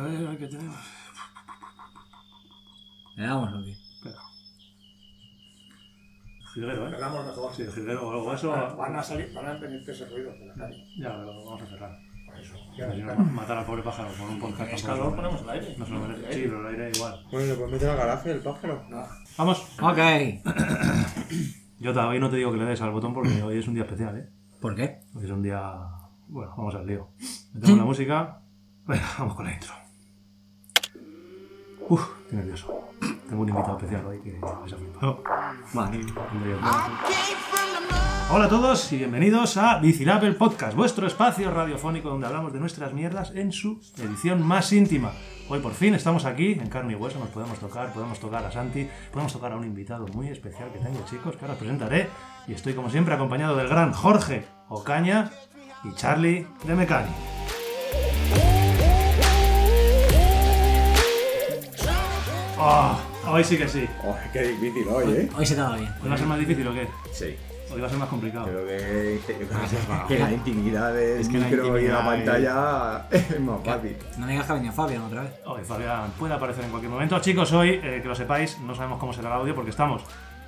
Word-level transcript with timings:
A 0.00 0.02
ver, 0.02 0.16
a 0.26 0.30
ver 0.30 0.38
qué 0.38 0.46
tenemos. 0.46 0.76
Le 3.16 3.26
damos 3.26 3.52
lo 3.52 3.64
que. 3.64 3.72
Espera. 3.72 4.16
Jilguero, 6.54 6.88
¿eh? 6.88 6.90
Cerramos 6.90 7.26
mejor. 7.26 7.54
Sí, 7.54 7.66
jilguero 7.74 8.08
o 8.08 8.12
algo 8.12 8.32
eso. 8.34 8.50
Van 8.78 8.96
a 8.96 9.02
salir, 9.02 9.30
van 9.34 9.46
a 9.46 9.52
venir 9.58 9.82
ese 9.86 10.06
ruido 10.06 10.32
de 10.32 10.46
la 10.46 10.54
calle. 10.54 10.86
Ya, 10.98 11.10
lo 11.10 11.44
vamos 11.44 11.60
a 11.62 11.66
cerrar. 11.66 11.98
Por 12.24 12.38
eso. 12.40 12.54
Si 12.74 13.02
no, 13.02 13.14
matar 13.16 13.58
al 13.58 13.66
pobre 13.66 13.82
pájaro 13.82 14.08
con 14.18 14.30
un 14.30 14.38
podcast. 14.40 14.72
Es 14.72 14.82
calor, 14.82 15.14
ponemos 15.14 15.42
el 15.42 15.50
aire. 15.50 15.74
No 15.76 15.84
se 15.84 15.92
lo 15.92 16.00
merece. 16.00 16.32
Sí, 16.32 16.40
pero 16.44 16.60
el 16.60 16.74
aire 16.74 16.92
igual. 16.94 17.26
Bueno, 17.30 17.46
¿le 17.46 17.54
puedes 17.56 17.72
meter 17.72 17.90
al 17.90 17.96
garaje 17.98 18.30
el 18.32 18.40
pájaro? 18.40 18.86
No. 18.88 19.06
Vamos. 19.36 19.66
Ok. 19.82 19.98
Jota, 21.84 22.08
hoy 22.08 22.20
no 22.20 22.30
te 22.30 22.36
digo 22.36 22.52
que 22.52 22.58
le 22.58 22.64
des 22.64 22.80
al 22.80 22.90
botón 22.90 23.12
porque 23.12 23.42
hoy 23.42 23.58
es 23.58 23.68
un 23.68 23.74
día 23.74 23.82
especial, 23.84 24.16
¿eh? 24.16 24.30
¿Por 24.62 24.74
qué? 24.74 25.00
Hoy 25.14 25.24
es 25.24 25.30
un 25.30 25.42
día. 25.42 25.60
Bueno, 26.26 26.54
vamos 26.56 26.74
al 26.74 26.86
lío. 26.86 27.10
Metemos 27.52 27.76
la 27.78 27.84
música. 27.92 28.40
Venga, 28.86 29.06
vamos 29.18 29.34
con 29.34 29.44
la 29.44 29.52
intro. 29.52 29.74
Uf, 31.90 32.06
qué 32.28 32.36
nervioso. 32.36 32.84
Tengo 33.28 33.42
un 33.42 33.48
invitado 33.48 33.76
especial 33.76 34.06
hoy 34.06 34.20
que 34.20 34.38
vais 34.38 34.72
a 34.72 34.76
flipar. 34.76 35.16
Vale. 35.74 36.00
Hola 38.30 38.44
a 38.44 38.48
todos 38.48 38.92
y 38.92 38.98
bienvenidos 38.98 39.56
a 39.56 39.80
Bicilab 39.80 40.22
el 40.22 40.36
Podcast, 40.36 40.76
vuestro 40.76 41.08
espacio 41.08 41.50
radiofónico 41.50 42.08
donde 42.08 42.28
hablamos 42.28 42.52
de 42.52 42.60
nuestras 42.60 42.92
mierdas 42.92 43.32
en 43.34 43.50
su 43.50 43.80
edición 43.98 44.46
más 44.46 44.72
íntima. 44.72 45.10
Hoy 45.48 45.58
por 45.58 45.72
fin 45.72 45.94
estamos 45.94 46.26
aquí, 46.26 46.52
en 46.52 46.68
carne 46.68 46.92
y 46.92 46.94
hueso, 46.94 47.18
nos 47.18 47.30
podemos 47.30 47.58
tocar, 47.58 47.92
podemos 47.92 48.20
tocar 48.20 48.44
a 48.44 48.52
Santi, 48.52 48.88
podemos 49.10 49.32
tocar 49.32 49.50
a 49.50 49.56
un 49.56 49.64
invitado 49.64 50.06
muy 50.14 50.28
especial 50.28 50.70
que 50.72 50.78
tengo, 50.78 51.04
chicos, 51.10 51.34
que 51.34 51.44
ahora 51.44 51.54
os 51.54 51.58
presentaré. 51.58 52.08
Y 52.46 52.52
estoy 52.52 52.74
como 52.74 52.88
siempre 52.88 53.14
acompañado 53.14 53.56
del 53.56 53.66
gran 53.66 53.92
Jorge 53.92 54.46
Ocaña 54.68 55.32
y 55.82 55.92
Charlie 55.94 56.46
de 56.64 56.74
Mecani. 56.76 57.10
Oh, 62.62 62.94
hoy 63.26 63.42
sí 63.42 63.56
que 63.56 63.66
sí. 63.66 63.88
Oh, 64.04 64.14
qué 64.34 64.42
difícil 64.48 64.86
hoy, 64.88 65.12
¿eh? 65.14 65.30
Hoy 65.34 65.46
se 65.46 65.54
te 65.54 65.62
va 65.62 65.76
bien. 65.76 65.90
¿Hoy 66.02 66.10
va 66.10 66.14
a 66.14 66.18
ser 66.18 66.26
más 66.26 66.38
difícil 66.38 66.68
o 66.68 66.74
qué? 66.74 66.86
Sí. 67.10 67.34
Hoy 67.72 67.80
va 67.80 67.86
a 67.86 67.90
ser 67.90 67.98
más 67.98 68.08
complicado. 68.10 68.44
Creo 68.44 68.66
que, 68.66 69.20
que, 69.26 69.38
que 70.08 70.18
la 70.18 70.30
intimidad 70.30 70.92
del 70.92 71.20
Es 71.20 71.28
que 71.30 71.38
la 71.38 71.46
micro 71.46 71.78
y 71.78 71.88
la 71.88 72.00
intimidad 72.00 72.04
pantalla 72.04 73.06
es 73.10 73.40
más 73.40 73.64
fácil. 73.64 73.96
No 74.18 74.26
me 74.26 74.32
digas 74.32 74.46
que 74.46 74.52
ha 74.52 74.54
venido 74.56 74.74
Fabián 74.74 75.02
otra 75.04 75.22
vez. 75.22 75.32
Hoy 75.46 75.64
Fabián 75.64 76.10
puede 76.18 76.34
aparecer 76.34 76.64
en 76.64 76.70
cualquier 76.70 76.92
momento. 76.92 77.18
Chicos, 77.20 77.50
hoy, 77.54 77.80
eh, 77.82 78.00
que 78.02 78.08
lo 78.08 78.14
sepáis, 78.14 78.58
no 78.60 78.74
sabemos 78.74 78.98
cómo 78.98 79.14
será 79.14 79.28
el 79.28 79.34
audio 79.36 79.54
porque 79.54 79.70
estamos 79.70 80.02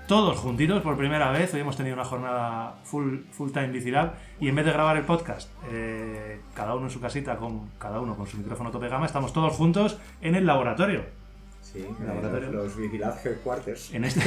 todos 0.06 0.36
juntitos 0.36 0.82
por 0.82 0.98
primera 0.98 1.30
vez. 1.30 1.54
Hoy 1.54 1.60
hemos 1.60 1.78
tenido 1.78 1.94
una 1.94 2.04
jornada 2.04 2.74
full, 2.84 3.20
full 3.30 3.52
time 3.52 3.68
Bicilab 3.68 4.12
y 4.38 4.48
en 4.48 4.54
vez 4.54 4.66
de 4.66 4.72
grabar 4.72 4.98
el 4.98 5.04
podcast, 5.04 5.48
eh, 5.70 6.42
cada 6.52 6.74
uno 6.74 6.86
en 6.86 6.90
su 6.90 7.00
casita, 7.00 7.38
con 7.38 7.70
cada 7.78 8.00
uno 8.00 8.16
con 8.16 8.26
su 8.26 8.36
micrófono 8.36 8.70
tope 8.70 8.88
gama, 8.88 9.06
estamos 9.06 9.32
todos 9.32 9.54
juntos 9.54 9.96
en 10.20 10.34
el 10.34 10.44
laboratorio. 10.44 11.21
Sí, 11.62 11.86
Laboratorio. 12.04 12.50
los, 12.50 12.64
los 12.64 12.76
Vigilad 12.76 13.14
Headquarters. 13.24 13.94
En, 13.94 14.04
este, 14.04 14.20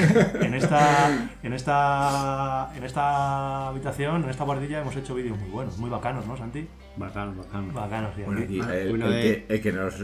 en, 0.45 0.53
esta, 0.53 1.30
en, 1.44 1.53
esta, 1.53 2.72
en 2.75 2.83
esta 2.83 3.67
habitación, 3.67 4.23
en 4.23 4.30
esta 4.30 4.45
guardilla, 4.45 4.81
hemos 4.81 4.95
hecho 4.95 5.14
vídeos 5.14 5.38
muy 5.38 5.50
buenos, 5.50 5.77
muy 5.77 5.89
bacanos, 5.89 6.25
¿no, 6.25 6.38
Santi? 6.38 6.67
Bacano, 6.95 7.33
bacano. 7.36 7.73
Bacanos, 7.73 8.11
sí. 8.16 8.23
Bueno, 8.25 8.42
aquí, 8.42 8.55
y 8.55 8.59
el, 8.61 8.94
Una 8.94 9.05
el 9.08 9.11
de- 9.14 9.22
que, 9.47 9.53
el 9.53 9.61
que 9.61 9.72
nos 9.73 9.95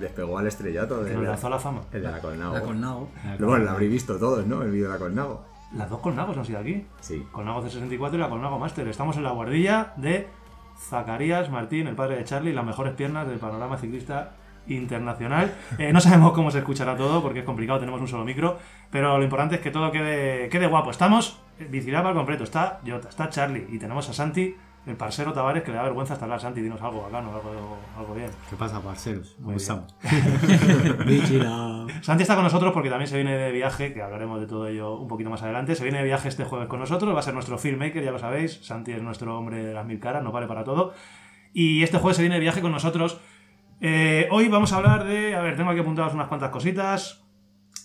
despegó 0.00 0.38
al 0.38 0.46
estrellato 0.48 0.98
que 1.04 1.10
de 1.10 1.14
nos 1.14 1.22
la, 1.22 1.28
lanzó 1.30 1.46
a 1.46 1.50
la 1.50 1.58
fama. 1.60 1.82
el 1.92 2.02
de 2.02 2.10
la 2.10 2.18
Colnago. 2.18 2.54
La 2.54 2.60
Colnago. 2.62 3.08
Bueno, 3.38 3.64
lo 3.64 3.70
habréis 3.70 3.92
visto 3.92 4.18
todos, 4.18 4.44
¿no? 4.46 4.62
El 4.62 4.72
vídeo 4.72 4.88
de 4.88 4.92
la 4.94 4.98
Colnago. 4.98 5.44
Las 5.76 5.88
dos 5.88 6.00
colnagos 6.00 6.36
han 6.36 6.44
sido 6.44 6.58
aquí. 6.58 6.84
Sí. 7.00 7.24
Colnago 7.32 7.62
C64 7.64 8.14
y 8.14 8.18
la 8.18 8.28
Colnago 8.28 8.58
Master. 8.58 8.86
Estamos 8.88 9.16
en 9.16 9.22
la 9.22 9.30
guardilla 9.30 9.94
de 9.96 10.26
Zacarías 10.78 11.48
Martín, 11.48 11.86
el 11.86 11.94
padre 11.94 12.16
de 12.16 12.24
Charlie, 12.24 12.52
las 12.52 12.64
mejores 12.66 12.92
piernas 12.94 13.26
del 13.28 13.38
panorama 13.38 13.78
ciclista 13.78 14.32
internacional. 14.68 15.52
Eh, 15.78 15.92
no 15.92 16.00
sabemos 16.00 16.32
cómo 16.32 16.50
se 16.50 16.58
escuchará 16.58 16.96
todo 16.96 17.22
porque 17.22 17.40
es 17.40 17.44
complicado, 17.44 17.80
tenemos 17.80 18.00
un 18.00 18.08
solo 18.08 18.24
micro, 18.24 18.58
pero 18.90 19.18
lo 19.18 19.24
importante 19.24 19.56
es 19.56 19.60
que 19.60 19.70
todo 19.70 19.90
quede, 19.90 20.48
quede 20.48 20.66
guapo. 20.66 20.90
Estamos 20.90 21.40
Bicilab 21.58 22.06
al 22.06 22.14
completo, 22.14 22.44
está 22.44 22.80
Jota, 22.86 23.08
está 23.08 23.28
Charlie 23.28 23.66
y 23.70 23.78
tenemos 23.78 24.08
a 24.08 24.12
Santi, 24.12 24.54
el 24.86 24.96
parcero 24.96 25.32
Tavares, 25.32 25.62
que 25.62 25.70
le 25.70 25.76
da 25.76 25.84
vergüenza 25.84 26.14
hasta 26.14 26.24
hablar. 26.24 26.40
Santi, 26.40 26.60
dinos 26.60 26.82
algo 26.82 27.02
bacano, 27.02 27.32
algo, 27.32 27.78
algo 27.96 28.14
bien. 28.14 28.30
¿Qué 28.50 28.56
pasa, 28.56 28.80
parceros? 28.80 29.36
¿Cómo 29.42 29.56
estamos? 29.56 29.94
Santi 32.02 32.22
está 32.22 32.34
con 32.34 32.44
nosotros 32.44 32.72
porque 32.72 32.90
también 32.90 33.06
se 33.06 33.14
viene 33.14 33.36
de 33.36 33.52
viaje, 33.52 33.94
que 33.94 34.02
hablaremos 34.02 34.40
de 34.40 34.46
todo 34.46 34.66
ello 34.66 34.96
un 34.96 35.06
poquito 35.06 35.30
más 35.30 35.42
adelante. 35.42 35.76
Se 35.76 35.84
viene 35.84 35.98
de 35.98 36.04
viaje 36.04 36.28
este 36.28 36.44
jueves 36.44 36.68
con 36.68 36.80
nosotros, 36.80 37.14
va 37.14 37.20
a 37.20 37.22
ser 37.22 37.34
nuestro 37.34 37.58
filmmaker, 37.58 38.02
ya 38.02 38.10
lo 38.10 38.18
sabéis. 38.18 38.64
Santi 38.64 38.92
es 38.92 39.02
nuestro 39.02 39.38
hombre 39.38 39.62
de 39.62 39.72
las 39.72 39.86
mil 39.86 40.00
caras, 40.00 40.24
no 40.24 40.32
vale 40.32 40.48
para 40.48 40.64
todo. 40.64 40.94
Y 41.52 41.84
este 41.84 41.98
jueves 41.98 42.16
se 42.16 42.22
viene 42.22 42.36
de 42.36 42.40
viaje 42.40 42.60
con 42.60 42.72
nosotros. 42.72 43.20
Eh, 43.84 44.28
hoy 44.30 44.46
vamos 44.48 44.72
a 44.72 44.76
hablar 44.76 45.04
de. 45.04 45.34
A 45.34 45.40
ver, 45.42 45.56
tengo 45.56 45.70
aquí 45.70 45.80
apuntadas 45.80 46.14
unas 46.14 46.28
cuantas 46.28 46.50
cositas. 46.50 47.18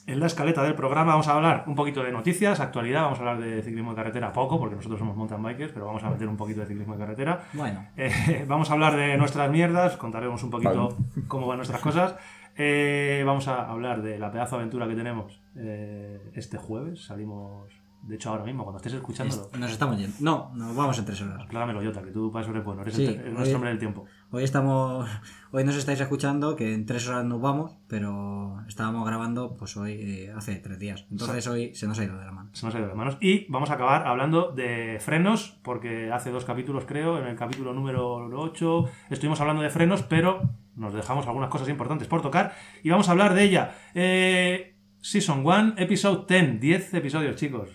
En 0.06 0.20
la 0.22 0.28
escaleta 0.28 0.62
del 0.64 0.76
programa 0.76 1.12
vamos 1.14 1.28
a 1.28 1.34
hablar 1.34 1.64
un 1.68 1.76
poquito 1.76 2.02
de 2.02 2.12
noticias, 2.14 2.62
actualidad, 2.62 3.02
vamos 3.02 3.18
a 3.20 3.22
hablar 3.24 3.40
de 3.40 3.62
ciclismo 3.62 3.90
de 3.92 3.98
carretera 3.98 4.32
poco, 4.32 4.58
porque 4.58 4.76
nosotros 4.76 5.00
somos 5.00 5.18
mountain 5.18 5.42
bikers, 5.44 5.74
pero 5.74 5.86
vamos 5.88 6.02
a 6.04 6.10
meter 6.10 6.30
un 6.30 6.38
poquito 6.38 6.62
de 6.62 6.68
ciclismo 6.68 6.94
de 6.94 7.00
carretera. 7.00 7.42
Bueno, 7.52 7.86
Eh, 7.98 8.46
vamos 8.48 8.70
a 8.70 8.74
hablar 8.74 8.96
de 8.96 9.18
nuestras 9.18 9.50
mierdas, 9.52 9.98
contaremos 9.98 10.42
un 10.44 10.50
poquito 10.52 10.96
cómo 11.28 11.48
van 11.48 11.58
nuestras 11.58 11.82
cosas. 11.82 12.16
Eh, 12.56 13.24
vamos 13.26 13.48
a 13.50 13.70
hablar 13.70 14.02
de 14.02 14.18
la 14.18 14.32
pedazo 14.32 14.56
de 14.56 14.62
aventura 14.62 14.88
que 14.88 14.96
tenemos 14.96 15.42
eh, 15.58 16.32
este 16.36 16.58
jueves. 16.58 17.04
Salimos, 17.04 17.74
de 18.04 18.16
hecho, 18.16 18.30
ahora 18.30 18.44
mismo, 18.46 18.64
cuando 18.64 18.78
estés 18.78 18.94
escuchándolo. 18.94 19.50
es- 19.54 19.60
nos 19.60 19.72
estamos 19.72 19.98
yendo. 19.98 20.16
No, 20.22 20.52
nos 20.56 20.76
vamos 20.76 20.98
en 21.00 21.06
tres 21.06 21.22
horas. 21.22 21.44
Acláramelo, 21.44 21.84
Jota, 21.84 22.02
que 22.04 22.12
tú 22.12 22.32
para 22.32 22.44
eso 22.44 22.52
eres 22.52 22.64
bueno, 22.64 22.82
eres 22.82 22.94
Sí, 22.96 23.06
el, 23.06 23.14
eres 23.16 23.26
hoy- 23.28 23.34
nuestro 23.34 23.56
hombre 23.56 23.70
del 23.72 23.80
tiempo. 23.80 24.06
Hoy 24.32 24.44
estamos. 24.44 25.08
Hoy 25.52 25.64
nos 25.64 25.76
estáis 25.78 26.00
escuchando 26.02 26.56
que 26.58 26.74
en 26.74 26.86
tres 26.86 27.08
horas 27.08 27.24
nos 27.26 27.40
vamos, 27.42 27.78
pero 27.88 28.62
estábamos 28.68 29.06
grabando 29.08 29.56
pues 29.56 29.78
hoy 29.78 29.94
eh, 29.94 30.34
hace 30.36 30.58
tres 30.58 30.78
días. 30.78 31.06
Entonces 31.10 31.48
hoy 31.48 31.74
se 31.74 31.88
nos 31.88 31.98
ha 32.00 32.04
ido 32.04 32.18
de 32.18 32.26
la 32.26 32.32
mano. 32.34 32.50
Se 32.54 32.66
nos 32.66 32.76
ha 32.76 32.80
ido 32.80 32.90
de 32.90 32.94
manos. 32.96 33.18
Y 33.22 33.50
vamos 33.50 33.70
a 33.70 33.76
acabar 33.76 34.06
hablando 34.06 34.52
de 34.52 34.98
frenos, 35.00 35.58
porque 35.64 36.12
hace 36.12 36.32
dos 36.32 36.44
capítulos, 36.44 36.84
creo, 36.86 37.18
en 37.18 37.28
el 37.28 37.36
capítulo 37.38 37.74
número 37.74 38.16
8, 38.38 38.86
estuvimos 39.10 39.40
hablando 39.40 39.62
de 39.64 39.70
frenos, 39.70 40.04
pero 40.04 40.42
nos 40.76 40.94
dejamos 40.94 41.26
algunas 41.28 41.50
cosas 41.50 41.70
importantes 41.70 42.08
por 42.10 42.22
tocar 42.22 42.54
y 42.84 42.90
vamos 42.90 43.08
a 43.08 43.12
hablar 43.14 43.34
de 43.34 43.44
ella. 43.44 43.76
Eh, 43.96 44.76
Season 45.00 45.46
1, 45.46 45.76
Episode 45.78 46.26
10, 46.28 46.60
10 46.60 46.94
episodios, 46.96 47.36
chicos. 47.38 47.70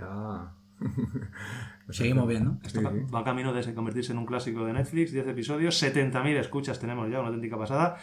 Ya. 0.00 0.52
Seguimos 1.90 2.28
viendo. 2.28 2.58
Esto 2.62 2.82
va, 2.82 2.92
va 3.14 3.24
camino 3.24 3.52
de 3.52 3.74
convertirse 3.74 4.12
en 4.12 4.18
un 4.18 4.26
clásico 4.26 4.64
de 4.64 4.72
Netflix, 4.72 5.12
10 5.12 5.28
episodios, 5.28 5.82
70.000 5.82 6.36
escuchas 6.36 6.78
tenemos 6.78 7.10
ya, 7.10 7.18
una 7.18 7.28
auténtica 7.28 7.56
pasada. 7.58 7.96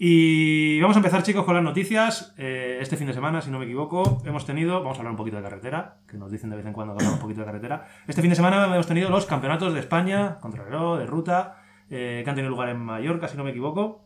Y 0.00 0.80
vamos 0.80 0.96
a 0.96 1.00
empezar, 1.00 1.24
chicos, 1.24 1.44
con 1.44 1.56
las 1.56 1.64
noticias. 1.64 2.32
Eh, 2.38 2.78
este 2.80 2.96
fin 2.96 3.08
de 3.08 3.12
semana, 3.12 3.40
si 3.40 3.50
no 3.50 3.58
me 3.58 3.64
equivoco, 3.64 4.22
hemos 4.24 4.46
tenido, 4.46 4.80
vamos 4.80 4.96
a 4.96 5.00
hablar 5.00 5.10
un 5.10 5.16
poquito 5.16 5.38
de 5.38 5.42
carretera, 5.42 5.96
que 6.06 6.16
nos 6.16 6.30
dicen 6.30 6.50
de 6.50 6.56
vez 6.56 6.66
en 6.66 6.72
cuando 6.72 6.94
que 6.94 6.98
hablamos 6.98 7.18
un 7.18 7.22
poquito 7.22 7.40
de 7.40 7.46
carretera. 7.46 7.88
Este 8.06 8.22
fin 8.22 8.30
de 8.30 8.36
semana 8.36 8.64
hemos 8.66 8.86
tenido 8.86 9.10
los 9.10 9.26
campeonatos 9.26 9.74
de 9.74 9.80
España, 9.80 10.38
contrarreloj, 10.40 11.00
de 11.00 11.06
ruta, 11.06 11.62
eh, 11.90 12.20
que 12.22 12.30
han 12.30 12.36
tenido 12.36 12.50
lugar 12.50 12.68
en 12.68 12.78
Mallorca, 12.78 13.26
si 13.26 13.36
no 13.36 13.42
me 13.42 13.50
equivoco. 13.50 14.04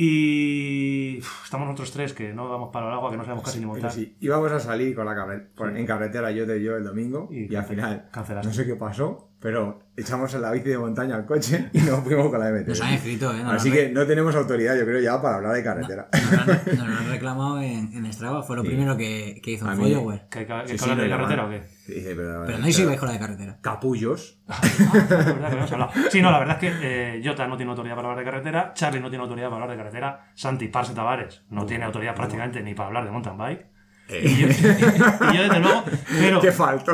Y 0.00 1.18
uf, 1.18 1.42
estamos 1.44 1.66
nosotros 1.66 1.90
tres, 1.90 2.12
que 2.12 2.32
no 2.32 2.48
vamos 2.48 2.70
para 2.72 2.86
el 2.86 2.92
agua, 2.92 3.10
que 3.10 3.16
no 3.16 3.24
sabemos 3.24 3.42
casi 3.44 3.58
ni 3.58 3.62
Pero 3.64 3.72
montar. 3.72 3.90
sí, 3.90 4.16
íbamos 4.20 4.52
a 4.52 4.60
salir 4.60 4.94
con 4.94 5.04
la 5.04 5.42
en 5.76 5.86
carretera 5.86 6.30
yo 6.30 6.46
de 6.46 6.62
yo 6.62 6.76
el 6.76 6.84
domingo 6.84 7.26
Y 7.32 7.52
y, 7.52 7.56
al 7.56 7.64
final 7.64 8.08
cancelaste. 8.12 8.46
no 8.46 8.54
sé 8.54 8.64
qué 8.64 8.76
pasó, 8.76 9.27
pero 9.40 9.80
echamos 9.96 10.32
en 10.34 10.42
la 10.42 10.50
bici 10.52 10.68
de 10.68 10.78
montaña 10.78 11.14
al 11.16 11.24
coche 11.26 11.70
y 11.72 11.78
nos 11.80 12.00
fuimos 12.00 12.28
con 12.30 12.40
la 12.40 12.50
MT. 12.50 12.68
Nos 12.68 12.80
han 12.80 12.94
escrito, 12.94 13.32
¿eh? 13.34 13.42
Nos 13.42 13.54
Así 13.54 13.68
han 13.68 13.74
que 13.74 13.88
no 13.90 14.06
tenemos 14.06 14.34
autoridad, 14.34 14.76
yo 14.76 14.84
creo, 14.84 15.00
ya 15.00 15.20
para 15.22 15.36
hablar 15.36 15.54
de 15.54 15.62
carretera. 15.64 16.08
Nos 16.12 16.32
lo 16.46 16.52
han, 16.52 16.60
nos 16.78 16.88
lo 16.88 16.96
han 16.98 17.08
reclamado 17.10 17.60
en, 17.60 17.92
en 17.92 18.12
Strava, 18.12 18.42
fue 18.42 18.56
lo 18.56 18.62
Sí. 18.62 18.68
primero 18.68 18.96
que, 18.96 19.40
que 19.42 19.52
hizo 19.52 19.68
A 19.68 19.72
un 19.74 19.78
mí- 19.78 19.92
follower. 19.94 20.26
¿Que 20.30 20.38
hay 20.40 20.44
que, 20.46 20.52
que 20.52 20.52
hay 20.54 20.66
Sí, 20.66 20.72
que 20.72 20.78
sí, 20.78 20.90
hablar 20.90 21.04
de 21.04 21.10
carretera 21.10 21.46
o 21.46 21.50
qué? 21.50 21.62
Sí, 21.86 21.92
sí, 21.94 22.12
pero, 22.16 22.44
Pero 22.46 22.58
no 22.58 22.64
hay 22.66 22.72
si 22.72 22.84
vais 22.84 22.98
con 22.98 23.06
la 23.08 23.14
de 23.14 23.20
carretera. 23.20 23.58
Capullos. 23.62 24.40
Ah, 24.48 25.50
verdad. 25.50 25.90
Sí, 26.10 26.20
no, 26.22 26.30
la 26.30 26.38
verdad 26.38 26.62
es 26.62 26.72
que 26.80 27.16
eh, 27.16 27.22
Jota 27.24 27.46
no 27.46 27.56
tiene 27.56 27.70
autoridad 27.70 27.94
para 27.96 28.08
hablar 28.10 28.24
de 28.24 28.30
carretera, 28.30 28.72
Charlie 28.74 29.00
no 29.00 29.08
tiene 29.08 29.22
autoridad 29.22 29.48
para 29.48 29.62
hablar 29.62 29.70
de 29.76 29.82
carretera, 29.82 30.30
Santi 30.34 30.68
Parse 30.68 30.94
Tavares 30.94 31.42
no 31.50 31.64
tiene 31.66 31.84
autoridad 31.84 32.14
prácticamente 32.14 32.62
ni 32.62 32.74
para 32.74 32.88
hablar 32.88 33.04
de 33.04 33.10
mountain 33.10 33.36
bike. 33.38 33.66
Y 34.08 34.36
yo, 34.36 34.48
y 35.32 35.36
yo, 35.36 35.42
desde 35.42 35.60
luego, 35.60 35.84
pero, 36.18 36.40
Qué 36.40 36.50
falto. 36.52 36.92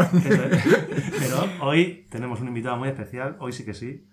pero 1.18 1.48
hoy 1.60 2.06
tenemos 2.10 2.40
un 2.40 2.48
invitado 2.48 2.76
muy 2.76 2.88
especial, 2.88 3.36
hoy 3.38 3.52
sí 3.52 3.64
que 3.64 3.72
sí, 3.74 4.04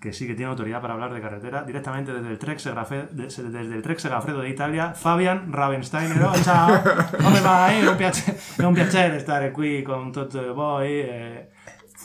que 0.00 0.12
sí 0.12 0.26
que 0.26 0.34
tiene 0.34 0.50
autoridad 0.50 0.80
para 0.80 0.94
hablar 0.94 1.12
de 1.12 1.20
carretera, 1.20 1.64
directamente 1.64 2.12
desde 2.12 2.28
el 2.30 2.38
Trek 2.38 2.58
Segafredo, 2.58 3.08
desde 3.12 3.60
el 3.74 3.82
Trek 3.82 3.98
Segafredo 3.98 4.40
de 4.40 4.48
Italia, 4.50 4.92
Fabian 4.94 5.52
Ravensteiner. 5.52 6.22
Oh, 6.22 6.34
ciao, 6.42 6.82
come 7.22 7.40
vai? 7.40 7.80
È 7.80 7.88
un 7.88 7.96
piacere, 7.96 8.38
è 8.56 8.62
un 8.62 8.74
piacere 8.74 9.18
stare 9.18 9.50
qui 9.50 9.82
con 9.82 10.10
tutti 10.12 10.38
voi. 10.38 11.00
eh. 11.00 11.48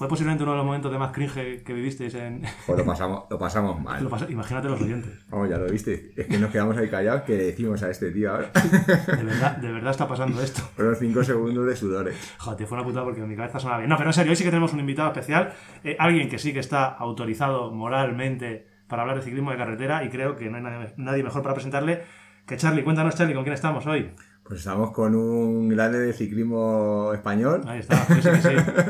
Fue 0.02 0.08
posiblemente 0.08 0.42
uno 0.44 0.54
de 0.54 0.58
los 0.58 0.66
momentos 0.66 0.92
de 0.92 0.98
más 0.98 1.12
cringe 1.12 1.62
que 1.64 1.74
vivisteis 1.74 2.16
en... 2.16 2.42
Pues 2.66 2.80
lo 2.80 2.84
pasamos, 2.84 3.26
lo 3.30 3.38
pasamos 3.38 3.80
mal. 3.80 4.04
Lo 4.04 4.10
pas- 4.10 4.28
Imagínate 4.32 4.68
los 4.68 4.82
oyentes. 4.82 5.12
Vamos, 5.30 5.48
ya 5.48 5.58
lo 5.60 5.68
viste. 5.70 6.12
Es 6.18 6.26
que 6.26 6.40
nos 6.40 6.50
quedamos 6.50 6.76
ahí 6.76 6.90
callados 6.90 7.22
que 7.22 7.38
le 7.38 7.44
decimos 7.44 7.84
a 7.84 7.92
este 7.92 8.10
tío 8.10 8.32
ahora. 8.32 8.50
De 9.16 9.24
verdad, 9.24 9.58
de 9.58 9.72
verdad 9.72 9.92
está 9.92 10.08
pasando 10.08 10.42
esto. 10.42 10.64
Fueron 10.76 10.96
cinco 10.96 11.24
segundos 11.24 11.68
de 11.68 11.76
sudores. 11.76 12.36
Joder, 12.40 12.66
fue 12.66 12.78
una 12.80 12.86
putada 12.86 13.06
porque 13.06 13.22
en 13.22 13.30
mi 13.30 13.36
cabeza 13.36 13.60
sonaba 13.60 13.78
bien. 13.78 13.90
No, 13.92 13.98
pero 13.98 14.10
en 14.10 14.14
serio, 14.14 14.32
hoy 14.32 14.36
sí 14.36 14.44
que 14.44 14.50
tenemos 14.50 14.74
un 14.74 14.80
invitado 14.80 15.10
especial. 15.10 15.54
eh, 15.84 15.96
alguien 16.00 16.30
que 16.30 16.40
sí 16.40 16.52
que 16.52 16.60
está 16.62 16.86
autorizado 16.86 17.72
moralmente 17.72 18.66
para 18.88 19.04
hablar 19.04 19.18
de 19.18 19.22
ciclismo 19.24 19.52
de 19.52 19.58
carretera 19.58 20.04
y 20.04 20.10
creo 20.10 20.36
que 20.36 20.50
no 20.50 20.58
hay 20.58 20.64
nadie, 20.64 20.94
nadie 20.98 21.22
mejor 21.24 21.44
para 21.44 21.54
presentarle 21.54 22.02
que 22.48 22.58
Charlie. 22.58 22.84
Cuéntanos, 22.84 23.14
Charlie, 23.16 23.36
¿con 23.36 23.44
quién 23.44 23.54
estamos 23.54 23.86
hoy? 23.86 24.12
Pues 24.52 24.60
estamos 24.60 24.92
con 24.92 25.16
un 25.16 25.70
grande 25.70 25.98
de 25.98 26.12
ciclismo 26.12 27.12
español. 27.14 27.62
Ahí 27.66 27.80
está, 27.80 27.96
sí, 28.06 28.22
sí, 28.22 28.30
sí. 28.42 28.50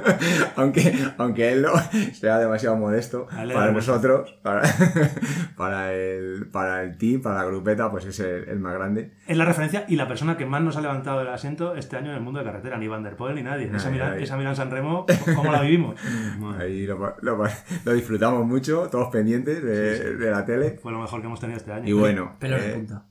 aunque, 0.55 0.91
aunque 1.19 1.51
él 1.53 1.61
no 1.61 1.69
sea 2.13 2.39
demasiado 2.39 2.77
modesto 2.77 3.27
para 3.27 3.71
nosotros, 3.71 4.39
para, 4.41 4.63
para, 5.55 5.93
el, 5.93 6.47
para 6.51 6.81
el 6.81 6.97
team, 6.97 7.21
para 7.21 7.35
la 7.35 7.45
grupeta, 7.45 7.91
pues 7.91 8.05
es 8.05 8.19
el, 8.21 8.49
el 8.49 8.59
más 8.59 8.73
grande. 8.73 9.11
Es 9.27 9.37
la 9.37 9.45
referencia 9.45 9.85
y 9.87 9.97
la 9.97 10.07
persona 10.07 10.35
que 10.35 10.47
más 10.47 10.63
nos 10.63 10.77
ha 10.77 10.81
levantado 10.81 11.19
del 11.19 11.27
asiento 11.27 11.75
este 11.75 11.95
año 11.95 12.09
en 12.09 12.17
el 12.17 12.23
mundo 12.23 12.39
de 12.39 12.45
carretera, 12.45 12.79
ni 12.79 12.87
Van 12.87 13.03
der 13.03 13.15
Poel 13.15 13.35
ni 13.35 13.43
nadie. 13.43 13.69
Esa 13.71 13.91
nadie. 13.91 14.23
esa 14.23 14.37
Milán 14.37 14.55
San 14.55 14.71
Remo, 14.71 15.05
¿cómo 15.35 15.51
la 15.51 15.61
vivimos? 15.61 15.95
Ahí 16.59 16.87
lo, 16.87 16.97
lo- 17.21 17.43
lo 17.85 17.93
disfrutamos 17.93 18.47
mucho, 18.47 18.87
todos 18.91 19.09
pendientes 19.09 19.63
de, 19.63 20.15
de 20.15 20.31
la 20.31 20.43
tele. 20.43 20.79
Fue 20.81 20.91
lo 20.91 20.99
mejor 21.01 21.21
que 21.21 21.27
hemos 21.27 21.39
tenido 21.39 21.57
este 21.57 21.71
año. 21.71 21.87
Y 21.87 21.93
bueno, 21.93 22.35
de 22.39 22.47
eh, 22.49 22.73
punta. 22.77 23.05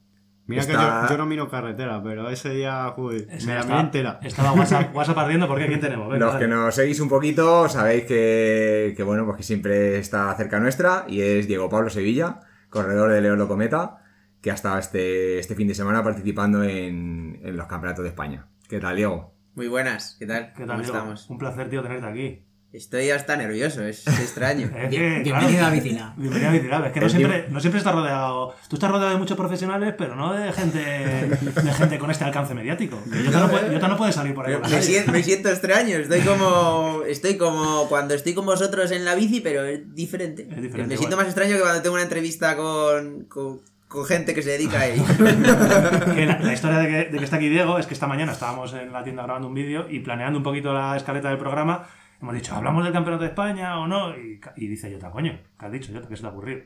Mira 0.51 0.67
que 0.67 0.73
yo, 0.73 1.09
yo 1.09 1.17
no 1.19 1.27
miro 1.27 1.49
carretera, 1.49 2.03
pero 2.03 2.29
ese 2.29 2.51
día, 2.51 2.93
joder, 2.97 3.27
Ese 3.31 3.47
me 3.47 3.55
la 3.55 3.65
miré 3.65 3.81
entera. 3.81 4.21
Estaba 4.23 4.53
WhatsApp, 4.53 4.95
WhatsApp 4.95 5.19
ardiendo 5.19 5.49
porque 5.49 5.67
¿quién 5.67 5.81
tenemos? 5.81 6.09
Venga, 6.09 6.27
los 6.27 6.35
dale. 6.35 6.45
que 6.47 6.51
nos 6.51 6.75
seguís 6.75 7.01
un 7.01 7.09
poquito 7.09 7.69
sabéis 7.69 8.05
que, 8.05 8.95
que, 8.97 9.03
bueno, 9.03 9.25
pues 9.25 9.39
que 9.39 9.43
siempre 9.43 9.99
está 9.99 10.35
cerca 10.37 10.61
nuestra 10.61 11.05
y 11.09 11.23
es 11.23 11.47
Diego 11.47 11.69
Pablo 11.69 11.89
Sevilla, 11.91 12.41
corredor 12.69 13.13
de 13.13 13.21
León 13.21 13.39
Locometa, 13.39 13.99
que 14.43 14.51
ha 14.51 14.55
estado 14.55 14.79
este, 14.79 15.39
este 15.39 15.55
fin 15.55 15.69
de 15.69 15.75
semana 15.75 16.03
participando 16.03 16.63
en, 16.63 17.41
en 17.43 17.57
los 17.57 17.67
campeonatos 17.67 18.03
de 18.03 18.09
España. 18.11 18.47
¿Qué 18.69 18.79
tal, 18.81 18.97
Diego? 18.97 19.35
Muy 19.55 19.69
buenas, 19.69 20.17
¿qué 20.19 20.27
tal? 20.27 20.53
¿Qué 20.55 20.61
tal, 20.65 20.69
¿Cómo 20.69 20.79
Diego? 20.83 20.97
estamos? 20.97 21.29
Un 21.31 21.39
placer, 21.39 21.69
tío, 21.69 21.83
tenerte 21.83 22.07
aquí. 22.07 22.47
Estoy 22.73 23.11
hasta 23.11 23.35
nervioso, 23.35 23.83
es, 23.83 24.07
es 24.07 24.21
extraño. 24.21 24.71
Es 24.77 24.91
que, 24.91 25.21
bienvenido 25.25 25.67
a 25.67 25.71
Vicina. 25.71 26.15
Bienvenido 26.17 26.51
a 26.51 26.53
Vicilab. 26.53 26.87
Es 26.87 26.93
que 26.93 27.01
no 27.01 27.09
siempre, 27.09 27.47
no 27.51 27.59
siempre 27.59 27.79
estás 27.79 27.93
rodeado. 27.93 28.55
Tú 28.69 28.77
estás 28.77 28.89
rodeado 28.89 29.11
de 29.11 29.19
muchos 29.19 29.37
profesionales, 29.37 29.93
pero 29.99 30.15
no 30.15 30.33
de 30.33 30.53
gente, 30.53 30.79
de 30.79 31.73
gente 31.73 31.99
con 31.99 32.13
este 32.13 32.23
alcance 32.23 32.55
mediático. 32.55 33.03
Jota 33.27 33.41
no, 33.41 33.51
puede, 33.51 33.75
Jota 33.75 33.89
no 33.89 33.97
puede 33.97 34.13
salir 34.13 34.35
por 34.35 34.47
ahí. 34.47 34.57
Me 34.71 34.83
siento, 34.83 35.11
me 35.11 35.23
siento 35.25 35.49
extraño, 35.49 35.97
estoy 35.97 36.21
como 36.21 37.03
estoy 37.09 37.37
como 37.37 37.89
cuando 37.89 38.15
estoy 38.15 38.35
con 38.35 38.47
vosotros 38.47 38.93
en 38.93 39.05
la 39.05 39.17
bici, 39.17 39.41
pero 39.41 39.65
es 39.65 39.93
diferente. 39.93 40.43
Es 40.43 40.63
diferente, 40.63 40.95
me 40.95 40.97
siento 40.97 41.17
más 41.17 41.27
extraño 41.27 41.57
que 41.57 41.63
cuando 41.63 41.83
tengo 41.83 41.95
una 41.95 42.05
entrevista 42.05 42.57
con, 42.57 43.25
con, 43.25 43.63
con 43.89 44.05
gente 44.05 44.33
que 44.33 44.43
se 44.43 44.51
dedica 44.51 44.79
a 44.79 44.87
ello. 44.87 45.03
La 45.19 46.53
historia 46.53 46.79
de 46.79 46.87
que, 46.87 47.11
de 47.11 47.19
que 47.19 47.25
está 47.25 47.35
aquí 47.35 47.49
Diego 47.49 47.81
es 47.81 47.87
que 47.87 47.95
esta 47.95 48.07
mañana 48.07 48.31
estábamos 48.31 48.73
en 48.75 48.93
la 48.93 49.03
tienda 49.03 49.25
grabando 49.25 49.49
un 49.49 49.55
vídeo 49.55 49.87
y 49.91 49.99
planeando 49.99 50.39
un 50.39 50.45
poquito 50.45 50.73
la 50.73 50.97
escaleta 50.97 51.31
del 51.31 51.39
programa. 51.39 51.89
Hemos 52.21 52.35
dicho, 52.35 52.55
¿hablamos 52.55 52.85
del 52.85 52.93
campeonato 52.93 53.23
de 53.25 53.31
España 53.31 53.79
o 53.79 53.87
no? 53.87 54.11
Y, 54.17 54.41
y 54.57 54.67
dice 54.69 54.93
Jota, 54.93 55.11
coño, 55.11 55.39
¿qué 55.59 55.67
has 55.67 55.73
dicho 55.73 55.93
Jota? 55.93 56.09
¿Qué 56.09 56.17
se 56.17 56.23
te 56.23 56.29
ha 56.29 56.31
ocurrido? 56.31 56.61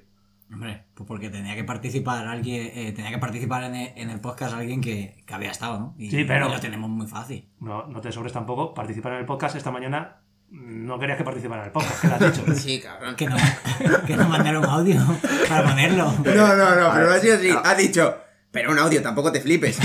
Hombre, 0.53 0.85
pues 0.95 1.07
porque 1.07 1.31
tenía 1.31 1.55
que 1.55 1.65
participar 1.65 2.27
alguien, 2.27 2.71
eh, 2.75 2.93
tenía 2.95 3.11
que 3.11 3.19
participar 3.19 3.65
en 3.65 3.75
el, 3.75 3.93
en 3.97 4.11
el 4.11 4.21
podcast 4.21 4.55
alguien 4.55 4.81
que, 4.81 5.23
que 5.27 5.35
había 5.35 5.51
estado, 5.51 5.79
¿no? 5.79 5.95
Y, 5.99 6.11
Sí, 6.11 6.25
pero- 6.25 6.49
y 6.49 6.53
lo 6.53 6.61
tenemos 6.61 6.91
muy 6.91 7.07
fácil. 7.07 7.49
No, 7.61 7.87
no 7.87 8.01
te 8.01 8.13
sobres 8.13 8.33
tampoco. 8.33 8.75
Participar 8.75 9.13
en 9.15 9.21
el 9.21 9.25
podcast 9.27 9.57
esta 9.57 9.71
mañana. 9.71 10.17
No 10.51 10.99
querías 10.99 11.19
que 11.19 11.25
participara 11.25 11.63
en 11.63 11.67
el 11.69 11.73
podcast, 11.73 12.01
¿qué 12.01 12.09
le 12.09 12.15
has 12.15 12.21
dicho? 12.21 12.45
Sí, 12.55 12.81
cabrón. 12.81 13.17
Que 13.17 13.27
no, 13.27 13.37
que 14.07 14.17
no 14.17 14.29
mandaron 14.29 14.65
audio 14.65 15.01
para 15.49 15.65
ponerlo. 15.69 16.13
No, 16.13 16.57
no, 16.57 16.75
no, 16.77 16.93
pero 16.93 17.07
no 17.07 17.13
ha 17.13 17.19
sido 17.19 17.37
así. 17.37 17.49
Ha 17.65 17.75
dicho, 17.75 18.17
pero 18.53 18.71
un 18.71 18.79
audio, 18.79 19.03
tampoco 19.03 19.33
te 19.33 19.41
flipes. 19.41 19.81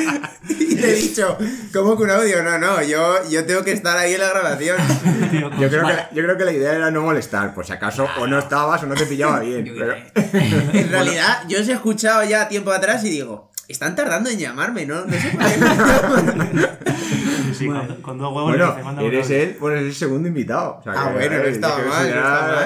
y 0.48 0.74
le 0.76 0.90
he 0.90 0.94
dicho, 0.94 1.36
¿cómo 1.72 1.96
que 1.96 2.02
un 2.04 2.10
audio? 2.10 2.42
No, 2.42 2.58
no, 2.58 2.82
yo, 2.82 3.28
yo 3.28 3.44
tengo 3.46 3.62
que 3.64 3.72
estar 3.72 3.96
ahí 3.96 4.14
en 4.14 4.20
la 4.20 4.30
grabación. 4.30 4.76
Tío, 5.30 5.50
Yo 5.58 5.68
creo, 5.68 5.86
que, 5.86 5.94
yo 6.14 6.22
creo 6.24 6.36
que 6.36 6.44
la 6.44 6.52
idea 6.52 6.74
era 6.74 6.90
no 6.90 7.02
molestar, 7.02 7.54
por 7.54 7.64
si 7.66 7.72
acaso 7.72 8.08
o 8.18 8.26
no 8.26 8.38
estabas 8.38 8.82
o 8.82 8.86
no 8.86 8.94
te 8.94 9.06
pillaba 9.06 9.40
bien. 9.40 9.64
Pero- 9.76 9.94
En 10.72 10.88
realidad, 10.90 11.42
yo 11.48 11.60
os 11.60 11.68
he 11.68 11.72
escuchado 11.72 12.24
ya 12.24 12.48
tiempo 12.48 12.70
atrás 12.72 13.04
y 13.04 13.10
digo, 13.10 13.50
están 13.68 13.94
tardando 13.94 14.30
en 14.30 14.38
llamarme, 14.38 14.86
¿no? 14.86 15.04
No 15.04 15.12
sé 15.12 15.28
por 15.30 15.44
sí, 17.44 17.54
sí, 17.54 17.66
Bueno. 17.66 17.86
con, 17.86 18.02
con 18.02 18.18
dos 18.18 18.28
huevos 18.32 18.50
Bueno, 18.50 18.66
dice, 18.70 18.82
"Mándame 18.82 19.08
un 19.08 19.14
eres 19.14 19.26
audio". 19.26 19.42
él, 19.42 19.56
pues 19.58 19.72
eres 19.74 19.86
el 19.86 19.94
segundo 19.94 20.28
invitado. 20.28 20.76
O 20.78 20.82
sea 20.82 20.92
Ah, 20.96 21.08
que, 21.08 21.14
bueno, 21.14 21.36
no 21.36 21.42
eh, 21.44 21.50
estaba 21.50 21.78
mal, 21.78 22.06
eso 22.06 22.14
no 22.14 22.20
estaba 22.20 22.64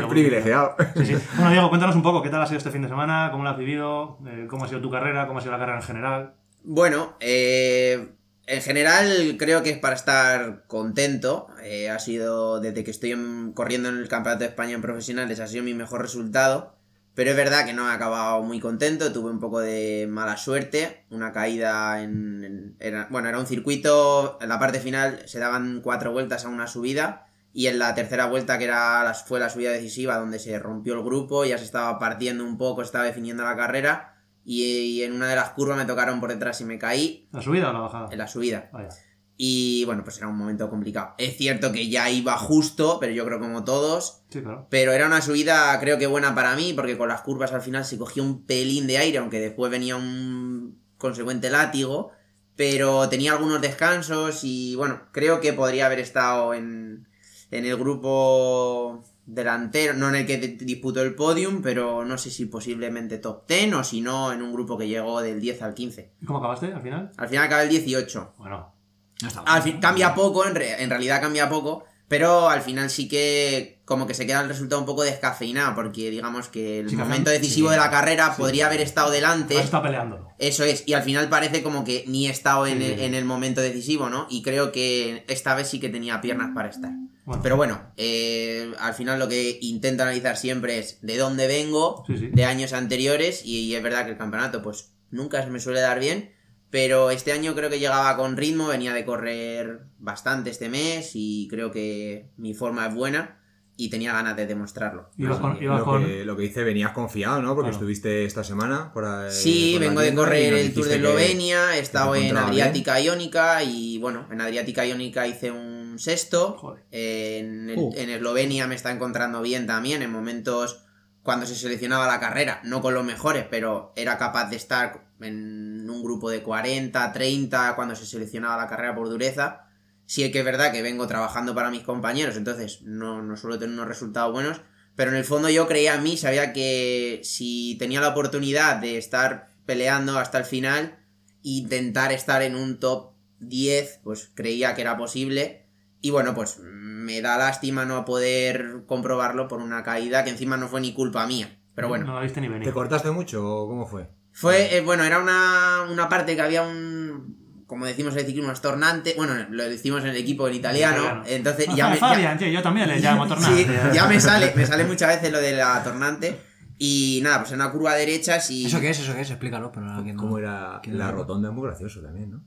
es 0.00 0.06
privilegiado. 0.08 0.76
Sí, 0.96 1.06
sí. 1.06 1.16
Bueno, 1.36 1.50
Diego, 1.52 1.68
cuéntanos 1.68 1.96
un 1.96 2.02
poco 2.02 2.22
qué 2.22 2.28
tal 2.30 2.42
ha 2.42 2.46
sido 2.46 2.58
este 2.58 2.70
fin 2.70 2.82
de 2.82 2.88
semana, 2.88 3.28
cómo 3.30 3.44
lo 3.44 3.50
has 3.50 3.56
vivido, 3.58 4.18
eh, 4.26 4.46
cómo 4.48 4.64
ha 4.64 4.68
sido 4.68 4.80
tu 4.80 4.90
carrera, 4.90 5.26
cómo 5.26 5.38
ha 5.38 5.42
sido 5.42 5.52
la 5.52 5.58
carrera 5.58 5.78
en 5.78 5.84
general. 5.84 6.34
Bueno, 6.64 7.16
eh, 7.20 8.14
en 8.46 8.62
general 8.62 9.36
creo 9.38 9.62
que 9.62 9.70
es 9.70 9.78
para 9.78 9.94
estar 9.96 10.64
contento. 10.66 11.48
Eh, 11.62 11.90
ha 11.90 11.98
sido, 11.98 12.60
desde 12.60 12.84
que 12.84 12.90
estoy 12.90 13.12
en- 13.12 13.52
corriendo 13.52 13.88
en 13.88 13.98
el 13.98 14.08
Campeonato 14.08 14.40
de 14.44 14.50
España 14.50 14.74
en 14.74 14.82
profesionales, 14.82 15.40
ha 15.40 15.46
sido 15.46 15.64
mi 15.64 15.74
mejor 15.74 16.02
resultado. 16.02 16.76
Pero 17.14 17.30
es 17.30 17.36
verdad 17.36 17.66
que 17.66 17.74
no 17.74 17.90
he 17.90 17.92
acabado 17.94 18.42
muy 18.42 18.58
contento, 18.58 19.12
tuve 19.12 19.30
un 19.30 19.38
poco 19.40 19.60
de 19.60 20.06
mala 20.08 20.38
suerte, 20.38 21.04
una 21.10 21.30
caída 21.32 22.02
en... 22.02 22.74
era, 22.80 23.06
bueno, 23.10 23.28
era 23.28 23.38
un 23.38 23.46
circuito, 23.46 24.38
en 24.40 24.48
la 24.48 24.58
parte 24.58 24.80
final 24.80 25.20
se 25.26 25.38
daban 25.38 25.82
cuatro 25.82 26.12
vueltas 26.12 26.46
a 26.46 26.48
una 26.48 26.66
subida 26.66 27.26
y 27.52 27.66
en 27.66 27.78
la 27.78 27.94
tercera 27.94 28.24
vuelta, 28.28 28.56
que 28.56 28.64
era 28.64 29.12
fue 29.26 29.40
la 29.40 29.50
subida 29.50 29.72
decisiva, 29.72 30.16
donde 30.16 30.38
se 30.38 30.58
rompió 30.58 30.94
el 30.94 31.02
grupo, 31.02 31.44
ya 31.44 31.58
se 31.58 31.64
estaba 31.64 31.98
partiendo 31.98 32.44
un 32.44 32.56
poco, 32.56 32.80
estaba 32.80 33.04
definiendo 33.04 33.44
la 33.44 33.56
carrera 33.56 34.11
y, 34.44 34.62
y 34.64 35.02
en 35.02 35.12
una 35.12 35.28
de 35.28 35.36
las 35.36 35.50
curvas 35.50 35.76
me 35.78 35.84
tocaron 35.84 36.20
por 36.20 36.30
detrás 36.30 36.60
y 36.60 36.64
me 36.64 36.78
caí 36.78 37.28
¿La 37.32 37.42
subida 37.42 37.70
o 37.70 37.72
la 37.72 37.80
bajada? 37.80 38.08
en 38.10 38.18
la 38.18 38.28
subida. 38.28 38.68
Vaya. 38.72 38.88
Y 39.36 39.84
bueno, 39.86 40.04
pues 40.04 40.18
era 40.18 40.28
un 40.28 40.36
momento 40.36 40.68
complicado. 40.70 41.14
Es 41.18 41.36
cierto 41.36 41.72
que 41.72 41.88
ya 41.88 42.08
iba 42.10 42.36
justo, 42.36 42.98
pero 43.00 43.12
yo 43.12 43.24
creo 43.24 43.40
como 43.40 43.64
todos. 43.64 44.22
Sí, 44.28 44.40
claro. 44.40 44.66
Pero 44.70 44.92
era 44.92 45.06
una 45.06 45.20
subida 45.20 45.78
creo 45.80 45.98
que 45.98 46.06
buena 46.06 46.34
para 46.34 46.54
mí, 46.54 46.74
porque 46.74 46.96
con 46.96 47.08
las 47.08 47.22
curvas 47.22 47.52
al 47.52 47.62
final 47.62 47.84
se 47.84 47.98
cogía 47.98 48.22
un 48.22 48.44
pelín 48.44 48.86
de 48.86 48.98
aire, 48.98 49.18
aunque 49.18 49.40
después 49.40 49.70
venía 49.72 49.96
un 49.96 50.78
consecuente 50.96 51.50
látigo. 51.50 52.10
Pero 52.54 53.08
tenía 53.08 53.32
algunos 53.32 53.60
descansos 53.62 54.44
y 54.44 54.76
bueno, 54.76 55.00
creo 55.10 55.40
que 55.40 55.54
podría 55.54 55.86
haber 55.86 55.98
estado 56.00 56.52
en, 56.54 57.08
en 57.50 57.64
el 57.64 57.76
grupo 57.78 59.02
delantero, 59.26 59.94
no 59.94 60.08
en 60.08 60.16
el 60.16 60.26
que 60.26 60.38
di- 60.38 60.56
disputó 60.64 61.02
el 61.02 61.14
podium, 61.14 61.62
pero 61.62 62.04
no 62.04 62.18
sé 62.18 62.30
si 62.30 62.46
posiblemente 62.46 63.18
top 63.18 63.46
10 63.48 63.74
o 63.74 63.84
si 63.84 64.00
no 64.00 64.32
en 64.32 64.42
un 64.42 64.52
grupo 64.52 64.76
que 64.76 64.88
llegó 64.88 65.22
del 65.22 65.40
10 65.40 65.62
al 65.62 65.74
15. 65.74 66.12
¿Y 66.20 66.26
cómo 66.26 66.38
acabaste 66.40 66.72
al 66.72 66.82
final? 66.82 67.10
Al 67.16 67.28
final 67.28 67.44
acabé 67.44 67.62
el 67.64 67.68
18. 67.70 68.34
Bueno, 68.38 68.74
No 69.22 69.28
está 69.28 69.40
Al 69.40 69.46
mal. 69.46 69.62
fin, 69.62 69.80
cambia 69.80 70.14
poco, 70.14 70.44
en, 70.46 70.54
re- 70.54 70.82
en 70.82 70.90
realidad 70.90 71.20
cambia 71.20 71.48
poco, 71.48 71.84
pero 72.08 72.48
al 72.50 72.60
final 72.60 72.90
sí 72.90 73.08
que 73.08 73.80
como 73.84 74.06
que 74.06 74.14
se 74.14 74.26
queda 74.26 74.40
el 74.42 74.48
resultado 74.48 74.80
un 74.80 74.86
poco 74.86 75.02
descafeinado, 75.02 75.74
porque 75.74 76.10
digamos 76.10 76.48
que 76.48 76.80
el 76.80 76.90
Sí, 76.90 76.96
momento 76.96 77.30
decisivo 77.30 77.68
sí. 77.68 77.74
de 77.74 77.80
la 77.80 77.90
carrera 77.90 78.34
Sí. 78.34 78.40
podría 78.42 78.66
haber 78.66 78.80
estado 78.80 79.10
delante. 79.10 79.56
has 79.58 79.64
estado 79.66 79.84
peleándolo. 79.84 80.28
Eso 80.38 80.64
es, 80.64 80.82
y 80.86 80.94
al 80.94 81.02
final 81.04 81.28
parece 81.28 81.62
como 81.62 81.84
que 81.84 82.04
ni 82.08 82.26
he 82.26 82.30
estado 82.30 82.66
en, 82.66 82.78
Sí, 82.78 82.84
el, 82.84 82.98
sí. 82.98 83.04
en 83.04 83.14
el 83.14 83.24
momento 83.24 83.60
decisivo, 83.60 84.10
¿no? 84.10 84.26
Y 84.28 84.42
creo 84.42 84.72
que 84.72 85.24
esta 85.28 85.54
vez 85.54 85.68
sí 85.68 85.78
que 85.78 85.88
tenía 85.88 86.20
piernas 86.20 86.50
para 86.54 86.68
estar. 86.68 86.90
Bueno, 87.24 87.42
Pero 87.42 87.56
bueno, 87.56 87.80
eh, 87.96 88.72
al 88.80 88.94
final 88.94 89.18
lo 89.18 89.28
que 89.28 89.58
intento 89.62 90.02
analizar 90.02 90.36
siempre 90.36 90.78
es 90.78 91.00
de 91.02 91.16
dónde 91.18 91.46
vengo, 91.46 92.02
Sí, 92.06 92.16
sí. 92.18 92.26
de 92.32 92.44
años 92.44 92.72
anteriores, 92.72 93.42
y, 93.44 93.60
y 93.66 93.74
es 93.76 93.82
verdad 93.82 94.04
que 94.06 94.12
el 94.12 94.18
campeonato 94.18 94.60
pues 94.62 94.92
nunca 95.10 95.42
se 95.44 95.50
me 95.50 95.60
suele 95.60 95.80
dar 95.80 96.00
bien, 96.00 96.32
pero 96.70 97.10
este 97.10 97.30
año 97.32 97.54
creo 97.54 97.70
que 97.70 97.78
llegaba 97.78 98.16
con 98.16 98.36
ritmo, 98.36 98.66
venía 98.68 98.92
de 98.92 99.04
correr 99.04 99.82
bastante 99.98 100.50
este 100.50 100.68
mes 100.68 101.12
y 101.14 101.46
creo 101.48 101.70
que 101.70 102.30
mi 102.38 102.54
forma 102.54 102.86
es 102.88 102.94
buena 102.94 103.38
y 103.76 103.88
tenía 103.88 104.12
ganas 104.12 104.36
de 104.36 104.46
demostrarlo. 104.46 105.10
con, 105.16 105.28
Lo 105.28 105.84
con- 105.84 106.04
que, 106.06 106.24
lo 106.24 106.36
que 106.36 106.42
dice, 106.42 106.62
venías 106.64 106.92
confiado, 106.92 107.40
¿no? 107.40 107.54
Porque 107.54 107.70
Claro. 107.70 107.76
estuviste 107.76 108.24
esta 108.24 108.42
semana 108.44 108.92
por 108.92 109.04
ahí. 109.04 109.30
Sí, 109.30 109.72
por 109.78 109.86
vengo 109.88 110.00
de 110.00 110.14
correr 110.14 110.54
el 110.54 110.74
Tour 110.74 110.86
de 110.86 110.96
Eslovenia, 110.96 111.76
he 111.76 111.80
estado 111.80 112.14
en 112.16 112.36
Adriática 112.36 113.00
Iónica 113.00 113.62
y 113.62 113.98
bueno, 113.98 114.26
en 114.30 114.40
Adriática 114.40 114.84
Iónica 114.86 115.26
hice 115.26 115.50
un 115.50 115.71
sexto. 115.98 116.76
En, 116.90 117.70
el- 117.70 117.78
Uh. 117.78 117.92
en 117.96 118.10
Eslovenia 118.10 118.66
me 118.66 118.74
está 118.74 118.90
encontrando 118.90 119.42
bien 119.42 119.66
también, 119.66 120.02
en 120.02 120.10
momentos 120.12 120.84
cuando 121.22 121.46
se 121.46 121.54
seleccionaba 121.54 122.06
la 122.06 122.18
carrera, 122.20 122.60
no 122.64 122.82
con 122.82 122.94
los 122.94 123.04
mejores, 123.04 123.46
pero 123.48 123.92
era 123.96 124.18
capaz 124.18 124.50
de 124.50 124.56
estar 124.56 125.04
en 125.20 125.88
un 125.88 126.02
grupo 126.02 126.30
de 126.30 126.42
40, 126.42 127.12
30 127.12 127.76
cuando 127.76 127.94
se 127.94 128.06
seleccionaba 128.06 128.56
la 128.60 128.68
carrera 128.68 128.94
por 128.94 129.08
dureza. 129.08 129.68
Sí 130.04 130.30
que 130.32 130.40
es 130.40 130.44
verdad 130.44 130.72
que 130.72 130.82
vengo 130.82 131.06
trabajando 131.06 131.54
para 131.54 131.70
mis 131.70 131.82
compañeros, 131.84 132.36
entonces 132.36 132.82
no, 132.82 133.22
no 133.22 133.36
suelo 133.36 133.58
tener 133.58 133.74
unos 133.74 133.86
resultados 133.86 134.32
buenos, 134.32 134.60
pero 134.96 135.12
en 135.12 135.16
el 135.16 135.24
fondo 135.24 135.48
yo 135.48 135.68
creía 135.68 135.94
en 135.94 136.02
mí, 136.02 136.16
sabía 136.16 136.52
que 136.52 137.20
si 137.22 137.76
tenía 137.78 138.00
la 138.00 138.08
oportunidad 138.08 138.76
de 138.76 138.98
estar 138.98 139.48
peleando 139.64 140.18
hasta 140.18 140.38
el 140.38 140.44
final, 140.44 140.98
intentar 141.42 142.12
estar 142.12 142.42
en 142.42 142.56
un 142.56 142.78
top 142.80 143.12
10, 143.38 144.00
pues 144.02 144.30
creía 144.34 144.74
que 144.74 144.82
era 144.82 144.96
posible. 144.96 145.61
Y 146.02 146.10
bueno, 146.10 146.34
pues 146.34 146.58
me 146.60 147.20
da 147.22 147.38
lástima 147.38 147.84
no 147.86 148.04
poder 148.04 148.82
comprobarlo 148.86 149.48
por 149.48 149.60
una 149.60 149.82
caída 149.82 150.22
que 150.24 150.30
encima 150.30 150.56
no 150.58 150.68
fue 150.68 150.80
ni 150.82 150.92
culpa 150.92 151.26
mía. 151.26 151.58
Pero 151.74 151.88
bueno, 151.88 152.04
No 152.04 152.14
la 152.14 152.20
viste 152.20 152.40
ni 152.42 152.48
venir. 152.48 152.68
¿Te 152.68 152.72
cortaste 152.74 153.10
mucho 153.10 153.42
o 153.46 153.66
cómo 153.68 153.86
fue? 153.86 154.10
fue, 154.34 154.76
eh, 154.76 154.80
bueno, 154.80 155.04
era 155.04 155.18
una, 155.18 155.86
una 155.90 156.08
parte 156.08 156.34
que 156.34 156.42
había 156.42 156.62
un, 156.62 157.64
como 157.66 157.86
decimos 157.86 158.14
en 158.14 158.20
el 158.20 158.26
ciclismo, 158.26 158.50
es 158.52 158.60
tornante. 158.60 159.14
Bueno, 159.16 159.34
lo 159.50 159.62
decimos 159.64 160.02
en 160.02 160.08
el 160.10 160.16
equipo 160.16 160.48
en 160.48 160.54
italiano. 160.54 160.96
Italiano. 160.96 161.22
Entonces 161.26 161.66
Ah, 161.70 161.74
ya 161.76 161.88
me, 161.88 161.94
ya- 161.94 162.00
Fabian, 162.00 162.38
tío, 162.38 162.48
yo 162.48 162.62
también 162.62 162.88
le 162.88 162.98
llamo 162.98 163.26
tornante. 163.28 163.64
Sí, 163.64 163.70
ya 163.94 164.06
me 164.06 164.20
sale, 164.20 164.52
me 164.56 164.66
sale 164.66 164.84
muchas 164.84 165.08
veces 165.16 165.30
lo 165.32 165.38
de 165.38 165.52
la 165.56 165.82
tornante. 165.84 166.36
Y 166.78 167.20
nada, 167.22 167.40
pues 167.40 167.52
en 167.52 167.60
una 167.60 167.70
curva 167.70 167.94
derecha 167.94 168.38
y. 168.48 168.66
¿Eso 168.66 168.80
qué 168.80 168.90
es? 168.90 168.98
¿Eso 169.00 169.14
qué 169.14 169.20
es? 169.20 169.30
Explícalo, 169.30 169.70
pero 169.70 169.86
no, 169.86 170.02
que 170.04 170.12
no- 170.12 170.20
Como 170.20 170.38
era 170.38 170.80
la 170.86 171.10
rotonda 171.10 171.48
es 171.50 171.54
muy 171.54 171.64
gracioso 171.68 172.00
también, 172.00 172.30
¿no? 172.32 172.44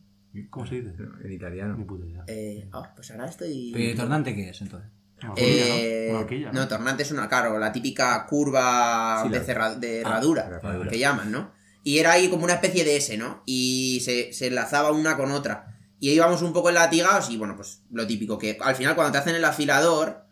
¿Cómo 0.49 0.65
se 0.65 0.75
dice? 0.81 0.93
En 1.23 1.31
italiano. 1.31 1.75
Ni 1.77 1.83
puta 1.85 2.05
idea. 2.05 2.23
Eh, 2.27 2.67
ah, 2.73 2.91
pues 2.95 3.11
ahora 3.11 3.25
estoy. 3.27 3.71
¿Pero 3.73 3.91
¿y 3.91 3.95
tornante 3.95 4.35
qué 4.35 4.49
es 4.49 4.61
entonces? 4.61 4.89
Una 5.21 5.31
horquilla, 5.31 5.47
Eh, 5.77 6.09
¿no? 6.11 6.19
Horquilla, 6.19 6.51
no, 6.51 6.67
tornante 6.67 7.03
es 7.03 7.11
una, 7.11 7.29
claro, 7.29 7.57
la 7.57 7.71
típica 7.71 8.25
curva 8.25 9.21
Sí, 9.23 9.29
de, 9.29 9.39
cerra- 9.41 9.75
de 9.75 9.97
Ah, 9.99 10.01
herradura, 10.01 10.61
que 10.89 10.99
llaman, 10.99 11.31
¿no? 11.31 11.51
Y 11.83 11.99
era 11.99 12.13
ahí 12.13 12.29
como 12.29 12.43
una 12.43 12.55
especie 12.55 12.83
de 12.83 12.97
S, 12.97 13.17
¿no? 13.17 13.43
Y 13.45 14.01
se, 14.03 14.33
se 14.33 14.47
enlazaba 14.47 14.91
una 14.91 15.15
con 15.15 15.31
otra. 15.31 15.77
Y 15.99 16.09
íbamos 16.11 16.41
un 16.41 16.51
poco 16.51 16.69
latigados 16.71 17.29
y 17.29 17.37
bueno, 17.37 17.55
pues 17.55 17.81
lo 17.91 18.05
típico, 18.05 18.37
que 18.37 18.57
al 18.61 18.75
final 18.75 18.95
cuando 18.95 19.13
te 19.13 19.17
hacen 19.19 19.35
el 19.35 19.45
afilador, 19.45 20.24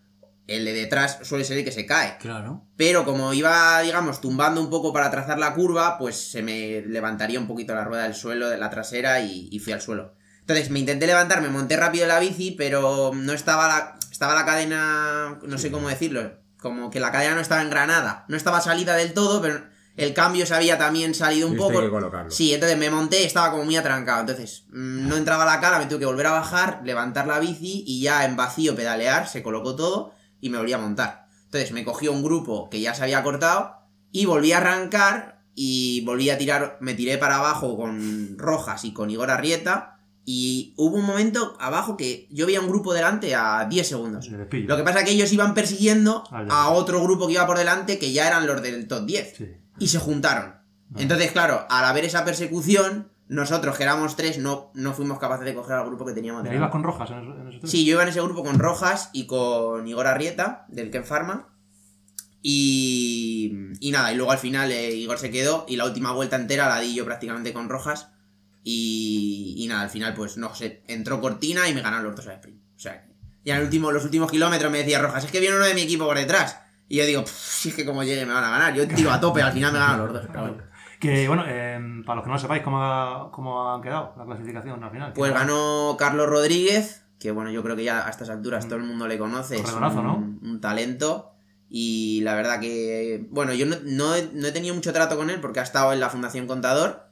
el 0.48 0.66
de 0.66 0.74
detrás 0.74 1.20
suele 1.24 1.46
ser 1.46 1.58
el 1.58 1.64
que 1.64 1.72
se 1.72 1.86
cae. 1.86 2.18
Claro. 2.20 2.66
Pero 2.76 3.06
como 3.06 3.34
iba, 3.34 3.80
digamos, 3.82 4.22
tumbando 4.22 4.62
un 4.62 4.70
poco 4.70 4.92
para 4.92 5.10
trazar 5.10 5.40
la 5.40 5.54
curva, 5.54 5.98
pues 5.98 6.32
se 6.32 6.42
me 6.42 6.82
levantaría 6.82 7.40
un 7.40 7.48
poquito 7.48 7.74
la 7.74 7.84
rueda 7.84 8.04
del 8.04 8.16
suelo 8.16 8.50
de 8.50 8.58
la 8.58 8.70
trasera 8.70 9.22
y, 9.22 9.50
y 9.52 9.60
fui 9.60 9.74
al 9.74 9.82
suelo. 9.82 10.16
Entonces 10.42 10.70
me 10.70 10.80
intenté 10.80 11.08
levantar, 11.08 11.42
me 11.42 11.48
monté 11.48 11.78
rápido 11.78 12.06
la 12.06 12.20
bici, 12.20 12.52
pero 12.52 13.12
no 13.14 13.32
estaba 13.32 13.68
la, 13.68 13.96
estaba 14.12 14.36
la 14.36 14.46
cadena, 14.46 15.40
no 15.42 15.58
sé 15.58 15.72
cómo 15.72 15.88
decirlo, 15.88 16.34
como 16.60 16.92
que 16.92 17.00
la 17.00 17.14
cadena 17.14 17.36
no 17.36 17.42
estaba 17.42 17.62
engranada, 17.62 18.26
no 18.28 18.36
estaba 18.36 18.60
salida 18.60 18.96
del 18.96 19.14
todo, 19.14 19.42
pero 19.42 19.64
el 19.96 20.14
cambio 20.14 20.46
se 20.46 20.54
había 20.54 20.78
también 20.78 21.16
salido 21.16 21.48
un 21.48 21.56
Tuviste 21.56 21.90
poco. 21.90 22.30
Sí, 22.30 22.54
entonces 22.54 22.78
me 22.78 22.90
monté 22.90 23.26
estaba 23.26 23.52
como 23.52 23.64
muy 23.64 23.78
atrancado. 23.78 24.22
Entonces 24.22 24.66
mm, 24.70 25.08
no 25.08 25.16
entraba 25.16 25.46
la 25.46 25.62
cara, 25.62 25.80
me 25.80 25.86
tuve 25.86 26.00
que 26.00 26.06
volver 26.06 26.28
a 26.28 26.32
bajar, 26.32 26.82
levantar 26.84 27.26
la 27.26 27.40
bici 27.40 27.84
y 27.88 28.02
ya 28.02 28.26
en 28.26 28.36
vacío 28.36 28.76
pedalear, 28.76 29.30
se 29.30 29.44
colocó 29.44 29.76
todo 29.76 30.13
y 30.44 30.50
me 30.50 30.58
volví 30.58 30.74
a 30.74 30.78
montar. 30.78 31.28
Entonces 31.46 31.72
me 31.72 31.84
cogió 31.86 32.12
un 32.12 32.22
grupo 32.24 32.70
que 32.70 32.82
ya 32.82 32.94
se 32.94 33.04
había 33.04 33.24
cortado 33.24 33.76
y 34.12 34.26
volví 34.26 34.52
a 34.52 34.58
arrancar 34.58 35.42
y 35.56 36.02
volví 36.06 36.30
a 36.30 36.38
tirar, 36.38 36.78
me 36.82 36.94
tiré 36.96 37.18
para 37.18 37.38
abajo 37.38 37.78
con 37.78 38.38
Rojas 38.38 38.84
y 38.86 38.92
con 38.94 39.10
Igor 39.10 39.32
Arrieta 39.32 40.00
y 40.26 40.74
hubo 40.78 40.98
un 40.98 41.06
momento 41.06 41.56
abajo 41.60 41.96
que 41.96 42.28
yo 42.32 42.46
veía 42.46 42.60
un 42.62 42.68
grupo 42.70 42.94
delante 42.94 43.36
a 43.36 43.66
10 43.70 43.88
segundos. 43.88 44.30
Lo 44.30 44.48
que 44.78 44.84
pasa 44.84 45.00
es 45.00 45.06
que 45.06 45.12
ellos 45.12 45.32
iban 45.32 45.54
persiguiendo 45.54 46.24
Ah, 46.32 46.46
a 46.50 46.70
otro 46.72 47.02
grupo 47.04 47.28
que 47.28 47.34
iba 47.34 47.46
por 47.48 47.58
delante 47.58 48.00
que 48.00 48.12
ya 48.12 48.28
eran 48.28 48.48
los 48.48 48.62
del 48.62 48.88
top 48.88 49.06
10 49.06 49.34
Sí. 49.38 49.48
y 49.80 49.88
se 49.88 50.00
juntaron. 50.00 50.56
Entonces, 50.98 51.32
claro, 51.32 51.66
al 51.70 51.86
haber 51.86 52.06
esa 52.06 52.24
persecución, 52.26 53.12
nosotros 53.34 53.76
que 53.78 53.84
éramos 53.84 54.16
tres 54.16 54.38
no, 54.38 54.72
no 54.74 54.94
fuimos 54.94 55.20
capaces 55.20 55.46
de 55.46 55.54
coger 55.56 55.76
al 55.76 55.86
grupo 55.86 56.06
que 56.06 56.14
teníamos 56.14 56.44
¿Y 56.44 56.48
ahí 56.48 56.54
delante. 56.54 56.58
ibas 56.64 56.72
con 56.72 56.84
rojas 56.84 57.10
en 57.12 57.20
esos, 57.24 57.36
en 57.40 57.48
esos 57.48 57.60
tres? 57.62 57.72
Sí, 57.72 57.86
yo 57.86 57.94
iba 57.94 58.04
en 58.04 58.10
ese 58.10 58.22
grupo 58.22 58.44
con 58.44 58.60
Rojas 58.60 59.10
y 59.14 59.26
con 59.28 59.88
Igor 59.88 60.08
Arrieta, 60.08 60.66
del 60.70 60.92
Ken 60.92 61.04
Pharma. 61.04 61.50
Y, 62.42 63.56
y 63.80 63.92
nada, 63.92 64.12
y 64.12 64.16
luego 64.16 64.32
al 64.32 64.38
final 64.38 64.72
eh, 64.72 64.94
Igor 64.96 65.18
se 65.18 65.32
quedó 65.32 65.66
y 65.68 65.78
la 65.78 65.86
última 65.86 66.12
vuelta 66.12 66.36
entera 66.36 66.68
la 66.68 66.80
di 66.82 66.94
yo 66.94 67.06
prácticamente 67.06 67.54
con 67.54 67.70
Rojas. 67.70 68.10
Y, 68.64 69.56
y 69.58 69.68
nada, 69.68 69.82
al 69.84 69.90
final 69.90 70.14
pues 70.14 70.38
no 70.38 70.54
sé, 70.54 70.84
entró 70.88 71.20
Cortina 71.22 71.68
y 71.70 71.74
me 71.74 71.82
ganaron 71.82 72.06
los 72.06 72.16
dos 72.16 72.28
a 72.28 72.34
sprint. 72.34 72.62
O 72.76 72.80
sea, 72.80 73.06
ya 73.46 73.54
en 73.56 73.60
el 73.60 73.66
último, 73.66 73.92
los 73.92 74.04
últimos 74.06 74.30
kilómetros 74.30 74.72
me 74.72 74.80
decía 74.80 75.00
Rojas, 75.00 75.24
es 75.26 75.32
que 75.32 75.40
viene 75.40 75.56
uno 75.56 75.66
de 75.66 75.74
mi 75.74 75.82
equipo 75.82 76.06
por 76.06 76.18
detrás. 76.18 76.60
Y 76.90 76.98
yo 76.98 77.06
digo, 77.06 77.24
"Pff, 77.24 77.32
si 77.32 77.70
es 77.70 77.76
que 77.76 77.86
como 77.86 78.04
llegue 78.04 78.26
me 78.26 78.34
van 78.34 78.44
a 78.44 78.50
ganar. 78.50 78.74
Yo 78.74 78.88
tiro 78.88 79.10
a 79.12 79.20
tope, 79.20 79.42
al 79.42 79.54
final 79.54 79.72
me 79.74 79.80
ganan 79.80 80.00
los 80.00 80.14
dos. 80.14 80.24
pero 80.28 80.42
bueno. 80.42 80.64
Que 81.04 81.28
bueno, 81.28 81.44
eh, 81.48 81.80
para 82.06 82.16
los 82.16 82.24
que 82.24 82.30
no 82.30 82.36
lo 82.36 82.40
sepáis, 82.40 82.64
¿cómo, 82.64 82.82
ha- 82.82 83.30
¿cómo 83.32 83.74
han 83.74 83.82
quedado 83.82 84.14
la 84.18 84.26
clasificación 84.26 84.84
al 84.84 84.92
final? 84.92 85.14
Pues 85.14 85.32
¿Quién 85.32 85.42
ganó 85.42 85.96
Carlos 86.00 86.28
Rodríguez, 86.28 87.06
que 87.20 87.32
bueno, 87.32 87.52
yo 87.52 87.62
creo 87.62 87.76
que 87.76 87.84
ya 87.84 88.08
a 88.08 88.10
estas 88.10 88.30
alturas 88.30 88.66
todo 88.68 88.78
el 88.78 88.86
mundo 88.86 89.08
le 89.08 89.18
conoce. 89.18 89.56
Es 89.58 89.74
un, 89.74 89.82
¿no? 89.82 90.16
un 90.42 90.62
talento. 90.62 91.30
Y 91.70 92.22
la 92.22 92.36
verdad 92.36 92.60
que, 92.60 93.26
bueno, 93.32 93.54
yo 93.54 93.66
no, 93.66 93.76
no 93.84 94.16
he, 94.16 94.30
no 94.34 94.48
he 94.48 94.52
tenido 94.52 94.76
mucho 94.76 94.94
trato 94.94 95.18
con 95.18 95.30
él 95.30 95.42
porque 95.42 95.60
ha 95.60 95.64
estado 95.64 95.92
en 95.92 96.00
la 96.00 96.10
Fundación 96.10 96.46
Contador, 96.48 97.08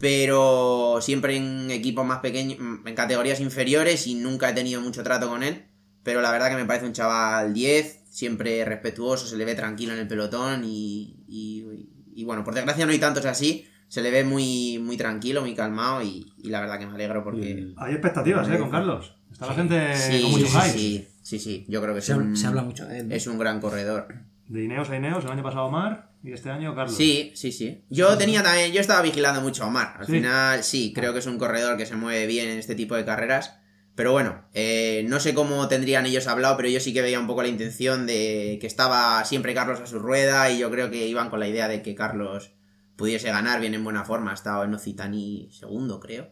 pero 0.00 0.98
siempre 1.00 1.36
en 1.36 1.70
equipos 1.70 2.06
más 2.06 2.20
pequeños, 2.20 2.58
en 2.84 2.94
categorías 2.94 3.40
inferiores 3.40 4.06
y 4.06 4.14
nunca 4.14 4.48
he 4.50 4.54
tenido 4.54 4.80
mucho 4.80 5.02
trato 5.02 5.28
con 5.28 5.42
él. 5.42 5.66
Pero 6.02 6.20
la 6.20 6.30
verdad 6.30 6.48
que 6.50 6.56
me 6.56 6.64
parece 6.64 6.86
un 6.86 6.92
chaval 6.92 7.52
10, 7.52 8.04
siempre 8.08 8.64
respetuoso, 8.64 9.26
se 9.26 9.36
le 9.36 9.44
ve 9.44 9.54
tranquilo 9.54 9.92
en 9.92 9.98
el 9.98 10.08
pelotón 10.08 10.62
y, 10.64 11.16
y, 11.28 11.64
y 11.64 11.95
bueno, 12.24 12.44
por 12.44 12.54
desgracia 12.54 12.86
no 12.86 12.92
hay 12.92 12.98
tantos 12.98 13.24
así. 13.26 13.66
Se 13.88 14.02
le 14.02 14.10
ve 14.10 14.24
muy, 14.24 14.78
muy 14.78 14.96
tranquilo, 14.96 15.42
muy 15.42 15.54
calmado 15.54 16.02
y, 16.02 16.32
y 16.42 16.48
la 16.48 16.60
verdad 16.60 16.78
que 16.78 16.86
me 16.86 16.94
alegro 16.94 17.22
porque... 17.22 17.68
Hay 17.76 17.92
expectativas, 17.92 18.48
¿eh? 18.48 18.58
Con 18.58 18.70
Carlos. 18.70 19.14
Está 19.30 19.46
la 19.46 19.54
gente 19.54 19.94
Sí, 19.96 20.22
con 20.22 20.30
mucho 20.32 20.46
sí, 20.46 20.52
hype. 20.52 20.70
sí, 20.78 21.08
sí, 21.22 21.38
sí, 21.38 21.64
yo 21.68 21.80
creo 21.82 21.94
que 21.94 22.00
Se, 22.00 22.12
es 22.12 22.16
habla- 22.18 22.26
un, 22.28 22.36
se 22.36 22.46
habla 22.48 22.62
mucho 22.62 22.86
de 22.86 22.98
él. 23.00 23.08
¿no? 23.08 23.14
es 23.14 23.26
un 23.28 23.38
gran 23.38 23.60
corredor. 23.60 24.08
De 24.48 24.64
Ineos 24.64 24.88
a 24.90 24.96
Ineos, 24.96 25.24
el 25.24 25.30
año 25.30 25.42
pasado 25.42 25.66
Omar 25.66 26.10
y 26.24 26.32
este 26.32 26.50
año 26.50 26.74
Carlos. 26.74 26.96
Sí, 26.96 27.32
sí, 27.36 27.52
sí. 27.52 27.84
Yo 27.90 28.16
tenía 28.16 28.42
también, 28.42 28.72
yo 28.72 28.80
estaba 28.80 29.02
vigilando 29.02 29.40
mucho 29.40 29.62
a 29.64 29.66
Omar. 29.68 29.94
Al 29.98 30.06
Sí. 30.06 30.12
final, 30.12 30.64
sí, 30.64 30.92
creo 30.94 31.12
que 31.12 31.18
es 31.20 31.26
un 31.26 31.38
corredor 31.38 31.76
que 31.76 31.86
se 31.86 31.94
mueve 31.96 32.26
bien 32.26 32.48
en 32.48 32.58
este 32.58 32.74
tipo 32.74 32.96
de 32.96 33.04
carreras. 33.04 33.58
Pero 33.96 34.12
bueno, 34.12 34.44
eh, 34.52 35.04
no 35.08 35.18
sé 35.18 35.34
cómo 35.34 35.66
tendrían 35.68 36.06
ellos 36.06 36.28
hablado, 36.28 36.56
pero 36.56 36.68
yo 36.68 36.78
sí 36.78 36.92
que 36.92 37.02
veía 37.02 37.18
un 37.18 37.26
poco 37.26 37.42
la 37.42 37.48
intención 37.48 38.06
de 38.06 38.58
que 38.60 38.66
estaba 38.68 39.24
siempre 39.24 39.54
Carlos 39.54 39.80
a 39.80 39.86
su 39.86 39.98
rueda 39.98 40.48
y 40.50 40.58
yo 40.58 40.70
creo 40.70 40.90
que 40.90 41.06
iban 41.08 41.30
con 41.30 41.40
la 41.40 41.48
idea 41.48 41.66
de 41.66 41.82
que 41.82 41.94
Carlos 41.94 42.52
pudiese 42.96 43.28
ganar 43.30 43.58
bien 43.60 43.74
en 43.74 43.82
buena 43.82 44.04
forma. 44.04 44.30
Ha 44.30 44.34
estado 44.34 44.62
en 44.64 44.74
Ocitani 44.74 45.48
segundo, 45.50 45.98
creo. 45.98 46.30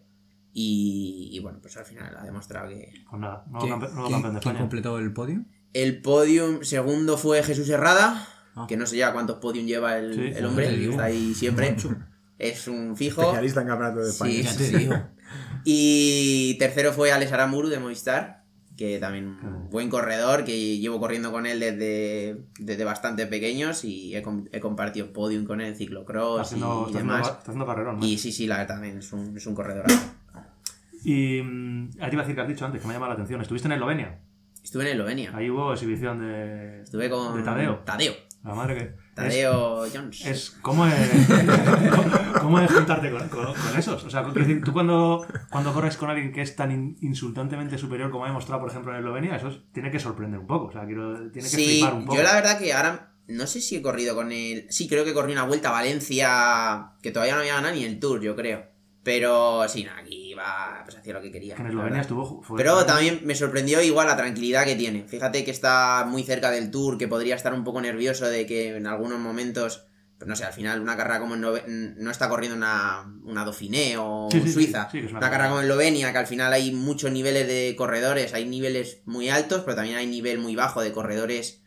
Y, 0.52 1.30
y 1.33 1.40
bueno, 1.40 1.59
pues 1.61 1.76
al 1.76 1.85
final 1.85 2.14
ha 2.16 2.23
demostrado 2.23 2.68
que... 2.68 2.92
Pues 3.11 3.21
nada, 3.21 3.44
nuevo, 3.49 3.66
¿Quién, 3.66 3.80
campe- 3.80 3.92
nuevo 3.92 4.11
campeón 4.11 4.35
de 4.35 4.38
España. 4.40 4.59
completó 4.61 4.99
el 4.99 5.12
podio? 5.12 5.44
El 5.73 6.00
podium 6.02 6.62
segundo 6.62 7.16
fue 7.18 7.42
Jesús 7.42 7.68
Herrada, 7.68 8.28
Ah. 8.56 8.66
que 8.68 8.76
no 8.76 8.87
sé 8.87 8.97
ya 8.99 9.12
cuántos 9.12 9.38
podium 9.38 9.66
lleva 9.66 9.99
el, 9.99 10.14
Sí, 10.14 10.38
el 10.38 10.44
hombre, 10.47 10.66
te 10.68 10.76
digo. 10.76 10.92
está 10.92 11.04
ahí 11.06 11.35
siempre. 11.35 11.75
Es 12.38 12.68
un 12.68 12.97
fijo. 12.97 13.21
Especialista 13.23 13.62
en 13.62 13.66
campeonato 13.66 13.99
de 14.00 14.11
España. 14.11 14.33
Sí, 14.52 14.64
sí, 14.66 14.76
sí. 14.78 14.88
Y 15.64 16.56
tercero 16.59 16.92
fue 16.92 17.12
Alex 17.12 17.33
Aramburu 17.33 17.68
de 17.68 17.78
Movistar, 17.78 18.44
que 18.76 18.99
también 18.99 19.26
un 19.26 19.71
buen 19.71 19.88
corredor, 19.88 20.44
que 20.44 20.78
llevo 20.78 20.99
corriendo 20.99 21.30
con 21.30 21.47
él 21.47 21.61
desde, 21.61 22.44
desde 22.59 22.85
bastante 22.85 23.26
pequeños 23.26 23.85
y 23.85 24.16
he, 24.16 24.23
he 24.52 24.61
compartido 24.61 25.12
podium 25.12 25.44
con 25.44 25.61
él 25.61 25.68
en 25.68 25.76
ciclocross 25.76 26.40
haciendo, 26.40 26.66
y 26.66 26.90
está 26.90 26.99
haciendo, 26.99 27.14
demás. 27.14 27.28
está 27.28 27.40
haciendo 27.40 27.66
carrerón. 27.66 28.00
¿no? 28.00 28.06
Y 28.06 28.18
sí, 28.18 28.33
sí, 28.33 28.47
la 28.47 28.59
verdad 28.59 28.75
también 28.75 28.99
es 28.99 29.12
un, 29.12 29.37
es 29.37 29.47
un 29.47 29.54
corredor. 29.54 29.85
Y 31.04 31.42
mm, 31.42 31.90
ahí 32.00 32.09
te 32.09 32.14
iba 32.14 32.23
a 32.23 32.25
decir 32.25 32.35
que 32.35 32.40
has 32.40 32.49
dicho 32.49 32.64
antes, 32.64 32.80
que 32.80 32.88
me 32.88 32.94
llama 32.94 33.09
la 33.09 33.14
atención. 33.14 33.40
Estuviste 33.40 33.68
en 33.68 33.73
Eslovenia. 33.73 34.21
Estuve 34.62 34.85
en 34.85 34.92
Eslovenia. 34.92 35.37
Ahí 35.37 35.50
hubo 35.50 35.73
exhibición 35.73 36.21
de, 36.21 36.83
Estuve 36.83 37.11
con 37.11 37.37
de 37.37 37.42
Tadeo. 37.42 37.80
Tadeo. 37.85 38.14
La 38.42 38.54
madre 38.54 38.76
que. 38.76 39.03
Tadeo 39.14 39.87
Jones. 39.92 40.21
Es, 40.23 40.26
es 40.26 40.50
cómo 40.62 40.87
es, 40.87 40.94
cómo 42.40 42.59
es 42.61 42.71
juntarte 42.71 43.11
con, 43.11 43.28
con- 43.28 43.54
con 43.54 43.78
esos. 43.78 44.02
O 44.04 44.11
sea, 44.11 44.23
decir, 44.23 44.62
tú 44.64 44.73
cuando, 44.73 45.26
cuando 45.50 45.73
corres 45.73 45.97
con 45.97 46.11
alguien 46.11 46.33
que 46.33 46.42
es 46.42 46.56
tan 46.56 46.71
in- 46.73 46.97
insultantemente 47.00 47.78
superior 47.78 48.11
como 48.11 48.25
ha 48.25 48.28
demostrado, 48.28 48.61
por 48.61 48.71
ejemplo, 48.71 48.92
en 48.92 48.99
Eslovenia, 48.99 49.37
eso 49.37 49.49
es- 49.49 49.61
tiene 49.73 49.90
que 49.90 49.99
sorprender 50.00 50.40
un 50.40 50.47
poco. 50.47 50.66
O 50.66 50.73
sea, 50.73 50.85
quiero, 50.85 51.14
tiene 51.30 51.49
que 51.49 51.56
Sí, 51.56 51.64
flipar 51.64 51.94
un 51.94 52.04
poco. 52.06 52.16
yo 52.16 52.23
la 52.23 52.35
verdad 52.35 52.59
que 52.59 52.73
ahora 52.73 53.12
no 53.26 53.47
sé 53.47 53.61
si 53.61 53.76
he 53.76 53.83
corrido 53.83 54.14
con 54.14 54.33
él. 54.33 54.66
Sí, 54.68 54.88
creo 54.88 55.04
que 55.04 55.14
corrí 55.14 55.33
una 55.33 55.44
vuelta 55.44 55.71
a 55.71 55.73
Valencia 55.73 56.92
que 57.02 57.11
todavía 57.11 57.35
no 57.35 57.40
había 57.40 57.54
ganado 57.54 57.75
ni 57.75 57.85
el 57.85 57.99
Tour, 57.99 58.21
yo 58.21 58.37
creo. 58.37 58.73
Pero 59.04 59.68
sí, 59.68 59.84
no, 59.84 59.90
aquí 60.00 60.30
iba, 60.30 60.80
pues 60.84 60.96
hacía 60.96 61.12
lo 61.12 61.20
que 61.20 61.30
quería. 61.30 61.54
Que 61.54 61.61
en 61.62 61.68
Eslovenia 61.68 62.00
estuvo. 62.00 62.42
Pero 62.56 62.84
también 62.87 63.20
me 63.25 63.34
sorprendió 63.34 63.82
igual 63.82 64.06
la 64.08 64.16
tranquilidad 64.16 64.64
que 64.64 64.76
tiene. 64.76 65.04
Fíjate 65.06 65.44
que 65.44 65.50
está 65.50 66.06
muy 66.08 66.23
cerca 66.25 66.50
del 66.50 66.70
Tour, 66.70 66.96
que 66.96 67.06
podría 67.06 67.34
estar 67.37 67.52
un 67.52 67.64
poco 67.64 67.80
nervioso 67.82 68.26
de 68.26 68.46
que 68.46 68.76
en 68.76 68.87
algunos 68.87 69.18
momentos, 69.18 69.87
pues 70.18 70.26
no 70.26 70.34
sé, 70.37 70.44
al 70.44 70.54
final 70.54 70.80
una 70.80 70.96
carrera 70.96 71.20
como 71.20 71.34
en 71.34 71.42
Nove- 71.42 71.64
no 71.66 72.11
está 72.11 72.30
corriendo 72.30 72.56
una, 72.56 73.04
una 73.25 73.44
Dauphiné 73.44 73.96
o 73.99 74.28
Sí, 74.32 74.40
Suiza. 74.50 74.88
sí, 74.90 75.00
una 75.00 75.11
una 75.11 75.20
carrera 75.20 75.30
carrera. 75.30 75.49
como 75.50 75.61
en 75.61 75.64
Eslovenia, 75.66 76.12
que 76.12 76.18
al 76.18 76.26
final 76.26 76.52
hay 76.54 76.73
muchos 76.73 77.12
niveles 77.12 77.46
de 77.46 77.75
corredores, 77.76 78.32
hay 78.32 78.46
niveles 78.46 79.02
muy 79.04 79.28
altos, 79.28 79.62
pero 79.64 79.76
también 79.76 79.99
hay 79.99 80.06
nivel 80.06 80.38
muy 80.38 80.56
bajo 80.56 80.80
de 80.80 80.92
corredores 80.92 81.62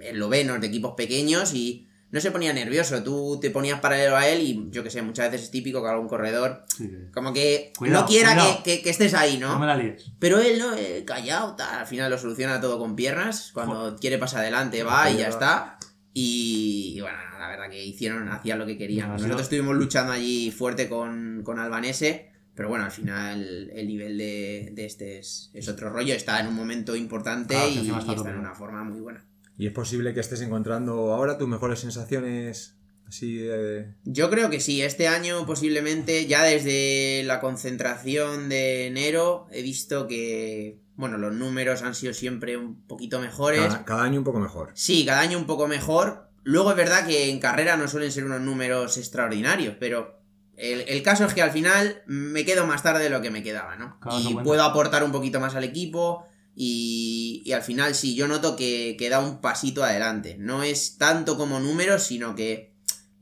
eslovenos, 0.00 0.60
de 0.60 0.66
equipos 0.66 0.94
pequeños 0.96 1.54
y 1.54 1.86
no 2.12 2.20
se 2.20 2.30
ponía 2.30 2.52
nervioso. 2.52 3.02
Tú 3.02 3.40
te 3.40 3.50
ponías 3.50 3.80
paralelo 3.80 4.16
a 4.16 4.28
él 4.28 4.40
y 4.42 4.68
yo 4.70 4.84
que 4.84 4.90
sé, 4.90 5.02
muchas 5.02 5.30
veces 5.30 5.46
es 5.46 5.50
típico 5.50 5.82
que 5.82 5.88
algún 5.88 6.06
corredor 6.08 6.64
Sí, 6.68 6.88
como 7.12 7.32
que 7.32 7.72
Cuidado, 7.76 8.02
no 8.02 8.06
quiera 8.06 8.36
que, 8.36 8.62
que- 8.62 8.82
que 8.82 8.90
estés 8.90 9.14
ahí, 9.14 9.38
¿no? 9.38 9.48
no 9.54 9.58
me 9.58 9.66
la 9.66 9.76
líes. 9.76 10.12
Pero 10.20 10.38
él, 10.38 10.58
¿no? 10.60 10.74
Eh, 10.76 11.02
callado, 11.04 11.56
tal. 11.56 11.80
Al 11.80 11.86
final 11.86 12.10
lo 12.10 12.18
soluciona 12.18 12.60
todo 12.60 12.78
con 12.78 12.94
piernas. 12.94 13.50
Cuando 13.52 13.96
quiere 13.96 14.18
pasar 14.18 14.40
adelante 14.42 14.82
va 14.84 15.10
y 15.10 15.16
ya 15.16 15.28
está. 15.28 15.78
Y, 16.14 16.94
y 16.96 17.00
bueno, 17.00 17.16
la 17.38 17.48
verdad 17.48 17.70
que 17.70 17.82
hicieron, 17.84 18.28
hacían 18.28 18.58
lo 18.58 18.66
que 18.66 18.76
querían. 18.76 19.08
No, 19.08 19.12
Nosotros 19.14 19.36
no- 19.38 19.42
estuvimos 19.42 19.74
luchando 19.76 20.12
allí 20.12 20.50
fuerte 20.50 20.88
con, 20.88 21.40
con 21.42 21.58
Albanese. 21.58 22.30
Pero 22.54 22.68
bueno, 22.68 22.84
al 22.84 22.90
final 22.90 23.70
el 23.74 23.86
nivel 23.88 24.18
de, 24.18 24.68
de 24.72 24.84
este 24.84 25.18
es, 25.18 25.50
es 25.54 25.68
otro 25.68 25.88
rollo. 25.88 26.12
Está 26.14 26.38
en 26.38 26.48
un 26.48 26.54
momento 26.54 26.94
importante 26.94 27.54
Claro, 27.54 27.70
y, 27.70 27.90
está 28.12 28.30
en 28.30 28.38
una 28.38 28.54
forma 28.54 28.84
muy 28.84 29.00
buena. 29.00 29.24
¿Y 29.62 29.68
es 29.68 29.72
posible 29.72 30.12
que 30.12 30.18
estés 30.18 30.40
encontrando 30.40 31.12
ahora 31.12 31.38
tus 31.38 31.46
mejores 31.46 31.78
sensaciones 31.78 32.74
Así 33.06 33.36
de... 33.36 33.94
Yo 34.02 34.28
creo 34.28 34.50
que 34.50 34.58
sí, 34.58 34.82
este 34.82 35.06
año 35.06 35.46
posiblemente, 35.46 36.26
ya 36.26 36.42
desde 36.42 37.22
la 37.26 37.38
concentración 37.38 38.48
de 38.48 38.88
enero, 38.88 39.46
he 39.52 39.62
visto 39.62 40.08
que, 40.08 40.80
bueno, 40.96 41.16
los 41.16 41.32
números 41.32 41.82
han 41.82 41.94
sido 41.94 42.12
siempre 42.12 42.56
un 42.56 42.82
poquito 42.88 43.20
mejores. 43.20 43.60
Cada, 43.60 43.84
cada 43.84 44.02
año 44.02 44.18
un 44.18 44.24
poco 44.24 44.40
mejor. 44.40 44.72
Sí, 44.74 45.04
cada 45.06 45.20
año 45.20 45.38
un 45.38 45.46
poco 45.46 45.68
mejor. 45.68 46.28
Luego 46.42 46.70
es 46.70 46.76
verdad 46.76 47.06
que 47.06 47.30
en 47.30 47.38
carrera 47.38 47.76
no 47.76 47.86
suelen 47.86 48.10
ser 48.10 48.24
unos 48.24 48.40
números 48.40 48.96
extraordinarios, 48.98 49.76
pero 49.78 50.24
el, 50.56 50.80
el 50.88 51.02
caso 51.04 51.24
es 51.24 51.34
que 51.34 51.42
al 51.42 51.52
final 51.52 52.02
me 52.06 52.44
quedo 52.44 52.66
más 52.66 52.82
tarde 52.82 53.04
de 53.04 53.10
lo 53.10 53.22
que 53.22 53.30
me 53.30 53.44
quedaba, 53.44 53.76
¿no? 53.76 54.00
Claro, 54.00 54.18
no 54.18 54.30
y 54.30 54.34
puedo 54.42 54.64
aportar 54.64 55.04
un 55.04 55.12
poquito 55.12 55.38
más 55.38 55.54
al 55.54 55.62
equipo 55.62 56.26
y, 56.54 57.42
y 57.44 57.52
al 57.52 57.62
final 57.62 57.94
sí, 57.94 58.14
yo 58.14 58.28
noto 58.28 58.56
que, 58.56 58.96
que 58.98 59.08
da 59.08 59.20
un 59.20 59.40
pasito 59.40 59.82
adelante. 59.84 60.36
No 60.38 60.62
es 60.62 60.98
tanto 60.98 61.36
como 61.36 61.60
números, 61.60 62.02
sino 62.04 62.34
que 62.34 62.72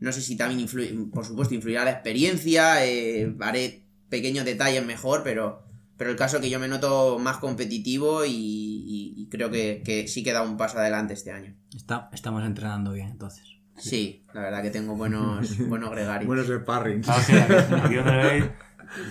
no 0.00 0.12
sé 0.12 0.20
si 0.22 0.37
también 0.37 0.60
influye, 0.60 0.94
por 1.12 1.25
supuesto, 1.26 1.54
influirá 1.54 1.84
la 1.84 1.90
experiencia, 1.92 2.84
eh, 2.87 3.34
haré 3.40 3.84
pequeños 4.08 4.44
detalles 4.44 4.84
mejor, 4.84 5.22
pero, 5.22 5.62
pero 5.96 6.10
el 6.10 6.16
caso 6.16 6.37
es 6.37 6.42
que 6.42 6.50
yo 6.50 6.58
me 6.58 6.68
noto 6.68 7.18
más 7.18 7.37
competitivo 7.37 8.25
y, 8.25 8.30
y- 8.32 9.14
y 9.16 9.28
creo 9.28 9.50
que, 9.50 9.82
que 9.84 10.08
sí 10.08 10.22
que 10.22 10.32
da 10.32 10.42
un 10.42 10.56
paso 10.56 10.78
adelante 10.78 11.12
este 11.14 11.30
año. 11.32 11.54
Está- 11.76 12.08
estamos 12.12 12.42
entrenando 12.44 12.92
bien, 12.92 13.08
entonces. 13.08 13.44
Sí, 13.76 14.25
la 14.34 14.40
verdad 14.42 14.62
que 14.62 14.70
tengo 14.70 14.96
buenos, 14.96 15.56
buenos 15.68 15.90
gregarios. 15.90 16.26
Buenos 16.26 16.46
sparrings. 16.49 17.06
Claro, 17.06 17.22
sí, 17.22 17.32
aquí, 17.75 17.96
aquí 17.99 18.44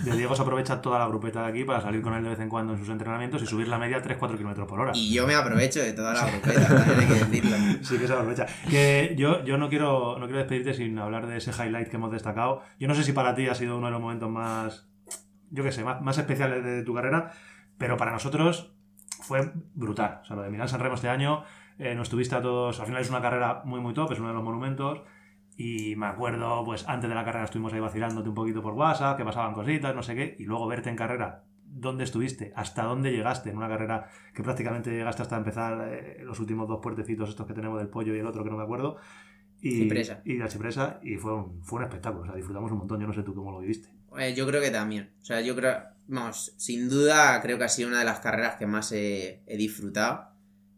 de 0.04 0.12
Diego 0.16 0.36
se 0.36 0.42
aprovecha 0.42 0.82
toda 0.82 1.00
la 1.00 1.08
grupeta 1.08 1.44
de 1.44 1.50
aquí 1.50 1.64
para 1.64 1.82
salir 1.82 2.02
con 2.02 2.14
él 2.14 2.24
de 2.24 2.30
vez 2.30 2.40
en 2.40 2.50
cuando 2.50 2.74
en 2.74 2.80
sus 2.80 2.90
entrenamientos 2.90 3.42
y 3.42 3.46
subir 3.46 3.68
la 3.68 3.78
media 3.78 4.02
3-4 4.02 4.38
kilómetros 4.38 4.68
por 4.68 4.80
hora. 4.80 4.92
Y 4.96 5.14
yo 5.14 5.26
me 5.26 5.36
aprovecho 5.36 5.82
de 5.82 5.94
toda 5.94 6.14
la 6.14 6.26
grupeta, 6.30 6.86
hay 7.00 7.06
que 7.08 7.14
decirlo. 7.14 7.58
Sí 7.82 7.98
que 7.98 8.08
se 8.08 8.14
aprovecha. 8.14 8.46
Que 8.70 9.16
yo, 9.18 9.44
yo 9.44 9.58
no 9.58 9.70
quiero 9.70 10.18
no 10.20 10.26
quiero 10.26 10.40
despedirte 10.40 10.74
sin 10.74 10.98
hablar 11.00 11.28
de 11.28 11.38
ese 11.38 11.52
highlight 11.52 11.90
que 11.90 11.96
hemos 11.96 12.12
destacado. 12.12 12.62
Yo 12.80 12.88
no 12.88 12.96
sé 12.96 13.04
si 13.04 13.14
para 13.14 13.36
ti 13.36 13.48
ha 13.48 13.56
sido 13.56 13.78
uno 13.78 13.88
de 13.88 13.92
los 13.92 14.02
momentos 14.02 14.30
más, 14.30 14.88
yo 15.50 15.64
qué 15.64 15.72
sé, 15.72 15.84
más, 15.84 16.02
más 16.02 16.18
especiales 16.18 16.64
de 16.64 16.84
tu 16.84 16.94
carrera, 16.94 17.32
pero 17.78 17.98
para 17.98 18.12
nosotros 18.12 18.74
fue 19.22 19.52
brutal. 19.74 20.20
O 20.24 20.26
sea, 20.26 20.36
lo 20.36 20.42
de 20.44 20.50
Milán 20.50 20.68
San 20.68 20.80
Remo 20.80 20.96
este 20.96 21.10
año, 21.10 21.44
eh, 21.78 21.96
nos 21.96 22.10
tuviste 22.10 22.36
a 22.36 22.42
todos, 22.42 22.80
al 22.80 22.86
final 22.86 23.02
es 23.02 23.10
una 23.10 23.22
carrera 23.22 23.62
muy 23.66 23.80
muy 23.80 23.94
top, 23.94 24.12
es 24.12 24.20
uno 24.20 24.30
de 24.30 24.34
los 24.34 24.44
monumentos. 24.44 25.02
Y 25.62 25.94
me 25.98 26.06
acuerdo, 26.06 26.64
pues 26.64 26.88
antes 26.88 27.10
de 27.10 27.16
la 27.16 27.26
carrera 27.26 27.44
estuvimos 27.44 27.74
ahí 27.74 27.82
vacilándote 27.82 28.30
un 28.30 28.34
poquito 28.34 28.62
por 28.62 28.76
WhatsApp, 28.76 29.18
que 29.18 29.26
pasaban 29.26 29.54
cositas, 29.54 29.94
no 29.94 30.02
sé 30.02 30.16
qué, 30.16 30.38
y 30.40 30.46
luego 30.46 30.66
verte 30.68 30.90
en 30.90 30.96
carrera, 30.96 31.44
dónde 31.66 32.06
estuviste, 32.06 32.54
hasta 32.56 32.84
dónde 32.84 33.12
llegaste 33.12 33.50
en 33.50 33.58
una 33.58 33.68
carrera 33.68 34.10
que 34.34 34.42
prácticamente 34.42 34.90
llegaste 34.90 35.22
hasta 35.22 35.36
empezar 35.36 35.90
eh, 35.92 36.22
los 36.24 36.40
últimos 36.40 36.66
dos 36.70 36.80
puertecitos 36.82 37.28
estos 37.28 37.46
que 37.46 37.54
tenemos 37.54 37.78
del 37.78 37.90
pollo 37.90 38.16
y 38.16 38.20
el 38.20 38.26
otro 38.26 38.46
que 38.46 38.50
no 38.50 38.56
me 38.56 38.64
acuerdo. 38.64 39.00
Y, 39.60 39.82
Cipresa. 39.82 40.22
Y 40.24 40.38
la 40.38 40.48
cipresa, 40.48 41.02
y 41.04 41.18
fue 41.18 41.36
un, 41.36 41.62
fue 41.62 41.80
un 41.80 41.84
espectáculo, 41.84 42.24
o 42.24 42.26
sea, 42.28 42.36
disfrutamos 42.36 42.72
un 42.72 42.78
montón, 42.78 43.02
yo 43.02 43.08
no 43.08 43.14
sé 43.14 43.24
tú 43.24 43.36
cómo 43.36 43.52
lo 43.52 43.60
viviste. 43.60 43.90
Eh, 44.18 44.34
yo 44.34 44.48
creo 44.48 44.62
que 44.62 44.72
también. 44.72 45.12
O 45.22 45.26
sea, 45.26 45.42
yo 45.42 45.58
creo, 45.58 45.78
vamos, 46.08 46.54
sin 46.56 46.88
duda 46.88 47.42
creo 47.42 47.58
que 47.58 47.66
ha 47.66 47.70
sido 47.70 47.90
una 47.90 48.00
de 48.00 48.06
las 48.06 48.22
carreras 48.22 48.56
que 48.56 48.66
más 48.66 48.94
he, 48.94 49.44
he 49.46 49.58
disfrutado. 49.58 50.30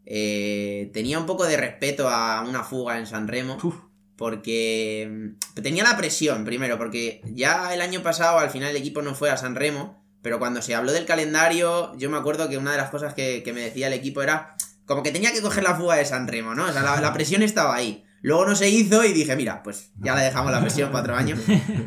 Eh, 0.06 0.90
tenía 0.92 1.20
un 1.20 1.26
poco 1.26 1.44
de 1.44 1.56
respeto 1.56 2.08
a 2.08 2.44
una 2.44 2.64
fuga 2.64 2.98
en 2.98 3.06
San 3.06 3.28
Remo. 3.28 3.58
Uf. 3.62 3.91
Porque 4.22 5.10
mm, 5.10 5.60
tenía 5.62 5.82
la 5.82 5.96
presión 5.96 6.44
primero, 6.44 6.78
porque 6.78 7.22
ya 7.24 7.74
el 7.74 7.80
año 7.80 8.04
pasado 8.04 8.38
al 8.38 8.50
final 8.50 8.70
el 8.70 8.76
equipo 8.76 9.02
no 9.02 9.16
fue 9.16 9.30
a 9.30 9.36
San 9.36 9.56
Remo, 9.56 10.00
pero 10.22 10.38
cuando 10.38 10.62
se 10.62 10.76
habló 10.76 10.92
del 10.92 11.06
calendario, 11.06 11.92
yo 11.98 12.08
me 12.08 12.18
acuerdo 12.18 12.48
que 12.48 12.56
una 12.56 12.70
de 12.70 12.76
las 12.76 12.90
cosas 12.90 13.14
que, 13.14 13.42
me 13.52 13.62
decía 13.62 13.88
el 13.88 13.94
equipo 13.94 14.22
era 14.22 14.54
como 14.86 15.02
que 15.02 15.10
tenía 15.10 15.32
que 15.32 15.42
coger 15.42 15.64
la 15.64 15.74
fuga 15.74 15.96
de 15.96 16.04
San 16.04 16.28
Remo, 16.28 16.54
¿no? 16.54 16.66
O 16.66 16.72
sea, 16.72 16.84
la, 16.84 17.00
la 17.00 17.12
presión 17.12 17.42
estaba 17.42 17.74
ahí. 17.74 18.04
Luego 18.20 18.46
no 18.46 18.54
se 18.54 18.70
hizo 18.70 19.04
y 19.04 19.12
dije, 19.12 19.34
mira, 19.34 19.64
pues 19.64 19.90
ya 19.98 20.14
le 20.14 20.22
dejamos 20.22 20.52
la 20.52 20.60
presión 20.60 20.92
cuatro 20.92 21.16
años. 21.16 21.40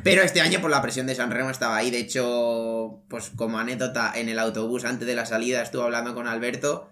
Pero 0.03 0.21
este 0.21 0.41
año 0.41 0.59
por 0.59 0.71
la 0.71 0.81
presión 0.81 1.07
de 1.07 1.15
San 1.15 1.31
Remo 1.31 1.51
estaba 1.51 1.77
ahí. 1.77 1.89
De 1.89 1.99
hecho, 1.99 3.01
pues 3.07 3.31
como 3.37 3.59
anécdota, 3.59 4.11
en 4.13 4.27
el 4.27 4.39
autobús 4.39 4.83
antes 4.83 5.07
de 5.07 5.15
la 5.15 5.25
salida 5.25 5.61
estuve 5.61 5.83
hablando 5.83 6.13
con 6.13 6.27
Alberto 6.27 6.89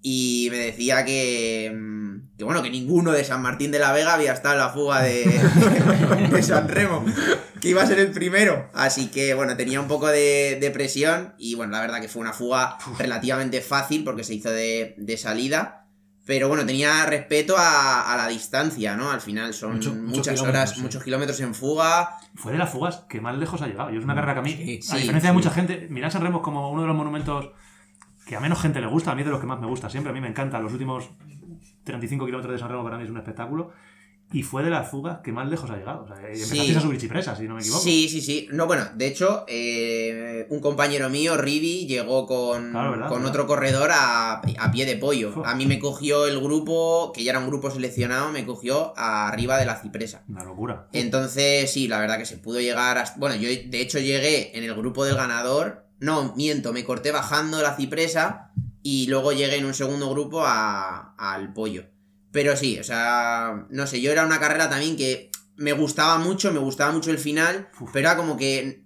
y 0.00 0.48
me 0.50 0.58
decía 0.58 1.04
que, 1.04 1.70
mm, 1.74 2.05
que 2.38 2.44
bueno, 2.44 2.62
que 2.62 2.70
ninguno 2.70 3.12
de 3.12 3.24
San 3.24 3.42
Martín 3.42 3.70
de 3.70 3.78
la 3.78 3.92
Vega 3.92 4.14
había 4.14 4.32
estado 4.32 4.54
en 4.54 4.60
la 4.60 4.68
fuga 4.70 5.02
de, 5.02 5.24
de 6.30 6.42
San 6.42 6.68
Remo, 6.68 7.04
que 7.60 7.68
iba 7.70 7.82
a 7.82 7.86
ser 7.86 7.98
el 7.98 8.10
primero. 8.12 8.68
Así 8.74 9.08
que 9.08 9.34
bueno, 9.34 9.56
tenía 9.56 9.80
un 9.80 9.88
poco 9.88 10.08
de, 10.08 10.58
de 10.60 10.70
presión 10.70 11.34
y 11.38 11.54
bueno, 11.54 11.72
la 11.72 11.80
verdad 11.80 12.00
que 12.00 12.08
fue 12.08 12.22
una 12.22 12.32
fuga 12.32 12.78
relativamente 12.98 13.60
fácil 13.60 14.04
porque 14.04 14.24
se 14.24 14.34
hizo 14.34 14.50
de, 14.50 14.94
salida. 15.18 15.82
Pero 16.26 16.48
bueno, 16.48 16.66
tenía 16.66 17.06
respeto 17.06 17.56
a, 17.56 18.12
a 18.12 18.16
la 18.16 18.26
distancia, 18.26 18.96
¿no? 18.96 19.12
Al 19.12 19.20
final 19.20 19.54
son 19.54 19.74
Mucho- 19.74 19.94
muchas 19.94 20.40
horas, 20.42 20.72
sí. 20.72 20.80
muchos 20.80 21.04
kilómetros 21.04 21.38
en 21.38 21.54
fuga. 21.54 22.16
Fue 22.34 22.50
de 22.50 22.58
las 22.58 22.68
fugas 22.68 23.04
que 23.08 23.20
más 23.20 23.38
lejos 23.38 23.62
ha 23.62 23.68
llegado. 23.68 23.92
Y 23.92 23.96
es 23.96 24.02
una 24.02 24.16
carrera 24.16 24.34
que 24.34 24.40
a 24.40 24.42
mí, 24.42 24.50
Sí, 24.52 24.80
a 24.90 24.94
sí, 24.96 25.00
diferencia 25.02 25.30
de 25.30 25.34
mucha 25.34 25.50
gente, 25.50 25.86
Milán 25.88 26.10
San 26.10 26.22
Remo 26.22 26.38
es 26.38 26.42
como 26.44 26.70
uno 26.72 26.82
de 26.82 26.88
los 26.88 26.96
monumentos 26.96 27.50
que 28.26 28.34
a 28.34 28.40
menos 28.40 28.60
gente 28.60 28.80
le 28.80 28.88
gusta, 28.88 29.12
a 29.12 29.14
mí 29.14 29.20
es 29.20 29.26
de 29.26 29.30
los 29.30 29.40
que 29.40 29.46
más 29.46 29.60
me 29.60 29.68
gusta 29.68 29.88
siempre, 29.88 30.10
a 30.10 30.12
mí 30.12 30.20
me 30.20 30.26
encanta. 30.26 30.58
Los 30.58 30.72
últimos 30.72 31.10
35 31.86 32.26
kilómetros 32.26 32.52
de 32.52 32.58
San 32.58 32.68
Remo 32.68 32.84
para 32.84 32.98
mí 32.98 33.04
es 33.04 33.10
un 33.10 33.16
espectáculo. 33.16 33.70
Y 34.32 34.42
fue 34.42 34.64
de 34.64 34.70
las 34.70 34.90
fugas 34.90 35.20
que 35.22 35.30
más 35.30 35.48
lejos 35.48 35.70
ha 35.70 35.76
llegado. 35.76 36.02
O 36.02 36.06
sea, 36.08 36.16
empezasteis 36.16 36.64
Sí. 36.70 36.74
a 36.74 36.80
subir 36.80 36.98
chipresas, 36.98 37.38
si 37.38 37.44
no 37.46 37.54
me 37.54 37.60
equivoco. 37.60 37.80
Sí, 37.80 38.08
sí, 38.08 38.20
sí. 38.20 38.48
No, 38.50 38.66
bueno, 38.66 38.82
de 38.96 39.06
hecho, 39.06 39.44
eh, 39.46 40.48
un 40.50 40.58
compañero 40.58 41.08
mío, 41.08 41.36
Rivi, 41.36 41.86
llegó 41.86 42.26
con, 42.26 42.72
Claro, 42.72 42.90
¿verdad? 42.90 43.06
con 43.08 43.18
¿verdad? 43.18 43.30
otro 43.30 43.46
corredor 43.46 43.90
a, 43.92 44.40
a 44.40 44.72
pie 44.72 44.84
de 44.84 44.96
pollo. 44.96 45.46
A 45.46 45.54
mí 45.54 45.66
me 45.66 45.78
cogió 45.78 46.26
el 46.26 46.40
grupo, 46.40 47.12
que 47.14 47.22
ya 47.22 47.30
era 47.30 47.38
un 47.38 47.46
grupo 47.46 47.70
seleccionado, 47.70 48.32
me 48.32 48.44
cogió 48.44 48.92
arriba 48.98 49.58
de 49.58 49.66
la 49.66 49.76
cipresa. 49.76 50.24
Una 50.28 50.42
locura. 50.42 50.88
Entonces, 50.92 51.72
sí, 51.72 51.86
la 51.86 52.00
verdad 52.00 52.18
que 52.18 52.26
se 52.26 52.36
pudo 52.36 52.58
llegar 52.60 52.98
hasta... 52.98 53.20
Bueno, 53.20 53.36
yo 53.36 53.48
de 53.48 53.80
hecho 53.80 54.00
llegué 54.00 54.58
en 54.58 54.64
el 54.64 54.74
grupo 54.74 55.04
del 55.04 55.14
ganador. 55.14 55.86
No, 56.00 56.34
miento, 56.34 56.72
me 56.72 56.82
corté 56.82 57.12
bajando 57.12 57.62
la 57.62 57.76
cipresa 57.76 58.50
y 58.88 59.06
luego 59.08 59.32
llegué 59.32 59.56
en 59.56 59.64
un 59.64 59.74
segundo 59.74 60.08
grupo 60.10 60.44
a- 60.46 61.14
al 61.18 61.52
pollo. 61.52 61.86
Pero 62.30 62.56
sí, 62.56 62.78
o 62.78 62.84
sea, 62.84 63.66
no 63.68 63.86
sé, 63.88 64.00
yo 64.00 64.12
era 64.12 64.24
una 64.24 64.38
carrera 64.38 64.70
también 64.70 64.96
que 64.96 65.30
me 65.56 65.72
gustaba 65.72 66.18
mucho, 66.18 66.52
me 66.52 66.60
gustaba 66.60 66.92
mucho 66.92 67.10
el 67.10 67.18
final, 67.18 67.68
Uf. 67.80 67.90
pero 67.92 68.08
era 68.08 68.16
como 68.16 68.36
que... 68.36 68.84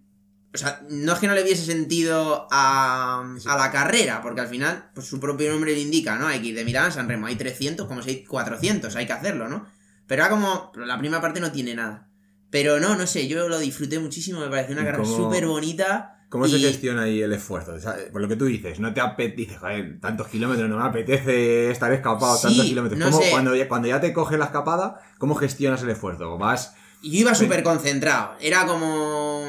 O 0.54 0.56
sea, 0.58 0.80
no 0.88 1.12
es 1.12 1.18
que 1.18 1.26
no 1.28 1.34
le 1.34 1.42
viese 1.44 1.64
sentido 1.66 2.48
a, 2.50 3.22
a 3.46 3.56
la 3.56 3.70
carrera, 3.70 4.22
porque 4.22 4.40
al 4.40 4.48
final, 4.48 4.90
pues 4.94 5.06
su 5.06 5.20
propio 5.20 5.50
nombre 5.52 5.74
lo 5.74 5.78
indica, 5.80 6.16
¿no? 6.16 6.26
Hay 6.28 6.40
que 6.40 6.48
ir 6.48 6.54
de 6.56 6.64
Milán 6.64 6.86
a 6.86 6.90
San 6.90 7.06
Remo, 7.08 7.26
hay 7.26 7.36
300, 7.36 7.86
como 7.86 8.00
si 8.02 8.10
hay 8.10 8.24
400, 8.24 8.96
hay 8.96 9.06
que 9.06 9.12
hacerlo, 9.12 9.48
¿no? 9.48 9.66
Pero 10.06 10.22
era 10.22 10.30
como, 10.30 10.72
la 10.76 10.98
primera 10.98 11.20
parte 11.20 11.40
no 11.40 11.52
tiene 11.52 11.74
nada. 11.74 12.08
Pero 12.50 12.80
no, 12.80 12.96
no 12.96 13.06
sé, 13.06 13.28
yo 13.28 13.48
lo 13.48 13.58
disfruté 13.58 13.98
muchísimo, 14.00 14.40
me 14.40 14.48
pareció 14.48 14.72
una 14.72 14.82
¿Y 14.82 14.86
carrera 14.86 15.04
súper 15.04 15.46
bonita. 15.46 16.19
¿Cómo 16.30 16.46
se 16.46 16.60
gestiona 16.60 17.02
ahí 17.02 17.20
el 17.20 17.32
esfuerzo? 17.32 17.72
O 17.72 17.80
sea, 17.80 17.96
por 18.12 18.22
lo 18.22 18.28
que 18.28 18.36
tú 18.36 18.44
dices, 18.44 18.78
no 18.78 18.94
te 18.94 19.00
apetece, 19.00 19.56
joder, 19.56 19.98
tantos 20.00 20.28
kilómetros, 20.28 20.70
no 20.70 20.78
me 20.78 20.84
apetece 20.84 21.72
estar 21.72 21.92
escapado 21.92 22.36
Sí, 22.36 22.42
tantos 22.46 22.66
kilómetros. 22.66 23.00
no 23.00 23.10
¿Cómo, 23.10 23.20
cuando, 23.30 23.56
ya, 23.56 23.68
cuando 23.68 23.88
ya 23.88 24.00
te 24.00 24.12
coge 24.12 24.38
la 24.38 24.44
escapada, 24.44 25.00
¿cómo 25.18 25.34
gestionas 25.34 25.82
el 25.82 25.90
esfuerzo? 25.90 26.38
¿Vas 26.38 26.74
Y 27.02 27.10
yo 27.10 27.18
iba 27.22 27.34
súper 27.34 27.64
concentrado. 27.64 28.36
Era 28.40 28.64
como. 28.64 29.48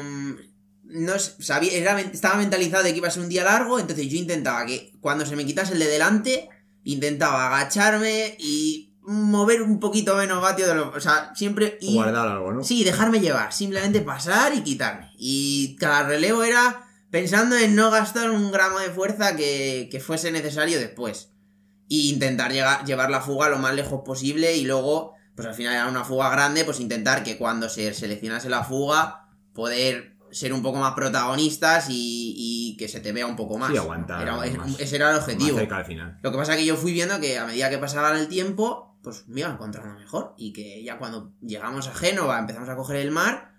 No 0.82 1.18
sé, 1.20 1.40
sabía, 1.40 1.72
era, 1.72 2.00
estaba 2.00 2.34
mentalizado 2.36 2.82
de 2.82 2.90
que 2.90 2.98
iba 2.98 3.06
a 3.06 3.12
ser 3.12 3.22
un 3.22 3.28
día 3.28 3.44
largo, 3.44 3.78
entonces 3.78 4.08
yo 4.08 4.18
intentaba 4.18 4.66
que 4.66 4.92
cuando 5.00 5.24
se 5.24 5.36
me 5.36 5.46
quitase 5.46 5.74
el 5.74 5.78
de 5.78 5.86
delante, 5.86 6.48
intentaba 6.82 7.46
agacharme 7.46 8.36
y 8.40 8.91
mover 9.04 9.62
un 9.62 9.80
poquito 9.80 10.16
menos 10.16 10.40
vatio 10.40 10.66
de 10.66 10.74
lo. 10.74 10.90
O 10.90 11.00
sea, 11.00 11.32
siempre 11.34 11.78
ir. 11.80 11.94
guardar 11.94 12.28
algo, 12.28 12.52
no? 12.52 12.62
Sí, 12.64 12.84
dejarme 12.84 13.20
llevar, 13.20 13.52
simplemente 13.52 14.00
pasar 14.00 14.54
y 14.54 14.62
quitarme. 14.62 15.10
Y 15.18 15.76
cada 15.76 16.04
relevo 16.04 16.44
era 16.44 16.84
pensando 17.10 17.56
en 17.56 17.74
no 17.74 17.90
gastar 17.90 18.30
un 18.30 18.50
gramo 18.52 18.78
de 18.78 18.90
fuerza 18.90 19.36
que, 19.36 19.88
que 19.90 20.00
fuese 20.00 20.30
necesario 20.32 20.78
después. 20.78 21.30
Y 21.88 22.10
intentar 22.10 22.52
llegar, 22.52 22.84
llevar 22.84 23.10
la 23.10 23.20
fuga 23.20 23.48
lo 23.50 23.58
más 23.58 23.74
lejos 23.74 24.00
posible 24.04 24.56
y 24.56 24.64
luego, 24.64 25.12
pues 25.36 25.46
al 25.46 25.54
final 25.54 25.74
era 25.74 25.88
una 25.88 26.04
fuga 26.04 26.30
grande, 26.30 26.64
pues 26.64 26.80
intentar 26.80 27.22
que 27.22 27.36
cuando 27.36 27.68
se 27.68 27.92
seleccionase 27.92 28.48
la 28.48 28.64
fuga, 28.64 29.28
poder 29.52 30.16
ser 30.30 30.54
un 30.54 30.62
poco 30.62 30.78
más 30.78 30.94
protagonistas 30.94 31.88
y, 31.90 32.34
y 32.38 32.76
que 32.78 32.88
se 32.88 33.00
te 33.00 33.12
vea 33.12 33.26
un 33.26 33.36
poco 33.36 33.58
más. 33.58 33.70
Sí, 33.70 33.76
aguantar 33.76 34.22
Era- 34.22 34.46
es- 34.46 34.56
más. 34.56 34.80
ese 34.80 34.96
era 34.96 35.10
el 35.10 35.16
Más 35.16 35.24
objetivo. 35.24 35.58
cerca 35.58 35.76
al 35.76 35.84
final. 35.84 36.18
Lo 36.22 36.32
que 36.32 36.38
pasa 36.38 36.52
es 36.54 36.58
que 36.60 36.64
yo 36.64 36.76
fui 36.76 36.92
viendo 36.94 37.20
que 37.20 37.36
a 37.38 37.44
medida 37.44 37.68
que 37.68 37.76
pasaba 37.76 38.18
el 38.18 38.28
tiempo, 38.28 38.91
pues 39.02 39.26
me 39.28 39.40
iba 39.40 39.50
encontrando 39.50 39.98
mejor. 39.98 40.34
Y 40.36 40.52
que 40.52 40.82
ya 40.82 40.98
cuando 40.98 41.32
llegamos 41.40 41.88
a 41.88 41.94
Génova, 41.94 42.38
empezamos 42.38 42.68
a 42.68 42.76
coger 42.76 42.96
el 42.96 43.10
mar, 43.10 43.52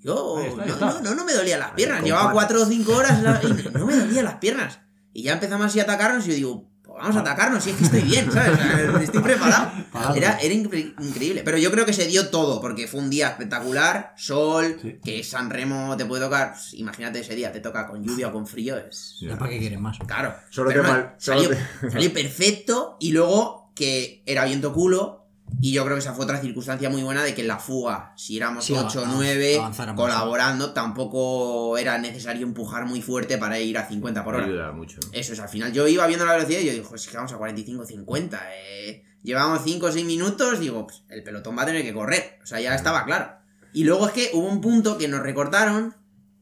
yo 0.00 0.36
Ahí 0.38 0.46
está, 0.48 0.62
ahí 0.62 0.68
no, 0.68 0.74
está. 0.74 0.86
no, 0.86 1.00
no, 1.00 1.14
no 1.14 1.24
me 1.24 1.32
dolían 1.32 1.60
las 1.60 1.70
piernas. 1.72 2.02
Llevaba 2.02 2.24
patas. 2.24 2.34
cuatro 2.34 2.62
o 2.62 2.66
cinco 2.66 2.92
horas 2.96 3.22
la- 3.22 3.40
y 3.42 3.70
no 3.78 3.86
me 3.86 3.96
dolían 3.96 4.24
las 4.24 4.34
piernas. 4.36 4.80
Y 5.12 5.22
ya 5.22 5.32
empezamos 5.34 5.66
así 5.66 5.80
a 5.80 5.84
atacarnos 5.84 6.26
y 6.26 6.30
yo 6.30 6.34
digo, 6.34 6.70
pues 6.82 6.98
vamos 6.98 7.16
a 7.16 7.20
atacarnos, 7.20 7.64
si 7.64 7.70
es 7.70 7.76
que 7.76 7.84
estoy 7.84 8.02
bien, 8.02 8.30
¿sabes? 8.30 8.58
Estoy 9.02 9.22
preparado. 9.22 9.70
Parado. 9.90 10.14
Era, 10.16 10.38
era 10.40 10.52
incre- 10.54 10.94
increíble. 11.00 11.42
Pero 11.44 11.56
yo 11.56 11.70
creo 11.70 11.86
que 11.86 11.92
se 11.94 12.06
dio 12.06 12.28
todo, 12.28 12.60
porque 12.60 12.86
fue 12.88 13.00
un 13.00 13.08
día 13.10 13.28
espectacular, 13.28 14.12
sol, 14.16 14.76
Sí. 14.82 14.98
que 15.02 15.24
San 15.24 15.48
Remo 15.50 15.96
te 15.96 16.04
puede 16.04 16.22
tocar. 16.24 16.52
pues, 16.52 16.74
imagínate 16.74 17.20
ese 17.20 17.34
día, 17.36 17.50
te 17.52 17.60
toca 17.60 17.86
con 17.86 18.02
lluvia 18.04 18.28
o 18.28 18.32
con 18.32 18.46
frío, 18.46 18.76
es... 18.76 19.16
¿Ya 19.20 19.38
¿Para 19.38 19.50
qué 19.52 19.58
quieres 19.60 19.80
más? 19.80 19.96
Claro. 20.06 20.34
Solo 20.50 20.70
te 20.70 20.76
no, 20.76 20.82
mal- 20.82 21.14
solo 21.18 21.40
salió, 21.42 21.56
te- 21.80 21.90
salió 21.90 22.12
perfecto 22.12 22.96
y 23.00 23.12
luego 23.12 23.63
que 23.74 24.22
era 24.26 24.44
viento 24.44 24.72
culo 24.72 25.20
Y 25.60 25.72
yo 25.72 25.84
creo 25.84 25.96
que 25.96 26.00
esa 26.00 26.14
fue 26.14 26.24
otra 26.24 26.40
circunstancia 26.40 26.88
muy 26.90 27.02
buena 27.02 27.22
de 27.22 27.34
que 27.34 27.42
en 27.42 27.48
la 27.48 27.58
fuga, 27.58 28.12
si 28.16 28.36
éramos 28.36 28.64
Sí, 28.64 28.72
8 28.74 29.00
o 29.00 29.04
av- 29.04 29.12
9 29.14 29.56
avanzáramos. 29.58 30.00
colaborando, 30.02 30.72
tampoco 30.72 31.76
era 31.78 31.98
necesario 31.98 32.46
empujar 32.46 32.86
muy 32.86 33.02
fuerte 33.02 33.38
para 33.38 33.58
ir 33.60 33.76
a 33.78 33.86
50 33.86 34.24
por 34.24 34.34
hora. 34.36 34.46
Ayuda 34.46 34.72
mucho. 34.72 34.98
Eso 35.12 35.32
es, 35.32 35.40
al 35.40 35.48
final 35.48 35.72
yo 35.72 35.86
iba 35.86 36.06
viendo 36.06 36.24
la 36.24 36.32
velocidad 36.34 36.60
y 36.60 36.66
yo 36.66 36.72
digo, 36.72 36.94
es 36.94 37.06
que 37.06 37.16
vamos 37.16 37.32
a 37.32 37.38
45-50. 37.38 38.40
Eh. 38.52 39.04
Llevamos 39.22 39.60
5 39.64 39.86
o 39.86 39.92
6 39.92 40.04
minutos, 40.04 40.60
digo, 40.60 40.86
pues, 40.86 41.04
el 41.08 41.22
pelotón 41.22 41.56
va 41.56 41.62
a 41.62 41.66
tener 41.66 41.82
que 41.82 41.94
correr. 41.94 42.38
O 42.42 42.46
sea, 42.46 42.60
ya 42.60 42.74
estaba 42.74 43.04
claro. 43.04 43.32
Y 43.72 43.84
luego 43.84 44.06
es 44.06 44.12
que 44.12 44.30
hubo 44.34 44.46
un 44.48 44.60
punto 44.60 44.98
que 44.98 45.08
nos 45.08 45.20
recortaron 45.20 45.94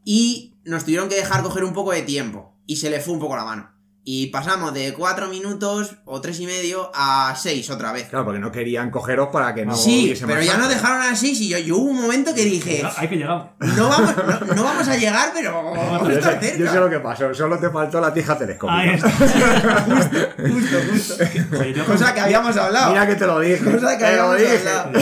y 0.04 0.54
nos 0.64 0.84
tuvieron 0.84 1.08
que 1.08 1.14
dejar 1.16 1.42
coger 1.42 1.64
un 1.64 1.72
poco 1.74 1.92
de 1.92 2.02
tiempo. 2.02 2.56
Y 2.66 2.76
se 2.76 2.90
le 2.90 3.00
fue 3.00 3.14
un 3.14 3.20
poco 3.20 3.36
la 3.36 3.44
mano. 3.44 3.70
Y 4.04 4.26
pasamos 4.28 4.74
de 4.74 4.92
4 4.94 5.28
minutos 5.28 5.94
o 6.06 6.20
3 6.20 6.40
y 6.40 6.46
medio 6.46 6.90
a 6.92 7.34
6 7.36 7.70
otra 7.70 7.92
vez. 7.92 8.08
Claro, 8.08 8.24
porque 8.24 8.40
no 8.40 8.50
querían 8.50 8.90
cogeros 8.90 9.28
para 9.28 9.54
que 9.54 9.64
no 9.64 9.76
sí, 9.76 10.12
pero 10.20 10.34
más 10.34 10.44
ya 10.44 10.56
nos 10.56 10.68
dejaron 10.68 11.02
así. 11.02 11.32
Y 11.40 11.48
yo, 11.50 11.58
yo 11.58 11.76
hubo 11.76 11.90
un 11.90 12.02
momento 12.02 12.34
que 12.34 12.42
dije, 12.44 12.82
Hay 12.96 13.06
que 13.08 13.16
llegar. 13.16 13.52
no 13.60 13.88
vamos, 13.88 14.14
no, 14.16 14.54
no 14.56 14.64
vamos 14.64 14.88
a 14.88 14.96
llegar, 14.96 15.30
pero 15.32 15.52
vamos 15.54 15.78
a 16.02 16.04
Yo 16.12 16.18
estar 16.18 16.34
sé, 16.40 16.40
cerca. 16.48 16.58
yo 16.64 16.72
sé 16.72 16.80
lo 16.80 16.90
que 16.90 16.98
pasó, 16.98 17.32
solo 17.32 17.56
te 17.60 17.70
faltó 17.70 18.00
la 18.00 18.12
tija 18.12 18.36
telescópica. 18.36 18.76
Ahí 18.80 18.90
está. 18.90 19.08
Justo, 20.36 20.76
justo. 20.90 21.14
Oye, 21.60 21.72
yo 21.76 21.84
Cosa 21.86 22.12
que 22.12 22.20
habíamos 22.20 22.56
hablado. 22.56 22.90
Mira 22.90 23.06
que 23.06 23.14
te 23.14 23.26
lo 23.26 23.38
dije. 23.38 23.64
Cosa 23.72 23.96
que 23.96 24.04
te 24.04 24.16
lo 24.16 24.22
habíamos 24.32 24.38
dije. 24.38 24.68
hablado. 24.68 24.92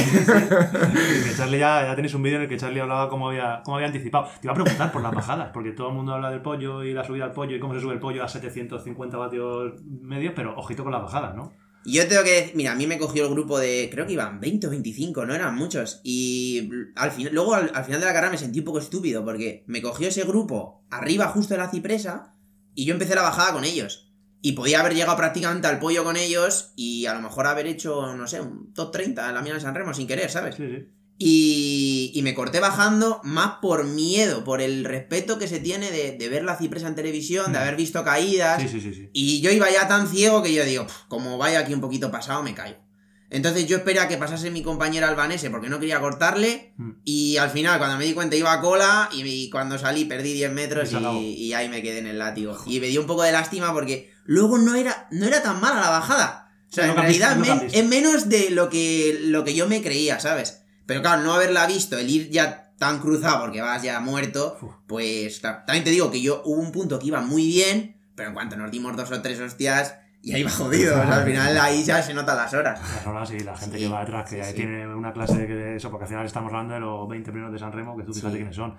que 1.24 1.34
Charlie 1.38 1.58
ya, 1.58 1.86
ya 1.86 1.96
tenéis 1.96 2.12
un 2.12 2.22
vídeo 2.22 2.36
en 2.36 2.42
el 2.42 2.48
que 2.50 2.58
Charlie 2.58 2.80
hablaba 2.80 3.08
cómo 3.08 3.30
había, 3.30 3.62
cómo 3.64 3.76
había 3.76 3.86
anticipado. 3.86 4.24
Te 4.42 4.46
iba 4.46 4.52
a 4.52 4.54
preguntar 4.56 4.92
por 4.92 5.00
las 5.02 5.12
bajadas, 5.14 5.48
porque 5.54 5.70
todo 5.70 5.88
el 5.88 5.94
mundo 5.94 6.12
habla 6.12 6.30
del 6.30 6.42
pollo 6.42 6.84
y 6.84 6.92
la 6.92 7.02
subida 7.02 7.24
al 7.24 7.32
pollo 7.32 7.56
y 7.56 7.60
cómo 7.60 7.72
se 7.72 7.80
sube 7.80 7.94
el 7.94 7.98
pollo 8.00 8.22
a 8.22 8.28
750 8.28 8.89
vatios 8.94 9.82
medios, 9.84 10.32
pero 10.34 10.56
ojito 10.56 10.82
con 10.82 10.92
las 10.92 11.02
bajadas, 11.02 11.34
¿no? 11.34 11.52
Yo 11.84 12.06
tengo 12.06 12.22
que 12.22 12.32
decir, 12.32 12.56
mira, 12.56 12.72
a 12.72 12.74
mí 12.74 12.86
me 12.86 12.98
cogió 12.98 13.24
el 13.24 13.30
grupo 13.30 13.58
de, 13.58 13.88
creo 13.90 14.06
que 14.06 14.12
iban 14.12 14.38
20 14.38 14.66
o 14.66 14.70
25, 14.70 15.24
no 15.24 15.34
eran 15.34 15.54
muchos. 15.54 16.00
Y 16.04 16.70
al 16.94 17.10
final, 17.10 17.32
luego 17.32 17.54
al, 17.54 17.70
al 17.74 17.84
final 17.84 18.00
de 18.00 18.06
la 18.06 18.12
carrera 18.12 18.32
me 18.32 18.38
sentí 18.38 18.58
un 18.58 18.66
poco 18.66 18.80
estúpido 18.80 19.24
porque 19.24 19.64
me 19.66 19.80
cogió 19.80 20.08
ese 20.08 20.24
grupo 20.24 20.84
arriba 20.90 21.28
justo 21.28 21.54
de 21.54 21.58
la 21.58 21.70
cipresa 21.70 22.34
y 22.74 22.84
yo 22.84 22.92
empecé 22.92 23.14
la 23.14 23.22
bajada 23.22 23.52
con 23.52 23.64
ellos. 23.64 24.12
Y 24.42 24.52
podía 24.52 24.80
haber 24.80 24.94
llegado 24.94 25.16
prácticamente 25.16 25.68
al 25.68 25.78
pollo 25.78 26.04
con 26.04 26.16
ellos 26.16 26.72
y 26.76 27.06
a 27.06 27.14
lo 27.14 27.20
mejor 27.20 27.46
haber 27.46 27.66
hecho, 27.66 28.14
no 28.14 28.26
sé, 28.26 28.40
un 28.40 28.72
top 28.72 28.90
30 28.90 29.28
en 29.28 29.34
la 29.34 29.42
mina 29.42 29.54
de 29.54 29.60
San 29.60 29.74
Remo 29.74 29.92
sin 29.92 30.06
querer, 30.06 30.30
¿sabes? 30.30 30.56
Sí, 30.56 30.66
sí. 30.66 30.86
Y, 31.22 31.89
y 32.14 32.22
me 32.22 32.34
corté 32.34 32.60
bajando 32.60 33.20
más 33.24 33.58
por 33.60 33.84
miedo, 33.84 34.44
por 34.44 34.60
el 34.60 34.84
respeto 34.84 35.38
que 35.38 35.48
se 35.48 35.60
tiene 35.60 35.90
de, 35.90 36.12
de 36.12 36.28
ver 36.28 36.44
la 36.44 36.56
cipresa 36.56 36.88
en 36.88 36.94
televisión, 36.94 37.52
de 37.52 37.58
haber 37.58 37.76
visto 37.76 38.04
caídas. 38.04 38.60
Sí, 38.62 38.68
sí, 38.68 38.80
sí, 38.80 38.94
sí. 38.94 39.10
Y 39.12 39.40
yo 39.40 39.50
iba 39.50 39.70
ya 39.70 39.88
tan 39.88 40.08
ciego 40.08 40.42
que 40.42 40.52
yo 40.52 40.64
digo, 40.64 40.86
"Pf, 40.86 41.08
como 41.08 41.38
vaya 41.38 41.60
aquí 41.60 41.74
un 41.74 41.80
poquito 41.80 42.10
pasado, 42.10 42.42
me 42.42 42.54
caigo. 42.54 42.90
Entonces 43.30 43.66
yo 43.66 43.76
esperé 43.76 44.00
a 44.00 44.08
que 44.08 44.16
pasase 44.16 44.50
mi 44.50 44.62
compañera 44.62 45.08
albanese 45.08 45.50
porque 45.50 45.68
no 45.68 45.78
quería 45.78 46.00
cortarle. 46.00 46.74
Mm. 46.76 46.90
Y 47.04 47.36
al 47.36 47.50
final, 47.50 47.78
cuando 47.78 47.96
me 47.96 48.04
di 48.04 48.12
cuenta, 48.12 48.34
iba 48.34 48.52
a 48.52 48.60
cola. 48.60 49.08
Y, 49.12 49.48
cuando 49.50 49.78
salí, 49.78 50.04
perdí 50.04 50.32
10 50.32 50.52
metros 50.52 50.90
Y 50.92 51.52
ahí 51.52 51.68
me 51.68 51.80
quedé 51.80 51.98
en 51.98 52.08
el 52.08 52.18
látigo. 52.18 52.58
Y 52.66 52.80
me 52.80 52.88
dio 52.88 53.00
un 53.00 53.06
poco 53.06 53.22
de 53.22 53.32
lástima 53.32 53.72
porque 53.72 54.10
luego 54.24 54.58
no 54.58 54.74
era, 54.74 55.06
no 55.12 55.26
era 55.26 55.42
tan 55.42 55.60
mala 55.60 55.80
la 55.80 55.90
bajada. 55.90 56.48
O 56.68 56.72
sea, 56.72 56.86
en 56.86 56.96
realidad 56.96 57.36
es 57.72 57.86
menos 57.86 58.28
de 58.28 58.50
lo 58.50 58.68
que, 58.68 59.20
lo 59.24 59.44
que 59.44 59.54
yo 59.54 59.68
me 59.68 59.82
creía, 59.82 60.20
¿sabes? 60.20 60.59
Pero 60.90 61.02
claro, 61.02 61.22
no 61.22 61.34
haberla 61.34 61.68
visto, 61.68 61.96
el 61.96 62.10
ir 62.10 62.30
ya 62.30 62.72
tan 62.76 62.98
cruzado 62.98 63.42
porque 63.42 63.60
vas 63.60 63.80
ya 63.80 64.00
muerto, 64.00 64.58
pues 64.88 65.38
claro. 65.38 65.60
También 65.64 65.84
te 65.84 65.90
digo 65.90 66.10
que 66.10 66.20
yo 66.20 66.42
hubo 66.44 66.60
un 66.60 66.72
punto 66.72 66.98
que 66.98 67.06
iba 67.06 67.20
muy 67.20 67.46
bien, 67.46 67.94
pero 68.16 68.30
en 68.30 68.34
cuanto 68.34 68.56
nos 68.56 68.72
dimos 68.72 68.96
dos 68.96 69.08
o 69.12 69.22
tres 69.22 69.38
hostias, 69.38 69.94
ya 70.20 70.36
iba 70.36 70.50
jodido. 70.50 70.98
O 70.98 71.02
sea, 71.04 71.18
al 71.18 71.24
final 71.24 71.56
ahí 71.58 71.84
ya 71.84 72.02
se 72.02 72.12
notan 72.12 72.36
las 72.36 72.52
horas. 72.54 72.80
Las 72.80 73.06
horas 73.06 73.30
y 73.30 73.38
la 73.38 73.56
gente 73.56 73.78
Sí, 73.78 73.84
que 73.84 73.88
va 73.88 74.00
detrás, 74.00 74.28
que 74.28 74.42
sí, 74.42 74.50
sí. 74.50 74.56
tiene 74.56 74.92
una 74.92 75.12
clase 75.12 75.46
de, 75.46 75.76
eso, 75.76 75.92
porque 75.92 76.06
al 76.06 76.08
final 76.08 76.26
estamos 76.26 76.48
hablando 76.52 76.74
de 76.74 76.80
los 76.80 77.08
20 77.08 77.30
primeros 77.30 77.52
de 77.52 77.60
San 77.60 77.70
Remo, 77.70 77.96
que 77.96 78.02
tú 78.02 78.12
fíjate 78.12 78.38
quiénes 78.38 78.56
son. 78.56 78.76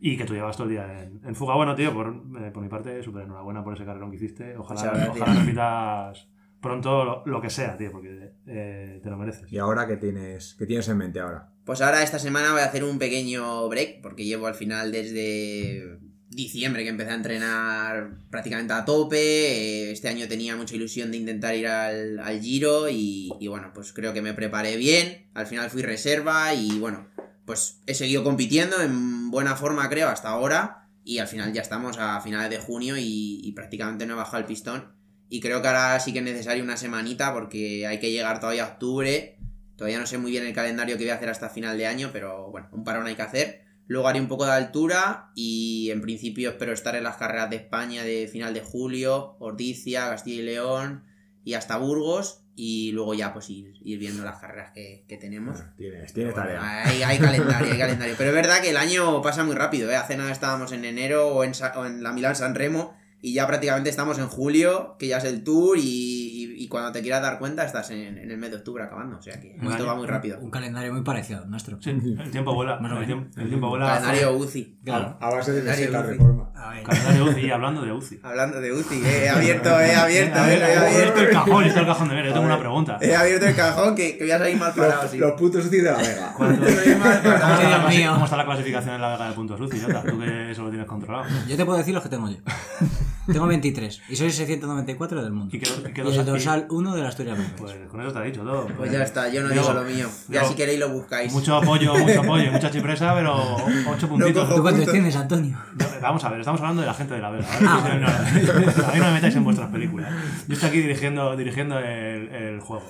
Y 0.00 0.16
que 0.16 0.24
tú 0.24 0.34
llevas 0.34 0.56
todo 0.56 0.66
el 0.66 0.72
día 0.72 1.00
en, 1.00 1.20
en 1.24 1.36
fuga. 1.36 1.54
Bueno, 1.54 1.76
tío, 1.76 1.94
por, 1.94 2.08
eh, 2.40 2.50
por 2.50 2.60
mi 2.60 2.68
parte, 2.68 3.00
súper 3.04 3.22
enhorabuena 3.22 3.62
por 3.62 3.74
ese 3.74 3.84
carrerón 3.84 4.10
que 4.10 4.16
hiciste. 4.16 4.56
Ojalá, 4.56 5.10
ojalá 5.12 5.32
repitas 5.32 6.26
pronto 6.62 7.04
lo, 7.04 7.22
lo 7.26 7.42
que 7.42 7.50
sea, 7.50 7.76
tío, 7.76 7.92
porque 7.92 8.32
eh, 8.46 9.00
te 9.02 9.10
lo 9.10 9.18
mereces. 9.18 9.52
¿Y 9.52 9.58
ahora 9.58 9.86
qué 9.86 9.96
tienes, 9.96 10.54
qué 10.58 10.64
tienes 10.64 10.88
en 10.88 10.96
mente 10.96 11.20
ahora? 11.20 11.50
Pues 11.66 11.82
ahora 11.82 12.02
esta 12.02 12.18
semana 12.18 12.52
voy 12.52 12.62
a 12.62 12.64
hacer 12.64 12.84
un 12.84 12.98
pequeño 12.98 13.68
break, 13.68 14.00
porque 14.00 14.24
llevo 14.24 14.46
al 14.46 14.54
final 14.54 14.90
desde 14.92 15.98
diciembre 16.28 16.82
que 16.82 16.88
empecé 16.88 17.10
a 17.10 17.16
entrenar 17.16 18.18
prácticamente 18.30 18.72
a 18.72 18.84
tope. 18.86 19.18
eh, 19.18 19.92
Este 19.92 20.08
año 20.08 20.26
tenía 20.28 20.56
mucha 20.56 20.74
ilusión 20.74 21.10
de 21.10 21.18
intentar 21.18 21.54
ir 21.54 21.66
al, 21.66 22.18
al 22.20 22.40
Giro 22.40 22.88
y, 22.88 23.30
y 23.38 23.48
bueno, 23.48 23.70
pues 23.74 23.92
creo 23.92 24.14
que 24.14 24.22
me 24.22 24.32
preparé 24.32 24.76
bien. 24.76 25.28
Al 25.34 25.46
final 25.46 25.68
fui 25.68 25.82
reserva 25.82 26.54
y 26.54 26.78
bueno, 26.78 27.06
pues 27.44 27.82
he 27.86 27.94
seguido 27.94 28.24
compitiendo 28.24 28.80
en 28.80 29.30
buena 29.30 29.56
forma 29.56 29.88
creo 29.90 30.08
hasta 30.08 30.30
ahora 30.30 30.88
y 31.04 31.18
al 31.18 31.28
final 31.28 31.52
ya 31.52 31.60
estamos 31.60 31.98
a 31.98 32.20
finales 32.20 32.48
de 32.50 32.58
junio 32.58 32.96
y, 32.96 33.40
y 33.42 33.52
prácticamente 33.52 34.06
no 34.06 34.14
he 34.14 34.16
bajado 34.16 34.38
el 34.38 34.46
pistón. 34.46 35.01
Y 35.32 35.40
creo 35.40 35.62
que 35.62 35.68
ahora 35.68 35.98
sí 35.98 36.12
que 36.12 36.18
es 36.18 36.24
necesario 36.26 36.62
una 36.62 36.76
semanita 36.76 37.32
porque 37.32 37.86
hay 37.86 37.98
que 37.98 38.12
llegar 38.12 38.38
todavía 38.38 38.64
a 38.66 38.68
octubre. 38.72 39.38
Todavía 39.76 39.98
no 39.98 40.06
sé 40.06 40.18
muy 40.18 40.30
bien 40.30 40.44
el 40.46 40.52
calendario 40.52 40.98
que 40.98 41.04
voy 41.04 41.10
a 41.10 41.14
hacer 41.14 41.30
hasta 41.30 41.48
final 41.48 41.78
de 41.78 41.86
año, 41.86 42.10
pero 42.12 42.50
bueno, 42.50 42.68
un 42.70 42.84
parón 42.84 43.06
hay 43.06 43.14
que 43.14 43.22
hacer. 43.22 43.64
Luego 43.86 44.08
haré 44.08 44.20
un 44.20 44.28
poco 44.28 44.44
de 44.44 44.52
altura 44.52 45.30
y 45.34 45.88
en 45.90 46.02
principio 46.02 46.50
espero 46.50 46.74
estar 46.74 46.96
en 46.96 47.04
las 47.04 47.16
carreras 47.16 47.48
de 47.48 47.56
España 47.56 48.04
de 48.04 48.28
final 48.30 48.52
de 48.52 48.60
julio, 48.60 49.36
Ordicia, 49.38 50.10
Castilla 50.10 50.42
y 50.42 50.44
León 50.44 51.04
y 51.46 51.54
hasta 51.54 51.78
Burgos. 51.78 52.44
Y 52.54 52.92
luego 52.92 53.14
ya 53.14 53.32
pues 53.32 53.48
ir, 53.48 53.72
ir 53.82 53.98
viendo 53.98 54.24
las 54.24 54.36
carreras 54.38 54.72
que, 54.72 55.06
que 55.08 55.16
tenemos. 55.16 55.60
Tienes, 55.78 56.12
tienes 56.12 56.34
Bueno, 56.34 56.46
tarea. 56.50 56.86
hay, 56.86 57.02
hay 57.02 57.18
calendario, 57.18 57.72
hay 57.72 57.78
calendario. 57.86 58.14
Pero 58.18 58.28
es 58.28 58.36
verdad 58.36 58.60
que 58.60 58.68
el 58.68 58.76
año 58.76 59.22
pasa 59.22 59.44
muy 59.44 59.54
rápido, 59.54 59.90
¿eh? 59.90 59.96
Hace 59.96 60.18
nada 60.18 60.30
estábamos 60.30 60.72
en 60.72 60.84
enero 60.84 61.28
o 61.28 61.42
en, 61.42 61.52
o 61.74 61.86
en 61.86 62.02
la 62.02 62.12
Milán 62.12 62.36
San 62.36 62.54
Remo 62.54 63.00
y 63.24 63.34
ya 63.34 63.46
prácticamente 63.46 63.88
estamos 63.88 64.18
en 64.18 64.26
julio, 64.26 64.96
que 64.98 65.06
ya 65.06 65.18
es 65.18 65.24
el 65.24 65.44
tour 65.44 65.78
y, 65.78 65.82
y- 65.82 66.42
y 66.64 66.68
cuando 66.68 66.90
te 66.92 67.02
quieras 67.02 67.22
dar 67.22 67.38
cuenta 67.38 67.64
estás 67.64 67.90
en, 67.90 68.18
en 68.18 68.30
el 68.30 68.36
mes 68.36 68.50
de 68.50 68.56
octubre 68.58 68.82
acabando. 68.84 69.16
O 69.18 69.22
sea 69.22 69.40
que 69.40 69.56
Un 69.60 69.70
esto 69.70 69.86
va 69.86 69.94
muy 69.94 70.06
rápido. 70.06 70.38
Un 70.40 70.50
calendario 70.50 70.92
muy 70.92 71.02
parecido 71.02 71.40
al 71.42 71.50
nuestro. 71.50 71.80
Sí, 71.80 71.90
el 71.90 72.30
tiempo 72.30 72.52
vuela. 72.54 72.78
Más 72.80 72.92
o 72.92 72.98
El 72.98 73.06
tiempo, 73.06 73.40
el 73.40 73.48
tiempo 73.48 73.68
vuela. 73.68 73.86
Calendario 73.86 74.36
UCI. 74.36 74.78
Claro. 74.84 75.16
A 75.20 75.30
base 75.30 75.52
de 75.52 75.70
UCI. 75.70 75.86
reforma. 75.86 76.50
A 76.54 76.70
ver. 76.70 76.82
Calendario 76.84 77.24
UCI, 77.26 77.40
y 77.46 77.50
hablando 77.50 77.82
de 77.84 77.92
UCI. 77.92 78.20
Hablando 78.22 78.60
de 78.60 78.72
UCI, 78.72 79.02
he 79.04 79.28
abierto, 79.28 79.80
he 79.80 79.94
abierto, 79.96 80.40
ver, 80.42 80.62
he 80.62 80.76
abierto 80.76 81.20
el 81.20 81.30
cajón, 81.30 81.64
está 81.64 81.80
el 81.80 81.86
cajón 81.86 82.08
de 82.08 82.14
ver. 82.16 82.26
Yo 82.26 82.32
tengo 82.32 82.46
una 82.46 82.58
pregunta. 82.58 82.98
he 83.00 83.14
abierto 83.14 83.46
el 83.46 83.54
cajón 83.56 83.94
que, 83.94 84.16
que 84.18 84.24
voy 84.24 84.30
a 84.32 84.38
salir 84.38 84.56
mal 84.56 84.72
parado. 84.74 85.02
Los, 85.02 85.10
sí. 85.12 85.18
los 85.18 85.32
putos 85.32 85.64
UCI 85.66 85.76
de 85.78 85.82
la 85.90 85.96
Vega. 85.98 86.34
¿Cuánto- 86.36 86.64
Soy 86.68 86.94
mal 86.96 87.20
¿Cómo 87.22 87.34
está, 87.34 87.40
parado. 87.40 87.70
la 88.02 88.12
cómo 88.12 88.24
está 88.24 88.36
la 88.36 88.44
clasificación 88.44 88.94
en 88.96 89.00
la 89.00 89.08
Vega 89.12 89.28
de 89.28 89.34
puntos 89.34 89.60
UCI, 89.60 89.80
Jota? 89.80 90.02
Tú 90.02 90.18
que 90.18 90.50
eso 90.50 90.62
lo 90.64 90.70
tienes 90.70 90.86
controlado. 90.88 91.24
Yo 91.48 91.56
te 91.56 91.64
puedo 91.64 91.78
decir 91.78 91.94
los 91.94 92.02
que 92.02 92.08
tengo 92.08 92.28
yo. 92.28 92.36
tengo 93.32 93.46
23 93.46 94.02
y 94.08 94.16
soy 94.16 94.26
el 94.26 94.32
694 94.32 95.22
del 95.22 95.32
mundo. 95.32 95.54
¿Y 95.54 95.58
y 95.58 95.60
qué 95.60 96.00
Y 96.00 96.04
dos 96.04 96.16
el 96.16 96.24
dorsal 96.26 96.66
1 96.70 96.94
de 96.94 97.02
la 97.02 97.08
Asturias. 97.08 97.38
Pues 97.56 97.74
con 97.90 98.00
eso 98.00 98.12
te 98.12 98.18
ha 98.18 98.22
dicho 98.22 98.42
todo. 98.42 98.66
Pues 98.76 98.92
ya 98.92 99.02
está, 99.02 99.28
yo 99.28 99.42
no 99.42 99.48
Digo, 99.48 99.62
digo 99.62 99.74
lo 99.74 99.82
mío. 99.84 100.08
Ya 100.28 100.40
digo, 100.40 100.50
si 100.52 100.56
queréis 100.56 100.78
lo 100.80 100.88
buscáis. 100.90 101.32
Mucho 101.32 101.56
apoyo, 101.56 101.94
mucho 101.98 102.20
apoyo 102.20 102.52
mucha 102.52 102.70
chipresa, 102.70 103.14
pero 103.14 103.56
ocho 103.88 104.08
puntitos. 104.08 104.44
cojo- 104.44 104.56
¿Tú 104.56 104.62
cuántos 104.62 104.90
tienes, 104.90 105.16
Antonio? 105.16 105.58
No, 105.78 105.86
Vamos 106.00 106.24
a 106.24 106.28
ver, 106.30 106.40
estamos 106.40 106.60
hablando 106.60 106.82
de 106.82 106.86
la 106.88 106.94
gente 106.94 107.14
de 107.14 107.20
la. 107.20 107.30
¿vale? 107.30 107.44
Ah, 107.50 107.84
No, 107.88 107.98
no, 108.00 108.06
a 108.08 108.92
mí 108.92 108.98
no 108.98 109.04
me 109.06 109.12
metáis 109.12 109.36
en 109.36 109.44
vuestras 109.44 109.70
películas. 109.70 110.10
Yo 110.48 110.54
estoy 110.54 110.68
aquí 110.68 110.78
dirigiendo, 110.80 111.36
dirigiendo 111.36 111.78
el, 111.78 112.28
el 112.28 112.60
juego. 112.60 112.84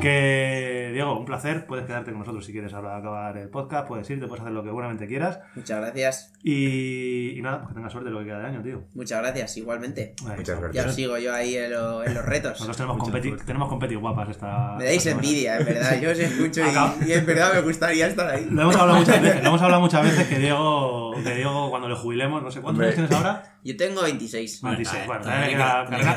Que, 0.00 0.90
Diego, 0.92 1.18
un 1.18 1.24
placer. 1.24 1.66
Puedes 1.66 1.86
quedarte 1.86 2.10
con 2.10 2.20
nosotros 2.20 2.44
si 2.44 2.52
quieres 2.52 2.72
hablar, 2.74 2.98
acabar 2.98 3.36
el 3.38 3.48
podcast. 3.48 3.88
Puedes 3.88 4.08
irte, 4.10 4.26
puedes 4.26 4.42
hacer 4.42 4.52
lo 4.52 4.62
que 4.62 4.70
buenamente 4.70 5.06
quieras. 5.06 5.40
Muchas 5.54 5.80
gracias. 5.80 6.32
Y, 6.42 7.36
y 7.38 7.42
nada, 7.42 7.58
pues 7.58 7.68
que 7.70 7.74
tengas 7.74 7.92
suerte 7.92 8.10
lo 8.10 8.18
que 8.20 8.26
queda 8.26 8.38
de 8.40 8.46
año, 8.46 8.62
tío. 8.62 8.84
Muchas 8.94 9.20
gracias, 9.20 9.56
igualmente. 9.56 10.14
Ahí 10.28 10.36
Muchas 10.36 10.60
gracias. 10.60 10.84
Ya 10.84 10.90
os 10.90 10.94
sigo 10.94 11.18
yo 11.18 11.34
ahí 11.34 11.56
en, 11.56 11.72
lo- 11.72 12.04
en 12.04 12.14
los 12.14 12.24
retos. 12.24 12.52
Nosotros 12.52 12.76
tenemos 12.76 12.98
competi, 12.98 13.28
suerte. 13.28 13.44
tenemos 13.46 13.68
competi 13.68 13.94
guapas 13.94 14.28
esta. 14.28 14.74
Me 14.78 14.84
dais 14.84 14.98
esta 14.98 15.10
envidia, 15.10 15.56
en 15.58 15.64
verdad. 15.64 16.00
Yo 16.00 16.10
os 16.10 16.18
escucho 16.18 16.60
y, 17.04 17.08
y 17.08 17.12
en 17.12 17.26
verdad 17.26 17.54
me 17.54 17.60
gustaría 17.62 18.06
estar 18.06 18.28
ahí. 18.28 18.46
Lo 18.50 18.62
hemos 18.62 18.76
hablado 18.76 18.98
muchas 19.00 19.20
veces, 19.22 19.42
lo 19.42 19.48
hemos 19.48 19.62
hablado 19.62 19.80
muchas 19.80 20.02
veces 20.02 20.26
que 20.28 20.38
Diego, 20.38 21.14
que 21.24 21.34
Diego 21.34 21.70
cuando 21.70 21.88
le 21.88 21.96
jubilemos, 21.96 22.42
no 22.42 22.50
sé 22.50 22.60
cuántos 22.60 22.82
años 22.84 22.94
tienes 22.96 23.12
ahora. 23.12 23.42
Yo 23.64 23.76
tengo 23.76 24.02
26. 24.02 24.62
26. 24.62 25.06
Bueno, 25.06 25.24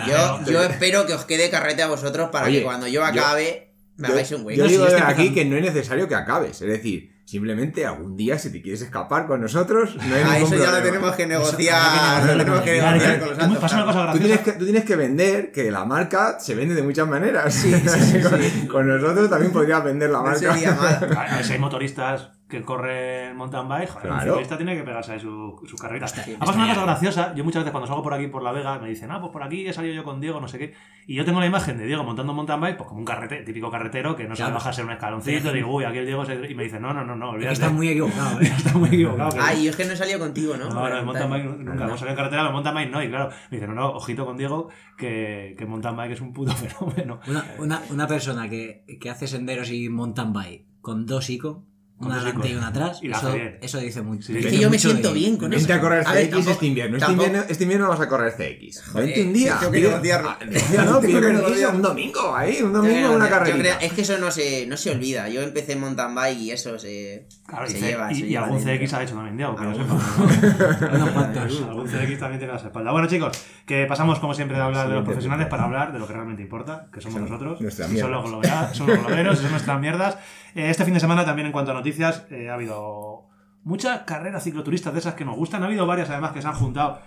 Yo, 0.08 0.52
yo 0.52 0.64
espero 0.64 1.06
que 1.08 1.14
os 1.14 1.26
quede 1.26 1.50
carrete 1.50 1.82
a 1.82 1.88
vosotros 1.88 2.30
para 2.30 2.46
Oye, 2.48 2.60
que 2.60 2.64
cuando 2.66 2.88
yo 2.88 3.04
acabe 3.04 3.69
Yo, 4.08 4.14
hagáis 4.14 4.32
un 4.32 4.50
yo 4.50 4.64
No, 4.64 4.70
digo 4.70 4.86
si 4.88 4.94
de 4.96 5.02
aquí 5.02 5.34
que 5.34 5.46
no 5.46 5.56
es 5.58 5.62
necesario 5.64 6.08
que 6.08 6.16
acabes. 6.16 6.62
Es 6.62 6.68
decir, 6.70 7.12
simplemente 7.26 7.86
algún 7.86 8.16
día 8.16 8.40
si 8.40 8.52
te 8.52 8.62
quieres 8.62 8.82
escapar 8.82 9.28
con 9.28 9.42
nosotros, 9.42 9.96
no 9.96 10.16
hay 10.16 10.22
Ah, 10.26 10.34
ningún 10.40 10.54
eso 10.54 10.56
ya 10.56 10.72
lo 10.72 10.78
problema. 10.78 10.84
tenemos 10.84 11.16
que 11.16 11.28
negociar. 11.28 12.24
Lo 12.26 12.38
tenemos 12.38 12.62
que 12.62 12.80
con- 12.80 12.80
Mira, 12.80 12.92
negociar 12.92 13.14
que- 13.14 13.20
con 13.20 13.30
los 13.30 13.38
que 13.38 13.44
altos 13.44 13.60
pasa 13.60 13.76
una 13.76 13.86
cosa 13.86 13.98
cargos. 14.00 14.14
Tú 14.16 14.20
tienes, 14.26 14.40
que, 14.42 14.52
tú 14.54 14.64
tienes 14.66 14.84
que 14.86 14.96
vender 14.96 15.52
que 15.52 15.72
la 15.72 15.86
marca 15.86 16.40
se 16.40 16.56
vende 16.56 16.76
de 16.76 16.82
muchas 16.84 17.08
maneras. 17.08 17.66
con, 18.30 18.68
con 18.68 18.88
nosotros 18.88 19.30
también 19.30 19.52
podrías 19.52 19.84
vender 19.84 20.10
la 20.10 20.20
No 20.20 20.24
marca. 20.24 20.54
sería 20.54 20.74
mal. 20.74 21.18
A 21.18 21.36
ver 21.36 21.46
si 21.46 21.54
hay 21.54 21.60
motoristas 21.60 22.30
que 22.50 22.64
corre 22.64 23.30
en 23.30 23.38
mountain 23.38 23.68
bike, 23.70 23.90
joder, 23.90 24.08
Claro. 24.08 24.32
ciclista 24.34 24.58
tiene 24.58 24.76
que 24.76 24.82
pegarse 24.84 25.14
ahí 25.14 25.20
su- 25.20 25.62
sus 25.68 25.80
carreritas. 25.80 26.18
Además, 26.18 26.56
una 26.56 26.68
cosa 26.70 26.82
graciosa, 26.82 27.36
yo 27.36 27.44
muchas 27.44 27.62
veces 27.62 27.72
cuando 27.72 27.86
salgo 27.86 28.02
por 28.02 28.14
aquí 28.16 28.26
por 28.28 28.42
La 28.42 28.52
Vega 28.52 28.80
me 28.80 28.90
dicen, 28.90 29.12
ah, 29.12 29.20
pues 29.22 29.32
por 29.32 29.44
aquí 29.44 29.68
he 29.68 29.72
salido 29.72 29.94
yo 29.94 30.04
con 30.04 30.20
Diego, 30.20 30.42
no 30.42 30.48
sé 30.48 30.58
qué, 30.58 30.74
y 31.06 31.14
yo 31.14 31.24
tengo 31.26 31.40
la 31.40 31.46
imagen 31.46 31.78
de 31.78 31.86
Diego 31.86 32.04
montando 32.04 32.32
un 32.32 32.38
mountain 32.38 32.60
bike, 32.60 32.78
pues 32.78 32.88
como 32.88 33.00
un 33.02 33.06
carrete, 33.06 33.44
típico 33.44 33.70
carretero 33.70 34.16
que 34.16 34.28
no 34.28 34.36
sabe 34.36 34.54
bajarse 34.54 34.84
un 34.84 34.92
escaloncito, 34.92 35.54
digo, 35.54 35.72
uy, 35.76 35.84
aquí 35.84 36.00
el 36.00 36.06
Diego 36.08 36.26
se... 36.26 36.34
y 36.50 36.56
me 36.56 36.64
dice, 36.64 36.80
no, 36.80 36.92
no, 36.92 37.06
no, 37.06 37.16
no, 37.16 37.30
olvídate. 37.30 37.54
estás 37.54 37.72
muy 37.72 37.88
equivocado, 37.90 38.40
¿eh? 38.42 38.46
Está 38.46 38.76
muy 38.78 38.88
equivocado. 38.90 39.30
Ay, 39.40 39.66
yo 39.66 39.70
es 39.70 39.76
que 39.76 39.86
no 39.86 39.94
he 39.94 39.96
salido 39.96 40.18
contigo, 40.20 40.58
¿no? 40.58 40.70
no, 40.70 40.90
no, 40.90 40.98
en 40.98 41.06
mountain 41.06 41.30
bike 41.30 41.46
nunca. 41.46 41.74
No. 41.76 41.84
Hemos 41.86 42.00
salido 42.00 42.10
en 42.14 42.18
carretera, 42.18 42.42
pero 42.42 42.48
en 42.48 42.54
mountain 42.54 42.76
bike 42.76 42.92
no. 42.92 43.04
Y 43.04 43.10
claro, 43.10 43.30
me 43.52 43.58
dicen, 43.58 43.76
no, 43.76 43.80
no, 43.80 43.90
ojito 43.92 44.26
con 44.26 44.38
Diego, 44.38 44.70
que, 44.98 45.54
que 45.56 45.66
mountain 45.68 45.96
bike 45.96 46.14
es 46.14 46.22
un 46.22 46.34
puto 46.34 46.52
fenómeno. 46.56 47.20
Una, 47.28 47.46
una, 47.60 47.82
una 47.92 48.08
persona 48.08 48.50
que, 48.50 48.84
que 49.00 49.10
hace 49.12 49.28
senderos 49.28 49.70
y 49.72 49.88
mountain 49.90 50.34
bike 50.34 50.66
con 50.82 51.06
dos 51.06 51.30
ICO, 51.30 51.66
una 52.00 52.16
adelante 52.16 52.50
y 52.50 52.56
una 52.56 52.68
atrás, 52.70 53.00
Y 53.02 53.12
eso, 53.12 53.36
eso 53.62 53.78
dice 53.80 54.02
mucho. 54.02 54.28
Sí. 54.28 54.38
Es 54.38 54.46
que 54.48 54.58
yo 54.58 54.70
me 54.70 54.80
siento 54.80 55.10
de- 55.10 55.14
bien 55.16 55.36
con 55.38 55.52
eso. 55.54 55.60
Vente 55.60 55.74
a 55.74 55.82
correr 55.82 56.08
A 56.08 56.14
ver, 56.14 56.24
CX 56.26 56.32
tampoco- 56.32 56.52
este 56.52 56.66
invierno. 56.66 56.98
Este 56.98 57.12
invierno. 57.12 57.44
Este 57.50 57.64
invierno 57.64 57.90
vas 57.90 58.00
a 58.00 58.08
correr 58.10 58.32
CX. 58.34 58.84
Joder, 58.92 59.06
Vente 59.08 59.22
un 59.24 59.34
día. 59.34 59.58
pide- 59.72 59.82
negociarlo. 59.90 60.30
Ah, 60.30 60.38
no, 60.42 61.02
negociarlo. 61.02 61.76
un 61.76 61.82
domingo 61.82 62.36
ahí, 62.36 62.62
un 62.62 62.72
Yo 62.74 62.78
domingo 62.82 63.12
una 63.12 63.30
yo 63.30 63.54
creo- 63.56 63.78
es 63.82 63.94
que 63.94 64.02
eso 64.02 64.18
no 64.18 64.32
se, 64.32 64.66
no 64.68 64.78
se 64.78 64.92
olvida. 64.92 65.28
Yo 65.30 65.42
empecé 65.42 65.74
en 65.74 65.82
mountain 65.82 66.16
bike 66.16 66.40
y 66.40 66.52
eso 66.52 66.80
se, 66.80 67.28
Claro, 67.46 67.66
y, 67.66 67.70
se 67.72 67.80
C- 67.80 67.86
lleva. 67.88 68.12
y, 68.12 68.16
se 68.16 68.26
y 68.28 68.36
algún 68.36 68.64
dentro. 68.64 68.74
CX 68.86 68.94
ha 68.94 69.04
hecho 69.04 69.16
también 69.16 69.38
Diego, 69.38 69.56
que 69.56 69.64
lo 69.64 69.70
Algún- 69.72 70.00
sepa. 70.02 70.90
Unos 70.96 71.10
cuantos. 71.10 71.62
algún 71.68 71.88
CX 71.88 72.20
también 72.20 72.40
tiene 72.40 72.54
a 72.54 72.56
la 72.56 72.62
espalda. 72.62 72.92
Bueno, 72.92 73.08
chicos, 73.08 73.46
que 73.66 73.86
pasamos 73.86 74.20
como 74.20 74.34
siempre 74.34 74.56
de 74.58 74.64
hablar 74.64 74.88
de 74.88 74.96
los 74.96 75.04
profesionales 75.04 75.48
para 75.48 75.64
hablar 75.66 75.92
de 75.92 76.00
lo 76.00 76.08
que 76.08 76.14
realmente 76.14 76.42
importa, 76.44 76.88
que 76.94 77.02
somos 77.02 77.22
nosotros. 77.22 77.60
son 77.60 78.12
los, 78.12 78.24
globeros 78.24 79.40
y 79.40 79.42
son 79.42 79.52
nuestras 79.52 79.80
mierdas. 79.82 80.18
Eh, 80.56 80.70
este 80.72 80.84
fin 80.84 80.96
de 80.96 81.00
semana 81.00 81.24
también 81.26 81.46
en 81.46 81.52
cuanto 81.52 81.70
a 81.72 81.74
noticias 81.76 81.89
eh, 82.32 82.50
ha 82.50 82.54
habido 82.56 83.26
muchas 83.64 84.02
carreras 84.02 84.44
cicloturistas 84.44 84.94
de 84.94 85.00
esas 85.00 85.14
que 85.16 85.26
nos 85.26 85.36
gustan. 85.36 85.64
Ha 85.64 85.66
habido 85.68 85.86
varias 85.86 86.10
además 86.10 86.32
que 86.32 86.42
se 86.42 86.48
han 86.48 86.54
juntado 86.56 87.00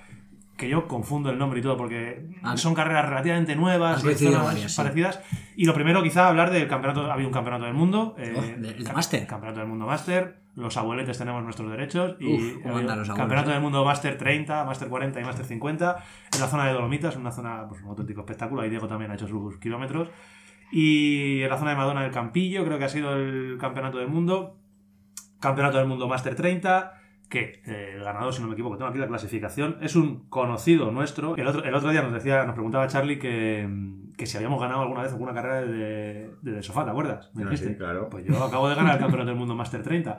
que 0.57 0.69
yo 0.69 0.87
confundo 0.87 1.31
el 1.31 1.39
nombre 1.39 1.59
y 1.61 1.63
todo 1.63 1.77
porque 1.77 2.29
Ah. 2.43 2.57
son 2.57 2.75
carreras 2.75 3.09
relativamente 3.09 3.57
nuevas, 3.57 4.03
zonas 4.03 4.45
varias, 4.45 4.71
sí. 4.73 4.77
parecidas. 4.77 5.21
Y 5.57 5.65
lo 5.65 5.75
primero 5.75 6.03
quizá 6.03 6.29
hablar 6.29 6.51
del 6.51 6.69
campeonato, 6.69 7.11
ha 7.11 7.15
habido 7.15 7.29
un 7.29 7.33
campeonato 7.35 7.65
del 7.65 7.75
mundo. 7.75 8.15
eh, 8.19 8.35
Oh, 8.37 8.41
de- 8.61 8.69
el 8.69 8.85
ca- 8.85 8.93
Máster. 8.93 9.27
Campeonato 9.27 9.61
del 9.61 9.69
mundo 9.69 9.87
Máster. 9.87 10.41
Los 10.55 10.77
abueletes 10.77 11.17
tenemos 11.17 11.43
nuestros 11.43 11.71
derechos. 11.71 12.17
Y 12.21 12.27
Uf, 12.35 12.57
los 12.59 12.67
abuelos, 12.67 13.09
Campeonato 13.09 13.51
eh. 13.51 13.55
del 13.55 13.63
mundo 13.63 13.85
Máster 13.85 14.19
30, 14.19 14.65
Máster 14.67 14.89
40 14.89 15.19
y 15.21 15.25
Máster 15.25 15.47
50 15.47 15.97
en 16.35 16.41
la 16.41 16.47
zona 16.47 16.67
de 16.67 16.75
Dolomitas, 16.75 17.17
una 17.17 17.33
zona, 17.33 17.67
pues 17.69 17.81
un 17.83 17.89
auténtico 17.89 18.21
espectáculo. 18.21 18.61
Ahí 18.61 18.69
Diego 18.71 18.87
también 18.87 19.11
ha 19.11 19.15
hecho 19.15 19.27
sus 19.27 19.57
kilómetros. 19.59 20.11
Y 20.71 21.43
en 21.43 21.49
la 21.51 21.59
zona 21.59 21.71
de 21.73 21.77
Madonna 21.77 22.03
del 22.03 22.11
Campillo, 22.13 22.65
creo 22.65 22.79
que 22.79 22.85
ha 22.85 22.89
sido 22.89 23.15
el 23.17 23.57
campeonato 23.59 23.99
del 23.99 24.09
mundo. 24.09 24.59
Campeonato 25.43 25.77
del 25.79 25.87
mundo 25.87 26.09
Máster 26.09 26.35
30, 26.35 26.93
que 27.29 27.61
eh, 27.67 27.95
el 27.97 28.05
ganador, 28.05 28.33
si 28.33 28.41
no 28.43 28.47
me 28.49 28.55
equivoco, 28.55 28.77
tengo 28.77 28.89
aquí 28.91 28.99
la 28.99 29.07
clasificación, 29.09 29.77
es 29.81 29.97
un 29.97 30.29
conocido 30.29 30.91
nuestro. 30.91 31.35
El 31.37 31.47
otro, 31.47 31.65
el 31.65 31.75
otro 31.75 31.91
día 31.91 32.01
nos 32.03 32.13
decía, 32.13 32.45
nos 32.45 32.55
preguntaba 32.55 32.87
Charlie 32.89 33.19
que, 33.19 33.67
que 34.19 34.27
si 34.27 34.37
habíamos 34.37 34.61
ganado 34.61 34.83
alguna 34.83 35.03
vez 35.03 35.13
alguna 35.13 35.33
carrera 35.33 35.63
de, 35.63 36.31
de, 36.43 36.53
de 36.53 36.63
sofá, 36.63 36.85
¿te 36.85 36.91
acuerdas? 36.91 37.31
Me 37.35 37.43
Ah, 37.43 37.47
dijiste. 37.47 37.71
sí, 37.71 37.77
claro. 37.77 38.09
Pues 38.11 38.25
yo 38.27 38.43
acabo 38.45 38.69
de 38.69 38.75
ganar 38.75 38.95
el 38.95 39.01
campeonato 39.01 39.31
del 39.31 39.39
mundo 39.39 39.55
Máster 39.55 39.83
30. 39.83 40.19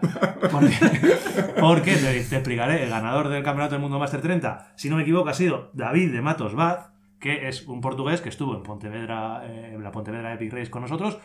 Porque, 0.52 0.74
porque 1.60 1.96
te, 1.96 2.24
te 2.24 2.36
explicaré, 2.36 2.84
el 2.84 2.90
ganador 2.90 3.30
del 3.30 3.44
campeonato 3.44 3.76
del 3.76 3.82
mundo 3.82 4.00
Máster 4.00 4.22
30, 4.22 4.74
si 4.76 4.90
no 4.90 4.96
me 4.98 5.04
equivoco, 5.04 5.30
ha 5.30 5.34
sido 5.34 5.70
David 5.74 6.12
de 6.12 6.22
Matos 6.22 6.56
Baz, 6.56 6.90
que 7.20 7.48
es 7.48 7.68
un 7.68 7.80
portugués 7.80 8.22
que 8.22 8.30
estuvo 8.30 8.56
en 8.56 8.64
Pontevedra, 8.64 9.44
eh, 9.46 9.72
en 9.76 9.84
la 9.84 9.92
Pontevedra 9.92 10.34
Epic 10.34 10.52
Race 10.52 10.70
con 10.72 10.82
nosotros, 10.82 11.20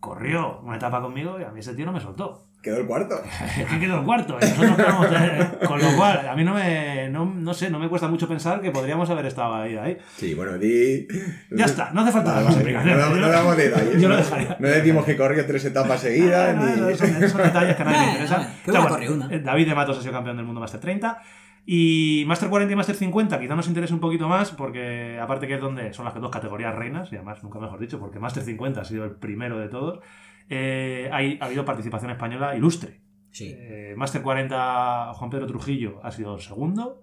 corrió 0.00 0.60
una 0.60 0.76
etapa 0.76 1.00
conmigo 1.00 1.40
y 1.40 1.44
a 1.44 1.50
mí 1.50 1.60
ese 1.60 1.74
tío 1.74 1.86
no 1.86 1.92
me 1.92 2.00
soltó. 2.00 2.42
Quedó 2.64 2.78
el 2.78 2.86
cuarto. 2.86 3.20
Es 3.60 3.66
que 3.66 3.78
quedó 3.78 3.98
el 3.98 4.04
cuarto. 4.04 4.38
y 4.40 4.44
nosotros 4.46 4.76
quedamos, 4.76 5.06
eh, 5.12 5.48
con 5.66 5.78
lo 5.80 5.96
cual, 5.96 6.26
a 6.26 6.34
mí 6.34 6.42
no 6.44 6.54
me, 6.54 7.08
no, 7.10 7.26
no 7.26 7.52
sé, 7.52 7.68
no 7.68 7.78
me 7.78 7.88
cuesta 7.90 8.08
mucho 8.08 8.26
pensar 8.26 8.62
que 8.62 8.70
podríamos 8.70 9.08
haber 9.10 9.26
estado 9.26 9.54
ahí. 9.54 9.76
ahí. 9.76 9.98
Sí, 10.16 10.34
bueno, 10.34 10.56
di. 10.56 11.06
Ya 11.50 11.66
está, 11.66 11.90
no 11.92 12.00
hace 12.00 12.12
falta 12.12 12.32
Vale, 12.32 12.44
más 12.46 12.54
no, 12.54 12.60
explicaciones. 12.60 13.06
no 13.10 13.14
lo- 13.16 13.28
damos 13.28 13.56
detalles. 13.58 14.00
Yo 14.00 14.08
lo 14.08 14.14
¿no? 14.16 14.20
dejaría. 14.22 14.56
No 14.58 14.68
decimos 14.68 15.04
que 15.04 15.16
corrió 15.16 15.44
tres 15.46 15.64
etapas 15.66 16.00
seguidas. 16.00 16.56
No, 16.56 16.88
ni... 16.88 16.94
son, 16.96 17.28
son 17.28 17.42
detalles 17.42 17.76
que 17.76 17.82
a 17.82 17.84
nadie 17.84 17.98
le 17.98 18.12
interesan. 18.12 18.48
bueno, 18.66 19.28
eh, 19.30 19.40
David 19.40 19.68
de 19.68 19.74
Matos 19.74 19.98
ha 19.98 20.00
sido 20.00 20.12
campeón 20.14 20.36
del 20.38 20.46
mundo 20.46 20.60
Master 20.60 20.80
30. 20.80 21.20
Y 21.66 22.24
Master 22.26 22.48
40 22.50 22.72
y 22.72 22.76
Master 22.76 22.94
50 22.94 23.40
quizá 23.40 23.54
nos 23.56 23.68
interese 23.68 23.94
un 23.94 24.00
poquito 24.00 24.28
más 24.28 24.50
porque 24.50 25.18
aparte 25.20 25.46
que 25.46 25.54
es 25.54 25.60
donde 25.60 25.92
son 25.94 26.04
las 26.04 26.14
dos 26.14 26.30
categorías 26.30 26.74
reinas, 26.74 27.10
y 27.12 27.16
además 27.16 27.42
nunca 27.42 27.58
mejor 27.58 27.78
dicho, 27.78 27.98
porque 27.98 28.18
Master 28.18 28.42
50 28.42 28.82
ha 28.82 28.84
sido 28.84 29.04
el 29.04 29.12
primero 29.12 29.58
de 29.58 29.68
todos, 29.68 30.00
eh, 30.48 31.08
hay, 31.12 31.38
ha 31.40 31.46
habido 31.46 31.64
participación 31.64 32.10
española 32.10 32.56
ilustre. 32.56 33.00
Sí. 33.30 33.52
Eh, 33.56 33.94
Master 33.96 34.22
40 34.22 35.12
Juan 35.14 35.30
Pedro 35.30 35.46
Trujillo 35.46 36.00
ha 36.04 36.10
sido 36.12 36.38
segundo 36.38 37.02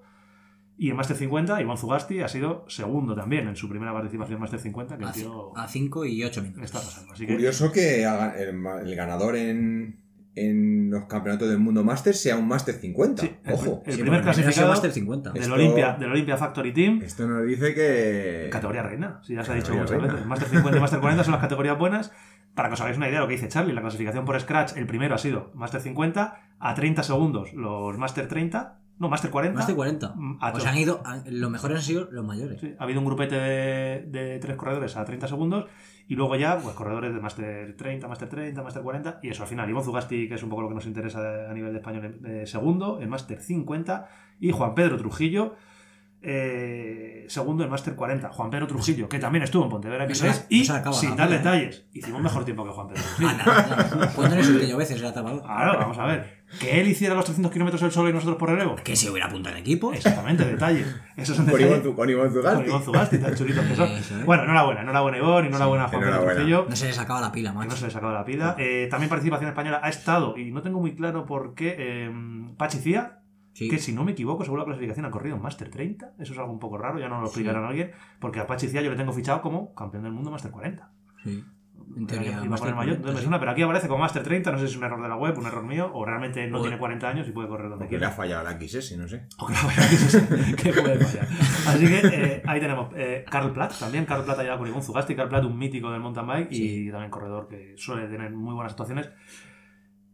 y 0.78 0.90
en 0.90 0.96
Master 0.96 1.18
50 1.18 1.62
Iván 1.62 1.78
Zugasti 1.78 2.22
ha 2.22 2.28
sido 2.30 2.64
segundo 2.70 3.14
también 3.16 3.48
en 3.48 3.56
su 3.56 3.68
primera 3.68 3.92
participación 3.94 4.36
en 4.38 4.42
Master 4.42 4.60
50 4.60 4.98
que 4.98 5.04
el 5.04 5.10
A, 5.10 5.12
tío 5.12 5.58
a 5.58 5.68
5 5.68 6.06
y 6.06 6.24
8 6.24 6.42
minutos. 6.42 6.64
está 6.64 6.80
pasando. 6.80 7.14
Así 7.14 7.26
que 7.28 7.34
Curioso 7.34 7.72
que 7.72 8.04
el, 8.04 8.66
el 8.88 8.96
ganador 8.96 9.36
en, 9.36 10.00
en 10.36 10.90
los 10.90 11.06
campeonatos 11.06 11.50
del 11.50 11.60
mundo 11.60 11.84
Master 11.84 12.14
sea 12.16 12.38
un 12.38 12.48
Master 12.48 12.76
50. 12.76 13.22
Sí, 13.22 13.32
el- 13.44 13.54
Ojo. 13.54 13.84
el 13.86 13.94
Sí, 13.94 14.02
primer 14.02 14.22
clasificado 14.22 14.70
Master 14.70 14.92
50. 14.94 15.32
del 15.34 15.42
Esto- 15.42 15.54
Olympia, 15.54 15.98
del 16.00 16.12
Olympia 16.12 16.38
Factory 16.38 16.72
Team 16.74 17.02
Esto 17.04 17.28
nos 17.28 17.46
dice 17.46 17.74
que. 17.76 18.48
Categoría 18.50 18.84
reina, 18.84 19.20
si 19.24 19.36
ya 19.36 19.44
se 19.44 19.52
ha 19.52 19.56
dicho 19.56 19.74
muchas 19.74 19.90
reina. 19.92 20.14
veces. 20.14 20.26
Master 20.26 20.48
50 20.48 20.78
y 20.78 20.82
Master 20.82 21.00
40 21.02 21.24
son 21.26 21.32
las 21.34 21.42
categorías 21.42 21.78
buenas. 21.78 22.12
Para 22.56 22.68
que 22.70 22.74
os 22.74 22.82
hagáis 22.82 22.98
una 22.98 23.08
idea 23.08 23.20
de 23.20 23.24
lo 23.26 23.28
que 23.28 23.36
dice 23.36 23.48
Charlie, 23.48 23.74
la 23.74 23.82
clasificación 23.82 24.26
por 24.26 24.40
Scratch, 24.40 24.76
el 24.78 24.86
primero 24.86 25.16
ha 25.16 25.18
sido 25.18 25.52
Master 25.54 25.82
50, 25.82 26.40
a 26.60 26.74
30 26.76 27.04
segundos 27.04 27.54
los 27.54 27.98
Master 27.98 28.28
30, 28.28 28.78
no, 29.00 29.10
Master 29.10 29.32
40. 29.32 29.58
Más 29.58 29.66
de 29.68 29.74
40. 29.74 30.14
Mm, 30.16 30.38
a 30.42 30.60
sea, 30.60 30.70
han 30.72 30.78
ido. 30.78 31.02
han- 31.04 31.24
Los 31.28 31.50
mejores 31.50 31.78
han 31.78 31.84
sido 31.84 32.08
los 32.12 32.24
mayores. 32.24 32.62
Sí, 32.62 32.76
ha 32.78 32.84
habido 32.84 33.00
un 33.00 33.06
grupete 33.08 33.36
de, 33.36 34.04
de 34.08 34.38
tres 34.40 34.56
corredores 34.58 34.96
a 34.96 35.04
30 35.06 35.28
segundos 35.28 35.66
y 36.08 36.14
luego 36.16 36.36
ya 36.36 36.60
pues, 36.60 36.76
corredores 36.76 37.12
de 37.12 37.20
Master 37.20 37.76
30, 37.76 38.08
Master 38.08 38.30
30, 38.30 38.62
Master 38.62 38.84
40 38.84 39.20
y 39.24 39.30
eso 39.30 39.42
al 39.42 39.50
final. 39.50 39.68
Iván 39.70 39.84
Zugasti, 39.84 40.28
que 40.28 40.36
es 40.36 40.44
un 40.44 40.50
poco 40.50 40.62
lo 40.64 40.68
que 40.70 40.76
nos 40.76 40.86
interesa 40.86 41.50
a 41.50 41.54
nivel 41.54 41.72
de 41.72 41.80
español, 41.80 42.20
eh, 42.26 42.44
segundo 42.46 43.00
en 43.02 43.10
Master 43.10 43.40
50 43.42 44.08
y 44.40 44.52
Juan 44.52 44.76
Pedro 44.76 44.98
Trujillo. 44.98 45.56
Eh, 46.24 47.26
segundo 47.28 47.64
en 47.64 47.70
Master 47.70 47.96
40, 47.96 48.30
Juan 48.30 48.50
Pedro 48.50 48.68
Trujillo, 48.68 49.10
que 49.10 49.20
también 49.20 49.44
estuvo 49.44 49.64
en 49.64 49.70
Pontevedra 49.70 50.06
la- 50.06 50.12
X3, 50.12 50.46
y 50.50 50.66
la 50.68 50.76
acaba 50.78 50.96
sin 50.96 51.10
la 51.12 51.16
dar 51.16 51.30
detalles, 51.30 51.86
hicimos 51.94 52.22
mejor 52.22 52.46
tiempo 52.46 52.64
que 52.66 52.72
Juan 52.72 52.88
Pedro 52.88 53.02
Trujillo. 53.04 53.30
Ah, 53.30 53.44
nada, 53.46 53.88
nada. 53.96 54.12
Pues 54.16 54.30
no 54.30 54.78
veces 54.78 55.00
era 55.00 55.14
tapador. 55.14 55.42
Claro, 55.42 55.80
vamos 55.80 55.98
a 55.98 56.06
ver. 56.06 56.42
Que 56.60 56.82
él 56.82 56.88
hiciera 56.90 57.16
los 57.16 57.24
300 57.24 57.50
kilómetros 57.52 57.82
el 57.82 57.92
solo 57.92 58.10
y 58.10 58.14
nosotros 58.14 58.38
por 58.38 58.50
relevo. 58.50 58.76
Que 58.84 58.94
se 58.98 59.10
hubiera 59.10 59.28
apuntado 59.28 59.56
en 59.56 59.62
equipo. 59.62 59.94
Exactamente, 59.94 60.44
detalles. 60.44 60.86
Esos 61.16 61.38
son 61.38 61.46
Con 61.46 61.58
detalles. 61.58 61.96
Con 61.96 62.10
Iván 62.10 62.26
Con 62.30 62.42
Zugasti. 62.44 62.70
Iván 62.70 62.84
Zugasti, 62.84 63.18
tan 63.20 63.36
chulitos 63.36 63.66
que 63.66 63.76
son. 63.76 63.90
Eso, 63.90 64.20
¿eh? 64.20 64.24
Bueno, 64.26 64.44
enhorabuena, 64.44 64.82
enhorabuena 64.82 65.18
Iván, 65.18 65.46
enhorabuena 65.46 65.86
a 65.86 65.88
Juan 65.88 66.02
Pedro. 66.02 66.26
Trujillo. 66.34 66.66
No 66.70 66.76
se 66.76 66.88
le 66.88 66.94
sacaba 66.94 67.22
la 67.22 67.32
pila, 67.32 67.52
Que 67.52 67.54
no 67.56 67.60
macho. 67.62 67.78
se 67.78 67.86
le 67.86 67.92
sacaba 67.92 68.12
la 68.14 68.26
pila. 68.26 68.56
Eh, 68.60 68.88
también 68.92 69.10
participación 69.10 69.48
española 69.50 69.80
ha 69.82 69.88
estado, 69.90 70.38
y 70.38 70.52
no 70.52 70.62
tengo 70.62 70.82
muy 70.82 70.94
claro 70.94 71.26
por 71.26 71.56
qué, 71.56 71.76
eh, 71.80 72.12
Pachi 72.58 72.80
Cía, 72.80 73.21
Sí. 73.66 73.70
que 73.70 73.78
si 73.80 73.94
no 73.94 74.04
me 74.04 74.12
equivoco, 74.14 74.44
según 74.44 74.60
la 74.60 74.66
clasificación 74.66 75.06
ha 75.06 75.12
corrido 75.12 75.36
en 75.36 75.42
Master 75.42 75.70
30. 75.70 76.14
Eso 76.20 76.34
es 76.34 76.40
algo 76.40 76.52
un 76.52 76.60
poco 76.60 76.78
raro, 76.78 77.00
ya 77.00 77.08
no 77.10 77.20
lo 77.20 77.26
explicarán 77.28 77.64
a 77.64 77.70
alguien, 77.70 77.92
porque 78.20 78.40
a 78.40 78.48
Pachi 78.48 78.68
Cía 78.68 78.82
yo 78.82 78.90
le 78.92 78.98
tengo 78.98 79.14
fichado 79.14 79.42
como 79.42 79.74
campeón 79.76 80.04
del 80.04 80.12
mundo 80.14 80.32
Master 80.32 80.52
40. 80.52 80.92
Sí. 81.24 81.44
En 81.98 82.08
teoría, 82.08 82.40
Iba 82.46 82.56
a 82.56 82.60
poner 82.60 82.76
mayor, 82.76 82.76
40, 82.76 82.92
entonces 82.96 83.14
me 83.16 83.20
sí. 83.20 83.24
suena, 83.24 83.40
pero 83.40 83.52
aquí 83.52 83.62
aparece 83.64 83.88
como 83.90 84.00
Master 84.02 84.24
30, 84.24 84.52
no 84.52 84.58
sé 84.60 84.68
si 84.68 84.72
es 84.74 84.78
un 84.78 84.84
error 84.86 85.02
de 85.02 85.10
la 85.10 85.18
web, 85.18 85.38
un 85.38 85.46
error 85.46 85.64
mío, 85.66 85.92
o 85.94 86.06
realmente 86.06 86.48
no 86.48 86.60
O- 86.60 86.62
tiene 86.62 86.78
40 86.78 87.10
años 87.10 87.28
y 87.28 87.32
puede 87.32 87.50
correr 87.50 87.70
donde 87.70 87.84
Porque 87.86 87.98
le 88.00 88.06
ha 88.06 88.10
quiera. 88.16 88.16
fallado 88.16 88.44
la 88.46 88.52
XS, 88.58 88.98
no 88.98 89.08
sé. 89.10 89.28
O 89.40 89.46
que 89.48 89.54
la 89.54 89.62
vaya, 89.64 89.82
que 89.90 89.96
se- 89.98 90.56
que 90.56 90.72
puede 90.74 91.00
fallar. 91.04 91.28
Así 91.68 91.86
que 91.88 92.00
eh, 92.08 92.42
ahí 92.46 92.62
tenemos 92.62 92.90
eh, 92.96 93.26
Carl 93.30 93.52
Platt 93.52 93.78
también. 93.78 94.06
Carl 94.06 94.24
Platt 94.24 94.40
ha 94.40 94.44
llegado 94.44 94.60
con 94.72 94.82
Zugasti. 94.82 95.16
Carl 95.16 95.28
Platt, 95.28 95.44
un 95.44 95.58
mítico 95.58 95.92
del 95.92 96.00
mountain 96.02 96.28
bike 96.28 96.48
y 96.52 96.90
también 96.92 97.12
corredor 97.12 97.48
que 97.50 97.74
suele 97.78 98.08
tener 98.08 98.32
muy 98.32 98.54
buenas 98.54 98.72
actuaciones. 98.72 99.10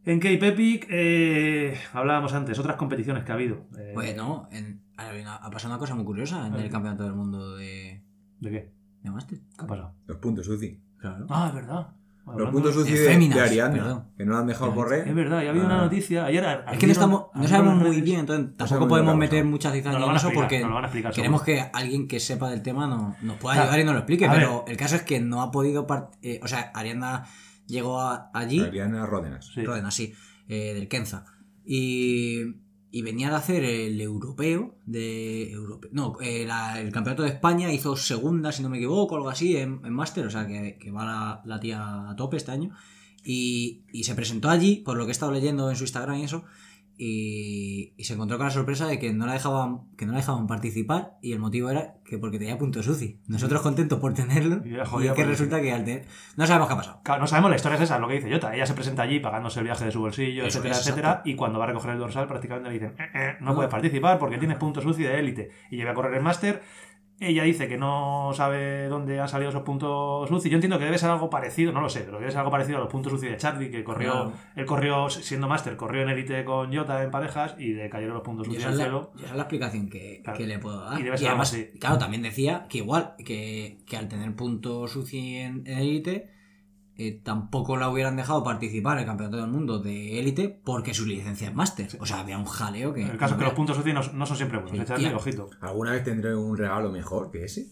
En 0.07 0.19
Cape 0.19 0.47
Epic, 0.47 0.87
eh, 0.89 1.77
hablábamos 1.93 2.31
antes, 2.33 2.57
otras 2.57 2.77
competiciones 2.77 3.23
que 3.25 3.31
ha 3.31 3.35
habido. 3.35 3.67
Eh, 3.77 3.91
Pues 3.93 4.15
no, 4.15 4.47
en- 4.51 4.81
ha, 4.97 5.35
ha 5.35 5.49
pasado 5.51 5.73
una 5.73 5.79
cosa 5.79 5.95
muy 5.95 6.05
curiosa 6.05 6.47
en 6.47 6.55
el 6.55 6.69
campeonato 6.69 7.03
del 7.03 7.13
mundo 7.13 7.57
de, 7.57 8.03
¿De 8.39 8.49
qué? 8.49 8.71
de 9.03 9.11
Master. 9.11 9.37
¿Qué 9.39 9.63
ha 9.65 9.67
pasado? 9.67 9.93
Los 10.05 10.17
puntos 10.17 10.47
UCI. 10.47 10.81
Claro. 10.97 11.25
Ah, 11.29 11.47
es 11.49 11.55
verdad. 11.55 11.87
Los 12.37 12.49
puntos 12.51 12.75
UCI 12.75 12.91
de 12.93 12.99
de, 12.99 13.05
féminas, 13.09 13.35
de 13.37 13.43
Ariadna. 13.43 13.73
perdón. 13.77 14.05
Que 14.17 14.25
no 14.25 14.33
la 14.33 14.39
han 14.39 14.47
dejado 14.47 14.69
Es 14.71 14.75
correr. 14.75 15.07
Es 15.09 15.15
verdad, 15.15 15.41
y 15.43 15.47
ha 15.47 15.49
habido 15.49 15.65
Ah. 15.65 15.67
una 15.67 15.81
noticia. 15.81 16.25
Ayer 16.25 16.45
Es 16.71 16.77
que 16.79 16.85
no, 16.87 16.91
estamos, 16.93 17.25
no 17.35 17.47
sabemos 17.47 17.75
muy 17.75 18.01
bien, 18.01 18.21
entonces 18.21 18.55
tampoco 18.55 18.87
podemos 18.87 19.15
meter 19.17 19.39
pasado. 19.39 19.51
mucha 19.51 19.69
Nos 19.69 19.77
cizaña 19.77 19.99
lo 19.99 20.09
en 20.09 20.15
eso 20.15 20.31
porque 20.33 20.61
explicar, 20.61 21.13
queremos 21.13 21.43
que 21.43 21.61
alguien 21.73 22.07
que 22.07 22.19
sepa 22.21 22.49
del 22.49 22.61
tema 22.61 22.87
nos, 22.87 23.21
nos 23.23 23.35
pueda 23.37 23.55
Claro. 23.55 23.69
ayudar 23.71 23.79
y 23.81 23.83
nos 23.83 23.93
lo 23.93 23.99
explique. 23.99 24.25
A 24.25 24.31
Pero 24.31 24.63
el 24.67 24.77
caso 24.77 24.95
es 24.95 25.03
que 25.03 25.19
no 25.19 25.41
ha 25.41 25.51
podido. 25.51 25.85
eh, 26.21 26.39
o 26.43 26.47
sea, 26.47 26.71
Ariadna 26.73 27.25
llegó 27.67 27.99
a- 28.01 28.31
allí, 28.33 28.59
Ariadna 28.61 29.05
Ródenas. 29.05 29.45
Sí. 29.53 29.63
Roden, 29.63 29.85
así, 29.85 30.13
eh, 30.47 30.73
del 30.73 30.87
Kenza. 30.87 31.25
Y, 31.65 32.41
y 32.91 33.01
venía 33.01 33.29
de 33.29 33.35
hacer 33.35 33.63
el 33.63 33.99
europeo 33.99 34.77
de 34.85 35.51
europe- 35.51 35.89
no 35.91 36.15
eh, 36.21 36.45
la- 36.47 36.79
el 36.79 36.91
campeonato 36.91 37.23
de 37.23 37.29
España 37.29 37.71
hizo 37.73 37.95
segunda 37.97 38.51
si 38.53 38.63
no 38.63 38.69
me 38.69 38.77
equivoco 38.77 39.15
algo 39.17 39.29
así 39.29 39.57
en, 39.57 39.81
en 39.83 39.93
máster 39.93 40.25
o 40.25 40.29
sea 40.29 40.47
que, 40.47 40.77
que 40.79 40.89
va 40.91 41.03
la, 41.05 41.41
la 41.45 41.59
tía 41.59 42.09
a 42.09 42.15
tope 42.15 42.37
este 42.37 42.51
año 42.51 42.71
Y, 43.23 43.83
y 43.91 44.05
se 44.05 44.15
presentó 44.15 44.49
allí, 44.49 44.77
por 44.85 44.95
lo 44.95 45.03
que 45.03 45.09
he 45.09 45.11
estado 45.11 45.33
leyendo 45.33 45.69
en 45.69 45.75
su 45.75 45.83
Instagram 45.83 46.17
y 46.19 46.23
eso, 46.23 46.45
y, 46.99 47.93
y 47.97 48.03
se 48.05 48.13
encontró 48.13 48.37
con 48.37 48.47
la 48.47 48.51
sorpresa 48.51 48.87
de 48.87 48.99
que 48.99 49.13
no 49.13 49.25
la 49.25 49.33
dejaban 49.33 49.81
que 49.97 50.05
no 50.05 50.11
la 50.13 50.17
dejaban 50.19 50.47
participar 50.47 51.17
y 51.21 51.31
el 51.33 51.39
motivo 51.39 51.69
era 51.69 51.95
que 52.05 52.17
porque 52.17 52.39
tenía 52.39 52.57
puntos 52.57 52.85
suci. 52.85 53.19
Nosotros 53.27 53.61
contentos 53.61 53.99
por 53.99 54.13
tenerlo 54.13 54.61
Y 54.65 54.69
y 54.69 54.73
que 54.77 54.83
por 54.89 55.03
eso. 55.03 55.25
resulta 55.25 55.61
que 55.61 55.71
al 55.73 55.83
tener... 55.83 56.05
No 56.35 56.47
sabemos 56.47 56.67
qué 56.67 56.73
ha 56.73 56.77
pasado. 56.77 57.01
Claro, 57.03 57.21
no 57.21 57.27
sabemos, 57.27 57.49
la 57.51 57.55
historia 57.57 57.75
es 57.77 57.81
esa, 57.83 57.95
es 57.95 58.01
lo 58.01 58.07
que 58.07 58.15
dice 58.15 58.31
Jota. 58.31 58.55
Ella 58.55 58.65
se 58.65 58.73
presenta 58.73 59.03
allí 59.03 59.19
pagándose 59.19 59.59
el 59.59 59.65
viaje 59.65 59.85
de 59.85 59.91
su 59.91 59.99
bolsillo, 59.99 60.45
Eso 60.45 60.59
etcétera, 60.59 60.79
etcétera. 60.79 61.21
Y 61.25 61.35
cuando 61.35 61.59
va 61.59 61.65
a 61.65 61.67
recoger 61.67 61.91
el 61.91 61.99
dorsal, 61.99 62.27
prácticamente 62.27 62.69
le 62.69 62.73
dicen: 62.79 62.95
"Eh, 62.99 63.09
eh, 63.13 63.33
no 63.41 63.47
No. 63.49 63.55
puedes 63.55 63.71
participar 63.71 64.17
porque 64.19 64.37
tienes 64.37 64.57
puntos 64.57 64.85
UCI 64.85 65.03
de 65.03 65.19
élite. 65.19 65.49
Y 65.71 65.77
lleva 65.77 65.91
a 65.91 65.93
correr 65.93 66.13
el 66.15 66.23
máster. 66.23 66.61
Ella 67.19 67.43
dice 67.43 67.67
que 67.67 67.77
no 67.77 68.31
sabe 68.35 68.87
dónde 68.89 69.19
han 69.19 69.27
salido 69.27 69.49
esos 69.49 69.63
puntos 69.63 70.29
UCI. 70.29 70.49
Yo 70.51 70.55
entiendo 70.57 70.77
que 70.77 70.85
debe 70.85 70.99
ser 70.99 71.09
algo 71.09 71.31
parecido, 71.31 71.71
no 71.71 71.81
lo 71.81 71.89
sé, 71.89 72.01
pero 72.01 72.19
debe 72.19 72.29
ser 72.29 72.39
algo 72.39 72.51
parecido 72.51 72.77
a 72.77 72.81
los 72.81 72.89
puntos 72.91 73.11
UCI 73.13 73.29
de 73.29 73.37
Charlie, 73.37 73.71
que 73.71 73.83
corrió, 73.83 74.11
Claro. 74.11 74.33
él 74.55 74.65
corrió 74.67 75.09
siendo 75.09 75.47
máster, 75.47 75.75
corrió 75.77 76.03
en 76.03 76.09
élite 76.09 76.45
con 76.45 76.71
Jota 76.75 77.01
en 77.01 77.09
parejas 77.09 77.55
y 77.57 77.73
le 77.73 77.89
cayeron 77.89 78.13
los 78.13 78.23
puntos 78.23 78.47
Y 78.47 78.51
UCI 78.51 78.63
al 78.65 78.75
cielo. 78.75 79.11
y 79.15 79.19
esa 79.21 79.31
es 79.31 79.35
la 79.35 79.41
explicación 79.43 79.89
que, 79.89 80.21
Claro. 80.23 80.37
que 80.37 80.45
le 80.45 80.59
puedo 80.59 80.79
dar. 80.85 80.99
Y 80.99 81.03
debe 81.03 81.17
ser 81.17 81.29
algo 81.29 81.41
además, 81.41 81.53
así. 81.53 81.79
claro, 81.79 81.97
también 81.97 82.21
decía 82.21 82.67
que 82.69 82.77
igual, 82.77 83.15
que, 83.25 83.79
que 83.87 83.97
al 83.97 84.07
tener 84.07 84.35
puntos 84.35 84.95
UCI 84.95 85.35
en 85.37 85.63
élite, 85.65 86.29
eh, 86.97 87.21
tampoco 87.23 87.77
la 87.77 87.89
hubieran 87.89 88.15
dejado 88.15 88.43
participar 88.43 88.93
en 88.97 89.01
el 89.01 89.05
campeonato 89.05 89.37
del 89.37 89.47
mundo 89.47 89.79
de 89.79 90.19
élite 90.19 90.49
porque 90.63 90.93
su 90.93 91.05
licencia 91.05 91.49
es 91.49 91.55
máster. 91.55 91.89
O 91.99 92.05
sea, 92.05 92.19
había 92.19 92.37
un 92.37 92.45
jaleo 92.45 92.93
que. 92.93 93.03
El 93.03 93.17
caso 93.17 93.33
es 93.35 93.39
que 93.39 93.45
los 93.45 93.53
puntos 93.53 93.77
UCI 93.77 93.93
no, 93.93 94.01
no 94.13 94.25
son 94.25 94.37
siempre 94.37 94.57
buenos, 94.59 94.77
Sí. 94.77 94.83
¿eh, 94.83 94.85
Charlie? 94.85 95.09
Y- 95.09 95.13
Ojito. 95.13 95.49
¿Alguna 95.61 95.91
vez 95.91 96.03
tendré 96.03 96.35
un 96.35 96.57
regalo 96.57 96.91
mejor 96.91 97.29
que 97.31 97.45
ese? 97.45 97.67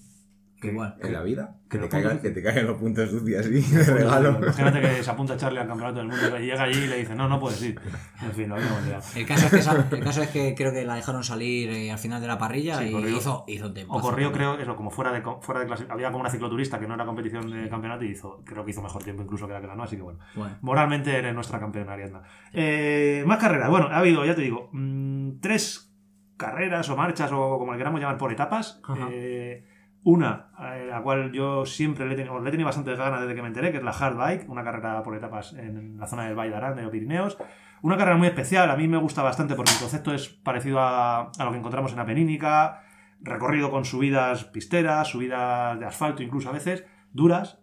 Que 0.62 0.68
igual. 0.70 0.96
En 1.02 1.14
la 1.14 1.22
vida. 1.22 1.56
que 1.70 1.78
Que, 1.78 1.84
te, 1.84 1.90
caigan, 1.90 2.20
que 2.20 2.30
te 2.32 2.42
caigan 2.42 2.66
los 2.68 2.78
puntos 2.78 3.10
sucios 3.10 3.46
así 3.46 3.62
de 3.76 3.84
regalo. 3.84 4.38
Imagínate 4.40 4.82
que 4.82 5.04
se 5.04 5.12
apunta 5.12 5.36
Charlie 5.38 5.60
al 5.60 5.68
campeonato 5.68 6.00
del 6.00 6.08
mundo 6.08 6.40
y 6.40 6.46
llega 6.46 6.64
allí 6.64 6.80
y 6.84 6.88
le 6.88 6.98
dice, 6.98 7.14
no, 7.16 7.28
no 7.28 7.40
puedes 7.40 7.62
ir. 7.62 7.80
En 8.24 8.32
fin, 8.32 8.48
lo 8.50 8.58
liado. 8.58 9.02
El 9.16 9.26
caso, 9.26 9.46
es 9.48 9.52
que 9.52 9.58
esa- 9.60 9.88
el 9.92 10.00
caso 10.04 10.22
es 10.24 10.30
que 10.30 10.56
creo 10.56 10.72
que 10.72 10.86
la 10.86 10.96
dejaron 10.96 11.24
salir 11.24 11.70
eh, 11.70 11.92
al 11.92 11.98
final 11.98 12.22
de 12.22 12.28
la 12.28 12.38
parrilla 12.38 12.78
Sí, 12.80 12.86
y 12.86 12.92
corrió. 12.94 13.18
hizo, 13.18 13.44
hizo 13.48 13.68
un 13.68 13.74
O 13.90 14.00
corrió, 14.00 14.32
creo, 14.32 14.58
eso, 14.58 14.76
como 14.76 14.90
fuera 14.92 15.12
de, 15.12 15.22
fuera 15.42 15.60
de 15.62 15.68
clase. 15.68 15.86
Había 15.90 16.08
como 16.12 16.22
una 16.22 16.30
cicloturista 16.30 16.80
que 16.80 16.88
no 16.88 16.94
era 16.96 17.06
competición 17.06 17.52
de 17.52 17.68
campeonato 17.70 18.06
y 18.06 18.12
hizo, 18.12 18.42
creo 18.46 18.64
que 18.64 18.72
hizo 18.72 18.82
mejor 18.82 19.04
tiempo 19.04 19.22
incluso 19.24 19.48
que 19.48 19.54
la 19.54 19.62
que 19.62 19.68
ganó, 19.68 19.84
así 19.84 19.98
que 19.98 20.02
bueno. 20.04 20.20
Bueno, 20.36 20.58
Moralmente 20.62 21.16
eres 21.18 21.34
nuestra 21.36 21.60
campeona, 21.60 21.94
Ariadna. 21.94 22.22
Eh, 22.54 23.24
más 23.28 23.38
carreras. 23.40 23.70
Bueno, 23.70 23.88
ha 23.92 23.98
habido, 23.98 24.24
ya 24.26 24.36
te 24.36 24.42
digo, 24.42 24.70
mm, 24.72 25.40
tres 25.42 25.92
carreras 26.38 26.90
o 26.90 26.96
marchas 26.98 27.32
o 27.34 27.58
como 27.60 27.72
le 27.74 27.78
queramos 27.78 28.00
llamar 28.00 28.18
por 28.18 28.32
etapas. 28.32 28.80
Ajá. 28.84 29.08
Eh, 29.12 29.66
una, 30.06 30.50
eh, 30.60 30.86
la 30.88 31.02
cual 31.02 31.32
yo 31.32 31.66
siempre 31.66 32.06
le 32.06 32.14
he, 32.14 32.16
tenido, 32.16 32.40
le 32.40 32.48
he 32.48 32.52
tenido 32.52 32.68
bastante 32.68 32.96
ganas 32.96 33.22
desde 33.22 33.34
que 33.34 33.42
me 33.42 33.48
enteré, 33.48 33.72
que 33.72 33.78
es 33.78 33.84
la 33.84 33.90
Hard 33.92 34.16
Bike, 34.16 34.48
una 34.48 34.64
carrera 34.64 35.02
por 35.02 35.16
etapas 35.16 35.54
en 35.54 35.98
la 35.98 36.06
zona 36.06 36.26
del 36.26 36.36
Valle 36.36 36.52
de 36.52 36.76
de 36.76 36.82
los 36.84 36.92
Pirineos. 36.92 37.38
Una 37.82 37.98
carrera 37.98 38.16
muy 38.16 38.28
especial, 38.28 38.70
a 38.70 38.78
mí 38.78 38.88
me 38.88 38.98
gusta 38.98 39.24
bastante 39.24 39.56
porque 39.56 39.72
el 39.72 39.80
concepto 39.80 40.14
es 40.14 40.30
parecido 40.30 40.80
a, 40.80 41.32
a 41.32 41.44
lo 41.44 41.52
que 41.52 41.58
encontramos 41.58 41.92
en 41.92 41.98
la 41.98 42.06
Penínica, 42.06 42.84
recorrido 43.20 43.72
con 43.72 43.84
subidas 43.84 44.46
pisteras, 44.46 45.08
subidas 45.08 45.80
de 45.80 45.86
asfalto 45.86 46.22
incluso 46.22 46.50
a 46.50 46.54
veces, 46.54 46.86
duras, 47.12 47.60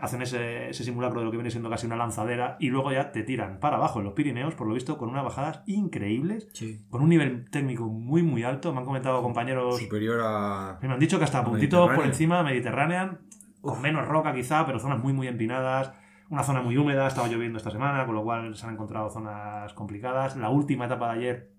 hacen 0.00 0.22
ese, 0.22 0.70
ese 0.70 0.84
simulacro 0.84 1.20
de 1.20 1.26
lo 1.26 1.30
que 1.30 1.36
viene 1.36 1.50
siendo 1.50 1.70
casi 1.70 1.86
una 1.86 1.96
lanzadera 1.96 2.56
y 2.58 2.70
luego 2.70 2.92
ya 2.92 3.12
te 3.12 3.22
tiran 3.22 3.58
para 3.60 3.76
abajo 3.76 3.98
en 3.98 4.06
los 4.06 4.14
Pirineos, 4.14 4.54
por 4.54 4.66
lo 4.66 4.74
visto, 4.74 4.98
con 4.98 5.08
unas 5.08 5.24
bajadas 5.24 5.62
increíbles, 5.66 6.48
sí. 6.52 6.84
con 6.90 7.02
un 7.02 7.08
nivel 7.08 7.48
técnico 7.50 7.86
muy 7.86 8.22
muy 8.22 8.42
alto. 8.42 8.72
Me 8.72 8.80
han 8.80 8.84
comentado 8.84 9.22
compañeros 9.22 9.78
Superior 9.78 10.20
a. 10.22 10.78
me 10.82 10.92
han 10.92 10.98
dicho 10.98 11.18
que 11.18 11.24
hasta 11.24 11.40
A 11.40 11.44
puntitos 11.44 11.90
por 11.90 12.04
encima 12.04 12.42
Mediterranean, 12.42 13.20
con 13.60 13.80
menos 13.80 14.06
roca 14.08 14.34
quizá, 14.34 14.66
pero 14.66 14.78
zonas 14.78 14.98
muy 14.98 15.12
muy 15.12 15.28
empinadas. 15.28 15.92
Una 16.28 16.44
zona 16.44 16.62
muy 16.62 16.76
húmeda, 16.76 17.08
estaba 17.08 17.26
lloviendo 17.26 17.58
esta 17.58 17.72
semana, 17.72 18.06
con 18.06 18.14
lo 18.14 18.22
cual 18.22 18.54
se 18.54 18.64
han 18.64 18.74
encontrado 18.74 19.10
zonas 19.10 19.72
complicadas. 19.74 20.36
La 20.36 20.48
última 20.48 20.86
etapa 20.86 21.12
de 21.12 21.18
ayer, 21.18 21.50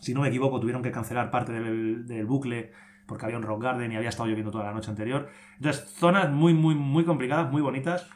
si 0.00 0.12
no 0.14 0.22
me 0.22 0.28
equivoco, 0.28 0.58
tuvieron 0.60 0.82
que 0.82 0.90
cancelar 0.90 1.30
parte 1.30 1.52
del, 1.52 2.06
del 2.06 2.26
bucle 2.26 2.72
porque 3.06 3.24
había 3.26 3.36
un 3.38 3.42
rock 3.42 3.62
garden 3.62 3.90
y 3.92 3.96
había 3.96 4.08
estado 4.08 4.28
lloviendo 4.28 4.50
toda 4.52 4.64
la 4.64 4.72
noche 4.72 4.90
anterior. 4.90 5.28
Entonces, 5.56 5.84
zonas 5.94 6.30
muy, 6.30 6.54
muy, 6.54 6.74
muy 6.74 7.04
complicadas, 7.04 7.50
muy 7.50 7.60
bonitas 7.62 8.08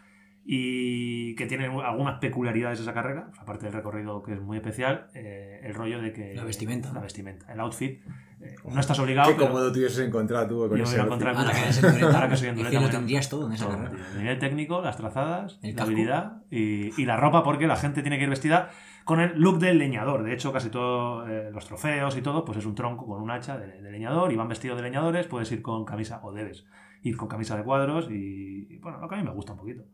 y 0.46 1.34
que 1.36 1.46
tienen 1.46 1.72
algunas 1.80 2.18
peculiaridades 2.20 2.78
esa 2.80 2.92
carrera, 2.92 3.30
aparte 3.38 3.64
del 3.64 3.72
recorrido 3.74 4.22
que 4.22 4.34
es 4.34 4.40
muy 4.40 4.58
especial, 4.58 5.06
eh, 5.14 5.60
el 5.64 5.74
rollo 5.74 6.00
de 6.00 6.12
que... 6.12 6.34
La 6.34 6.44
vestimenta, 6.44 6.92
La 6.92 7.00
vestimenta, 7.00 7.50
el 7.52 7.60
outfit. 7.60 8.02
eh, 8.42 8.54
no 8.70 8.78
estás 8.78 8.98
obligado, 8.98 9.30
Qué 9.30 9.36
cómodo 9.36 9.72
te 9.72 9.78
hubieses 9.78 10.06
encontrado 10.06 10.46
tú 10.46 10.58
con 10.68 10.70
Yo 10.70 10.76
me 10.76 10.82
ese 10.82 11.00
voy 11.00 11.00
a 11.00 11.12
outfit. 11.12 11.26
encontrar- 11.28 11.36
Ahora 11.36 11.98
que 11.98 12.04
Ahora 12.04 12.28
que 12.28 12.36
soy 12.36 12.48
endureta, 12.48 12.80
lo 12.82 12.90
tendrías 12.90 13.28
todo 13.30 13.46
en 13.46 13.54
esa 13.54 13.64
Todo, 13.66 13.76
carrera. 13.78 13.90
tío. 13.96 14.04
El 14.12 14.18
nivel 14.22 14.38
técnico, 14.38 14.82
las 14.82 14.96
trazadas, 14.98 15.58
El 15.62 15.76
la 15.76 15.82
habilidad 15.82 16.42
y, 16.50 17.00
y 17.00 17.06
la 17.06 17.16
ropa, 17.16 17.42
porque 17.42 17.66
la 17.66 17.76
gente 17.76 18.02
tiene 18.02 18.18
que 18.18 18.24
ir 18.24 18.30
vestida 18.30 18.68
con 19.04 19.20
el 19.20 19.38
look 19.38 19.58
del 19.58 19.78
leñador. 19.78 20.22
De 20.22 20.32
hecho, 20.32 20.52
casi 20.52 20.70
todos 20.70 21.28
eh, 21.28 21.50
los 21.52 21.66
trofeos 21.66 22.16
y 22.16 22.22
todo, 22.22 22.44
pues 22.44 22.58
es 22.58 22.66
un 22.66 22.74
tronco 22.74 23.06
con 23.06 23.22
un 23.22 23.30
hacha 23.30 23.58
de, 23.58 23.80
de 23.80 23.90
leñador 23.90 24.32
y 24.32 24.36
van 24.36 24.48
vestidos 24.48 24.76
de 24.76 24.82
leñadores. 24.82 25.26
Puedes 25.26 25.50
ir 25.52 25.62
con 25.62 25.84
camisa, 25.84 26.20
o 26.22 26.32
debes 26.32 26.64
ir 27.02 27.16
con 27.16 27.28
camisa 27.28 27.56
de 27.56 27.62
cuadros 27.64 28.10
y, 28.10 28.66
y, 28.70 28.78
bueno, 28.78 28.98
lo 28.98 29.08
que 29.08 29.14
a 29.14 29.18
mí 29.18 29.24
me 29.24 29.30
gusta 29.30 29.52
un 29.52 29.58
poquito. 29.58 29.84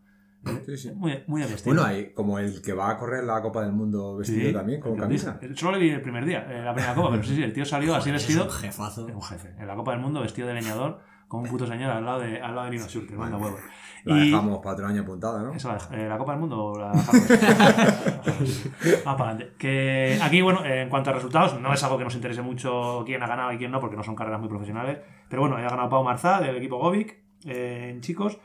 Sí, 0.65 0.77
sí. 0.77 0.93
Muy, 0.93 1.23
muy. 1.27 1.43
Bueno, 1.67 1.85
hay 1.85 2.15
como 2.15 2.39
el 2.39 2.63
que 2.63 2.73
va 2.73 2.91
a 2.91 2.97
correr 2.97 3.25
la 3.25 3.43
Copa 3.43 3.63
del 3.63 3.73
Mundo 3.73 4.17
vestido 4.17 4.49
Sí, 4.49 4.55
también, 4.55 4.81
con 4.81 4.97
camisa. 4.97 5.39
Solo 5.55 5.73
le 5.73 5.85
vi 5.85 5.91
el 5.91 6.01
primer 6.01 6.25
día, 6.25 6.47
eh, 6.51 6.63
la 6.63 6.73
primera 6.73 6.95
copa, 6.95 7.11
pero 7.11 7.23
sí, 7.23 7.37
sí, 7.37 7.43
el 7.43 7.53
tío 7.53 7.67
salió 7.67 7.95
así 7.97 8.11
vestido. 8.11 8.47
Es 8.47 8.55
un 8.55 8.61
jefazo. 8.61 9.07
Un 9.07 9.23
jefe. 9.23 9.55
En 9.59 9.67
la 9.67 9.77
Copa 9.77 9.93
del 9.93 10.01
Mundo, 10.01 10.23
vestido 10.23 10.49
de 10.49 10.55
leñador, 10.55 11.01
con 11.31 11.41
un 11.43 11.47
puto 11.47 11.65
señor 11.65 11.93
al 11.93 12.05
lado 12.05 12.19
de, 12.21 12.41
al 12.43 12.55
lado 12.57 12.65
de 12.67 12.73
Nino 12.73 12.89
Schurter, 12.89 13.17
manda 13.17 13.39
huevo. 13.39 13.57
La 14.05 14.17
Y- 14.17 14.31
dejamos 14.31 14.59
para 14.59 14.73
otro 14.75 14.87
año 14.89 15.03
apuntada, 15.03 15.43
¿no? 15.43 15.53
Eso, 15.53 15.71
eh, 15.93 16.09
la 16.09 16.19
Copa 16.19 16.33
del 16.33 16.41
Mundo 16.41 16.65
o 16.65 16.79
la 16.79 16.91
para 19.05 19.31
adelante. 19.31 19.53
Que 19.59 20.19
aquí, 20.23 20.41
bueno, 20.43 20.65
en 20.65 20.89
cuanto 20.89 21.11
a 21.11 21.13
resultados, 21.13 21.61
no 21.61 21.73
es 21.73 21.83
algo 21.85 21.99
que 21.99 22.05
nos 22.05 22.15
interese 22.15 22.43
mucho 22.43 23.03
quién 23.07 23.23
ha 23.23 23.27
ganado 23.27 23.53
y 23.53 23.59
quién 23.59 23.71
no, 23.71 23.79
porque 23.79 23.97
no 23.97 24.03
son 24.03 24.17
carreras 24.17 24.41
muy 24.41 24.49
profesionales. 24.49 24.99
Pero 25.29 25.43
bueno, 25.43 25.57
ha 25.57 25.61
ganado 25.61 25.89
Pau 25.89 26.03
Marzá 26.03 26.41
del 26.41 26.57
equipo 26.57 26.79
Govic 26.79 27.17
eh, 27.45 27.91
en 27.93 28.01
chicos. 28.01 28.39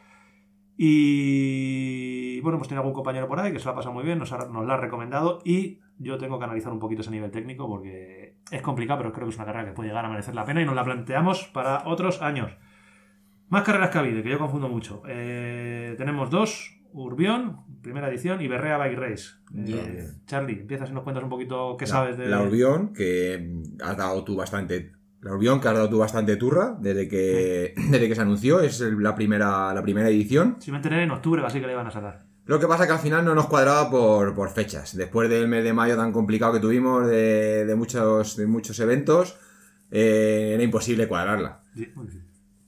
Y 0.78 2.40
bueno, 2.42 2.58
pues 2.58 2.68
tiene 2.68 2.80
algún 2.80 2.94
compañero 2.94 3.28
por 3.28 3.40
ahí 3.40 3.52
que 3.52 3.60
se 3.60 3.66
lo 3.66 3.72
ha 3.72 3.76
pasado 3.76 3.94
muy 3.94 4.04
bien, 4.04 4.20
nos, 4.20 4.32
ha- 4.34 4.48
nos 4.50 4.66
la 4.66 4.76
ha 4.76 4.78
recomendado. 4.78 5.40
Y 5.46 5.80
yo 5.98 6.18
tengo 6.18 6.38
que 6.38 6.46
analizar 6.46 6.72
un 6.74 6.80
poquito 6.80 7.02
ese 7.02 7.12
nivel 7.12 7.32
técnico 7.32 7.68
porque 7.68 8.36
es 8.52 8.62
complicado, 8.62 9.00
pero 9.00 9.14
creo 9.14 9.26
que 9.28 9.32
es 9.32 9.38
una 9.38 9.46
carrera 9.46 9.66
que 9.66 9.72
puede 9.72 9.90
llegar 9.90 10.06
a 10.06 10.10
merecer 10.10 10.36
la 10.36 10.44
pena 10.46 10.62
y 10.62 10.66
nos 10.66 10.76
la 10.76 10.84
planteamos 10.84 11.46
para 11.54 11.84
otros 11.88 12.22
años. 12.22 12.52
Más 13.50 13.64
carreras 13.64 13.90
que 13.90 13.98
ha 13.98 14.02
habido, 14.02 14.24
que 14.24 14.30
yo 14.30 14.40
confundo 14.40 14.68
mucho. 14.70 15.02
Eh, 15.08 15.96
tenemos 15.98 16.30
dos, 16.30 16.72
Urbión, 16.94 17.58
primera 17.82 18.08
edición, 18.10 18.42
y 18.42 18.48
Berrea 18.48 18.78
Bike 18.78 18.98
Race. 18.98 19.24
Eh, 19.54 19.62
Bien. 19.66 20.22
Charlie, 20.26 20.60
empiezas 20.62 20.90
y 20.90 20.94
nos 20.94 21.04
cuentas 21.04 21.24
un 21.24 21.30
poquito 21.30 21.76
qué 21.78 21.86
La- 21.86 21.92
sabes 21.92 22.18
de... 22.18 22.28
La 22.28 22.42
Urbión, 22.42 22.94
que 22.94 23.62
has 23.84 23.98
dado 23.98 24.24
tú 24.24 24.36
bastante. 24.36 24.94
La 25.22 25.34
Urbión, 25.34 25.60
que 25.60 25.68
has 25.68 25.74
dado 25.74 25.90
tú 25.90 25.98
bastante 26.00 26.36
turra 26.38 26.78
desde 26.80 27.08
que, 27.08 27.74
desde 27.90 28.08
que 28.08 28.16
se 28.16 28.22
anunció, 28.22 28.60
es 28.62 28.80
la 28.82 29.14
primera, 29.16 29.74
la 29.74 29.82
primera 29.84 30.10
edición. 30.10 30.56
Si 30.60 30.72
me 30.72 30.78
enteré 30.78 31.04
en 31.04 31.12
octubre, 31.12 31.42
así 31.46 31.60
que 31.60 31.68
le 31.68 31.74
iban 31.74 31.88
a 31.88 31.92
sacar. 31.92 32.24
Lo 32.46 32.60
que 32.60 32.68
pasa 32.68 32.86
que 32.86 32.94
al 32.94 33.00
final 33.00 33.26
no 33.26 33.34
nos 33.36 33.48
cuadraba 33.48 33.90
por, 33.90 34.36
por 34.36 34.50
fechas. 34.52 34.96
Después 34.96 35.30
del 35.30 35.48
mes 35.48 35.64
de 35.64 35.74
mayo 35.74 35.98
tan 35.98 36.12
complicado 36.12 36.54
que 36.54 36.60
tuvimos 36.60 37.08
de, 37.08 37.66
de 37.66 37.76
muchos, 37.76 38.38
de 38.38 38.46
muchos 38.46 38.80
eventos, 38.80 39.36
eh, 39.90 40.52
era 40.54 40.62
imposible 40.64 41.08
cuadrarla. 41.08 41.64
Sí, 41.76 41.92
muy 41.96 42.06
difícil. 42.06 42.25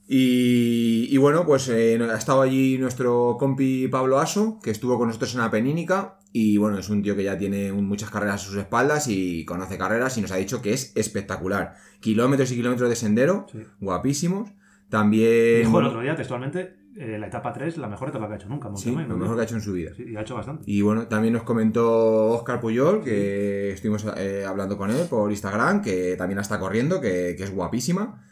Y, 0.09 1.07
y 1.13 1.17
bueno, 1.17 1.45
pues 1.45 1.67
eh, 1.69 1.99
ha 2.01 2.15
estado 2.17 2.41
allí 2.41 2.77
nuestro 2.77 3.35
compi 3.37 3.87
Pablo 3.89 4.19
Aso, 4.19 4.59
que 4.63 4.71
estuvo 4.71 4.97
con 4.97 5.07
nosotros 5.07 5.33
en 5.35 5.41
la 5.41 5.51
Penínica. 5.51 6.19
Y 6.31 6.57
bueno, 6.57 6.77
es 6.77 6.89
un 6.89 7.01
tío 7.03 7.15
que 7.15 7.23
ya 7.23 7.37
tiene 7.37 7.73
muchas 7.73 8.09
carreras 8.09 8.35
a 8.35 8.45
sus 8.45 8.55
espaldas 8.57 9.07
y 9.09 9.43
conoce 9.45 9.77
carreras 9.77 10.17
y 10.17 10.21
nos 10.21 10.31
ha 10.31 10.37
dicho 10.37 10.61
que 10.61 10.71
es 10.73 10.93
espectacular. 10.95 11.73
Kilómetros 11.99 12.51
y 12.51 12.55
kilómetros 12.55 12.89
de 12.89 12.95
sendero, 12.95 13.45
Sí. 13.51 13.59
guapísimos. 13.79 14.51
También... 14.89 15.63
Dijo 15.65 15.79
el 15.79 15.87
otro 15.87 16.01
día, 16.01 16.15
textualmente, 16.15 16.77
eh, 16.95 17.17
la 17.19 17.27
etapa 17.27 17.51
3, 17.51 17.77
la 17.77 17.87
mejor 17.89 18.09
etapa 18.09 18.27
que 18.27 18.33
ha 18.33 18.37
hecho 18.37 18.47
nunca. 18.49 18.69
Sí, 18.75 18.91
lo 18.91 19.17
mejor 19.17 19.35
que 19.35 19.41
ha 19.41 19.43
hecho 19.45 19.55
en 19.55 19.61
su 19.61 19.73
vida. 19.73 19.91
Sí, 19.95 20.05
y 20.07 20.15
ha 20.15 20.21
hecho 20.21 20.35
bastante. 20.35 20.63
Y 20.65 20.81
bueno, 20.81 21.07
también 21.07 21.33
nos 21.33 21.43
comentó 21.43 22.27
Oscar 22.27 22.61
Puyol, 22.61 23.03
que 23.03 23.71
estuvimos 23.71 24.05
eh, 24.17 24.45
hablando 24.47 24.77
con 24.77 24.89
él 24.91 25.05
por 25.09 25.29
Instagram, 25.31 25.81
que 25.81 26.15
también 26.17 26.39
está 26.39 26.59
corriendo, 26.59 27.01
que, 27.01 27.35
que 27.37 27.43
es 27.43 27.51
guapísima. 27.53 28.23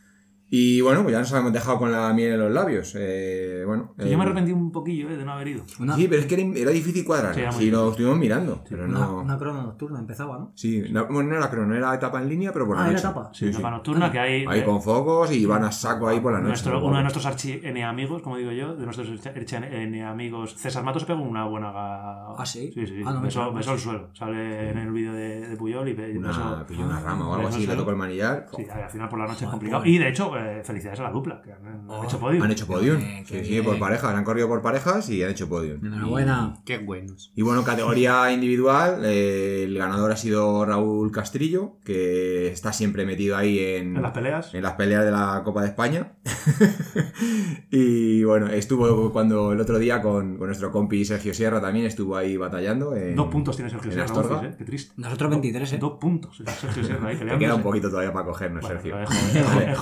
Y 0.58 0.80
bueno, 0.80 1.04
pues 1.04 1.12
ya 1.12 1.20
nos 1.20 1.32
habíamos 1.34 1.52
dejado 1.52 1.78
con 1.80 1.92
la 1.92 2.14
miel 2.14 2.32
en 2.34 2.40
los 2.40 2.52
labios. 2.52 2.94
Eh, 2.98 3.64
bueno, 3.68 3.94
Sí, 4.00 4.08
eh, 4.08 4.12
yo 4.12 4.18
me 4.18 4.24
arrepentí 4.24 4.54
un 4.54 4.72
poquillo 4.72 5.10
eh, 5.10 5.18
de 5.18 5.26
no 5.26 5.34
haber 5.34 5.50
ido. 5.50 5.64
Una, 5.80 5.96
Sí, 5.96 6.08
pero 6.08 6.22
es 6.22 6.28
que 6.28 6.36
era, 6.36 6.60
era 6.60 6.72
difícil 6.72 7.04
cuadrar. 7.04 7.36
Sí, 7.36 7.42
Sí, 7.52 7.72
lo 7.72 7.90
estuvimos 7.92 8.18
mirando, 8.18 8.64
pero 8.70 8.86
una, 8.86 9.00
no. 9.00 9.20
una 9.22 9.38
crono 9.38 9.64
nocturna 9.64 10.00
empezaba, 10.00 10.38
¿no? 10.38 10.52
Sí, 10.56 10.82
no, 10.92 11.08
bueno, 11.08 11.32
no 11.32 11.36
era 11.38 11.50
crono, 11.50 11.76
era 11.76 11.94
etapa 11.94 12.22
en 12.22 12.30
línea, 12.30 12.54
pero 12.54 12.66
por 12.68 12.78
la 12.78 12.86
Ah, 12.86 12.90
era 12.90 13.00
etapa. 13.00 13.30
Sí, 13.34 13.46
sí. 13.46 13.52
etapa 13.52 13.70
nocturna 13.72 14.10
que 14.12 14.20
hay... 14.20 14.46
Ahí 14.48 14.60
eh, 14.62 14.64
con 14.64 14.82
focos 14.82 15.32
y 15.34 15.46
van 15.46 15.64
a 15.66 15.72
saco 15.74 16.08
ahí 16.08 16.22
por 16.22 16.32
la 16.32 16.40
noche. 16.40 16.50
nuestro- 16.50 16.86
uno 16.86 16.96
de 16.98 17.02
nuestros 17.04 17.26
archi 17.26 17.62
amigos, 17.82 18.22
como 18.22 18.38
digo 18.38 18.52
yo, 18.52 18.76
de 18.76 18.86
nuestros 18.86 19.10
archi 19.28 19.56
amigos, 20.02 20.56
César 20.56 20.84
Matos 20.84 21.02
se 21.02 21.08
pegó 21.08 21.22
una 21.22 21.46
buena. 21.46 21.72
Ah, 21.74 22.44
¿sí? 22.46 22.72
Sí, 22.74 22.86
sí. 22.88 23.02
Ah, 23.06 23.12
no 23.12 23.20
me 23.20 23.26
besó, 23.26 23.52
besó 23.54 23.74
el 23.74 23.80
suelo. 23.80 24.08
Sale 24.14 24.70
en 24.72 24.78
el 24.78 24.92
vídeo 24.92 25.14
de, 25.14 25.48
de 25.50 25.58
Puyol 25.58 25.88
y 25.90 25.94
be- 25.94 26.18
Una, 26.18 26.30
besó- 26.30 26.66
pilló 26.66 26.86
una 26.86 27.00
rama 27.02 27.28
o 27.30 27.34
algo 27.36 27.48
así, 27.50 27.68
le 27.68 27.76
tocó 27.76 27.92
el 27.92 27.98
manillar. 27.98 28.46
Sí, 28.56 28.66
al 28.70 28.90
final 28.90 29.10
por 29.10 29.20
la 29.20 29.28
noche 29.28 29.46
es 29.46 29.52
complicado. 29.52 29.82
pobre. 29.82 29.92
Y 29.92 29.98
de 29.98 30.10
hecho, 30.10 30.32
eh, 30.46 30.60
eh, 30.60 30.64
felicidades 30.64 31.00
a 31.00 31.04
la 31.04 31.12
dupla, 31.12 31.42
que 31.42 31.52
han, 31.52 31.66
han 31.68 31.86
Oh, 31.90 32.04
hecho 32.04 32.20
podio. 32.20 32.44
Han 32.44 32.52
hecho 32.52 32.68
podium. 32.68 33.00
Qué 33.28 33.44
Sí, 33.44 33.62
por 33.62 33.78
parejas. 33.80 34.14
Han 34.16 34.24
corrido 34.24 34.48
por 34.48 34.62
parejas 34.62 35.10
y 35.10 35.24
han 35.24 35.32
hecho 35.32 35.50
podium. 35.50 35.84
Enhorabuena. 35.86 36.56
Qué 36.66 36.78
buenos. 36.78 37.32
Y 37.36 37.42
bueno, 37.42 37.64
categoría 37.64 38.32
individual, 38.34 39.02
eh, 39.04 39.64
el 39.64 39.78
ganador 39.78 40.12
ha 40.12 40.18
sido 40.18 40.66
Raúl 40.66 41.12
Castrillo, 41.12 41.78
que 41.84 42.48
está 42.48 42.74
siempre 42.74 43.06
metido 43.06 43.38
ahí 43.38 43.60
en, 43.60 43.96
En 43.98 44.02
las 44.02 44.12
peleas. 44.12 44.54
en 44.54 44.64
las 44.64 44.74
peleas 44.74 45.04
de 45.06 45.12
la 45.12 45.42
Copa 45.44 45.62
de 45.62 45.68
España. 45.68 46.14
y 47.72 48.24
bueno, 48.24 48.48
estuvo 48.48 49.12
cuando 49.12 49.52
el 49.54 49.60
otro 49.60 49.80
día 49.80 50.02
con, 50.02 50.38
con 50.38 50.48
nuestro 50.48 50.72
compi 50.72 51.06
Sergio 51.06 51.34
Sierra 51.34 51.62
también 51.62 51.86
estuvo 51.86 52.16
ahí 52.16 52.38
batallando. 52.38 52.96
En, 52.96 53.16
Dos 53.16 53.28
puntos 53.28 53.56
tiene 53.56 53.70
Sergio 53.72 53.92
Sierra. 53.92 54.06
Astorga. 54.06 54.38
Ufis, 54.38 54.50
eh, 54.50 54.56
Qué 54.58 54.66
triste. 54.66 54.94
Nosotros 54.98 55.30
23, 55.32 55.74
¿eh? 55.74 55.78
Dos 55.78 55.94
puntos. 56.00 56.42
Sergio 56.60 56.84
Sierra 56.84 57.10
ahí 57.10 57.18
Te 57.18 57.38
queda 57.38 57.56
un 57.56 57.64
poquito 57.64 57.90
todavía 57.90 58.14
para 58.14 58.26
cogernos, 58.26 58.62
Bueno, 58.62 58.82
Sergio. 58.82 58.96
joven, 59.06 59.70
es 59.70 59.78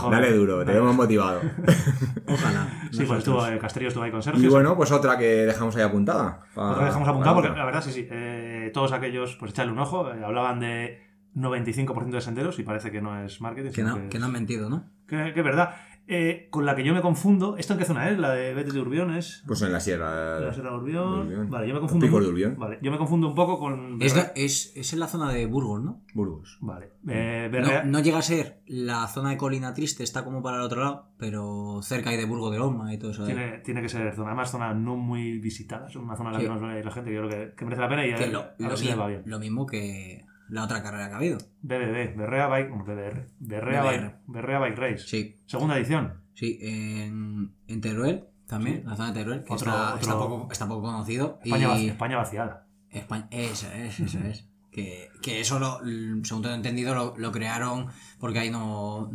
duro, 0.46 0.60
te 0.60 0.66
Vale. 0.66 0.80
vemos 0.80 0.96
motivado. 0.96 1.42
Ojalá. 2.28 2.68
Sí, 2.92 3.04
pues 3.06 3.20
estuvo, 3.20 3.46
eh, 3.48 3.58
Castillo 3.60 3.88
estuvo 3.88 4.04
ahí 4.04 4.12
con 4.12 4.22
Sergio. 4.24 4.44
y 4.44 4.48
bueno, 4.48 4.76
pues 4.78 4.92
otra 4.92 5.18
que 5.18 5.46
dejamos 5.46 5.76
ahí 5.76 5.82
apuntada. 5.84 6.42
Otra 6.56 6.80
que 6.80 6.86
dejamos 6.86 7.06
pa 7.08 7.12
apuntado 7.12 7.36
porque 7.36 7.50
la 7.58 7.66
verdad 7.66 7.82
sí, 7.84 7.92
sí. 7.92 8.08
eh, 8.10 8.72
todos 8.74 8.92
aquellos, 8.92 9.36
pues 9.38 9.52
echarle 9.52 9.72
un 9.72 9.80
ojo. 9.80 10.12
eh, 10.12 10.24
hablaban 10.24 10.60
de 10.60 11.02
95% 11.36 12.10
de 12.12 12.22
senderos 12.22 12.60
y 12.60 12.64
parece 12.64 12.92
que 12.92 13.02
no 13.02 13.24
es 13.24 13.42
marketing. 13.42 13.72
Que 13.72 13.84
no, 13.84 13.98
es- 13.98 14.10
que 14.10 14.20
no 14.20 14.26
han 14.28 14.32
mentido, 14.32 14.70
¿no? 14.70 14.86
que- 15.08 15.34
que 15.34 15.40
es 15.40 15.46
verdad. 15.46 15.76
Eh, 16.06 16.48
con 16.50 16.66
la 16.66 16.76
que 16.76 16.84
yo 16.84 16.94
me 16.94 17.02
confundo, 17.02 17.56
¿esto 17.58 17.74
en 17.74 17.80
qué 17.80 17.86
zona 17.86 18.10
es? 18.10 18.20
La 18.20 18.32
de 18.34 18.54
Vete 18.54 18.72
de 18.74 18.80
Urbión 18.82 19.16
es. 19.16 19.42
Pues 19.48 19.62
en 19.62 19.72
la 19.72 19.80
sierra. 19.80 20.40
La 20.42 20.54
Sierra 20.54 20.72
de 20.72 20.76
de 20.76 20.82
Urbión. 20.82 21.20
Urbión. 21.28 21.50
Vale, 21.50 21.68
yo 21.68 21.74
me 21.74 21.80
confundo. 21.80 22.06
picos 22.06 22.18
un- 22.20 22.24
de 22.26 22.30
Urbión. 22.32 22.56
Vale, 22.60 22.80
yo 22.82 22.92
me 22.92 22.98
confundo 22.98 23.28
un 23.30 23.36
poco 23.36 23.58
con. 23.58 24.02
Es, 24.02 24.14
es, 24.36 24.74
es 24.76 24.92
en 24.94 25.00
la 25.00 25.08
zona 25.08 25.32
de 25.32 25.46
Burgos, 25.46 25.82
¿no? 25.82 26.02
Burgos. 26.14 26.58
Vale. 26.62 26.92
Eh, 27.08 27.48
No, 27.50 27.52
Berrea- 27.58 27.84
no 27.86 28.00
llega 28.02 28.18
a 28.18 28.22
ser 28.22 28.60
la 28.68 29.08
zona 29.08 29.30
de 29.30 29.38
Colina 29.38 29.74
Triste, 29.74 30.04
está 30.04 30.26
como 30.26 30.44
para 30.44 30.58
el 30.58 30.64
otro 30.64 30.82
lado, 30.82 31.08
pero 31.18 31.80
cerca 31.82 32.10
ahí 32.10 32.18
de 32.18 32.26
Burgo 32.26 32.52
de 32.52 32.58
Loma 32.60 32.94
y 32.94 32.98
todo 32.98 33.12
eso. 33.12 33.26
Tiene, 33.26 33.60
tiene 33.60 33.82
que 33.82 33.88
ser 33.90 34.14
zona, 34.14 34.28
además 34.32 34.52
zona 34.52 34.74
no 34.74 34.98
muy 34.98 35.40
visitada, 35.40 35.88
es 35.88 35.96
una 35.96 36.18
zona 36.18 36.32
en 36.32 36.34
la 36.34 36.40
Sí. 36.42 36.46
que 36.46 36.52
nos 36.52 36.62
ve 36.62 36.84
la 36.84 36.92
gente 36.92 37.10
que 37.12 37.16
yo 37.16 37.28
creo 37.28 37.50
que, 37.50 37.56
que 37.56 37.64
merece 37.66 37.82
la 37.82 37.90
pena 37.90 38.06
y 38.06 38.12
a, 38.12 38.28
lo, 38.28 38.40
a 38.42 38.54
lo 38.60 38.68
ver 38.70 38.78
si 38.78 38.86
le 38.88 38.96
va 38.96 39.08
bien. 39.08 39.24
lo 39.26 39.40
mismo 39.40 39.66
que 39.66 40.26
la 40.54 40.64
otra 40.64 40.82
carrera 40.84 41.08
que 41.08 41.14
ha 41.14 41.18
habido. 41.18 41.38
BBB, 41.62 42.16
Berrea 42.16 42.48
Bike, 42.48 42.70
BBR, 42.72 43.28
Berrea, 43.40 43.82
BBR. 43.82 44.02
Bike, 44.02 44.16
Berrea 44.28 44.60
Bike 44.60 44.78
Race. 44.78 45.00
Sí, 45.08 45.36
Segunda 45.46 45.78
edición. 45.78 46.22
sí, 46.34 46.60
en, 46.62 47.54
en 47.68 47.82
Teruel 47.82 48.26
también, 48.48 48.78
Sí. 48.78 48.84
la 48.88 48.96
zona 48.96 49.12
de 49.12 49.20
Teruel, 49.20 49.44
que 49.44 49.54
Otro- 49.54 49.72
está, 49.72 49.88
otro- 49.96 50.00
está 50.02 50.14
poco, 50.18 50.48
está 50.52 50.68
poco 50.68 50.82
conocido. 50.84 51.40
España, 51.44 51.78
y 51.78 51.88
España 51.90 52.18
vaciada. 52.18 52.68
España, 52.90 53.28
eso 53.32 53.68
es, 53.74 54.00
eso 54.00 54.20
es. 54.20 54.48
Que, 54.72 55.10
que 55.22 55.40
eso, 55.40 55.60
lo, 55.60 55.80
según 56.24 56.42
tengo 56.44 56.56
entendido, 56.56 56.96
lo, 56.96 57.14
lo 57.18 57.32
crearon 57.32 57.88
porque 58.20 58.40
ahí 58.40 58.50
no. 58.50 59.12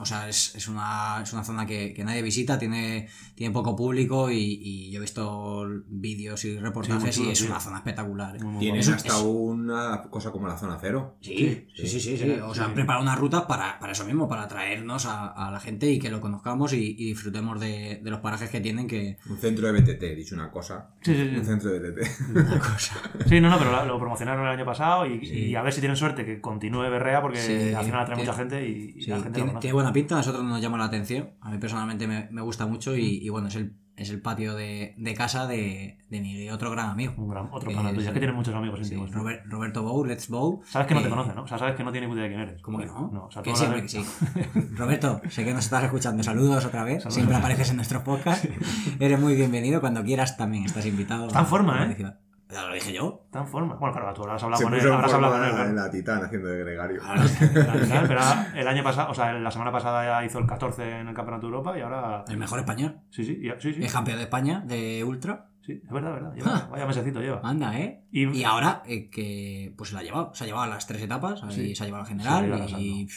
O 0.00 0.04
sea, 0.06 0.28
es, 0.28 0.54
es, 0.54 0.66
una, 0.68 1.20
es 1.22 1.32
una 1.32 1.44
zona 1.44 1.66
que, 1.66 1.92
que 1.94 2.04
nadie 2.04 2.22
visita, 2.22 2.58
tiene, 2.58 3.08
tiene 3.34 3.52
poco 3.52 3.76
público 3.76 4.30
y, 4.30 4.36
y 4.62 4.90
yo 4.90 4.98
he 4.98 5.02
visto 5.02 5.66
vídeos 5.88 6.44
y 6.44 6.58
reportajes 6.58 7.14
Sí, 7.14 7.20
muy 7.22 7.26
chulo, 7.26 7.28
y 7.28 7.32
es 7.32 7.38
tío. 7.40 7.48
una 7.50 7.60
zona 7.60 7.76
espectacular. 7.78 8.36
¿eh? 8.36 8.72
Eso 8.78 8.94
hasta 8.94 9.16
es- 9.16 9.22
una 9.22 10.02
cosa 10.10 10.30
como 10.30 10.48
la 10.48 10.56
zona 10.56 10.78
cero. 10.80 11.16
Sí, 11.20 11.66
sí, 11.74 11.86
sí, 11.86 12.00
sí, 12.00 12.00
sí. 12.00 12.16
sí, 12.18 12.30
O 12.42 12.48
sí. 12.52 12.56
sea, 12.58 12.64
han 12.66 12.74
preparado 12.74 13.02
unas 13.02 13.18
rutas 13.18 13.42
para, 13.42 13.78
para 13.78 13.92
eso 13.92 14.04
mismo, 14.04 14.28
para 14.28 14.42
atraernos 14.44 15.06
a, 15.06 15.28
a 15.28 15.50
la 15.50 15.60
gente 15.60 15.90
y 15.90 15.98
que 15.98 16.10
lo 16.10 16.20
conozcamos 16.20 16.72
y, 16.72 16.96
y 16.98 17.06
disfrutemos 17.06 17.60
de, 17.60 18.00
de 18.02 18.10
los 18.10 18.20
parajes 18.20 18.50
que 18.50 18.60
tienen, 18.60 18.86
que 18.86 19.18
Un 19.28 19.38
centro 19.38 19.70
de 19.72 19.80
BTT, 19.80 20.02
he 20.02 20.14
dicho 20.14 20.34
una 20.34 20.50
cosa. 20.50 20.90
Sí, 21.02 21.14
sí, 21.14 21.28
sí. 21.30 21.36
Un 21.36 21.44
centro 21.44 21.70
de 21.70 21.78
BTT. 21.90 22.30
una 22.36 22.58
cosa. 22.58 22.94
Sí, 23.26 23.40
no, 23.40 23.50
no, 23.50 23.58
pero 23.58 23.70
lo, 23.72 23.84
lo 23.84 23.98
promocionaron 23.98 24.46
el 24.46 24.52
año 24.52 24.64
pasado 24.64 25.06
y, 25.06 25.24
Sí. 25.26 25.34
y 25.46 25.54
a 25.54 25.62
ver 25.62 25.72
si 25.72 25.80
tienen 25.80 25.96
suerte 25.96 26.24
que 26.24 26.40
continúe 26.40 26.82
Berrea 26.90 27.20
porque 27.20 27.38
Sí, 27.40 27.74
al 27.74 27.84
final 27.84 28.00
atrae 28.00 28.16
tiene- 28.16 28.30
mucha 28.30 28.38
gente 28.38 28.66
y, 28.68 28.94
y 28.96 29.02
Sí, 29.02 29.10
la 29.10 29.16
gente 29.16 29.28
lo 29.28 29.34
tiene, 29.34 29.48
conoce. 29.50 29.60
tiene 29.62 29.74
buena 29.74 29.89
pinta, 29.92 30.14
a 30.14 30.18
nosotros 30.18 30.44
nos 30.44 30.60
llama 30.60 30.78
la 30.78 30.84
atención. 30.84 31.30
A 31.40 31.50
mí 31.50 31.58
personalmente 31.58 32.06
me, 32.06 32.28
me 32.30 32.40
gusta 32.42 32.66
mucho 32.66 32.96
y, 32.96 33.18
y 33.24 33.28
bueno, 33.28 33.48
es 33.48 33.56
el, 33.56 33.76
es 33.96 34.08
el 34.10 34.22
patio 34.22 34.54
de, 34.54 34.94
de 34.96 35.14
casa 35.14 35.46
de, 35.46 35.98
de 36.08 36.20
mi 36.20 36.48
otro 36.50 36.70
gran 36.70 36.88
amigo. 36.90 37.12
Un 37.18 37.28
gran- 37.28 37.48
otro 37.52 37.70
Eh, 37.70 37.74
pana 37.74 37.90
tuyo, 37.90 38.00
sí. 38.02 38.06
es 38.08 38.12
que 38.14 38.18
tiene 38.20 38.32
muchos 38.34 38.54
amigos 38.54 38.78
Sí, 38.78 38.84
íntimos. 38.94 39.10
¿no? 39.10 39.18
Robert- 39.18 39.42
Roberto 39.46 39.82
Bow, 39.82 40.04
Let's 40.04 40.28
Bow. 40.28 40.62
Sabes 40.64 40.88
que 40.88 40.94
no 40.94 41.00
te 41.02 41.06
eh, 41.08 41.10
conoce, 41.10 41.34
¿no? 41.34 41.42
O 41.42 41.46
sea, 41.46 41.58
sabes 41.58 41.74
que 41.76 41.84
no 41.84 41.92
tiene 41.92 42.06
ni 42.06 42.14
idea 42.14 42.22
de 42.24 42.28
quién 42.30 42.40
eres. 42.40 42.62
¿Cómo 42.62 42.78
que 42.78 42.86
no? 42.86 43.10
No, 43.12 43.24
o 43.26 43.30
sea, 43.30 43.42
que 43.42 43.54
siempre 43.54 43.82
que 43.82 43.88
sí. 43.88 44.02
Roberto, 44.76 45.20
sé 45.28 45.44
que 45.44 45.52
nos 45.52 45.64
estás 45.64 45.84
escuchando. 45.84 46.22
Saludos 46.22 46.64
otra 46.64 46.84
vez. 46.84 47.02
Saludos. 47.02 47.14
Siempre 47.14 47.36
apareces 47.36 47.70
en 47.70 47.76
nuestros 47.76 48.02
podcasts. 48.02 48.48
Eres 49.00 49.20
muy 49.20 49.34
bienvenido. 49.34 49.80
Cuando 49.80 50.02
quieras 50.02 50.36
también 50.36 50.64
estás 50.64 50.86
invitado. 50.86 51.26
Está 51.26 51.40
en 51.40 51.46
forma, 51.46 51.74
¿eh? 51.74 51.78
participar. 51.80 52.20
Ya 52.52 52.66
lo 52.66 52.74
dije 52.74 52.92
yo. 52.92 53.22
Está 53.26 53.40
en 53.40 53.46
forma. 53.48 53.74
Bueno, 53.76 53.94
claro, 53.94 54.12
tú 54.14 54.22
habrás 54.22 54.42
hablado 54.42 54.58
Se 54.58 54.64
con 54.64 54.74
él. 54.74 54.92
Habrás 54.92 55.12
hablado 55.14 55.34
con 55.34 55.44
él. 55.60 55.68
en 55.70 55.76
la 55.76 55.90
Titán 55.90 56.24
haciendo 56.24 56.48
de 56.48 56.58
gregario. 56.58 57.00
Claro, 57.00 57.22
Pero 58.08 58.20
el 58.54 58.68
año 58.68 58.82
pasado, 58.82 59.10
o 59.10 59.14
sea, 59.14 59.32
la 59.32 59.50
semana 59.50 59.72
pasada 59.72 60.04
ya 60.04 60.24
hizo 60.26 60.38
el 60.38 60.46
14 60.46 61.00
en 61.00 61.08
el 61.08 61.14
Campeonato 61.14 61.46
de 61.46 61.52
Europa 61.52 61.78
y 61.78 61.80
ahora. 61.82 62.24
El 62.28 62.36
mejor 62.36 62.58
español. 62.60 63.00
Sí, 63.10 63.24
sí, 63.24 63.40
ya- 63.42 63.60
sí, 63.60 63.72
sí. 63.74 63.82
Es 63.84 63.92
campeón 63.92 64.18
de 64.18 64.24
España 64.24 64.62
de 64.66 65.04
Ultra. 65.04 65.46
Sí, 65.64 65.72
es 65.84 65.90
verdad, 65.90 66.16
es 66.16 66.22
verdad. 66.22 66.34
Lleva- 66.34 66.68
vaya 66.70 66.86
mesecito 66.86 67.20
lleva. 67.20 67.40
Anda, 67.44 67.78
¿eh? 67.78 68.04
Y- 68.10 68.28
Y, 68.38 68.44
ahora 68.44 68.82
eh, 68.86 69.10
que 69.10 69.74
pues 69.76 69.90
se 69.90 69.94
la 69.94 70.00
ha 70.00 70.04
llevado. 70.04 70.34
Se 70.34 70.44
ha 70.44 70.46
llevado 70.46 70.66
las 70.70 70.86
tres 70.86 71.02
etapas. 71.02 71.42
Sí. 71.50 71.74
se 71.76 71.82
ha 71.82 71.86
llevado 71.86 72.02
la 72.04 72.06
ha 72.06 72.08
general. 72.08 72.46
ido 72.46 72.78
y 72.80 73.08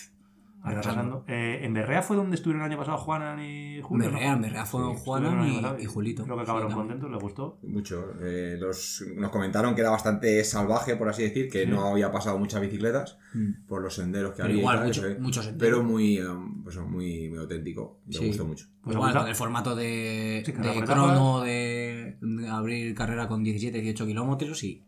arrasando. 0.64 1.02
arrasando. 1.02 1.26
Eh, 1.28 1.60
en 1.66 1.74
Berrea 1.74 2.02
fue 2.02 2.16
donde 2.18 2.36
estuvieron 2.36 2.62
el 2.64 2.72
año 2.72 2.78
pasado 2.80 2.98
Juanan 2.98 3.40
y 3.42 3.82
Julio. 3.82 4.08
¿no? 4.08 4.14
Berrea, 4.14 4.34
en 4.34 4.42
Berrea 4.42 4.66
fueron 4.66 4.96
Sí, 4.98 5.02
Juanan 5.06 5.48
y, 5.80 5.84
y 5.84 5.86
Julito. 5.86 6.24
Creo 6.24 6.36
que 6.38 6.44
acabaron 6.44 6.70
Sí, 6.70 6.76
contentos, 6.76 7.12
les 7.12 7.22
gustó. 7.22 7.60
Mucho. 7.64 8.14
Eh, 8.22 8.56
los, 8.60 9.04
nos 9.16 9.30
comentaron 9.32 9.76
que 9.76 9.82
era 9.82 9.90
bastante 9.90 10.44
salvaje, 10.44 10.96
por 10.96 11.10
así 11.10 11.24
decir, 11.24 11.50
que 11.50 11.66
Sí. 11.66 11.70
no 11.70 11.86
había 11.92 12.12
pasado 12.12 12.38
muchas 12.40 12.62
bicicletas 12.62 13.18
Mm. 13.34 13.66
por 13.68 13.82
los 13.82 13.94
senderos 13.96 14.32
que 14.32 14.38
Pero 14.38 14.46
había. 14.50 14.60
igual, 14.60 14.78
tal, 14.78 14.88
mucho- 14.88 15.02
eso, 15.08 15.10
eh. 15.10 15.18
muchos 15.20 15.46
senderos. 15.46 15.78
Pero 15.80 15.84
muy, 15.88 16.18
eh, 16.18 16.24
pues, 16.64 16.78
muy, 16.78 17.30
muy 17.30 17.40
auténtico. 17.40 18.00
Me 18.06 18.14
Sí. 18.14 18.28
gustó 18.28 18.46
mucho. 18.46 18.68
Pues 18.84 18.96
Igual, 18.96 19.14
con 19.14 19.28
el 19.28 19.36
formato 19.36 19.76
de, 19.76 20.44
crono, 20.86 21.42
de, 21.42 22.18
de 22.22 22.48
abrir 22.50 22.94
carrera 22.96 23.28
con 23.28 23.44
17, 23.44 23.80
18 23.82 24.06
kilómetros 24.06 24.64
y, 24.64 24.84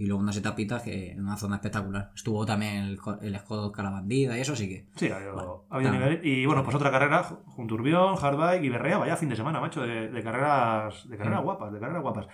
y 0.00 0.06
luego 0.06 0.22
unas 0.22 0.36
etapitas 0.36 0.82
que 0.82 1.12
en 1.12 1.20
una 1.20 1.36
zona 1.36 1.56
espectacular. 1.56 2.10
Estuvo 2.14 2.46
también 2.46 2.76
el, 2.84 2.98
el 3.20 3.38
Skoda 3.38 3.70
Calabandida 3.70 4.36
y 4.38 4.40
eso 4.40 4.56
sí 4.56 4.66
que. 4.66 4.86
Sí, 4.96 5.10
ha 5.10 5.16
habido, 5.16 5.66
Bueno, 5.70 5.92
nivel. 5.92 6.20
Y 6.24 6.46
bueno, 6.46 6.64
pues 6.64 6.74
otra 6.74 6.90
carrera 6.90 7.22
ju- 7.22 7.38
junto 7.44 7.74
a 7.74 7.78
Urbión, 7.78 8.16
Hardbike 8.16 8.64
y 8.64 8.68
Berrea. 8.70 8.96
Vaya 8.96 9.16
fin 9.16 9.28
de 9.28 9.36
semana, 9.36 9.60
macho, 9.60 9.82
de, 9.82 10.08
de 10.08 10.22
carreras, 10.22 11.06
de 11.08 11.16
carreras 11.18 11.40
Mm. 11.42 11.44
guapas, 11.44 11.72
de 11.72 11.80
carreras 11.80 12.02
guapas. 12.02 12.26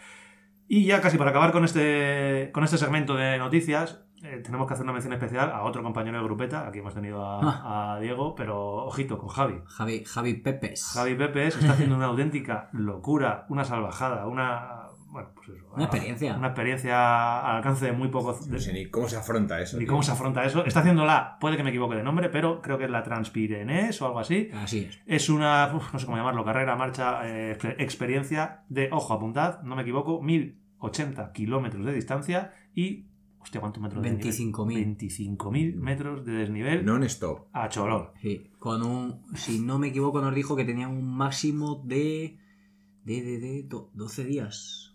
Y 0.68 0.84
ya 0.86 1.00
casi 1.00 1.18
para 1.18 1.30
acabar 1.30 1.50
con 1.52 1.64
este, 1.64 2.50
con 2.52 2.62
este 2.64 2.78
segmento 2.78 3.14
de 3.16 3.36
noticias, 3.38 4.02
eh, 4.22 4.40
tenemos 4.44 4.66
que 4.66 4.74
hacer 4.74 4.84
una 4.84 4.92
mención 4.92 5.12
especial 5.12 5.50
a 5.52 5.62
otro 5.62 5.82
compañero 5.82 6.18
de 6.18 6.24
grupeta. 6.24 6.66
Aquí 6.66 6.78
hemos 6.78 6.94
tenido 6.94 7.24
a, 7.24 7.94
a 7.94 8.00
Diego, 8.00 8.34
pero 8.34 8.84
ojito 8.86 9.18
con 9.18 9.28
Javi. 9.28 9.60
Javi, 9.66 10.04
Javi 10.04 10.34
Pepes. 10.34 10.92
Javi 10.94 11.14
Pepe 11.16 11.50
se 11.50 11.60
está 11.60 11.72
haciendo 11.72 11.96
una 11.96 12.06
auténtica 12.06 12.68
locura, 12.72 13.44
una 13.48 13.64
salvajada, 13.64 14.26
una. 14.26 14.75
Bueno, 15.16 15.30
pues 15.34 15.48
eso. 15.48 15.66
Una 15.74 15.84
experiencia. 15.84 16.36
Una 16.36 16.48
experiencia 16.48 17.40
al 17.40 17.56
alcance 17.56 17.86
de 17.86 17.92
muy 17.92 18.08
pocos. 18.08 18.46
No 18.48 18.58
sé 18.58 18.72
ni 18.74 18.90
cómo 18.90 19.08
se 19.08 19.16
afronta 19.16 19.58
eso. 19.62 19.78
ni 19.78 19.84
tío. 19.84 19.90
cómo 19.90 20.02
se 20.02 20.12
afronta 20.12 20.44
eso. 20.44 20.62
Está 20.66 20.80
haciéndola, 20.80 21.38
puede 21.40 21.56
que 21.56 21.62
me 21.62 21.70
equivoque 21.70 21.96
de 21.96 22.02
nombre, 22.02 22.28
pero 22.28 22.60
creo 22.60 22.76
que 22.76 22.84
es 22.84 22.90
la 22.90 23.02
Transpirenés 23.02 24.02
o 24.02 24.06
algo 24.06 24.18
así. 24.18 24.50
Así 24.52 24.80
es. 24.80 25.00
Es 25.06 25.30
una, 25.30 25.72
uf, 25.74 25.90
no 25.94 25.98
sé 25.98 26.04
cómo 26.04 26.18
llamarlo, 26.18 26.44
carrera, 26.44 26.76
marcha, 26.76 27.26
eh, 27.26 27.56
exper- 27.58 27.76
experiencia 27.78 28.64
de, 28.68 28.90
ojo, 28.92 29.14
apuntad, 29.14 29.62
no 29.62 29.74
me 29.74 29.82
equivoco, 29.82 30.20
1080 30.20 31.32
kilómetros 31.32 31.86
de 31.86 31.92
distancia 31.94 32.52
y, 32.74 33.06
hostia, 33.38 33.60
¿cuántos 33.60 33.82
metros 33.82 34.02
de 34.02 34.10
desnivel? 34.16 34.54
25.000. 34.54 35.38
25.000 35.38 35.74
metros 35.76 36.26
de 36.26 36.32
desnivel 36.32 36.84
Non-stop. 36.84 37.46
a 37.52 37.68
Cholón. 37.70 38.08
Sí, 38.20 38.50
con 38.58 38.82
un. 38.82 39.22
Si 39.34 39.60
no 39.60 39.78
me 39.78 39.88
equivoco, 39.88 40.20
nos 40.20 40.34
dijo 40.34 40.56
que 40.56 40.64
tenía 40.64 40.88
un 40.88 41.16
máximo 41.16 41.82
de. 41.86 42.38
de, 43.04 43.22
de, 43.22 43.38
de 43.38 43.62
do- 43.62 43.90
12 43.94 44.24
días. 44.24 44.85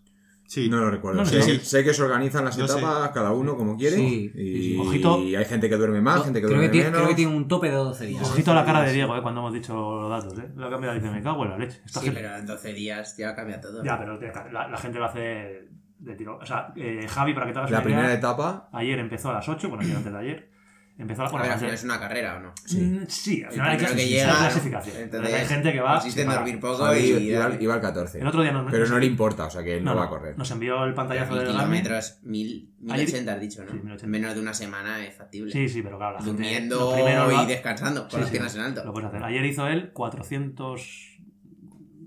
Sí, 0.52 0.68
No 0.68 0.76
lo 0.80 0.90
recuerdo. 0.90 1.20
No, 1.20 1.24
sé, 1.26 1.36
no, 1.38 1.42
sé- 1.44 1.58
sí. 1.60 1.64
sé 1.64 1.82
que 1.82 1.94
se 1.94 2.02
organizan 2.02 2.44
las 2.44 2.54
sé. 2.56 2.62
etapas 2.62 3.10
cada 3.12 3.30
uno 3.32 3.56
como 3.56 3.74
quiere. 3.74 3.96
Sí, 3.96 4.30
y. 4.34 4.78
Ojito. 4.78 5.18
y 5.22 5.34
hay 5.34 5.46
gente 5.46 5.70
que 5.70 5.76
duerme 5.76 6.02
más, 6.02 6.24
gente 6.24 6.40
que 6.40 6.46
creo, 6.46 6.58
duerme 6.58 6.66
que 6.66 6.72
tiene, 6.72 6.86
menos. 6.90 6.98
creo 7.00 7.08
que 7.08 7.14
tiene 7.14 7.34
un 7.34 7.48
tope 7.48 7.68
de 7.68 7.74
12 7.76 8.04
días. 8.04 8.30
Ojito 8.30 8.50
a 8.52 8.54
la 8.56 8.64
cara 8.66 8.82
de 8.82 8.92
Diego, 8.92 9.16
eh, 9.16 9.22
cuando 9.22 9.40
hemos 9.40 9.54
dicho 9.54 9.72
los 9.74 10.10
datos, 10.10 10.38
eh. 10.38 10.50
La 10.56 10.68
cambia 10.68 10.92
dice, 10.92 11.10
me 11.10 11.22
cago 11.22 11.44
en 11.44 11.50
la 11.52 11.56
leche. 11.58 11.80
Esta 11.86 12.00
Sí, 12.00 12.06
gente- 12.06 12.20
pero 12.20 12.36
en 12.36 12.44
12 12.46 12.72
días 12.74 13.16
ya 13.16 13.34
cambia 13.34 13.60
todo. 13.62 13.82
Ya, 13.82 13.98
pero 13.98 14.18
la, 14.52 14.68
la 14.68 14.76
gente 14.76 14.98
lo 14.98 15.06
hace 15.06 15.68
de 15.98 16.14
tiro. 16.16 16.36
O 16.36 16.44
sea, 16.44 16.72
eh, 16.76 17.06
Javi, 17.08 17.32
para 17.32 17.46
que 17.46 17.52
te 17.54 17.58
hagas 17.60 17.70
La 17.70 17.78
una 17.78 17.86
idea, 17.88 17.96
primera 17.96 18.14
etapa, 18.18 18.68
ayer 18.74 18.98
empezó 18.98 19.30
a 19.30 19.34
las 19.34 19.48
8, 19.48 19.68
bueno, 19.70 19.82
ayer 19.84 19.96
antes 19.96 20.12
de 20.12 20.18
ayer. 20.18 20.51
Empezó 21.02 21.22
a 21.22 21.24
las 21.24 21.32
A 21.34 21.36
ver, 21.36 21.42
al 21.42 21.48
bueno, 21.48 21.60
final 21.60 21.74
es 21.74 21.84
una 21.84 22.00
carrera 22.00 22.36
o 22.36 22.40
no. 22.40 22.52
Sí, 22.64 23.00
sí 23.08 23.42
al 23.42 23.48
El 23.48 23.52
final 23.52 23.68
hay, 23.70 23.76
que 23.78 24.08
llega, 24.08 24.24
hay 24.28 24.32
¿no? 24.32 24.38
clasificación. 24.38 24.96
Entonces, 25.02 25.34
hay 25.34 25.46
gente 25.46 25.72
que 25.72 25.80
va. 25.80 25.94
consiste 25.94 26.22
en 26.22 26.28
dormir 26.30 26.60
poco 26.60 26.76
Javi 26.84 26.98
y 27.00 27.30
iba, 27.30 27.56
iba 27.60 27.74
al 27.74 27.80
14. 27.80 28.20
El 28.20 28.26
otro 28.26 28.42
día 28.42 28.52
nos, 28.52 28.70
Pero 28.70 28.86
no 28.86 28.98
le 28.98 29.06
importa, 29.06 29.46
o 29.46 29.50
sea 29.50 29.62
que 29.62 29.76
él 29.76 29.84
no, 29.84 29.92
no, 29.92 29.98
va 30.00 30.06
a 30.06 30.08
correr. 30.08 30.38
Nos 30.38 30.50
envió 30.50 30.84
el 30.84 30.94
pantallazo 30.94 31.34
del 31.34 31.46
Garmin. 31.52 31.82
kilómetros, 31.82 32.18
mil, 32.22 32.72
mil 32.80 32.92
Ayer- 32.92 33.08
ochenta 33.08 33.34
has 33.34 33.40
dicho, 33.40 33.64
¿no? 33.64 33.70
Sí, 33.72 33.78
1080. 33.78 34.04
En 34.04 34.10
menos 34.10 34.34
de 34.34 34.40
una 34.40 34.54
semana 34.54 35.04
es 35.04 35.14
factible. 35.16 35.52
Sí, 35.52 35.68
sí, 35.68 35.82
pero 35.82 35.98
claro, 35.98 36.14
la 36.14 36.22
gente. 36.24 36.32
Durmiendo 36.42 36.78
lo 36.80 36.94
primero 36.94 37.42
y 37.42 37.46
descansando, 37.46 38.02
con 38.02 38.10
Sí, 38.10 38.16
las 38.18 38.26
sí, 38.26 38.30
piernas 38.32 38.54
en 38.54 38.60
alto. 38.62 38.84
Lo 38.84 38.92
puedes 38.92 39.08
hacer. 39.08 39.22
Ayer 39.24 39.44
hizo 39.44 39.66
él 39.66 39.90
400 39.92 41.08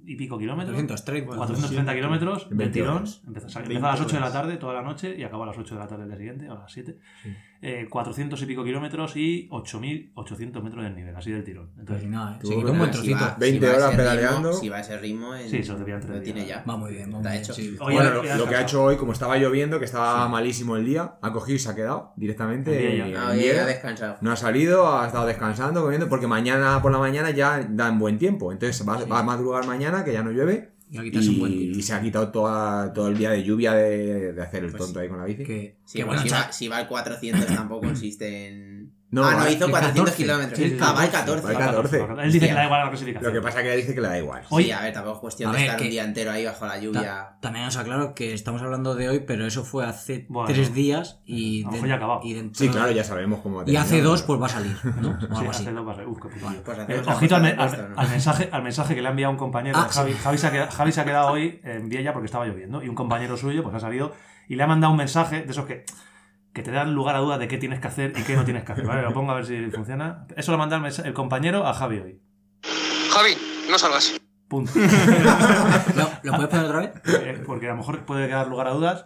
y 0.07 0.15
pico 0.17 0.37
kilómetros. 0.37 0.75
430. 0.75 1.35
430 1.35 1.95
kilómetros 1.95 2.47
20 2.51 2.71
tirón. 2.73 3.03
Empezó, 3.25 3.47
o 3.47 3.49
sea, 3.49 3.61
20 3.61 3.73
empezó 3.75 3.87
a 3.87 3.91
las 3.91 4.01
8 4.01 4.15
de 4.15 4.21
la 4.21 4.31
tarde 4.31 4.57
toda 4.57 4.73
la 4.75 4.81
noche 4.83 5.15
y 5.17 5.23
acabó 5.23 5.43
a 5.43 5.47
las 5.47 5.57
8 5.57 5.73
de 5.73 5.79
la 5.79 5.87
tarde 5.87 6.01
del 6.03 6.09
día 6.09 6.17
siguiente, 6.19 6.49
o 6.49 6.53
a 6.57 6.59
las 6.61 6.71
7. 6.71 6.99
Eh, 7.67 7.87
400 7.89 8.39
y 8.41 8.45
pico 8.45 8.63
kilómetros 8.63 9.15
y 9.15 9.49
8.800 9.49 10.61
metros 10.61 10.83
del 10.83 10.95
nivel, 10.95 11.15
así 11.15 11.31
del 11.31 11.43
tirón. 11.43 11.67
Pues 11.69 11.79
Entonces, 11.79 12.07
nada, 12.09 12.37
Tú, 12.39 12.47
se 12.47 12.55
quitó 12.57 12.71
un 12.71 12.77
buen 12.77 12.91
si 12.93 12.97
trocito. 12.99 13.19
va- 13.25 13.35
20 13.39 13.65
va 13.65 13.71
a 13.71 13.75
horas 13.75 13.89
ritmo- 13.89 13.97
pedaleando. 13.97 14.53
si 14.53 14.69
va 14.69 14.77
a 14.77 14.79
ese 14.81 14.97
ritmo, 14.99 15.35
en- 15.35 15.49
Sí, 15.49 15.63
se 15.63 15.73
lo 15.73 15.83
pillan 15.83 16.01
tres 16.01 16.15
lo 16.17 16.21
tiene 16.21 16.45
ya. 16.45 16.63
Va 16.69 16.77
muy 16.77 16.91
bien, 16.93 17.09
va 17.13 17.17
muy 17.19 17.27
bien. 17.27 17.41
hecho. 17.41 17.53
sí. 17.53 17.75
Oye, 17.79 17.95
Bueno, 17.95 18.09
lo, 18.21 18.35
lo 18.37 18.47
que 18.47 18.55
ha 18.55 18.61
hecho 18.61 18.83
hoy, 18.83 18.97
como 18.97 19.13
estaba 19.13 19.37
lloviendo, 19.37 19.79
que 19.79 19.85
estaba 19.85 20.27
malísimo 20.27 20.75
el 20.77 20.85
día, 20.85 21.15
ha 21.21 21.31
cogido 21.33 21.55
y 21.55 21.59
se 21.59 21.69
ha 21.69 21.75
quedado 21.75 22.13
directamente. 22.15 22.71
En 22.71 23.05
Viella. 23.05 23.05
en 23.07 23.17
Ah, 23.17 23.63
ha 23.63 23.65
descansado. 23.65 24.17
No 24.21 24.31
ha 24.31 24.35
salido, 24.35 24.97
ha 24.99 25.07
estado 25.07 25.25
descansando, 25.25 25.81
comiendo, 25.81 26.07
porque 26.07 26.27
mañana 26.27 26.81
por 26.81 26.91
la 26.91 26.99
mañana 26.99 27.31
ya 27.31 27.65
dan 27.67 27.97
buen 27.99 28.17
tiempo. 28.19 28.51
Entonces 28.51 28.87
va, 28.87 29.03
va 29.05 29.19
a 29.19 29.23
madrugar 29.23 29.65
mañana, 29.65 30.03
que 30.03 30.13
ya 30.13 30.21
no 30.23 30.31
llueve. 30.31 30.74
Y 30.95 30.99
a 30.99 31.03
quitarse 31.03 31.29
un 31.29 31.39
buen 31.39 31.53
Y, 31.53 31.57
tiro. 31.57 31.75
y 31.75 31.81
se 31.83 31.93
ha 31.93 32.01
quitado 32.01 32.31
toda, 32.31 32.91
todo 32.93 33.07
el 33.09 33.17
día 33.17 33.31
de 33.31 33.43
lluvia 33.43 33.73
de, 33.73 34.33
de 34.33 34.41
hacer 34.41 34.63
el 34.63 34.71
Pues 34.71 34.83
tonto 34.83 34.99
ahí 34.99 35.09
con 35.09 35.19
la 35.19 35.25
bici. 35.25 35.43
Que, 35.43 35.75
Sí, 35.85 35.99
que 35.99 36.03
bueno, 36.03 36.21
bueno, 36.21 36.21
si, 36.21 36.29
cha- 36.29 36.47
va, 36.47 36.51
si 36.51 36.67
va 36.67 36.77
al 36.77 36.87
400 36.87 37.53
tampoco 37.53 37.81
consiste 37.87 38.47
en... 38.47 38.74
No, 39.11 39.23
ah, 39.23 39.35
no, 39.35 39.47
hizo 39.49 39.65
el 39.65 39.71
400 39.71 40.03
14. 40.11 40.15
kilómetros. 40.17 40.59
Sí, 40.59 40.69
sí, 40.71 40.77
ah, 40.81 40.91
va 40.91 41.01
al 41.03 41.09
14. 41.11 41.41
14. 41.41 41.53
Va 41.53 41.59
al 41.69 41.75
14. 41.75 42.23
Él 42.25 42.31
dice 42.33 42.47
que 42.47 42.53
le 42.53 42.59
da 42.59 42.65
igual 42.65 42.81
la 42.83 42.89
clasificación. 42.89 43.33
Lo 43.33 43.39
que 43.39 43.43
pasa 43.45 43.59
es 43.59 43.63
que 43.63 43.69
ella 43.69 43.77
dice 43.77 43.95
que 43.95 44.01
le 44.01 44.07
da 44.09 44.17
igual. 44.17 44.43
Sí, 44.57 44.71
a 44.71 44.81
ver, 44.81 44.93
tampoco 44.93 45.15
es 45.15 45.21
cuestión 45.21 45.51
A 45.51 45.53
de 45.53 45.61
estar 45.63 45.77
que- 45.77 45.83
un 45.85 45.89
día 45.91 46.03
entero 46.03 46.31
ahí 46.31 46.43
bajo 46.45 46.65
la 46.65 46.77
lluvia. 46.79 47.01
ta- 47.01 47.37
también 47.39 47.65
os 47.67 47.77
aclaro 47.77 48.13
que 48.15 48.33
estamos 48.33 48.61
hablando 48.61 48.95
de 48.95 49.07
hoy, 49.07 49.19
pero 49.21 49.45
eso 49.45 49.63
fue 49.63 49.85
hace 49.85 50.25
Bueno. 50.27 50.47
tres 50.51 50.73
días 50.73 51.21
y, 51.25 51.63
A 51.65 51.71
mejor 51.71 51.87
ya 51.87 51.99
y 52.23 52.33
dentro- 52.33 52.59
Sí, 52.65 52.69
claro, 52.69 52.91
ya 52.91 53.03
sabemos 53.03 53.39
cómo 53.41 53.63
y 53.65 53.75
hace 53.75 54.01
dos 54.01 54.23
pero- 54.23 54.39
pues 54.39 54.41
va 54.41 54.45
a 54.47 54.49
salir, 54.49 54.77
¿no? 55.01 55.09
O 55.17 55.19
Sí, 55.19 55.27
algo 55.37 55.51
así. 55.51 55.63
hace 55.63 55.71
dos 55.71 55.85
barre- 55.85 56.05
Uf, 56.07 56.17
qué 56.21 56.27
putillo. 56.29 56.63
Pues 56.63 56.77
Eh, 56.79 56.81
hacemos 56.81 57.07
ojito 57.07 57.35
al, 57.35 57.41
me- 57.43 57.53
de 57.53 58.07
mensaje, 58.09 58.49
al 58.51 58.63
mensaje 58.63 58.95
que 58.95 59.01
le 59.01 59.07
ha 59.07 59.11
enviado 59.11 59.31
un 59.31 59.37
compañero 59.37 59.77
Ah, 59.79 59.83
de 59.85 59.89
Javi. 59.93 60.11
sí. 60.13 60.17
Javi, 60.21 60.37
se 60.39 60.47
ha 60.47 60.51
quedado, 60.51 60.71
Javi 60.71 60.91
se 60.91 61.01
ha 61.01 61.05
quedado 61.05 61.27
hoy 61.27 61.61
en 61.63 61.87
Viella 61.89 62.11
porque 62.11 62.25
estaba 62.25 62.45
lloviendo. 62.47 62.83
Y 62.83 62.89
un 62.89 62.95
compañero 62.95 63.37
suyo 63.37 63.61
pues 63.63 63.75
ha 63.75 63.79
salido 63.79 64.13
y 64.49 64.55
le 64.55 64.63
ha 64.63 64.67
mandado 64.67 64.91
un 64.91 64.97
mensaje 64.97 65.43
de 65.43 65.51
esos 65.51 65.65
que, 65.65 65.85
que 66.55 66.63
te 66.63 66.71
dan 66.71 66.95
lugar 66.95 67.17
a 67.17 67.19
dudas 67.19 67.37
de 67.37 67.49
qué 67.49 67.57
tienes 67.57 67.81
que 67.81 67.87
hacer 67.87 68.13
y 68.17 68.23
qué 68.23 68.33
no 68.33 68.45
tienes 68.45 68.63
que 68.63 68.71
hacer. 68.71 68.85
Vale, 68.85 69.01
lo 69.01 69.13
pongo 69.13 69.33
a 69.33 69.35
ver 69.35 69.45
si 69.45 69.69
funciona. 69.71 70.25
Eso 70.37 70.53
lo 70.53 70.57
manda 70.57 70.77
el, 70.77 71.13
compañero 71.13 71.67
a 71.67 71.73
Javi 71.73 71.99
hoy. 71.99 72.21
Javi, 73.11 73.37
no 73.69 73.77
salgas. 73.77 74.19
Punto. 74.47 74.71
¿Lo, 75.95 76.09
lo 76.23 76.33
puedes 76.33 76.49
poner 76.49 76.65
otra 76.65 76.79
vez? 76.79 76.91
Eh, 77.07 77.43
porque 77.45 77.67
a 77.67 77.71
lo 77.71 77.77
mejor 77.77 78.05
puede 78.05 78.27
quedar 78.27 78.47
lugar 78.47 78.67
a 78.67 78.71
dudas. 78.71 79.05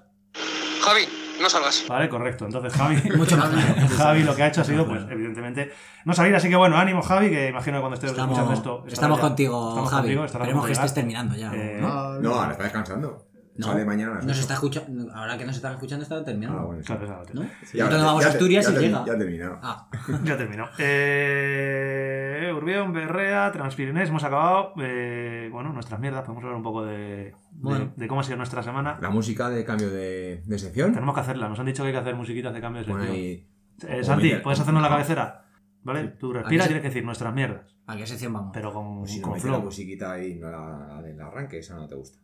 Javi, 0.84 1.08
no 1.42 1.50
salgas. 1.50 1.86
Vale, 1.88 2.08
correcto. 2.08 2.46
Entonces 2.46 2.72
Javi, 2.72 3.02
Mucho 3.18 3.36
más. 3.36 3.50
Javi 3.98 4.22
lo 4.24 4.36
que 4.36 4.44
ha 4.44 4.48
hecho 4.48 4.62
ha 4.62 4.66
sido, 4.66 4.86
pues, 4.86 5.02
evidentemente, 5.10 5.72
no 6.06 6.14
salir. 6.14 6.36
Así 6.36 6.50
que 6.50 6.56
bueno, 6.56 6.78
ánimo, 6.78 7.02
Javi, 7.02 7.32
que 7.32 7.48
imagino 7.50 7.78
que 7.78 7.82
cuando 7.82 7.96
estés 7.96 8.12
Estamos, 8.12 8.38
escuchando 8.38 8.54
esto. 8.54 8.84
estamos 8.88 9.18
ya- 9.18 9.22
contigo, 9.24 9.70
estamos 9.70 9.90
Javi. 9.90 10.02
contigo, 10.04 10.26
Esperemos 10.26 10.66
que 10.68 10.72
estés 10.74 10.94
terminando 10.94 11.36
ya. 11.36 11.52
Eh, 11.52 11.80
¿no? 11.82 12.20
No, 12.20 12.36
ahora 12.36 12.52
está 12.52 12.64
descansando. 12.66 13.26
No, 13.60 13.66
Sale 13.68 13.84
mañana. 13.86 14.12
a 14.14 14.16
las 14.16 14.26
nos 14.26 14.34
ocho. 14.38 14.42
está 14.42 14.54
escuchando, 14.54 15.14
ahora 15.14 15.38
que 15.38 15.46
nos 15.46 15.56
están 15.56 15.74
escuchando 15.74 16.04
está 16.04 16.24
terminando. 16.24 16.60
Ah, 16.60 16.64
bueno, 16.66 16.82
sí. 16.82 16.88
Claro, 16.88 17.06
claro, 17.06 17.26
tío. 17.26 17.36
¿no? 17.36 17.42
Ya, 17.74 17.84
Nosotros 17.86 18.04
vamos 18.06 18.22
ya 18.24 18.28
a 18.28 18.32
Asturias 18.32 18.66
ya 18.74 18.80
y 18.80 18.84
llega. 18.86 19.06
Ya 19.06 19.18
terminado. 19.18 19.60
Ah, 19.62 19.90
Ya 20.24 20.38
terminó. 20.38 20.66
Eh, 20.80 22.54
Urbión, 22.56 22.94
Berrea, 22.94 23.52
Transpirinés, 23.52 24.10
hemos 24.10 24.24
acabado. 24.24 24.74
Eh, 24.82 25.50
bueno, 25.52 25.74
nuestras 25.74 26.00
mierdas, 26.00 26.22
podemos 26.22 26.44
hablar 26.44 26.58
un 26.58 26.64
poco 26.64 26.86
de, 26.86 27.36
Bueno. 27.52 27.92
de 27.96 28.08
cómo 28.08 28.22
ha 28.22 28.24
sido 28.24 28.38
nuestra 28.38 28.64
semana. 28.64 28.98
La 29.02 29.10
música 29.10 29.50
de 29.50 29.66
cambio 29.66 29.90
de, 29.90 30.42
de 30.46 30.60
sección. 30.60 30.94
Tenemos 30.94 31.14
que 31.16 31.22
hacerla, 31.22 31.50
nos 31.50 31.60
han 31.60 31.66
dicho 31.66 31.84
que 31.84 31.88
hay 31.88 31.94
que 31.94 32.00
hacer 32.00 32.16
musiquitas 32.16 32.54
de 32.54 32.62
cambio 32.62 32.82
de 32.82 32.86
sección. 32.88 33.12
ahí- 33.14 33.48
Eh, 33.88 34.04
Santi, 34.04 34.36
¿puedes 34.44 34.60
hacernos 34.60 34.82
la 34.84 34.90
cabecera? 34.90 35.46
¿Vale? 35.84 36.10
Tú 36.20 36.34
respira 36.34 36.64
Aquí 36.64 36.66
y 36.66 36.68
tienes 36.68 36.82
que 36.82 36.88
decir 36.90 37.06
nuestras 37.06 37.34
mierdas, 37.34 37.78
¿a 37.88 37.96
qué 37.96 38.06
sección 38.06 38.34
vamos? 38.34 38.52
pero 38.54 38.74
con, 38.74 39.00
Pues 39.00 39.12
si 39.12 39.20
no 39.20 39.24
con 39.24 39.32
metes 39.34 39.46
la 39.46 39.52
flow. 39.54 39.64
musiquita 39.66 40.12
ahí, 40.12 40.36
no 40.36 40.50
la, 40.52 40.88
la 40.96 41.02
del 41.02 41.20
arranque, 41.22 41.60
esa 41.60 41.76
no 41.76 41.88
te 41.88 41.96
gusta. 41.96 42.20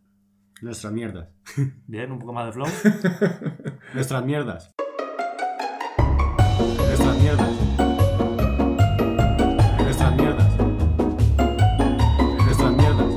Nuestras 0.62 0.93
mierdas. 0.93 1.28
Bien, 1.88 2.12
un 2.12 2.20
poco 2.20 2.32
más 2.34 2.45
de 2.47 2.53
flow. 2.53 2.68
Nuestras 3.93 4.26
mierdas. 4.26 4.74
Nuestras 6.78 7.18
mierdas. 7.20 7.51
Nuestras 9.80 10.16
mierdas. 10.16 10.58
Nuestras 12.45 12.74
mierdas. 12.74 13.10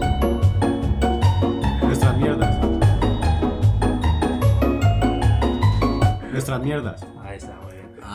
Nuestras 1.83 2.19
mierdas. 2.19 2.59
Nuestras 6.33 6.63
mierdas. 6.63 7.18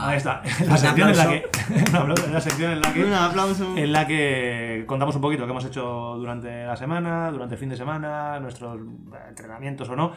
Ahí 0.04 0.18
está. 0.18 0.42
Ah. 0.44 0.48
Está. 0.48 0.66
La 0.66 0.78
sección 0.78 1.10
en 1.10 1.18
la 1.18 1.30
que. 1.30 1.46
aplauso. 1.46 1.90
un 1.90 1.96
aplauso, 1.96 2.28
la 2.28 2.42
sección 2.42 2.72
en 2.72 2.82
la 2.82 2.94
que. 2.94 3.04
Un 3.06 3.14
aplauso. 3.14 3.78
en 3.78 3.92
la 3.92 4.08
que 4.08 4.84
contamos 4.86 5.16
un 5.16 5.22
poquito 5.22 5.42
lo 5.42 5.48
que 5.48 5.52
hemos 5.52 5.66
hecho 5.66 6.16
durante 6.18 6.66
la 6.66 6.76
semana, 6.76 7.32
durante 7.32 7.56
el 7.56 7.60
fin 7.60 7.70
de 7.70 7.78
semana, 7.78 8.40
nuestros 8.40 8.80
eh, 8.80 9.18
entrenamientos 9.30 9.88
o 9.90 9.96
no. 9.96 10.12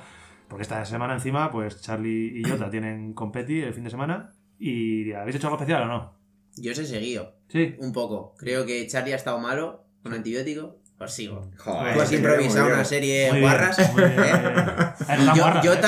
Porque 0.48 0.62
esta 0.62 0.84
semana 0.84 1.14
encima, 1.14 1.50
pues 1.50 1.80
Charlie 1.80 2.40
y 2.40 2.44
Jota 2.44 2.70
tienen 2.70 3.12
competi 3.14 3.60
el 3.60 3.74
fin 3.74 3.84
de 3.84 3.90
semana. 3.90 4.32
¿Y 4.58 5.12
habéis 5.12 5.36
hecho 5.36 5.46
algo 5.48 5.56
especial 5.56 5.82
o 5.82 5.86
no? 5.86 6.18
Yo 6.56 6.72
os 6.72 6.78
he 6.78 6.86
seguido. 6.86 7.36
Sí. 7.48 7.76
Un 7.78 7.92
poco. 7.92 8.34
Creo 8.38 8.66
que 8.66 8.86
Charlie 8.86 9.12
ha 9.12 9.16
estado 9.16 9.38
malo 9.38 9.84
con 10.02 10.14
antibiótico. 10.14 10.78
Os 10.98 11.12
sigo. 11.12 11.46
Joder, 11.58 11.94
Tú 11.94 12.00
has 12.00 12.12
improvisado 12.12 12.66
una 12.66 12.74
bien. 12.76 12.86
serie 12.86 13.30
Muy 13.30 13.40
de 13.42 13.46
bien, 13.46 13.58
bien. 14.16 14.16
¿eh? 14.16 14.94
Eh, 15.08 15.16
Y 15.20 15.26
tan 15.26 15.62
yo, 15.62 15.74
eh. 15.74 15.80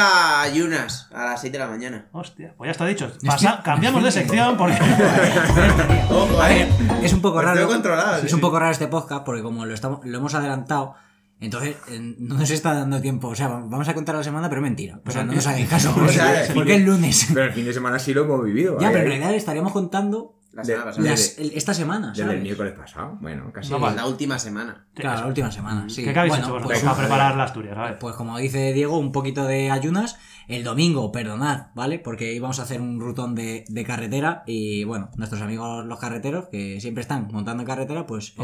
Ayunas 0.42 1.08
a 1.14 1.24
las 1.24 1.40
7 1.40 1.56
de 1.56 1.64
la 1.64 1.70
mañana. 1.70 2.06
Hostia, 2.12 2.52
pues 2.58 2.68
ya 2.68 2.72
está 2.72 2.84
dicho. 2.86 3.10
Pasa- 3.24 3.62
cambiamos 3.64 4.04
de 4.04 4.12
sección 4.12 4.56
porque. 4.58 4.76
Ojo, 6.10 6.40
A 6.40 6.52
eh. 6.52 6.68
ver, 6.88 7.04
es 7.04 7.12
un 7.14 7.22
poco 7.22 7.36
Lo 7.36 7.42
raro. 7.48 7.60
es 7.60 8.28
sí, 8.28 8.34
un 8.34 8.40
poco 8.40 8.58
raro 8.58 8.70
este 8.72 8.88
podcast 8.88 9.24
porque 9.24 9.42
como 9.42 9.64
lo, 9.64 9.72
estamos, 9.74 10.00
lo 10.04 10.18
hemos 10.18 10.34
adelantado, 10.34 10.94
entonces 11.40 11.76
eh, 11.88 12.14
no 12.18 12.36
nos 12.36 12.50
está 12.50 12.74
dando 12.74 13.00
tiempo. 13.00 13.28
O 13.28 13.34
sea, 13.34 13.48
vamos 13.48 13.88
a 13.88 13.94
contar 13.94 14.14
la 14.14 14.22
semana, 14.24 14.48
pero 14.50 14.60
mentira. 14.60 15.00
O 15.06 15.10
sea, 15.10 15.24
no 15.24 15.32
nos 15.32 15.46
hagáis 15.46 15.68
caso. 15.68 15.94
O 15.98 16.08
sea, 16.08 16.44
porque, 16.54 16.76
es 16.76 16.82
lunes. 16.82 17.28
Pero 17.32 17.46
el 17.46 17.52
fin 17.52 17.64
de 17.64 17.72
semana 17.72 17.98
sí 17.98 18.12
lo 18.12 18.24
hemos 18.24 18.44
vivido. 18.44 18.78
ya, 18.78 18.88
ahí, 18.88 18.92
pero 18.92 19.06
en 19.06 19.12
ahí. 19.12 19.18
realidad 19.18 19.34
estaríamos 19.36 19.72
contando 19.72 20.37
La 20.58 20.62
De- 20.64 20.72
semana 20.72 20.84
pasada. 20.86 21.08
las- 21.10 21.38
el- 21.38 21.52
esta 21.54 21.72
semana, 21.74 22.08
Desde 22.08 22.22
el 22.22 22.28
¿sabes? 22.28 22.42
miércoles 22.42 22.72
pasado. 22.74 23.18
Bueno, 23.20 23.52
casi. 23.52 23.70
No. 23.70 23.78
La 23.90 24.06
última 24.06 24.38
semana. 24.38 24.86
Claro, 24.94 25.20
la 25.20 25.26
última 25.28 25.52
semana, 25.52 25.88
sí. 25.88 26.02
¿Qué 26.02 26.10
habéis 26.10 26.30
Bueno, 26.32 26.44
hecho 26.44 26.54
vosotros 26.54 26.72
pues, 26.80 26.84
para 26.84 26.96
preparar 26.98 27.36
la 27.36 27.44
Asturias? 27.44 27.76
Ver. 27.78 27.98
Pues 27.98 28.16
como 28.16 28.36
dice 28.38 28.72
Diego, 28.72 28.98
un 28.98 29.12
poquito 29.12 29.44
de 29.44 29.70
ayunas. 29.70 30.18
El 30.48 30.64
domingo, 30.64 31.12
perdonad, 31.12 31.66
¿vale? 31.74 31.98
Porque 31.98 32.32
íbamos 32.32 32.58
a 32.58 32.62
hacer 32.62 32.80
un 32.80 32.98
rutón 33.00 33.34
de, 33.34 33.66
de 33.68 33.84
carretera 33.84 34.44
y 34.46 34.82
bueno, 34.84 35.10
nuestros 35.16 35.42
amigos 35.42 35.84
los 35.84 35.98
carreteros, 35.98 36.46
que 36.50 36.80
siempre 36.80 37.02
están 37.02 37.28
montando 37.30 37.62
en 37.62 37.66
carretera, 37.66 38.06
pues 38.06 38.34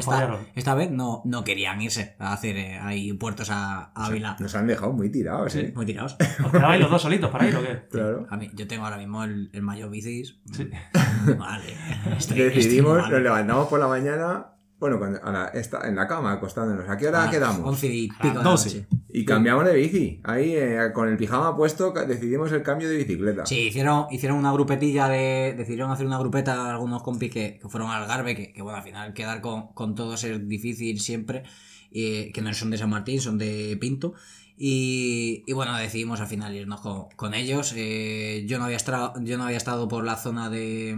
esta, 0.54 0.74
vez 0.74 0.90
no, 0.90 1.22
no 1.24 1.44
querían 1.44 1.80
irse 1.80 2.14
a 2.18 2.34
hacer 2.34 2.58
eh, 2.58 2.78
ahí 2.78 3.14
puertos 3.14 3.48
a, 3.50 3.90
Ávila. 3.94 4.36
Nos 4.38 4.54
han 4.54 4.66
dejado 4.66 4.92
muy 4.92 5.10
tirados, 5.10 5.54
¿eh? 5.56 5.72
Muy 5.74 5.86
tirados. 5.86 6.16
¿Os 6.44 6.52
quedabais 6.52 6.78
los 6.78 6.90
dos 6.90 7.00
solitos 7.00 7.30
para 7.30 7.48
ir 7.48 7.56
o 7.56 7.62
qué? 7.62 7.86
Claro. 7.90 8.26
A 8.28 8.36
mí, 8.36 8.50
yo 8.52 8.66
tengo 8.68 8.84
ahora 8.84 8.98
mismo 8.98 9.24
el, 9.24 9.48
el 9.54 9.62
mayo 9.62 9.88
bicis. 9.88 10.36
Sí. 10.52 10.68
Vale. 11.38 11.74
Estoy- 12.18 12.38
Decidimos, 12.38 12.98
estoy 12.98 13.12
nos 13.12 13.22
levantamos 13.22 13.68
por 13.68 13.80
la 13.80 13.88
mañana. 13.88 14.46
Bueno, 14.78 14.98
cuando, 14.98 15.24
a 15.24 15.30
la- 15.32 15.48
esta- 15.48 15.88
en 15.88 15.96
la 15.96 16.07
cama, 16.07 16.32
acostándonos. 16.32 16.88
¿A 16.88 16.96
qué 16.96 17.09
hora 17.09 17.30
quedamos? 17.30 17.61
Once 17.66 17.86
y 17.86 18.09
A 18.11 18.22
pico 18.22 18.38
de 18.38 18.44
la 18.44 18.50
12. 18.50 18.68
noche. 18.78 18.86
Y 19.09 19.24
cambiamos 19.24 19.64
de 19.64 19.74
bici. 19.74 20.20
Ahí, 20.24 20.52
eh, 20.57 20.90
con 20.92 21.09
el 21.09 21.16
pijama 21.16 21.57
puesto, 21.57 21.92
decidimos 21.92 22.50
el 22.52 22.62
cambio 22.62 22.88
de 22.88 22.96
bicicleta. 22.96 23.46
Sí, 23.46 23.68
hicieron, 23.68 24.07
hicieron 24.11 24.36
una 24.38 24.52
grupetilla 24.52 25.09
de. 25.09 25.55
Decidieron 25.57 25.90
hacer 25.92 26.05
una 26.07 26.18
grupeta 26.18 26.68
algunos 26.70 27.02
compis 27.02 27.30
que, 27.30 27.59
que 27.62 27.68
fueron 27.68 27.90
al 27.90 28.07
Garbe, 28.07 28.34
que, 28.34 28.52
que, 28.52 28.61
bueno, 28.62 28.76
al 28.78 28.84
final 28.84 29.14
quedar 29.14 29.40
con, 29.40 29.68
con 29.68 29.94
todos 29.94 30.22
es 30.24 30.46
difícil 30.48 31.00
siempre. 31.00 31.44
eh, 31.92 32.32
que 32.34 32.42
no 32.42 32.52
son 32.52 32.70
de 32.70 32.76
San 32.78 32.90
Martín, 32.90 33.20
son 33.20 33.38
de 33.38 33.78
Pinto. 33.80 34.14
Y, 34.57 35.44
y 35.46 35.52
bueno, 35.52 35.76
decidimos 35.76 36.20
al 36.20 36.26
final 36.26 36.55
irnos 36.55 36.80
con, 36.80 37.07
con 37.16 37.34
ellos. 37.34 37.72
eh, 37.76 38.44
yo, 38.48 38.59
no 38.59 38.64
había 38.64 38.78
yo 39.22 39.38
no 39.38 39.44
había 39.44 39.57
estado 39.57 39.86
por 39.88 40.05
la 40.05 40.16
zona 40.16 40.50
de, 40.50 40.96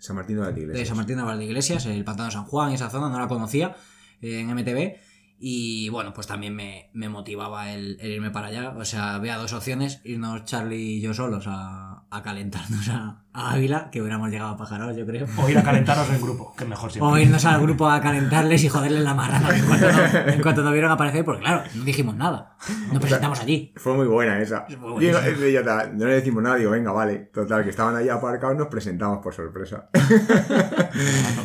San 0.00 0.16
Martín 0.16 0.36
de 0.36 0.42
la 0.42 0.50
de. 0.50 0.84
San 0.84 0.96
Martín 0.96 1.16
de 1.16 1.22
Valdeiglesias, 1.22 1.86
el 1.86 2.04
Pantano 2.04 2.30
San 2.30 2.44
Juan, 2.44 2.72
esa 2.72 2.90
zona, 2.90 3.08
no 3.08 3.18
la 3.18 3.28
conocía 3.28 3.76
eh, 4.20 4.40
en 4.40 4.48
MTV. 4.48 4.96
Y 5.38 5.88
bueno, 5.88 6.12
pues 6.12 6.26
también 6.26 6.54
me, 6.54 6.90
me 6.92 7.08
motivaba 7.08 7.72
el, 7.72 7.98
el 8.00 8.12
irme 8.12 8.30
para 8.30 8.48
allá. 8.48 8.74
O 8.76 8.84
sea, 8.84 9.14
había 9.14 9.36
dos 9.36 9.52
opciones, 9.52 10.00
irnos 10.04 10.44
Charlie 10.44 10.96
y 10.96 11.00
yo 11.00 11.14
solos 11.14 11.44
a, 11.46 11.89
a 12.12 12.22
calentarnos 12.22 12.88
a, 12.88 13.22
a 13.32 13.52
Ávila, 13.52 13.88
que 13.90 14.00
hubiéramos 14.00 14.30
llegado 14.30 14.50
a 14.50 14.56
Pájaros, 14.56 14.96
yo 14.96 15.06
creo. 15.06 15.26
O 15.36 15.48
ir 15.48 15.56
a 15.56 15.62
calentaros 15.62 16.10
en 16.10 16.20
grupo, 16.20 16.54
que 16.56 16.64
es 16.64 16.70
mejor 16.70 16.90
siempre. 16.90 17.12
O 17.12 17.16
irnos 17.18 17.44
al 17.44 17.60
grupo 17.62 17.88
a 17.88 18.00
calentarles 18.00 18.64
y 18.64 18.68
joderles 18.68 19.02
la 19.04 19.14
marrana 19.14 19.48
en 19.56 19.64
cuanto, 19.64 19.92
no, 19.92 20.32
en 20.32 20.42
cuanto 20.42 20.62
nos 20.62 20.72
vieron 20.72 20.90
aparecer, 20.90 21.24
porque 21.24 21.42
claro, 21.42 21.62
no 21.74 21.84
dijimos 21.84 22.16
nada. 22.16 22.56
Nos 22.92 23.00
presentamos 23.00 23.40
allí. 23.40 23.72
Fue 23.76 23.94
muy 23.94 24.06
buena 24.08 24.40
esa. 24.40 24.66
muy 24.80 25.04
Digo, 25.04 25.18
buenísima. 25.20 25.84
eh, 25.84 25.90
no 25.94 26.06
le 26.06 26.14
decimos 26.14 26.42
nada, 26.42 26.56
digo, 26.56 26.72
venga, 26.72 26.90
vale. 26.92 27.30
Total, 27.32 27.62
que 27.62 27.70
estaban 27.70 27.94
ahí 27.94 28.08
aparcados, 28.08 28.56
nos 28.56 28.66
presentamos 28.66 29.18
por 29.22 29.32
sorpresa. 29.32 29.88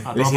A, 0.06 0.10
a 0.10 0.16
les, 0.16 0.32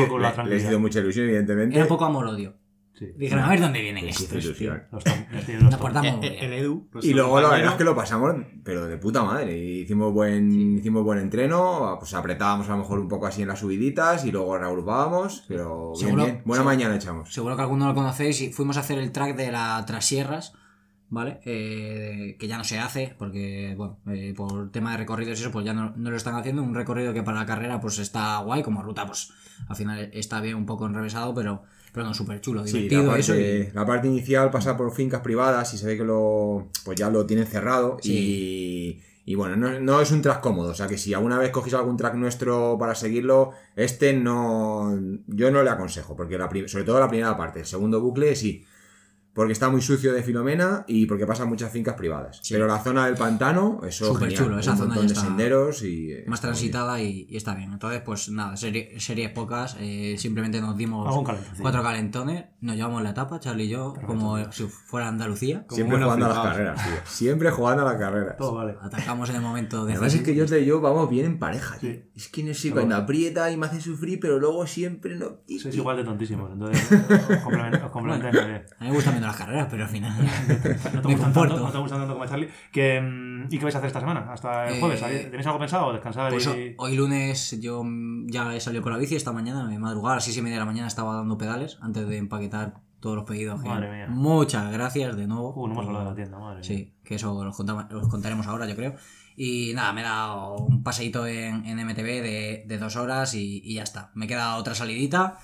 les 0.46 0.64
hizo 0.64 0.78
mucha 0.78 1.00
ilusión, 1.00 1.24
evidentemente. 1.26 1.74
Era 1.74 1.84
un 1.84 1.88
poco 1.88 2.04
amor-odio. 2.04 2.54
Sí. 2.98 3.06
Dijeron, 3.16 3.44
a 3.44 3.48
ver 3.50 3.60
dónde 3.60 3.80
vienen 3.80 4.08
estos. 4.08 4.32
ilusión. 4.44 4.82
Los 4.90 5.04
tom- 5.04 5.14
les 5.32 5.44
tienen 5.46 5.62
los 5.64 5.70
Nos 5.70 5.80
tom- 5.80 5.80
portamos 5.80 6.16
muy 6.16 6.26
El, 6.26 6.32
bien. 6.32 6.44
el 6.44 6.52
Edu. 6.58 6.88
Y 7.02 7.14
luego 7.14 7.36
la 7.36 7.42
compañero, 7.42 7.50
verdad 7.50 7.72
es 7.74 7.78
que 7.78 7.84
lo 7.84 7.94
pasamos, 7.94 8.34
pero 8.64 8.86
de 8.86 8.96
puta 8.98 9.22
madre. 9.22 9.56
Hicimos 9.56 10.12
buen, 10.12 10.78
hicimos 10.78 11.04
buen 11.04 11.18
entreno, 11.20 11.96
pues 12.00 12.12
apretábamos 12.14 12.68
a 12.68 12.72
lo 12.72 12.78
mejor 12.78 12.98
un 12.98 13.08
poco 13.08 13.26
así 13.26 13.42
en 13.42 13.48
las 13.48 13.60
subiditas 13.60 14.24
y 14.24 14.32
luego 14.32 14.58
reagrupábamos, 14.58 15.44
pero 15.46 15.92
bien, 15.92 16.00
Seguro- 16.00 16.24
bien. 16.24 16.42
Buena 16.44 16.62
seguro- 16.62 16.64
mañana 16.76 16.96
echamos. 16.96 17.32
Seguro 17.32 17.54
que 17.56 17.62
alguno 17.62 17.86
lo 17.86 17.94
conocéis 17.94 18.40
y 18.40 18.52
fuimos 18.52 18.76
a 18.76 18.80
hacer 18.80 18.98
el 18.98 19.12
track 19.12 19.36
de 19.36 19.52
la 19.52 19.84
Trasierras, 19.86 20.54
¿vale? 21.10 21.40
Eh, 21.44 22.36
que 22.38 22.48
ya 22.48 22.58
no 22.58 22.64
se 22.64 22.78
hace, 22.78 23.14
porque, 23.18 23.74
bueno, 23.76 23.98
eh, 24.08 24.34
por 24.36 24.70
tema 24.70 24.90
de 24.92 24.98
recorridos 24.98 25.38
y 25.38 25.42
eso, 25.42 25.50
pues 25.52 25.64
ya 25.64 25.72
no, 25.72 25.92
no 25.96 26.10
lo 26.10 26.16
están 26.16 26.34
haciendo. 26.34 26.62
Un 26.62 26.74
recorrido 26.74 27.14
que 27.14 27.22
para 27.22 27.38
la 27.38 27.46
carrera, 27.46 27.80
pues 27.80 27.98
está 27.98 28.38
guay, 28.40 28.62
como 28.62 28.82
ruta, 28.82 29.06
pues 29.06 29.30
al 29.68 29.76
final 29.76 30.10
está 30.12 30.40
bien 30.40 30.56
un 30.56 30.66
poco 30.66 30.84
enrevesado, 30.86 31.32
pero, 31.34 31.62
pero 32.04 32.14
súper 32.14 32.40
chulo, 32.40 32.66
Sí, 32.66 32.72
divertido 32.88 33.12
la 33.12 33.18
eso. 33.18 33.34
y- 33.34 33.38
parte, 33.38 33.70
la 33.74 33.86
parte 33.86 34.08
inicial 34.08 34.50
pasa 34.50 34.76
por 34.76 34.92
fincas 34.92 35.20
privadas 35.20 35.72
y 35.74 35.78
se 35.78 35.86
ve 35.86 35.96
que 35.96 36.04
lo 36.04 36.68
pues 36.84 36.96
ya 36.98 37.10
lo 37.10 37.26
tienen 37.26 37.46
cerrado 37.46 37.98
Sí. 38.02 39.00
y, 39.24 39.32
y 39.32 39.34
bueno, 39.34 39.56
no, 39.56 39.78
no 39.80 40.00
es 40.00 40.10
un 40.10 40.22
track 40.22 40.40
cómodo, 40.40 40.70
o 40.70 40.74
sea 40.74 40.86
que 40.86 40.96
si 40.96 41.12
alguna 41.12 41.38
vez 41.38 41.50
cogéis 41.50 41.74
algún 41.74 41.96
track 41.96 42.14
nuestro 42.14 42.76
para 42.78 42.94
seguirlo, 42.94 43.50
este 43.76 44.12
no 44.14 44.98
yo 45.26 45.50
no 45.50 45.62
le 45.62 45.70
aconsejo, 45.70 46.16
porque 46.16 46.38
la 46.38 46.48
sobre 46.66 46.84
todo 46.84 46.98
la 47.00 47.08
primera 47.08 47.36
parte, 47.36 47.60
el 47.60 47.66
segundo 47.66 48.00
bucle 48.00 48.34
sí, 48.36 48.64
porque 49.38 49.52
está 49.52 49.68
muy 49.68 49.80
sucio 49.80 50.12
de 50.12 50.24
Filomena 50.24 50.84
y 50.88 51.06
porque 51.06 51.26
pasan 51.26 51.48
muchas 51.48 51.70
fincas 51.70 51.94
privadas. 51.94 52.40
Sí. 52.42 52.54
Pero 52.54 52.66
la 52.66 52.80
zona 52.80 53.06
del 53.06 53.14
pantano, 53.14 53.80
eso 53.86 54.06
Súper 54.06 54.30
genial, 54.30 54.44
chulo, 54.44 54.58
esa 54.58 54.72
un 54.72 54.78
zona 54.78 54.94
ya 54.96 55.00
de 55.02 55.06
está 55.06 55.20
senderos 55.20 55.82
y 55.84 56.10
eh, 56.12 56.24
más 56.26 56.40
transitada 56.40 57.00
y, 57.00 57.26
y 57.30 57.36
está 57.36 57.54
bien. 57.54 57.72
Entonces, 57.72 58.02
pues 58.04 58.30
nada, 58.30 58.56
serie- 58.56 58.98
series 58.98 59.30
pocas, 59.30 59.76
eh, 59.78 60.16
simplemente 60.18 60.60
nos 60.60 60.76
dimos 60.76 61.06
cuatro 61.60 61.82
calentones, 61.84 62.46
nos 62.60 62.74
llevamos 62.74 63.00
la 63.04 63.10
etapa, 63.10 63.38
Charlie 63.38 63.64
y 63.66 63.68
yo, 63.68 63.94
como 64.06 64.38
si 64.50 64.64
fuera 64.64 65.06
Andalucía. 65.06 65.64
Siempre 65.70 66.02
jugando 66.02 66.26
a 66.26 66.28
las 66.30 66.38
carreras, 66.40 66.82
tío. 66.84 66.94
Siempre 67.04 67.50
jugando 67.52 67.82
a 67.86 67.92
las 67.92 68.00
carreras. 68.00 68.36
Todo 68.38 68.54
vale. 68.56 68.74
Atacamos 68.82 69.30
en 69.30 69.36
el 69.36 69.42
momento 69.42 69.84
de... 69.86 69.92
Además 69.92 70.14
es 70.14 70.22
que 70.22 70.34
yo 70.34 70.44
y 70.56 70.64
yo 70.64 70.80
vamos 70.80 71.08
bien 71.08 71.26
en 71.26 71.38
pareja, 71.38 71.78
tío. 71.78 71.90
Sí. 71.92 72.02
Es 72.16 72.28
que 72.28 72.42
no 72.42 72.54
sé, 72.54 72.72
cuando 72.72 72.96
aprieta 72.96 73.50
y 73.52 73.56
me 73.56 73.66
hace 73.66 73.80
sufrir, 73.80 74.18
pero 74.18 74.40
luego 74.40 74.66
siempre 74.66 75.14
no. 75.14 75.42
Sois 75.60 75.76
igual 75.76 75.96
de 75.98 76.04
tontísimos, 76.04 76.50
entonces 76.52 76.90
os 76.92 77.38
complement- 77.44 77.84
os 77.84 77.90
complementáis 77.92 78.34
muy 78.34 78.44
bien. 78.44 78.64
A 78.80 78.84
mí 78.84 78.90
me 78.90 78.96
gustan 78.96 79.14
menos 79.14 79.27
las 79.28 79.36
carreras, 79.36 79.68
pero 79.70 79.84
al 79.84 79.88
final... 79.88 80.12
No 80.94 81.00
te 81.02 81.08
me 81.08 81.14
gustan 81.14 81.32
tanto, 81.32 81.58
no 81.58 81.70
te 81.70 81.78
gustan 81.78 81.98
tanto 82.00 82.14
como 82.14 82.26
Charlie. 82.26 82.48
Que, 82.72 83.00
mm, 83.00 83.44
¿Y 83.50 83.58
qué 83.58 83.64
vais 83.64 83.74
a 83.74 83.78
hacer 83.78 83.88
esta 83.88 84.00
semana? 84.00 84.26
Hasta 84.32 84.68
el 84.68 84.74
Eh, 84.74 84.80
jueves. 84.80 85.00
¿Tenéis 85.00 85.46
algo 85.46 85.58
pensado 85.58 85.92
descansar? 85.92 86.30
Pues 86.30 86.46
y... 86.46 86.74
hoy 86.76 86.96
lunes 86.96 87.60
yo 87.60 87.82
mm, 87.84 88.28
ya 88.28 88.54
he 88.54 88.60
salido 88.60 88.82
con 88.82 88.92
la 88.92 88.98
bici 88.98 89.14
esta 89.16 89.32
mañana, 89.32 89.66
de 89.68 89.78
madrugada, 89.78 90.14
a 90.14 90.16
las 90.16 90.24
6 90.24 90.36
y 90.38 90.42
media 90.42 90.56
de 90.56 90.60
la 90.60 90.66
mañana 90.66 90.88
estaba 90.88 91.14
dando 91.14 91.38
pedales 91.38 91.78
antes 91.80 92.08
de 92.08 92.16
empaquetar 92.18 92.80
todos 93.00 93.14
los 93.16 93.24
pedidos. 93.24 93.60
Madre 93.62 93.90
mía. 93.90 94.06
Muchas 94.08 94.72
gracias 94.72 95.16
de 95.16 95.26
nuevo. 95.28 95.54
Uh, 95.54 95.66
no 95.68 95.74
hemos 95.74 95.86
hablado 95.86 96.04
de 96.06 96.10
la 96.10 96.16
tienda, 96.16 96.38
madre 96.38 96.56
mía. 96.56 96.64
Sí, 96.64 96.94
que 97.04 97.14
eso 97.14 97.44
los, 97.44 97.56
contamos- 97.56 97.86
los 97.90 98.08
contaremos 98.08 98.46
ahora, 98.48 98.66
yo 98.66 98.74
creo. 98.74 98.94
Y 99.36 99.72
nada, 99.74 99.92
me 99.92 100.00
he 100.00 100.04
dado 100.04 100.56
un 100.56 100.82
paseíto 100.82 101.24
en, 101.24 101.64
en 101.64 101.78
MTV 101.86 102.02
de, 102.22 102.64
de 102.66 102.78
dos 102.78 102.96
horas 102.96 103.34
y, 103.34 103.60
y 103.64 103.74
ya 103.74 103.84
está. 103.84 104.10
Me 104.14 104.26
queda 104.26 104.56
otra 104.56 104.74
salidita. 104.74 105.38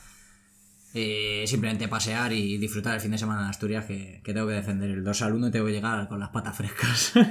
Eh, 0.95 1.45
simplemente 1.47 1.89
pasear 1.89 2.33
y 2.33 2.57
disfrutar 2.57 2.95
el 2.95 3.01
fin 3.01 3.11
de 3.11 3.19
semana 3.19 3.43
en 3.43 3.49
Asturias, 3.49 3.85
que, 3.85 4.21
que 4.25 4.33
tengo 4.33 4.47
que 4.47 4.55
defender 4.55 4.91
el 4.91 5.03
2 5.03 5.23
al 5.23 5.35
1 5.35 5.49
y 5.49 5.51
tengo 5.51 5.67
que 5.67 5.73
llegar 5.73 6.09
con 6.09 6.21
las 6.21 6.31
patas 6.31 6.57
frescas. 6.57 7.13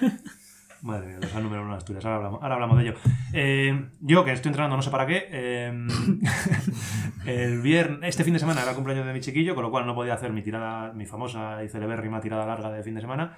Madre 0.83 1.07
mía, 1.07 1.19
los 1.21 1.33
número 1.35 1.61
uno 1.61 1.71
de 1.71 1.77
Asturias. 1.77 2.03
Ahora 2.03 2.17
hablamos, 2.17 2.43
ahora 2.43 2.55
hablamos 2.55 2.77
de 2.77 2.83
ello. 2.83 2.93
Eh, 3.31 3.85
yo, 4.01 4.25
que 4.25 4.33
estoy 4.33 4.49
entrenando 4.49 4.75
no 4.75 4.81
sé 4.81 4.91
para 4.91 5.07
qué, 5.07 5.29
eh, 5.31 5.71
el 7.25 7.61
viernes, 7.61 8.09
este 8.09 8.25
fin 8.25 8.33
de 8.33 8.39
semana 8.39 8.61
era 8.61 8.71
el 8.71 8.75
cumpleaños 8.75 9.07
de 9.07 9.13
mi 9.13 9.21
chiquillo, 9.21 9.55
con 9.55 9.63
lo 9.63 9.71
cual 9.71 9.85
no 9.85 9.95
podía 9.95 10.13
hacer 10.13 10.33
mi 10.33 10.41
tirada, 10.41 10.91
mi 10.91 11.05
famosa 11.05 11.63
y 11.63 11.69
celebérrima 11.69 12.19
tirada 12.19 12.45
larga 12.45 12.69
de 12.69 12.83
fin 12.83 12.95
de 12.95 13.01
semana. 13.01 13.37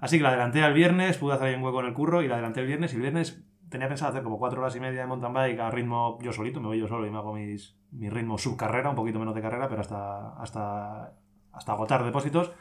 Así 0.00 0.18
que 0.18 0.22
la 0.22 0.28
adelanté 0.28 0.62
al 0.62 0.74
viernes, 0.74 1.16
pude 1.16 1.32
hacer 1.32 1.46
ahí 1.46 1.54
un 1.54 1.62
hueco 1.62 1.80
en 1.80 1.86
el 1.86 1.94
curro 1.94 2.22
y 2.22 2.28
la 2.28 2.34
adelanté 2.34 2.60
el 2.60 2.66
viernes. 2.66 2.92
Y 2.92 2.96
el 2.96 3.02
viernes 3.02 3.42
tenía 3.72 3.88
pensado 3.88 4.10
hacer 4.10 4.22
como 4.22 4.38
cuatro 4.38 4.60
horas 4.60 4.76
y 4.76 4.80
media 4.80 5.00
de 5.00 5.06
mountain 5.08 5.32
bike 5.32 5.58
a 5.58 5.70
ritmo 5.70 6.18
yo 6.22 6.32
solito, 6.32 6.60
me 6.60 6.68
voy 6.68 6.78
yo 6.78 6.86
solo 6.86 7.06
y 7.06 7.10
me 7.10 7.18
hago 7.18 7.32
mis, 7.34 7.76
mi 7.90 8.08
ritmo 8.08 8.38
subcarrera, 8.38 8.90
un 8.90 8.94
poquito 8.94 9.18
menos 9.18 9.34
de 9.34 9.42
carrera, 9.42 9.68
pero 9.68 9.80
hasta, 9.80 10.34
hasta, 10.40 11.12
hasta 11.52 11.72
agotar 11.72 12.04
depósitos. 12.04 12.52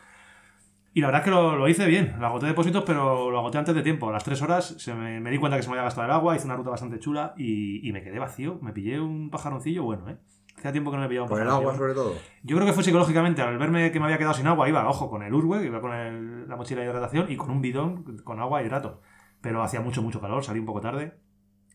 Y 0.94 1.00
la 1.02 1.08
verdad 1.08 1.22
es 1.22 1.26
que 1.26 1.32
lo, 1.32 1.56
lo 1.56 1.68
hice 1.70 1.86
bien, 1.88 2.16
lo 2.20 2.26
agoté 2.28 2.48
depósitos, 2.48 2.84
pero 2.86 3.32
lo 3.32 3.40
agoté 3.40 3.58
antes 3.58 3.74
de 3.76 3.82
tiempo. 3.82 4.10
A 4.10 4.12
las 4.12 4.24
3 4.26 4.42
horas 4.42 4.76
se 4.78 4.94
me, 4.94 5.22
me 5.22 5.30
di 5.32 5.38
cuenta 5.38 5.56
que 5.56 5.64
se 5.64 5.70
me 5.70 5.76
había 5.76 5.84
gastado 5.84 6.06
el 6.06 6.12
agua, 6.12 6.36
hice 6.36 6.46
una 6.46 6.56
ruta 6.58 6.70
bastante 6.70 7.00
chula 7.00 7.34
y, 7.38 7.88
y 7.88 7.94
me 7.94 8.02
quedé 8.04 8.20
vacío. 8.20 8.58
Me 8.62 8.74
pillé 8.74 9.00
un 9.00 9.30
pajaroncillo 9.30 9.84
bueno, 9.84 10.10
¿eh? 10.10 10.18
Hacía 10.58 10.74
tiempo 10.74 10.92
que 10.92 10.98
no 10.98 11.04
me 11.04 11.08
pillaba 11.08 11.26
un 11.26 11.30
Por 11.30 11.42
el 11.42 11.48
agua, 11.50 11.78
sobre 11.78 11.94
todo. 11.94 12.14
Yo 12.44 12.56
creo 12.58 12.68
que 12.68 12.74
fue 12.74 12.84
psicológicamente, 12.84 13.42
al 13.42 13.58
verme 13.58 13.90
que 13.92 14.00
me 14.00 14.06
había 14.06 14.18
quedado 14.18 14.34
sin 14.34 14.48
agua, 14.48 14.68
iba, 14.68 14.88
ojo, 14.88 15.10
con 15.10 15.24
el 15.24 15.34
Urwe, 15.34 15.66
iba 15.66 15.80
con 15.80 15.94
el- 15.94 16.48
la 16.50 16.56
mochila 16.58 16.82
de 16.82 16.88
hidratación 16.88 17.32
y 17.32 17.38
con 17.38 17.52
un 17.52 17.62
bidón 17.62 18.18
con 18.26 18.40
agua 18.42 18.62
y 18.62 18.66
hidrato. 18.66 19.02
Pero 19.42 19.64
hacía 19.64 19.82
mucho, 19.82 20.02
mucho 20.02 20.22
calor, 20.22 20.44
salí 20.44 20.60
un 20.60 20.66
poco 20.66 20.82
tarde. 20.82 21.14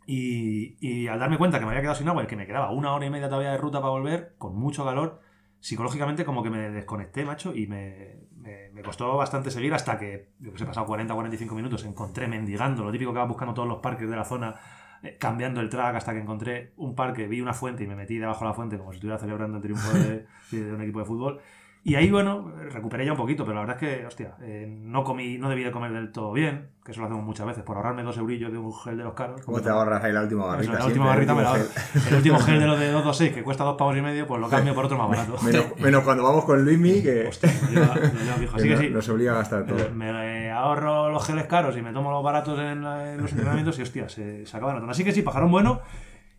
Y, 0.06 0.76
y 0.80 1.08
al 1.08 1.18
darme 1.18 1.36
cuenta 1.38 1.58
que 1.58 1.64
me 1.64 1.70
había 1.72 1.80
quedado 1.82 1.96
sin 1.96 2.08
agua 2.08 2.22
y 2.22 2.26
que 2.26 2.36
me 2.36 2.46
quedaba 2.46 2.70
una 2.70 2.94
hora 2.94 3.06
y 3.06 3.10
media 3.10 3.28
todavía 3.28 3.50
de 3.52 3.58
ruta 3.58 3.80
para 3.80 3.90
volver, 3.90 4.34
con 4.38 4.54
mucho 4.56 4.84
calor, 4.84 5.20
psicológicamente 5.58 6.24
como 6.24 6.42
que 6.44 6.50
me 6.50 6.70
desconecté, 6.70 7.24
macho, 7.24 7.54
y 7.54 7.66
me, 7.66 8.20
me- 8.36 8.70
me 8.70 8.82
costó 8.82 9.16
bastante 9.16 9.50
seguir 9.50 9.74
hasta 9.74 9.98
que, 9.98 10.30
yo 10.38 10.52
que 10.52 10.58
sé, 10.58 10.66
pasado 10.66 10.86
40 10.86 11.12
o 11.12 11.16
45 11.16 11.56
minutos, 11.56 11.84
encontré 11.84 12.28
mendigando, 12.28 12.84
lo 12.84 12.92
típico 12.92 13.12
que 13.12 13.18
vas 13.18 13.28
buscando 13.28 13.52
todos 13.54 13.66
los 13.68 13.78
parques 13.78 14.08
de 14.08 14.14
la 14.14 14.24
zona, 14.24 14.54
eh, 15.02 15.16
cambiando 15.18 15.60
el 15.60 15.68
track 15.68 15.96
hasta 15.96 16.12
que 16.12 16.20
encontré 16.20 16.72
un 16.76 16.94
parque, 16.94 17.26
vi 17.26 17.40
una 17.40 17.52
fuente 17.52 17.82
y 17.82 17.88
me 17.88 17.96
metí 17.96 18.16
debajo 18.18 18.44
de 18.44 18.50
la 18.50 18.54
fuente 18.54 18.78
como 18.78 18.92
si 18.92 18.98
estuviera 18.98 19.18
celebrando 19.18 19.56
el 19.56 19.62
triunfo 19.62 19.92
de, 19.92 20.26
de 20.52 20.72
un 20.72 20.82
equipo 20.82 21.00
de 21.00 21.04
fútbol. 21.04 21.40
Y 21.88 21.94
ahí, 21.94 22.10
bueno, 22.10 22.50
recuperé 22.72 23.06
ya 23.06 23.12
un 23.12 23.16
poquito, 23.16 23.44
pero 23.44 23.54
la 23.54 23.60
verdad 23.60 23.80
es 23.80 24.00
que, 24.00 24.06
hostia, 24.06 24.34
eh, 24.40 24.66
no 24.68 25.04
comí, 25.04 25.38
no 25.38 25.48
debí 25.48 25.62
de 25.62 25.70
comer 25.70 25.92
del 25.92 26.10
todo 26.10 26.32
bien, 26.32 26.70
que 26.84 26.90
eso 26.90 27.00
lo 27.00 27.06
hacemos 27.06 27.24
muchas 27.24 27.46
veces, 27.46 27.62
por 27.62 27.76
ahorrarme 27.76 28.02
dos 28.02 28.16
eurillos 28.18 28.50
de 28.50 28.58
un 28.58 28.74
gel 28.74 28.96
de 28.98 29.04
los 29.04 29.14
caros. 29.14 29.40
¿Cómo 29.42 29.60
te 29.60 29.68
ahorras 29.68 30.02
ahí 30.02 30.12
la 30.12 30.22
última 30.22 30.42
Eso, 30.42 30.50
barrita? 30.50 30.78
la 30.80 30.86
última 30.86 31.06
barrita 31.06 31.34
me 31.36 31.42
la 31.42 31.50
el 31.54 31.60
ahorro. 31.60 31.70
último 31.94 32.08
El 32.08 32.14
último 32.16 32.38
gel 32.40 32.58
de 32.58 32.66
los 32.66 32.80
de 32.80 32.86
226, 32.90 33.32
que 33.34 33.42
cuesta 33.44 33.62
dos 33.62 33.76
pavos 33.76 33.96
y 33.96 34.00
medio, 34.02 34.26
pues 34.26 34.40
lo 34.40 34.48
cambio 34.48 34.74
por 34.74 34.84
otro 34.86 34.98
más 34.98 35.08
barato. 35.10 35.36
Menos, 35.44 35.64
menos 35.78 36.02
cuando 36.02 36.24
vamos 36.24 36.44
con 36.44 36.64
Luismi, 36.64 37.02
que, 37.04 37.26
Hostia, 37.28 37.52
lo 37.72 38.20
lleva 38.20 38.34
fijo. 38.36 38.56
Así 38.56 38.68
que 38.68 38.76
sí, 38.78 38.90
nos 38.90 39.08
obliga 39.08 39.30
a 39.30 39.34
gastar 39.36 39.64
todo. 39.64 39.78
me, 39.94 40.12
me 40.12 40.50
ahorro 40.50 41.12
los 41.12 41.24
geles 41.24 41.46
caros 41.46 41.76
y 41.76 41.82
me 41.82 41.92
tomo 41.92 42.10
los 42.10 42.24
baratos 42.24 42.58
en, 42.58 42.84
en 42.84 43.22
los 43.22 43.30
entrenamientos 43.30 43.78
y 43.78 43.82
hostia, 43.82 44.08
se, 44.08 44.44
se 44.44 44.56
acaba 44.56 44.72
notando. 44.72 44.90
Así 44.90 45.04
que 45.04 45.12
sí, 45.12 45.22
pajarón 45.22 45.52
bueno. 45.52 45.82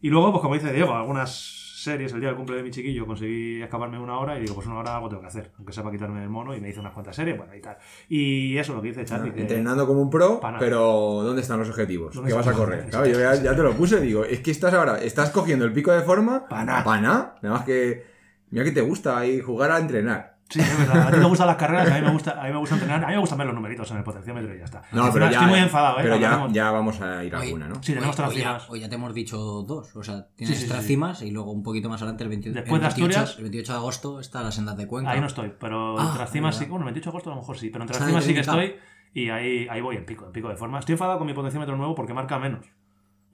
Y 0.01 0.09
luego, 0.09 0.31
pues 0.33 0.41
como 0.41 0.55
dice 0.55 0.73
Diego, 0.73 0.93
algunas 0.93 1.63
series, 1.87 2.13
el 2.13 2.19
día 2.19 2.29
del 2.29 2.37
cumple 2.37 2.57
de 2.57 2.63
mi 2.63 2.69
chiquillo, 2.71 3.05
conseguí 3.05 3.61
escaparme 3.61 3.97
una 3.97 4.19
hora 4.19 4.37
y 4.37 4.41
digo, 4.41 4.53
pues 4.55 4.67
una 4.67 4.79
hora 4.79 4.95
algo 4.95 5.09
tengo 5.09 5.21
que 5.21 5.27
hacer, 5.27 5.51
aunque 5.57 5.73
sea 5.73 5.83
para 5.83 5.95
quitarme 5.95 6.21
el 6.21 6.29
mono 6.29 6.55
y 6.55 6.61
me 6.61 6.69
hice 6.69 6.79
unas 6.79 6.93
cuantas 6.93 7.15
series, 7.15 7.37
bueno, 7.37 7.55
y 7.55 7.61
tal. 7.61 7.77
Y 8.09 8.57
eso, 8.57 8.73
lo 8.73 8.81
que 8.81 8.89
dice 8.89 9.05
Charlie, 9.05 9.31
que... 9.31 9.41
Entrenando 9.41 9.87
como 9.87 10.01
un 10.01 10.09
pro, 10.09 10.39
pero 10.59 11.21
¿dónde 11.23 11.41
están 11.41 11.59
los 11.59 11.69
objetivos? 11.69 12.13
¿Dónde 12.13 12.29
¿Qué 12.29 12.37
vas 12.37 12.47
a 12.47 12.53
correr? 12.53 12.85
Claro, 12.89 13.05
yo 13.07 13.19
ya, 13.19 13.35
ya 13.35 13.55
te 13.55 13.63
lo 13.63 13.73
puse, 13.73 13.99
digo, 14.01 14.23
es 14.25 14.41
que 14.41 14.51
estás 14.51 14.73
ahora, 14.73 14.99
estás 14.99 15.29
cogiendo 15.31 15.65
el 15.65 15.73
pico 15.73 15.91
de 15.91 16.01
forma 16.01 16.47
Pa' 16.47 16.63
nada. 16.63 16.83
pa' 16.83 16.99
nada. 17.01 17.35
Nada 17.41 17.55
más 17.55 17.65
que, 17.65 18.05
mira 18.51 18.65
que 18.65 18.71
te 18.71 18.81
gusta 18.81 19.17
ahí 19.17 19.39
jugar 19.39 19.71
a 19.71 19.79
entrenar. 19.79 20.36
Sí, 20.49 20.59
es 20.61 20.77
verdad. 20.77 21.07
A 21.07 21.11
ti 21.11 21.17
te 21.19 21.25
gustan 21.25 21.47
las 21.47 21.55
carreras, 21.57 21.91
a 21.91 21.95
mí 21.95 22.01
me 22.01 22.11
gusta, 22.11 22.31
a 22.41 22.43
mí 22.45 22.51
me 22.51 22.57
gusta 22.57 22.75
entrenar, 22.75 23.03
a 23.03 23.07
mí 23.07 23.13
me 23.13 23.19
gustan 23.19 23.37
ver 23.37 23.47
los 23.47 23.55
numeritos 23.55 23.91
en 23.91 23.97
el 23.97 24.03
potenciómetro 24.03 24.55
y 24.55 24.59
ya 24.59 24.65
está. 24.65 24.81
No, 24.93 25.11
pero 25.11 25.25
ya, 25.25 25.31
Estoy 25.31 25.47
muy 25.47 25.59
enfadado, 25.59 25.99
¿eh? 25.99 26.03
pero 26.03 26.15
ya, 26.17 26.47
ya 26.51 26.71
vamos 26.71 27.01
a 27.01 27.23
ir 27.23 27.35
a 27.35 27.39
alguna, 27.41 27.67
¿no? 27.67 27.75
Sí, 27.83 27.93
tenemos 27.93 28.17
hoy, 28.19 28.25
hoy 28.25 28.35
ya, 28.35 28.41
tracimas. 28.43 28.69
hoy 28.69 28.79
ya 28.79 28.89
te 28.89 28.95
hemos 28.95 29.13
dicho 29.13 29.37
dos. 29.37 29.95
O 29.95 30.03
sea, 30.03 30.27
tienes 30.35 30.55
Sí, 30.57 30.61
sí, 30.61 30.67
sí, 30.67 30.71
tres 30.71 30.81
sí. 30.83 30.87
cimas 30.89 31.21
y 31.21 31.31
luego 31.31 31.51
un 31.51 31.63
poquito 31.63 31.89
más 31.89 32.01
adelante, 32.01 32.23
el, 32.23 32.29
20 32.29 32.51
Después 32.51 32.73
el 32.73 32.79
de 32.79 32.87
28, 32.87 33.19
Asturias- 33.19 33.35
el 33.37 33.43
28 33.43 33.71
de 33.73 33.77
agosto, 33.77 34.19
está 34.19 34.41
las 34.41 34.55
sendas 34.55 34.77
de 34.77 34.87
Cuenca. 34.87 35.11
Ahí 35.11 35.19
no 35.19 35.27
estoy, 35.27 35.53
pero 35.59 35.99
Ah, 35.99 36.03
entre 36.05 36.19
las 36.19 36.31
cimas 36.31 36.55
sí. 36.55 36.65
Bueno, 36.65 36.79
el 36.87 36.93
28 36.93 37.05
de 37.05 37.11
agosto 37.11 37.29
a 37.31 37.35
lo 37.35 37.41
mejor 37.41 37.57
sí, 37.57 37.69
pero 37.69 37.83
entre 37.83 37.95
las 37.95 38.01
Está 38.01 38.09
cimas 38.09 38.23
sí 38.23 38.33
que 38.33 38.39
estoy 38.39 38.75
y 39.13 39.29
ahí, 39.29 39.67
ahí 39.69 39.81
voy 39.81 39.95
en 39.97 40.05
pico, 40.05 40.25
en 40.25 40.31
pico 40.31 40.47
de 40.49 40.55
forma. 40.55 40.79
Estoy 40.79 40.93
enfadado 40.93 41.17
con 41.17 41.27
mi 41.27 41.33
potenciómetro 41.33 41.75
nuevo 41.75 41.93
porque 41.95 42.13
marca 42.13 42.39
menos. 42.39 42.65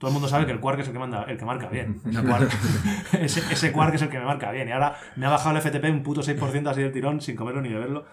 Todo 0.04 0.10
el 0.10 0.12
mundo 0.12 0.28
sabe 0.28 0.44
que 0.44 0.52
el 0.52 0.60
Quark 0.60 0.80
es 0.80 0.86
el 0.88 0.92
que, 0.92 0.98
manda, 0.98 1.22
el 1.24 1.38
que 1.38 1.46
marca 1.46 1.66
bien. 1.70 1.98
Ese 2.06 2.22
Quark, 2.22 2.50
ese, 3.20 3.40
ese 3.54 3.72
Quark 3.72 3.94
es 3.94 4.02
el 4.02 4.10
que 4.10 4.18
me 4.18 4.26
marca 4.26 4.52
bien. 4.52 4.68
Y 4.68 4.72
ahora 4.72 4.96
me 5.16 5.24
ha 5.24 5.30
bajado 5.30 5.56
el 5.56 5.62
FTP 5.62 5.84
un 5.86 6.02
puto 6.02 6.20
6% 6.20 6.68
así 6.68 6.82
del 6.82 6.92
tirón 6.92 7.22
sin 7.22 7.36
comerlo 7.36 7.62
ni 7.62 7.70
beberlo. 7.70 8.04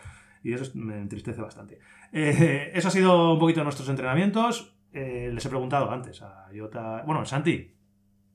Y 0.42 0.54
eso 0.54 0.64
es- 0.64 0.74
me 0.74 0.98
entristece 0.98 1.42
bastante. 1.42 1.80
Eh, 2.14 2.72
eso 2.74 2.88
ha 2.88 2.92
sido 2.92 3.34
un 3.34 3.40
poquito 3.40 3.60
de 3.60 3.66
nuestros 3.66 3.90
entrenamientos. 3.90 4.74
Eh, 4.94 5.32
les 5.34 5.46
he 5.46 5.50
preguntado 5.50 5.92
antes 5.92 6.22
a 6.22 6.46
Jota. 6.58 7.04
Bueno, 7.06 7.26
Santi, 7.26 7.76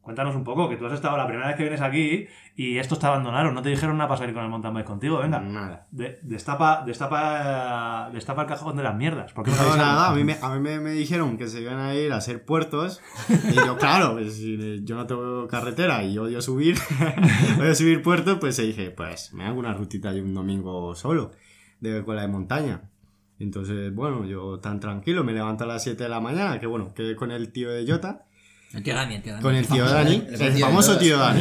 cuéntanos 0.06 0.34
un 0.36 0.44
poco, 0.44 0.68
que 0.70 0.76
tú 0.76 0.86
has 0.86 0.92
estado 0.94 1.16
la 1.18 1.26
primera 1.26 1.48
vez 1.48 1.56
que 1.56 1.64
vienes 1.64 1.82
aquí 1.82 2.26
y 2.54 2.78
estos 2.78 2.98
te 2.98 3.06
abandonaron. 3.06 3.52
No 3.54 3.60
te 3.60 3.68
dijeron 3.68 3.98
nada 3.98 4.08
para 4.08 4.20
salir 4.20 4.34
con 4.34 4.44
el 4.44 4.48
mountain 4.48 4.72
bike 4.72 4.86
contigo. 4.86 5.18
Venga, 5.18 5.40
Nada. 5.40 5.86
de- 5.90 6.18
destapa, 6.22 6.84
destapa, 6.86 8.08
destapa 8.12 8.42
el 8.42 8.48
cajón 8.48 8.76
de 8.76 8.82
las 8.84 8.96
mierdas. 8.96 9.32
¿Por 9.32 9.44
qué 9.44 9.50
no, 9.50 9.56
No, 9.70 9.76
nada, 9.76 10.08
a 10.10 10.14
mí, 10.14 10.24
me, 10.24 10.36
a 10.40 10.48
mí 10.54 10.60
me, 10.60 10.80
me 10.80 10.92
dijeron 10.92 11.36
que 11.36 11.48
se 11.48 11.60
iban 11.60 11.78
a 11.78 11.94
ir 11.94 12.12
a 12.12 12.16
hacer 12.16 12.44
puertos. 12.44 13.02
Y 13.28 13.54
yo, 13.54 13.76
claro, 13.76 14.12
pues, 14.14 14.36
si 14.36 14.82
yo 14.84 14.96
no 14.96 15.06
tengo 15.06 15.46
carretera 15.48 16.02
y 16.04 16.16
odio 16.18 16.40
subir, 16.40 16.76
odio 17.60 17.74
subir 17.74 18.00
puertos, 18.02 18.38
pues 18.38 18.56
dije, 18.56 18.90
pues 18.92 19.34
me 19.34 19.44
hago 19.44 19.58
una 19.58 19.74
rutita 19.74 20.12
de 20.12 20.22
un 20.22 20.32
domingo 20.32 20.94
solo, 20.94 21.32
de 21.80 21.98
escuela 21.98 22.22
de 22.22 22.28
montaña. 22.28 22.82
Entonces, 23.38 23.94
bueno, 23.94 24.24
yo 24.24 24.60
tan 24.60 24.80
tranquilo, 24.80 25.22
me 25.22 25.32
levanto 25.34 25.64
a 25.64 25.66
las 25.66 25.82
7 25.82 26.04
de 26.04 26.08
la 26.08 26.20
mañana, 26.20 26.58
que 26.58 26.66
bueno, 26.66 26.94
quedé 26.94 27.16
con 27.16 27.30
el 27.30 27.52
tío 27.52 27.70
de 27.70 27.84
Jota, 27.90 28.24
El 28.76 28.82
tío 28.82 28.94
Dani, 28.94 29.14
el 29.14 29.22
tío 29.22 29.32
Dani. 29.32 29.42
con 29.42 29.54
el 29.54 29.66
tío 29.66 29.84
Dani, 29.86 30.22
el 30.28 30.58
famoso 30.58 30.98
tío 30.98 31.16
Dani. 31.18 31.40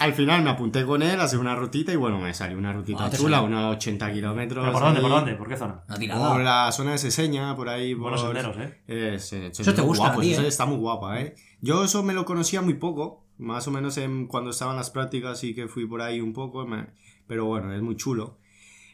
Al, 0.00 0.12
final 0.14 0.42
me 0.42 0.50
apunté 0.50 0.84
con 0.84 1.02
él 1.02 1.20
a 1.20 1.24
hacer 1.24 1.38
una 1.38 1.54
rutita 1.54 1.92
y 1.92 1.96
bueno, 1.96 2.18
me 2.18 2.34
salió 2.34 2.58
una 2.58 2.72
rutita 2.72 3.06
Ah, 3.06 3.10
chula, 3.10 3.40
unos 3.42 3.76
80 3.76 4.12
kilómetros. 4.12 4.62
¿Pero 4.64 4.72
por 4.72 4.82
dónde? 4.82 5.00
¿Por 5.00 5.10
dónde? 5.10 5.34
¿Por 5.34 5.48
qué 5.48 5.56
zona? 5.56 5.82
Por 5.88 6.40
la 6.42 6.72
zona 6.72 6.92
de 6.92 6.98
Seseña, 6.98 7.54
por 7.56 7.68
ahí. 7.68 7.94
Buenos 7.94 8.22
por... 8.22 8.34
senderos, 8.34 8.56
¿eh? 8.58 8.80
Eh, 8.88 9.14
Eso 9.16 9.74
te 9.74 9.82
gusta 9.82 10.04
a 10.04 10.06
guapo, 10.08 10.20
ti, 10.20 10.32
eso 10.32 10.42
¿eh? 10.42 10.48
está 10.48 10.66
muy 10.66 10.78
guapa, 10.78 11.20
¿eh? 11.20 11.34
Yo 11.60 11.84
eso 11.84 12.02
me 12.02 12.12
lo 12.14 12.24
conocía 12.24 12.62
muy 12.62 12.74
poco, 12.74 13.24
más 13.38 13.66
o 13.68 13.70
menos 13.70 13.96
en, 13.98 14.26
cuando 14.26 14.50
estaban 14.50 14.76
las 14.76 14.90
prácticas 14.90 15.42
y 15.44 15.54
que 15.54 15.68
fui 15.68 15.86
por 15.86 16.02
ahí 16.02 16.20
un 16.20 16.32
poco, 16.32 16.66
me- 16.66 16.86
pero 17.26 17.44
bueno, 17.46 17.72
es 17.74 17.80
muy 17.82 17.96
chulo. 17.96 18.38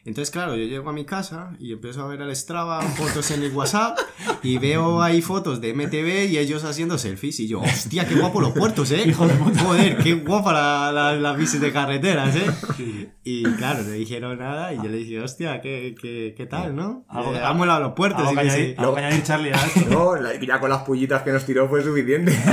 Entonces, 0.05 0.31
claro, 0.31 0.57
yo 0.57 0.65
llego 0.65 0.89
a 0.89 0.93
mi 0.93 1.05
casa 1.05 1.51
y 1.59 1.71
empiezo 1.71 2.03
a 2.03 2.07
ver 2.07 2.19
el 2.21 2.35
Strava, 2.35 2.81
fotos 2.81 3.31
en 3.31 3.41
el 3.41 3.51
WhatsApp 3.53 3.97
y 4.43 4.57
veo 4.57 5.01
ahí 5.01 5.21
fotos 5.21 5.61
de 5.61 5.73
MTV 5.73 6.25
y 6.29 6.37
ellos 6.39 6.65
haciendo 6.65 6.97
selfies 6.97 7.39
y 7.39 7.47
yo, 7.47 7.61
hostia, 7.61 8.05
qué 8.05 8.15
guapo 8.15 8.41
los 8.41 8.51
puertos, 8.51 8.91
¿eh? 8.91 9.03
Hijo 9.07 9.25
de 9.25 9.33
puta. 9.35 9.59
Joder, 9.63 9.97
qué 9.99 10.15
guapa 10.15 10.51
la- 10.51 10.91
la- 10.91 11.13
las 11.15 11.37
bicis 11.37 11.61
de 11.61 11.71
carreteras, 11.71 12.35
¿eh? 12.35 13.11
Y 13.23 13.43
claro, 13.53 13.83
no 13.83 13.91
dijeron 13.91 14.37
nada 14.37 14.73
y 14.73 14.77
yo 14.77 14.83
le 14.83 14.97
dije, 14.97 15.21
hostia, 15.21 15.61
¿qué, 15.61 15.95
qué, 16.01 16.33
qué 16.35 16.45
tal, 16.47 16.75
no? 16.75 17.05
Algo- 17.07 17.33
Eh, 17.33 17.39
han 17.41 17.55
molado 17.55 17.79
los 17.79 17.93
puertos. 17.93 18.19
Algo 18.27 18.33
y 18.33 18.35
que 18.35 18.41
añadir, 18.41 18.65
sí. 18.71 18.75
algo 18.77 18.95
que 18.95 18.99
añadir, 19.05 19.23
Charlie, 19.23 19.51
a 19.53 19.65
esto. 19.65 19.85
No, 19.89 20.15
la- 20.17 20.35
ya 20.37 20.59
con 20.59 20.69
las 20.69 20.81
pullitas 20.83 21.21
que 21.21 21.31
nos 21.31 21.45
tiró 21.45 21.69
fue 21.69 21.81
suficiente. 21.81 22.37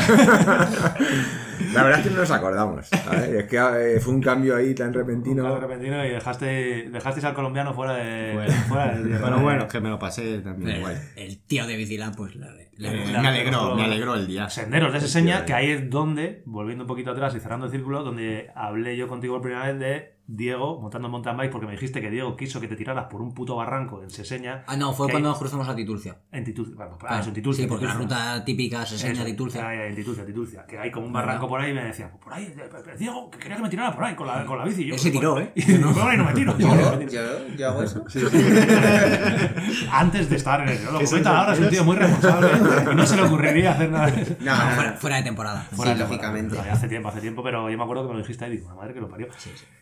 la 1.75 1.83
verdad 1.83 2.01
es 2.01 2.07
que 2.07 2.13
no 2.13 2.21
nos 2.21 2.31
acordamos. 2.31 2.87
¿sabes? 2.87 3.29
Es 3.29 3.45
que 3.45 3.57
eh, 3.57 4.01
fue 4.01 4.15
un 4.15 4.21
cambio 4.23 4.57
ahí 4.57 4.75
tan 4.75 4.93
repentino. 4.93 5.43
Claro, 5.43 5.61
repentino 5.61 6.05
y 6.05 6.11
dejaste, 6.11 6.89
dejasteis 6.91 7.25
al 7.25 7.35
colombiano 7.35 7.75
fuera 7.75 7.95
de. 7.95 8.51
Fuera. 8.69 8.99
Pero 9.03 9.41
bueno, 9.41 9.69
que 9.69 9.81
me 9.81 9.89
lo 9.89 9.99
pasé 9.99 10.39
también 10.41 10.77
El, 10.77 10.81
guay. 10.81 10.97
el 11.17 11.39
tío 11.43 11.67
de 11.67 11.77
Bicilab, 11.77 12.17
pues 12.17 12.35
le, 12.37 12.47
le- 12.51 12.71
Eh, 12.83 13.13
la- 13.13 13.21
me 13.23 13.29
alegró, 13.29 13.71
la- 13.71 13.75
me 13.77 13.85
alegró 13.85 14.15
el 14.15 14.27
día. 14.27 14.49
Senderos 14.49 14.93
de 14.93 14.99
ese 14.99 15.09
seña, 15.09 15.45
que 15.45 15.53
ahí 15.53 15.71
es 15.71 15.91
donde, 15.91 16.43
volviendo 16.47 16.85
un 16.85 16.89
poquito 16.89 17.11
atrás 17.11 17.35
y 17.35 17.41
cerrando 17.41 17.67
el 17.67 17.73
círculo, 17.73 18.03
donde 18.03 18.51
hablé 18.55 18.97
yo 18.97 19.07
contigo 19.07 19.35
por 19.35 19.43
primera 19.43 19.67
vez 19.67 19.79
de 19.79 20.20
Diego 20.33 20.81
montando 20.81 21.09
en 21.09 21.13
mountain 21.13 21.37
bike, 21.37 21.51
porque 21.51 21.67
me 21.67 21.73
dijiste 21.73 22.01
que 22.01 22.09
Diego 22.09 22.37
quiso 22.37 22.61
que 22.61 22.69
te 22.69 22.77
tiraras 22.77 23.07
por 23.07 23.21
un 23.21 23.35
puto 23.35 23.57
barranco 23.57 24.01
en 24.03 24.11
Seseña. 24.11 24.63
Ah, 24.69 24.77
no, 24.77 24.93
fue 24.93 25.09
cuando 25.11 25.29
hay- 25.29 25.33
nos 25.33 25.39
cruzamos 25.41 25.69
a 25.69 25.75
Titulcia. 25.75 26.19
En 26.31 26.45
Titulcia. 26.45 26.77
Bueno, 26.77 26.93
ah, 26.95 26.99
Claro, 27.01 27.17
eso, 27.21 27.29
en 27.31 27.35
Titulcia. 27.35 27.65
sí, 27.65 27.69
porque 27.69 27.87
la 27.87 27.95
ruta 27.95 28.45
típica 28.45 28.87
se 28.87 28.95
enseña 28.95 29.13
Eso, 29.15 29.25
Titulcia. 29.25 29.69
ahí, 29.69 29.79
ahí, 29.79 29.89
en 29.89 29.95
Titulcia, 29.97 30.25
Titulcia. 30.25 30.65
Que 30.67 30.79
hay 30.79 30.91
como 30.93 31.07
un 31.07 31.13
barranco 31.13 31.49
por 31.49 31.61
ahí 31.61 31.73
y 31.73 31.75
me 31.75 31.83
decían, 31.85 32.11
pues 32.11 32.23
por 32.23 32.33
ahí, 32.33 32.45
eh, 32.45 32.55
eh, 32.59 32.97
Diego, 32.99 33.29
que 33.31 33.39
quería 33.39 33.57
que 33.57 33.63
me 33.65 33.69
tirara 33.69 33.93
por 33.93 34.05
ahí 34.05 34.15
con 34.15 34.27
la, 34.29 34.45
con 34.47 34.57
la 34.59 34.65
bici. 34.65 34.83
Y 34.83 34.87
yo, 34.87 34.95
Él 34.95 35.01
se 35.01 35.09
pues, 35.11 35.19
tiró, 35.21 35.41
¿eh? 35.41 35.51
Y 35.57 35.79
yo, 35.81 35.93
por 35.93 36.03
ahí 36.09 36.17
no 36.17 36.25
me 36.25 36.33
tiro. 36.33 36.57
yo, 36.59 36.69
no 36.69 36.97
me 36.97 37.07
Yo, 37.07 37.11
yo, 37.11 37.57
yo 37.57 37.69
hago 37.69 37.83
eso. 37.83 38.05
Antes 39.93 40.31
de 40.31 40.37
estar 40.37 40.61
en 40.63 40.69
el 40.69 40.85
lo 40.85 41.01
comenta 41.05 41.39
ahora, 41.41 41.53
es 41.55 41.59
un 41.61 41.69
tío 41.71 41.85
muy 41.85 41.97
responsable 41.97 42.49
y 42.93 42.95
no 42.95 43.07
se 43.07 43.17
le 43.17 43.23
ocurriría 43.23 43.73
hacer 43.73 43.91
nada. 43.91 44.11
de 44.11 44.23
eso. 44.23 44.37
No, 44.41 44.57
No, 44.57 44.65
no, 44.65 44.75
fuera, 44.77 44.91
no. 44.93 44.97
fuera 44.99 45.17
de 45.17 45.23
temporada. 45.23 45.67
Fuera 45.73 45.93
Sí, 45.93 45.99
de 45.99 46.05
lógicamente. 46.05 46.49
temporada. 46.51 46.73
Hace 46.77 46.89
tiempo, 46.89 47.09
hace 47.09 47.21
tiempo, 47.21 47.43
pero 47.43 47.69
yo 47.71 47.77
me 47.77 47.83
acuerdo 47.83 48.03
que 48.05 48.09
me 48.09 48.15
lo 48.15 48.21
dijiste 48.21 48.45
ahí 48.45 48.53
y 48.53 48.57
digo, 48.59 48.75
madre 48.77 48.95
que 48.95 49.01
lo 49.01 49.09
parió. 49.09 49.29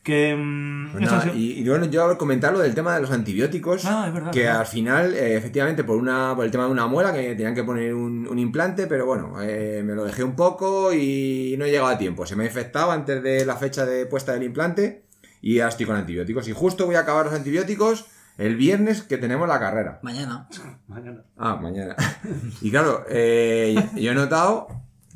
Que. 0.02 0.37
Mm, 0.38 0.92
Pues 0.92 1.04
eso 1.04 1.22
y, 1.34 1.60
y 1.60 1.68
bueno, 1.68 1.86
yo 1.86 2.16
comentar 2.18 2.52
lo 2.52 2.58
del 2.60 2.74
tema 2.74 2.94
de 2.94 3.00
los 3.00 3.10
antibióticos. 3.10 3.84
Ah, 3.84 4.04
es 4.08 4.14
verdad, 4.14 4.30
Que 4.30 4.44
verdad. 4.44 4.60
al 4.60 4.66
final, 4.66 5.14
eh, 5.14 5.36
efectivamente, 5.36 5.84
por 5.84 5.96
una 5.98 6.34
por 6.36 6.44
el 6.44 6.50
tema 6.50 6.64
de 6.64 6.70
una 6.70 6.86
muela, 6.86 7.12
que 7.12 7.34
tenían 7.34 7.54
que 7.54 7.64
poner 7.64 7.94
un, 7.94 8.26
un 8.28 8.38
implante, 8.38 8.86
pero 8.86 9.06
bueno, 9.06 9.34
eh, 9.42 9.82
me 9.84 9.94
lo 9.94 10.04
dejé 10.04 10.24
un 10.24 10.34
poco 10.36 10.92
y 10.92 11.54
no 11.58 11.64
he 11.64 11.70
llegado 11.70 11.88
a 11.88 11.98
tiempo. 11.98 12.26
Se 12.26 12.36
me 12.36 12.44
ha 12.44 12.46
infectado 12.46 12.90
antes 12.90 13.22
de 13.22 13.44
la 13.44 13.56
fecha 13.56 13.84
de 13.84 14.06
puesta 14.06 14.32
del 14.32 14.42
implante 14.44 15.04
y 15.40 15.56
ya 15.56 15.68
estoy 15.68 15.86
con 15.86 15.96
antibióticos. 15.96 16.48
Y 16.48 16.52
justo 16.52 16.86
voy 16.86 16.94
a 16.96 17.00
acabar 17.00 17.26
los 17.26 17.34
antibióticos 17.34 18.06
el 18.38 18.54
viernes 18.56 19.02
que 19.02 19.18
tenemos 19.18 19.48
la 19.48 19.58
carrera. 19.58 19.98
Mañana. 20.02 20.48
Mañana. 20.86 21.22
Ah, 21.36 21.56
mañana. 21.60 21.96
Y 22.60 22.70
claro, 22.70 23.04
eh, 23.08 23.74
yo 23.96 24.12
he 24.12 24.14
notado 24.14 24.68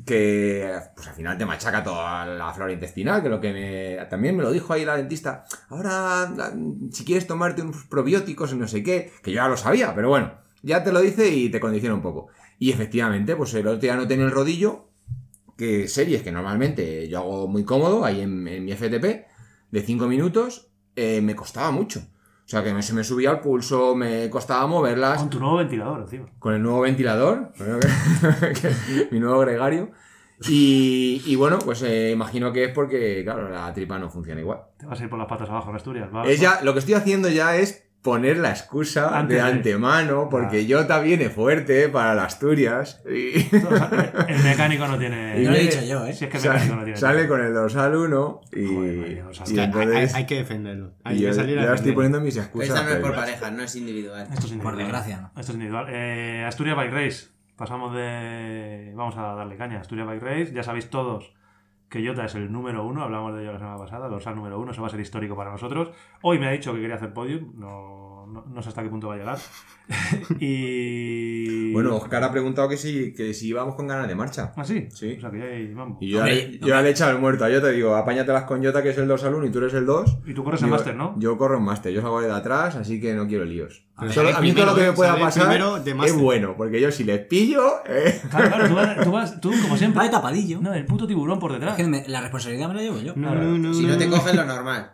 que 0.05 0.69
pues 0.95 1.07
al 1.07 1.13
final 1.13 1.37
te 1.37 1.45
machaca 1.45 1.83
toda 1.83 2.25
la 2.25 2.53
flora 2.53 2.73
intestinal, 2.73 3.23
que 3.23 3.29
lo 3.29 3.39
que 3.39 3.53
me, 3.53 4.05
también 4.05 4.35
me 4.35 4.43
lo 4.43 4.51
dijo 4.51 4.73
ahí 4.73 4.85
la 4.85 4.97
dentista. 4.97 5.45
Ahora, 5.69 6.33
si 6.91 7.05
quieres 7.05 7.27
tomarte 7.27 7.61
unos 7.61 7.85
probióticos 7.85 8.51
y 8.53 8.55
no 8.55 8.67
sé 8.67 8.83
qué, 8.83 9.11
que 9.21 9.31
yo 9.31 9.35
ya 9.35 9.47
lo 9.47 9.57
sabía, 9.57 9.93
pero 9.95 10.09
bueno, 10.09 10.33
ya 10.61 10.83
te 10.83 10.91
lo 10.91 11.01
dice 11.01 11.29
y 11.29 11.49
te 11.49 11.59
condiciona 11.59 11.95
un 11.95 12.01
poco. 12.01 12.27
Y 12.59 12.71
efectivamente, 12.71 13.35
pues 13.35 13.53
el 13.53 13.67
otro 13.67 13.79
día 13.79 13.95
no 13.95 14.07
tenía 14.07 14.25
el 14.25 14.31
rodillo, 14.31 14.89
que 15.57 15.87
series 15.87 16.23
que 16.23 16.31
normalmente 16.31 17.07
yo 17.07 17.19
hago 17.19 17.47
muy 17.47 17.63
cómodo 17.63 18.03
ahí 18.05 18.21
en, 18.21 18.47
en 18.47 18.65
mi 18.65 18.73
FTP, 18.73 19.25
de 19.71 19.81
5 19.81 20.07
minutos, 20.07 20.69
eh, 20.95 21.21
me 21.21 21.35
costaba 21.35 21.71
mucho. 21.71 22.05
O 22.53 22.55
sea, 22.55 22.63
que 22.63 22.83
se 22.83 22.93
me 22.93 23.03
subía 23.03 23.31
el 23.31 23.39
pulso, 23.39 23.95
me 23.95 24.29
costaba 24.29 24.67
moverlas. 24.67 25.17
Con 25.17 25.31
tu 25.31 25.39
nuevo 25.39 25.57
ventilador 25.57 26.01
encima. 26.01 26.27
Con 26.37 26.53
el 26.53 26.61
nuevo 26.61 26.81
ventilador, 26.81 27.51
mi 29.11 29.19
nuevo 29.19 29.39
gregario. 29.39 29.89
Y, 30.47 31.23
y 31.25 31.35
bueno, 31.35 31.57
pues 31.57 31.81
eh, 31.81 32.11
imagino 32.11 32.53
que 32.53 32.65
es 32.65 32.71
porque, 32.71 33.23
claro, 33.23 33.49
la 33.49 33.73
tripa 33.73 33.97
no 33.97 34.07
funciona 34.11 34.39
igual. 34.39 34.59
Te 34.77 34.85
vas 34.85 35.01
a 35.01 35.03
ir 35.03 35.09
por 35.09 35.17
las 35.17 35.27
patas 35.27 35.49
abajo 35.49 35.71
en 35.71 35.77
Asturias. 35.77 36.09
¿va? 36.13 36.25
Es 36.25 36.39
ya, 36.39 36.61
lo 36.61 36.73
que 36.73 36.79
estoy 36.79 36.93
haciendo 36.93 37.27
ya 37.27 37.55
es 37.55 37.89
poner 38.03 38.37
la 38.37 38.49
excusa 38.49 39.17
Antes 39.17 39.37
de 39.37 39.43
de- 39.43 39.49
antemano, 39.49 40.27
porque 40.29 40.59
Ah. 40.69 40.77
Jota 40.81 40.99
viene 40.99 41.29
fuerte 41.29 41.87
para 41.89 42.13
las 42.13 42.33
Asturias 42.33 43.01
y 43.09 43.39
El 44.27 44.43
mecánico 44.43 44.85
no 44.87 44.99
tiene. 44.99 45.39
Y 45.41 45.45
lo 45.45 45.53
he 45.53 45.59
dicho 45.61 45.81
yo, 45.83 46.05
¿eh? 46.05 46.13
Si 46.13 46.25
es 46.25 46.29
que 46.31 46.37
el 46.37 46.43
mecánico 46.43 46.65
no 46.75 46.81
sale, 46.81 46.83
tiene. 46.83 46.97
sale 46.99 47.27
con 47.29 47.41
el 47.41 47.53
dorsal 47.53 47.95
1 47.95 48.41
y, 48.51 48.65
Joder, 48.65 48.97
María, 48.97 49.23
dorsal. 49.23 49.47
y 49.51 49.57
hay, 49.59 49.65
entonces 49.65 50.13
hay- 50.13 50.19
hay 50.21 50.25
que 50.27 50.35
defenderlo. 50.35 50.93
Hay 51.05 51.19
yo 51.19 51.29
que 51.29 51.33
salir 51.33 51.59
a 51.59 51.63
ya 51.63 51.73
estoy 51.75 51.91
poniendo 51.93 52.19
mis 52.21 52.35
excusas. 52.37 52.69
esta 52.69 52.83
no 52.83 52.89
es 52.89 52.97
por 52.97 53.15
parejas, 53.15 53.51
no 53.53 53.63
es 53.63 53.75
individual. 53.75 54.21
Esto 54.23 54.33
es 54.35 54.43
individual. 54.51 54.73
Por 54.73 54.77
desgracia, 54.83 55.17
¿no? 55.21 55.27
Esto 55.39 55.41
es 55.41 55.55
individual. 55.55 55.85
Eh, 55.89 56.43
Asturias 56.45 56.75
Bike 56.75 56.91
Race. 56.93 57.27
Pasamos 57.55 57.93
de. 57.95 58.91
Vamos 58.95 59.15
a 59.17 59.21
darle 59.35 59.55
caña. 59.55 59.79
Asturias 59.79 60.07
Bike 60.07 60.23
Race. 60.23 60.51
Ya 60.53 60.63
sabéis 60.63 60.89
todos 60.89 61.33
que 61.93 62.03
Jota 62.03 62.25
es 62.25 62.33
el 62.33 62.51
número 62.51 62.83
uno. 62.83 63.03
Hablamos 63.03 63.35
de 63.35 63.43
ello 63.43 63.51
la 63.53 63.59
semana 63.59 63.77
pasada. 63.77 64.09
Dorsal 64.09 64.35
número 64.35 64.59
uno. 64.59 64.71
Eso 64.71 64.81
va 64.81 64.87
a 64.87 64.89
ser 64.89 64.99
histórico 64.99 65.35
para 65.35 65.51
nosotros. 65.51 65.91
Hoy 66.23 66.39
me 66.39 66.47
ha 66.47 66.51
dicho 66.51 66.73
que 66.73 66.81
quería 66.81 66.95
hacer 66.95 67.13
podium. 67.13 67.53
No, 67.55 68.12
no, 68.27 68.45
no 68.45 68.61
sé 68.61 68.69
hasta 68.69 68.83
qué 68.83 68.89
punto 68.89 69.07
va 69.07 69.15
a 69.15 69.17
llegar. 69.17 69.37
y. 70.39 71.71
Bueno, 71.73 71.95
Oscar 71.95 72.23
ha 72.23 72.31
preguntado 72.31 72.69
que 72.69 72.77
si, 72.77 73.13
que 73.13 73.33
si 73.33 73.47
íbamos 73.49 73.75
con 73.75 73.87
ganas 73.87 74.07
de 74.07 74.15
marcha. 74.15 74.53
¿Ah, 74.55 74.63
sí? 74.63 74.87
Sí. 74.91 75.15
O 75.17 75.21
sea 75.21 75.31
que 75.31 75.39
ya 75.39 75.45
hay 75.45 75.67
mambo. 75.73 75.97
Y 76.01 76.09
yo, 76.09 76.19
no 76.21 76.27
yo 76.29 76.67
ya 76.67 76.81
le 76.81 76.89
he 76.89 76.91
echado 76.91 77.11
el 77.11 77.19
muerto 77.19 77.45
a 77.45 77.49
Jota, 77.49 77.67
digo, 77.69 77.95
apáñatelas 77.95 78.43
con 78.43 78.63
Jota 78.63 78.81
que 78.83 78.89
es 78.89 78.97
el 78.97 79.07
dorsal 79.07 79.33
1 79.35 79.45
y 79.47 79.49
tú 79.51 79.57
eres 79.59 79.73
el 79.73 79.85
2. 79.85 80.17
Y 80.25 80.33
tú 80.33 80.43
corres 80.43 80.61
en 80.61 80.69
máster, 80.69 80.95
¿no? 80.95 81.15
Yo 81.19 81.37
corro 81.37 81.57
en 81.57 81.63
máster, 81.63 81.91
yo 81.91 82.01
salgo 82.01 82.21
de 82.21 82.31
atrás, 82.31 82.75
así 82.75 83.01
que 83.01 83.13
no 83.13 83.27
quiero 83.27 83.45
líos. 83.45 83.85
Pero 83.99 84.11
Solo- 84.11 84.35
a 84.35 84.41
mí 84.41 84.51
todo 84.53 84.65
lo 84.65 84.71
que 84.71 84.81
primero, 84.81 84.91
me 84.91 84.95
pueda 84.95 85.19
pasar 85.19 85.43
primero 85.47 85.77
es 86.05 86.13
bueno, 86.17 86.55
porque 86.57 86.81
yo 86.81 86.91
si 86.91 87.03
les 87.03 87.19
pillo... 87.27 87.61
eh, 87.87 88.21
Claro, 88.29 88.49
claro, 88.49 88.67
tú 88.67 88.75
vas, 88.75 89.03
tú, 89.03 89.11
vas- 89.11 89.41
tú, 89.41 89.51
como 89.61 89.77
siempre. 89.77 89.97
Va 89.99 90.03
de 90.05 90.09
tapadillo. 90.11 90.59
No, 90.61 90.73
el 90.73 90.85
puto 90.85 91.05
tiburón 91.05 91.39
por 91.39 91.51
Es 91.51 91.59
detrás. 91.59 91.75
que 91.77 91.83
me- 91.87 92.07
la 92.07 92.21
responsabilidad 92.21 92.69
me 92.69 92.75
la 92.75 92.81
llevo 92.81 92.99
yo. 92.99 93.13
No, 93.15 93.35
no, 93.35 93.57
no, 93.57 93.73
Si 93.73 93.85
no 93.85 93.97
te 93.97 94.07
no. 94.07 94.15
cogen 94.17 94.35
lo 94.37 94.45
normal. 94.45 94.93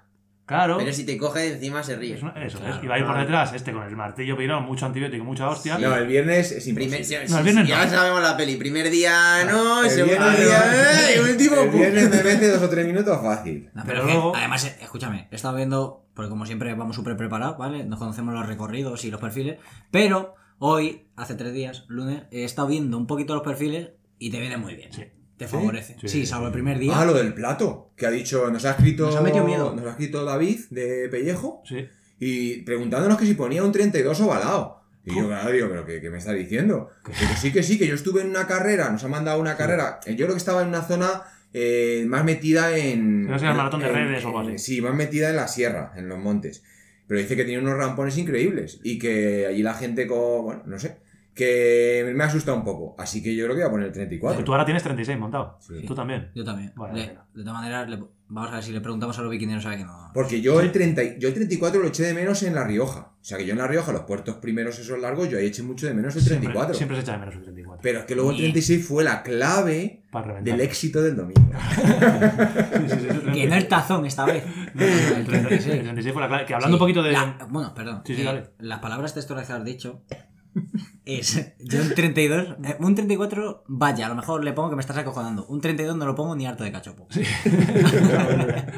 Claro. 0.50 0.80
Pero 0.80 0.91
si 0.91 1.06
te 1.06 1.16
coge 1.16 1.54
encima 1.54 1.84
se 1.84 1.95
ríe. 1.95 2.16
Es 2.16 2.24
una- 2.24 2.32
Eso 2.43 2.58
es. 2.68 2.84
Y 2.84 2.88
va 2.88 2.95
a 2.95 3.00
ir 3.00 3.06
por 3.06 3.16
detrás 3.20 3.54
este 3.54 3.72
con 3.72 3.84
el 3.84 3.95
martillo 3.95 4.36
pirón, 4.36 4.64
mucho 4.66 4.88
antibiótico, 4.88 5.24
mucha 5.24 5.47
hostia. 5.47 5.78
No, 5.78 5.95
el 5.95 6.08
viernes 6.08 6.52
es 6.52 6.66
imposible. 6.68 6.97
Primer, 6.97 7.06
si- 7.06 7.14
No, 7.14 7.22
el 7.22 7.28
si- 7.30 7.43
viernes 7.43 7.68
ya 7.68 7.86
no. 7.86 7.91
sabemos 7.91 8.22
la 8.24 8.36
peli. 8.36 8.56
Primer 8.56 8.89
día 8.89 9.45
no, 9.45 9.84
El 9.84 9.89
segundo 9.91 10.26
viernes- 10.26 10.45
día 10.47 11.12
eh, 11.12 11.16
y 11.16 11.20
último 11.20 11.56
el 11.62 11.70
viernes 11.70 12.10
me 12.10 12.24
mete 12.24 12.47
dos 12.50 12.64
o 12.64 12.68
tres 12.70 12.88
minutos 12.88 13.22
fácil. 13.22 13.70
No, 13.76 13.84
Pero 13.86 13.86
pero 13.86 14.00
es 14.00 14.06
que, 14.08 14.14
luego- 14.14 14.36
además, 14.36 14.66
eh, 14.66 14.76
escúchame, 14.82 15.28
he 15.30 15.36
estado 15.36 15.56
viendo, 15.56 16.08
porque 16.16 16.30
como 16.30 16.47
siempre 16.47 16.74
vamos 16.74 16.95
súper 16.95 17.16
preparados, 17.16 17.58
¿vale? 17.60 17.84
Nos 17.86 18.00
conocemos 18.00 18.34
los 18.34 18.47
recorridos 18.47 19.06
y 19.06 19.12
los 19.12 19.22
perfiles, 19.22 19.60
pero 19.91 20.34
hoy, 20.58 21.08
hace 21.16 21.36
tres 21.36 21.54
días, 21.54 21.86
lunes, 21.89 22.24
he 22.32 22.43
estado 22.43 22.68
viendo 22.70 22.97
un 22.97 23.06
poquito 23.06 23.36
los 23.36 23.43
perfiles 23.43 23.91
y 24.18 24.32
te 24.32 24.39
vienen 24.39 24.60
muy 24.62 24.74
bien. 24.74 24.91
Sí. 24.91 25.04
Te 25.40 25.48
favorece. 25.48 25.94
Sí, 25.94 26.08
Sí, 26.08 26.10
sí, 26.22 26.26
salvo 26.28 26.46
el 26.48 26.54
primer 26.54 26.78
día. 26.78 26.92
Ah, 26.96 27.06
lo 27.06 27.14
del 27.16 27.34
plato, 27.34 27.92
que 27.96 28.06
ha 28.06 28.12
dicho, 28.12 28.52
nos 28.52 28.64
ha 28.66 28.72
escrito... 28.72 29.08
Nos 29.08 29.16
ha 29.16 29.22
metido 29.22 29.46
miedo. 29.46 29.74
Nos 29.74 29.86
ha 29.88 29.90
escrito 29.92 30.24
David 30.26 30.60
de 30.70 31.10
Pellejo 31.10 31.64
Sí. 31.66 31.88
y 32.20 32.62
preguntándonos 32.64 33.18
que 33.18 33.26
si 33.26 33.34
ponía 33.34 33.64
un 33.64 33.72
32 33.72 34.20
ovalado. 34.22 34.84
Y 35.06 35.16
yo, 35.16 35.26
claro, 35.28 35.50
digo, 35.52 35.68
pero 35.70 35.86
¿qué, 35.86 36.02
qué 36.02 36.10
me 36.12 36.18
está 36.20 36.34
diciendo? 36.34 36.90
Que 37.06 37.14
sí, 37.38 37.52
que 37.52 37.64
sí, 37.64 37.80
que 37.80 37.88
yo 37.88 37.96
estuve 37.96 38.22
en 38.22 38.30
una 38.30 38.46
carrera, 38.46 38.90
nos 38.92 39.04
ha 39.04 39.08
mandado 39.08 39.40
una 39.42 39.56
carrera. 39.58 40.00
eh, 40.06 40.12
Yo 40.16 40.26
creo 40.26 40.36
que 40.36 40.40
estaba 40.40 40.62
en 40.62 40.68
una 40.68 40.82
zona 40.84 41.24
eh, 41.54 42.04
más 42.08 42.24
metida 42.26 42.78
en. 42.78 43.26
No 43.26 43.40
sea 43.40 43.52
el 43.52 43.58
maratón 43.58 43.80
de 43.80 43.88
en- 43.88 43.94
redes 43.96 44.24
o 44.26 44.28
algo 44.28 44.40
así. 44.42 44.58
Sí, 44.60 44.82
más 44.82 44.94
metida 44.94 45.30
en 45.32 45.38
la 45.38 45.48
sierra, 45.48 45.94
en 45.96 46.10
los 46.10 46.20
montes. 46.20 46.64
Pero 47.08 47.20
dice 47.22 47.36
que 47.36 47.46
tiene 47.46 47.62
unos 47.64 47.76
rampones 47.78 48.18
increíbles 48.20 48.82
y 48.84 49.00
que 49.00 49.48
allí 49.48 49.64
la 49.64 49.74
gente 49.74 50.06
con. 50.06 50.44
Bueno, 50.44 50.64
no 50.68 50.78
sé. 50.78 50.98
Que 51.40 52.12
me 52.14 52.24
asusta 52.26 52.54
un 52.54 52.66
poco. 52.66 52.96
Así 52.98 53.24
que 53.24 53.34
yo 53.34 53.46
creo 53.46 53.56
que 53.56 53.62
voy 53.62 53.70
a 53.70 53.72
poner 53.72 53.88
el 53.88 53.94
34. 53.94 54.44
Tú 54.44 54.52
ahora 54.52 54.66
tienes 54.66 54.84
36 54.84 55.18
montado. 55.18 55.58
Sí. 55.62 55.86
Tú 55.88 55.96
también. 55.96 56.32
Yo 56.36 56.44
también. 56.44 56.74
Vale, 56.76 56.94
Le- 57.00 57.08
venga. 57.08 57.26
de 57.34 57.44
todas 57.44 57.62
maneras, 57.62 57.90
le- 57.90 58.04
vamos 58.28 58.52
a 58.52 58.56
ver 58.56 58.64
si 58.64 58.74
le 58.74 58.82
preguntamos 58.82 59.18
a 59.18 59.22
los 59.22 59.32
biquineros, 59.32 59.64
sabe 59.64 59.78
que 59.78 59.86
no. 59.86 60.12
Porque 60.14 60.42
yo 60.42 60.60
el, 60.60 60.74
30, 60.74 61.02
y- 61.02 61.16
yo 61.18 61.30
el 61.30 61.34
34 61.34 61.80
lo 61.82 61.88
eché 61.88 62.04
de 62.04 62.14
menos 62.14 62.44
en 62.44 62.56
La 62.56 62.66
Rioja. 62.66 63.14
O 63.22 63.24
sea 63.24 63.38
que 63.38 63.46
yo 63.46 63.54
en 63.54 63.60
La 63.60 63.68
Rioja, 63.68 63.94
los 63.94 64.02
puertos 64.02 64.36
primeros 64.36 64.78
esos 64.80 65.00
largos, 65.00 65.30
yo 65.30 65.38
ahí 65.38 65.46
eché 65.46 65.64
mucho 65.64 65.88
de 65.88 65.94
menos 65.94 66.14
el 66.18 66.26
34. 66.26 66.74
Siempre, 66.74 66.78
siempre 66.78 66.96
se 66.98 67.02
echa 67.04 67.12
de 67.14 67.18
menos 67.20 67.36
el 67.36 67.42
34. 67.44 67.82
Pero 67.82 68.00
es 68.00 68.06
que 68.06 68.16
luego 68.16 68.32
el 68.32 68.36
Y- 68.38 68.40
36 68.42 68.86
fue 68.86 69.04
la 69.06 69.24
clave 69.24 70.04
del 70.44 70.60
éxito 70.60 71.02
del 71.02 71.16
domingo. 71.16 71.40
Sí, 72.90 72.96
sí, 73.00 73.32
Que 73.34 73.48
no 73.48 73.56
el 73.56 73.68
tazón 73.70 74.06
esta 74.06 74.26
vez. 74.26 74.44
No, 74.74 74.86
no, 74.86 75.10
no, 75.12 75.16
el 75.18 75.26
36. 75.26 75.74
El 75.76 75.82
36 75.84 76.14
fue 76.14 76.22
la 76.22 76.28
clave. 76.28 76.46
Que 76.46 76.54
hablando 76.54 76.76
un 76.76 76.80
poquito 76.80 77.02
de. 77.04 77.12
la- 77.14 77.48
bueno, 77.50 77.74
perdón. 77.74 78.02
Sí, 78.06 78.16
sí, 78.16 78.22
eh, 78.22 78.26
dale. 78.26 78.50
Las 78.60 78.80
palabras 78.80 79.14
textuales 79.14 79.48
que 79.48 79.54
has 79.54 79.64
dicho 79.64 80.04
es. 81.18 81.53
Yo 81.60 81.82
un 81.82 81.93
32. 81.95 82.47
eh, 82.64 82.78
un 82.80 82.95
34, 82.95 83.64
vaya, 83.68 84.05
a 84.05 84.10
lo 84.10 84.16
mejor 84.16 84.43
le 84.43 84.53
pongo 84.53 84.70
que 84.70 84.76
me 84.76 84.82
estás 84.82 84.97
acojonando. 84.97 85.45
Un 85.47 85.62
32 85.62 85.95
no 85.97 86.05
lo 86.05 86.16
pongo 86.16 86.36
ni 86.36 86.45
harto 86.45 86.64
de 86.64 86.72
cachopo. 86.72 87.07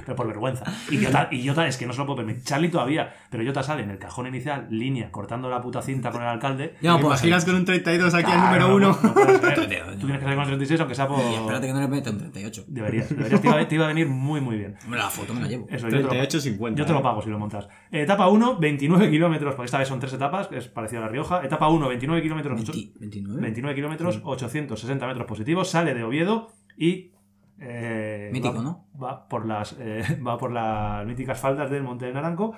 pero 0.06 0.16
por 0.16 0.28
vergüenza. 0.28 0.66
Y 0.90 1.04
Jota, 1.04 1.28
y 1.32 1.48
Jota 1.48 1.68
es 1.68 1.78
que 1.78 1.86
no 1.86 1.94
se 1.94 2.00
lo 2.00 2.06
puedo 2.06 2.18
permitir. 2.18 2.44
Charlie 2.44 2.70
todavía, 2.70 3.14
pero 3.30 3.44
Jota 3.46 3.64
sale 3.64 3.84
en 3.84 3.90
el 3.92 3.98
cajón 4.00 4.28
inicial, 4.28 4.68
línea, 4.70 5.12
cortando 5.12 5.50
la 5.50 5.62
puta 5.62 5.82
cinta 5.82 6.12
con 6.12 6.22
el 6.22 6.28
alcalde. 6.28 6.76
No 6.82 6.96
¿Te 6.96 7.02
puedo 7.02 7.14
imaginas 7.16 7.46
con 7.46 7.56
un 7.56 7.66
32 7.66 8.14
aquí 8.14 8.32
al 8.32 8.38
Claro, 8.40 8.68
número 8.68 8.80
no, 8.80 9.00
1? 9.02 9.16
no. 9.32 9.40
32, 9.40 9.92
Tú 10.00 10.08
tienes 10.08 10.18
que 10.20 10.24
salir 10.24 10.36
con 10.36 10.44
el 10.44 10.48
36, 10.48 10.80
aunque 10.82 10.96
sea 10.96 11.08
por. 11.08 11.20
Y 11.20 11.36
espérate 11.36 11.68
que 11.68 11.74
no 11.74 11.80
le 11.82 11.88
meta 11.88 12.10
un 12.12 12.18
38. 12.18 12.66
Deberías, 12.68 13.10
deberías. 13.10 13.42
Te 13.42 13.48
iba, 13.48 13.68
te 13.68 13.76
iba 13.76 13.86
a 13.86 13.88
venir 13.90 14.08
muy, 14.08 14.42
muy 14.42 14.58
bien. 14.58 14.76
La 14.90 15.10
foto 15.10 15.34
me 15.34 15.42
la 15.42 15.48
llevo. 15.48 15.68
Eso, 15.70 15.90
yo 15.90 15.98
te 15.98 16.04
lo- 16.04 16.24
38-50. 16.24 16.76
Yo 16.76 16.86
te 16.86 16.94
lo 16.94 17.00
¿eh? 17.00 17.04
pago 17.04 17.22
si 17.22 17.30
lo 17.30 17.40
montas. 17.40 17.68
Etapa 17.92 18.28
1, 18.28 18.58
29 18.60 19.10
kilómetros, 19.10 19.56
porque 19.56 19.66
esta 19.66 19.78
vez 19.80 19.88
son 19.88 20.00
tres 20.00 20.14
etapas, 20.14 20.48
que 20.48 20.58
es 20.58 20.68
parecido 20.68 21.02
a 21.02 21.06
La 21.06 21.12
Rioja. 21.12 21.44
Etapa 21.44 21.68
1, 21.70 21.88
29 21.88 22.21
kilómetros, 22.24 22.62
ocho- 22.62 22.72
20 22.74 23.00
29. 23.00 23.42
29 23.42 23.76
kilómetros, 23.76 24.22
860 24.24 25.08
metros 25.08 25.26
positivos, 25.28 25.70
sale 25.70 25.94
de 25.94 26.04
Oviedo 26.04 26.48
y... 26.78 27.12
eh, 27.60 28.30
Mítico, 28.32 28.56
va, 28.56 28.62
¿no? 28.64 28.88
Va 29.02 29.28
por, 29.28 29.46
las, 29.46 29.76
eh, 29.80 30.04
va 30.28 30.38
por 30.38 30.52
las 30.52 31.06
míticas 31.06 31.40
faldas 31.40 31.70
del 31.70 31.84
Monte 31.84 32.06
del 32.06 32.14
Naranco. 32.16 32.56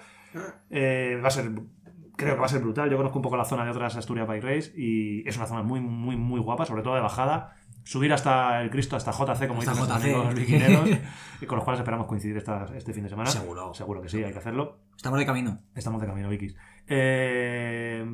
Eh, 0.70 1.20
va 1.24 1.28
a 1.28 1.32
ser... 1.32 1.52
Creo 2.16 2.36
que 2.36 2.40
va 2.40 2.46
a 2.46 2.50
ser 2.50 2.62
brutal. 2.62 2.90
Yo 2.92 2.98
conozco 2.98 3.18
un 3.18 3.24
poco 3.24 3.38
la 3.38 3.44
zona 3.46 3.66
de 3.66 3.72
otras 3.72 3.96
Asturias 3.96 4.28
Bike 4.28 4.44
Race 4.44 4.72
y 4.78 5.28
es 5.28 5.36
una 5.38 5.48
zona 5.48 5.64
muy, 5.64 5.82
muy, 5.82 6.16
muy 6.16 6.40
guapa, 6.40 6.64
sobre 6.66 6.84
todo 6.84 6.94
de 6.94 7.02
bajada. 7.02 7.56
Subir 7.84 8.14
hasta 8.14 8.62
el 8.62 8.70
Cristo, 8.70 8.96
hasta 8.96 9.12
JC, 9.12 9.48
como 9.48 9.60
Hasta 9.60 9.74
dicen 9.74 10.14
JC. 10.24 10.34
viquineros, 10.36 10.90
y 11.42 11.46
con 11.46 11.58
los 11.58 11.66
cuales 11.66 11.80
esperamos 11.82 12.08
coincidir 12.08 12.38
esta- 12.38 12.66
este 12.76 12.94
fin 12.94 13.04
de 13.04 13.10
semana. 13.10 13.30
Seguro. 13.30 13.74
Seguro 13.74 14.02
que 14.02 14.08
sí, 14.10 14.24
hay 14.24 14.32
que 14.32 14.38
hacerlo. 14.40 14.78
Estamos 14.96 15.20
de 15.20 15.26
camino. 15.26 15.60
Estamos 15.76 16.00
de 16.02 16.08
camino, 16.08 16.30
Vikis. 16.30 16.56
Eh, 16.88 18.06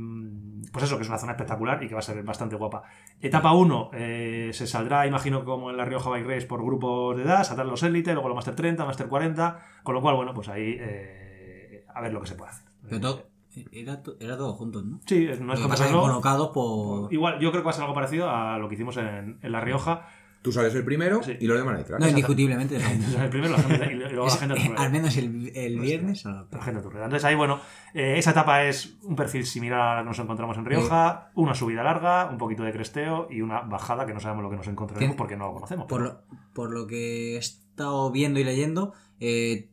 pues 0.72 0.84
eso, 0.86 0.98
que 0.98 1.04
es 1.04 1.10
una 1.10 1.18
zona 1.18 1.34
espectacular 1.34 1.82
y 1.84 1.88
que 1.88 1.94
va 1.94 2.00
a 2.00 2.04
ser 2.04 2.22
bastante 2.24 2.56
guapa. 2.56 2.84
Etapa 3.20 3.54
1 3.54 3.92
eh, 3.94 4.50
se 4.54 4.68
saldrá, 4.68 5.06
imagino, 5.08 5.44
como 5.46 5.70
en 5.70 5.78
la 5.78 5.86
Rioja 5.86 6.10
Bike 6.10 6.28
Race 6.28 6.46
por 6.48 6.64
grupos 6.64 7.18
de 7.18 7.24
edad, 7.24 7.44
saltar 7.44 7.66
los 7.66 7.84
Elite, 7.84 8.14
luego 8.14 8.30
los 8.30 8.36
Master 8.36 8.56
30, 8.56 8.86
Master 8.86 9.08
40, 9.08 9.60
con 9.84 9.96
lo 9.96 10.02
cual, 10.02 10.16
bueno, 10.16 10.34
pues 10.34 10.50
ahí 10.50 10.78
eh, 10.80 11.86
a 11.94 12.02
ver 12.02 12.14
lo 12.14 12.22
que 12.22 12.28
se 12.28 12.36
puede 12.36 12.52
hacer. 12.52 12.66
Pero 12.88 13.00
todo, 13.02 13.29
era, 13.72 14.02
era 14.20 14.38
todo 14.38 14.54
juntos, 14.54 14.86
¿no? 14.86 15.00
Sí, 15.06 15.28
es- 15.28 15.40
no 15.40 15.54
es 15.54 15.60
hacerlo- 15.62 16.02
colocados 16.02 16.50
por. 16.50 17.14
Igual, 17.14 17.40
yo 17.40 17.52
creo 17.52 17.62
que 17.62 17.66
va 17.66 17.72
a 17.72 17.74
ser 17.74 17.84
algo 17.84 17.96
parecido 17.96 18.30
a 18.30 18.58
lo 18.58 18.68
que 18.70 18.76
hicimos 18.76 18.98
en, 18.98 19.40
en 19.42 19.52
La 19.52 19.62
Rioja. 19.62 20.08
Tú 20.42 20.54
sales 20.54 20.74
el 20.74 20.86
primero 20.86 21.22
Sí. 21.22 21.34
y 21.38 21.48
los 21.48 21.58
demás 21.58 21.78
detrás. 21.80 22.00
No, 22.00 22.08
indiscutiblemente. 22.08 22.78
El 23.22 23.30
primero 23.30 23.58
la 23.58 23.86
y 23.92 23.96
luego 24.14 24.26
la 24.28 24.32
gente 24.32 24.56
Es- 24.58 24.72
al 24.80 24.90
menos 24.90 25.18
el, 25.18 25.52
el 25.54 25.80
viernes. 25.82 26.24
la- 26.24 26.46
La 26.50 26.62
gente 26.62 26.82
turrida. 26.82 27.04
Entonces 27.04 27.26
ahí, 27.26 27.36
bueno, 27.36 27.60
eh, 27.94 28.14
esa 28.18 28.32
etapa 28.32 28.64
es 28.64 28.98
un 29.04 29.18
perfil 29.18 29.46
similar 29.46 29.82
a 29.82 29.96
la 29.96 30.02
que 30.04 30.08
nos 30.08 30.20
encontramos 30.20 30.58
en 30.58 30.64
Rioja, 30.64 31.30
una 31.36 31.54
subida 31.56 31.84
larga, 31.84 32.30
un 32.32 32.38
poquito 32.38 32.64
de 32.64 32.72
cresteo 32.72 33.28
y 33.30 33.42
una 33.42 33.60
bajada 33.64 34.06
que 34.06 34.14
no 34.14 34.22
sabemos 34.22 34.44
lo 34.46 34.50
que 34.50 34.56
nos 34.56 34.68
encontraremos 34.70 35.18
porque 35.18 35.36
no 35.36 35.48
lo 35.48 35.54
conocemos. 35.56 35.88
Por 35.88 36.02
lo, 36.04 36.22
por 36.54 36.72
lo 36.72 36.88
que 36.88 37.36
he 37.36 37.38
estado 37.38 38.10
viendo 38.10 38.40
y 38.40 38.46
leyendo, 38.46 38.94
eh, 39.20 39.30
eh, 39.50 39.70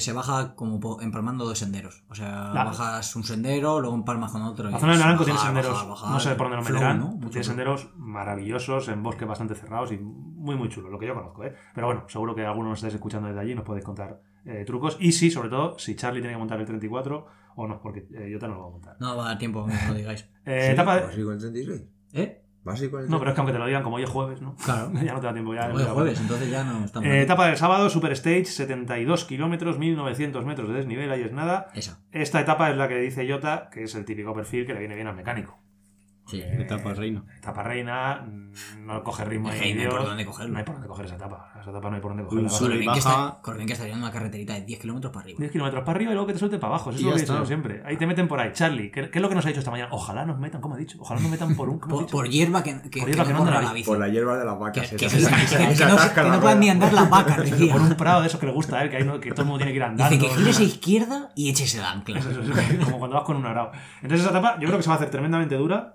se 0.00 0.12
baja 0.12 0.54
como 0.54 1.00
empalmando 1.00 1.44
dos 1.44 1.58
senderos. 1.58 2.04
O 2.08 2.14
sea, 2.14 2.52
bajas 2.52 3.14
un 3.16 3.24
sendero, 3.24 3.80
luego 3.80 3.94
empalmas 3.96 4.32
con 4.32 4.42
otro. 4.42 4.70
La 4.70 4.78
zona 4.78 4.94
es 4.94 4.98
Naranco 5.00 5.24
tiene 5.24 5.38
senderos, 5.38 5.72
bajar, 5.72 5.88
bajar, 5.88 6.10
no 6.10 6.20
sé 6.20 6.34
por 6.34 6.50
dónde 6.50 6.56
lo 6.56 6.62
meterán, 6.74 6.98
¿no? 6.98 7.18
Tiene 7.28 7.44
senderos 7.44 7.88
maravillosos, 7.96 8.88
en 8.88 9.02
bosques 9.02 9.26
bastante 9.28 9.54
cerrados 9.54 9.92
y 9.92 9.98
muy, 9.98 10.56
muy 10.56 10.68
chulos, 10.68 10.90
lo 10.90 10.98
que 10.98 11.06
yo 11.06 11.14
conozco, 11.14 11.44
¿eh? 11.44 11.54
Pero 11.74 11.86
bueno, 11.86 12.04
seguro 12.08 12.34
que 12.34 12.44
algunos 12.44 12.70
nos 12.70 12.78
estáis 12.78 12.94
escuchando 12.94 13.28
desde 13.28 13.40
allí 13.40 13.52
y 13.52 13.54
nos 13.54 13.64
podéis 13.64 13.84
contar 13.84 14.20
eh, 14.44 14.64
trucos. 14.66 14.96
Y 15.00 15.12
sí, 15.12 15.30
sobre 15.30 15.48
todo, 15.48 15.78
si 15.78 15.94
Charlie 15.96 16.20
tiene 16.20 16.34
que 16.34 16.38
montar 16.38 16.58
el 16.60 16.66
34 16.66 17.26
o 17.56 17.66
no, 17.66 17.80
porque 17.80 18.06
eh, 18.14 18.30
yo 18.30 18.38
te 18.38 18.46
no 18.48 18.54
lo 18.54 18.60
voy 18.60 18.68
a 18.68 18.72
montar. 18.72 18.96
No 19.00 19.16
va 19.16 19.24
a 19.24 19.28
dar 19.28 19.38
tiempo, 19.38 19.66
que 19.66 19.72
me 19.72 19.86
lo 19.88 19.94
digáis. 19.94 20.26
Eh, 20.48 20.62
Sí, 20.68 20.72
etapa 20.72 20.96
de- 20.96 21.02
¿Vas 21.02 21.14
a 21.14 21.18
ir 21.18 21.24
con 21.26 21.34
el 21.34 21.40
36? 21.40 21.82
¿Eh? 22.14 22.42
¿Vas 22.68 22.80
a 22.80 22.84
ir 22.84 22.90
con 22.90 23.00
el 23.02 23.08
No, 23.08 23.18
pero 23.18 23.30
es 23.30 23.34
que 23.34 23.40
aunque 23.40 23.52
te 23.52 23.58
lo 23.58 23.66
digan, 23.66 23.82
como 23.82 23.96
hoy 23.96 24.02
es 24.02 24.10
jueves, 24.10 24.42
¿no? 24.42 24.54
Claro. 24.56 24.90
ya 25.02 25.14
no 25.14 25.20
te 25.20 25.26
da 25.26 25.32
tiempo. 25.32 25.54
Ya, 25.54 25.70
Hoy 25.72 25.82
es 25.82 25.88
jueves, 25.88 26.20
entonces 26.20 26.50
ya 26.50 26.64
no 26.64 26.84
estamos. 26.84 27.08
Eh, 27.08 27.22
etapa 27.22 27.46
del 27.46 27.56
sábado, 27.56 27.88
Super 27.88 28.12
Stage, 28.12 28.44
72 28.44 29.24
kilómetros, 29.24 29.78
1900 29.78 30.44
metros 30.44 30.68
de 30.68 30.74
desnivel, 30.74 31.10
ahí 31.10 31.22
es 31.22 31.32
nada. 31.32 31.68
Esa. 31.74 31.98
Esta 32.12 32.40
etapa 32.40 32.70
es 32.70 32.76
la 32.76 32.88
que 32.88 32.98
dice 32.98 33.30
Jota, 33.30 33.70
que 33.72 33.84
es 33.84 33.94
el 33.94 34.04
típico 34.04 34.34
perfil 34.34 34.66
que 34.66 34.74
le 34.74 34.80
viene 34.80 34.94
bien 34.94 35.06
al 35.06 35.16
mecánico. 35.16 35.58
Sí. 36.28 36.42
Etapa 36.42 36.92
reina. 36.92 37.24
Etapa 37.38 37.62
reina, 37.62 38.22
mm, 38.26 38.86
no 38.86 39.02
coge 39.02 39.24
ritmo 39.24 39.48
ahí 39.48 39.58
que 39.60 39.74
no 39.74 39.80
hay 39.82 39.88
por 39.88 40.04
dónde 40.04 40.26
cogerlo. 40.26 40.52
No 40.52 40.58
hay 40.58 40.64
por 40.64 40.74
dónde 40.74 40.88
coger 40.88 41.06
esa 41.06 41.16
etapa. 41.16 41.52
Esa 41.60 41.70
etapa 41.70 41.88
no 41.88 41.96
hay 41.96 42.02
por 42.02 42.10
dónde 42.10 42.24
cogerla. 42.24 42.48
lo 42.60 42.68
bien 42.68 42.80
que 42.80 42.86
baja. 42.86 42.98
está- 42.98 43.38
que 43.82 43.90
en 43.92 43.98
una 43.98 44.10
carreterita 44.10 44.54
de 44.54 44.60
10 44.62 44.80
kilómetros 44.80 45.12
para 45.12 45.24
arriba. 45.24 45.38
10 45.38 45.52
kilómetros 45.52 45.84
para 45.84 45.96
arriba 45.96 46.10
y 46.10 46.14
luego 46.14 46.26
que 46.26 46.32
te 46.34 46.38
suelte 46.38 46.58
para 46.58 46.74
abajo. 46.74 46.90
Eso 46.90 46.98
Y 46.98 47.00
es 47.00 47.06
lo 47.06 47.12
que 47.14 47.18
he 47.18 47.20
dicho 47.22 47.46
siempre. 47.46 47.82
Ahí 47.86 47.96
te 47.96 48.06
meten 48.06 48.28
por 48.28 48.38
ahí. 48.40 48.50
Charlie, 48.52 48.90
¿qué, 48.90 49.10
qué 49.10 49.18
es 49.18 49.22
lo 49.22 49.28
que 49.28 49.34
nos 49.36 49.44
ha 49.44 49.48
dicho 49.48 49.60
esta 49.60 49.70
mañana? 49.70 49.88
Ojalá 49.92 50.26
nos 50.26 50.38
metan, 50.38 50.60
como 50.60 50.74
ha 50.74 50.78
dicho, 50.78 50.98
ojalá 51.00 51.20
nos 51.20 51.30
metan 51.30 51.56
por 51.56 51.68
un. 51.70 51.78
¿cómo 51.78 51.96
has 51.96 52.02
Por, 52.04 52.10
por 52.10 52.28
hierba 52.28 52.62
que, 52.62 52.72
que, 52.74 52.80
Por 52.80 52.90
que 52.90 52.98
hierba 53.12 53.24
que 53.24 53.32
no 53.32 53.38
no 53.38 53.44
anda 53.44 53.50
corra 53.52 53.62
la 53.62 53.68
la 53.68 53.72
bici. 53.72 53.86
Por 53.88 53.98
la 53.98 54.08
hierba 54.08 54.36
de 54.38 54.44
las 54.44 54.54
Que, 54.54 54.60
vacas. 54.60 54.88
que- 54.90 54.96
que- 54.96 55.06
que- 55.06 55.08
que 55.08 55.84
no, 55.86 55.96
que 56.14 56.30
no 56.30 56.40
puedan 56.40 56.60
ni 56.60 56.68
andar 56.70 56.92
las 56.92 57.08
vacas. 57.10 57.38
Por 57.72 57.80
un 57.80 57.94
prado 57.94 58.20
de 58.20 58.26
esos 58.26 58.38
que 58.38 58.46
le 58.46 58.52
gusta 58.52 58.76
a 58.78 58.82
él, 58.82 58.90
que, 58.90 59.02
no- 59.04 59.18
que 59.20 59.30
todo 59.30 59.42
el 59.42 59.48
mundo 59.48 59.58
tiene 59.58 59.72
que 59.72 59.76
ir 59.76 59.82
andando. 59.82 60.14
Dice 60.14 60.28
que 60.28 60.34
gires 60.36 60.58
a 60.60 60.62
izquierda 60.62 61.30
y 61.34 61.48
eches 61.50 61.74
el 61.76 61.84
ancla. 61.84 62.20
Como 62.84 62.98
cuando 62.98 63.16
vas 63.16 63.24
con 63.24 63.36
un 63.36 63.46
arao. 63.46 63.70
Entonces 64.02 64.20
esa 64.26 64.30
etapa 64.30 64.54
yo 64.60 64.66
creo 64.66 64.76
que 64.76 64.82
se 64.82 64.88
va 64.88 64.94
a 64.94 64.98
hacer 64.98 65.10
tremendamente 65.10 65.54
dura. 65.54 65.94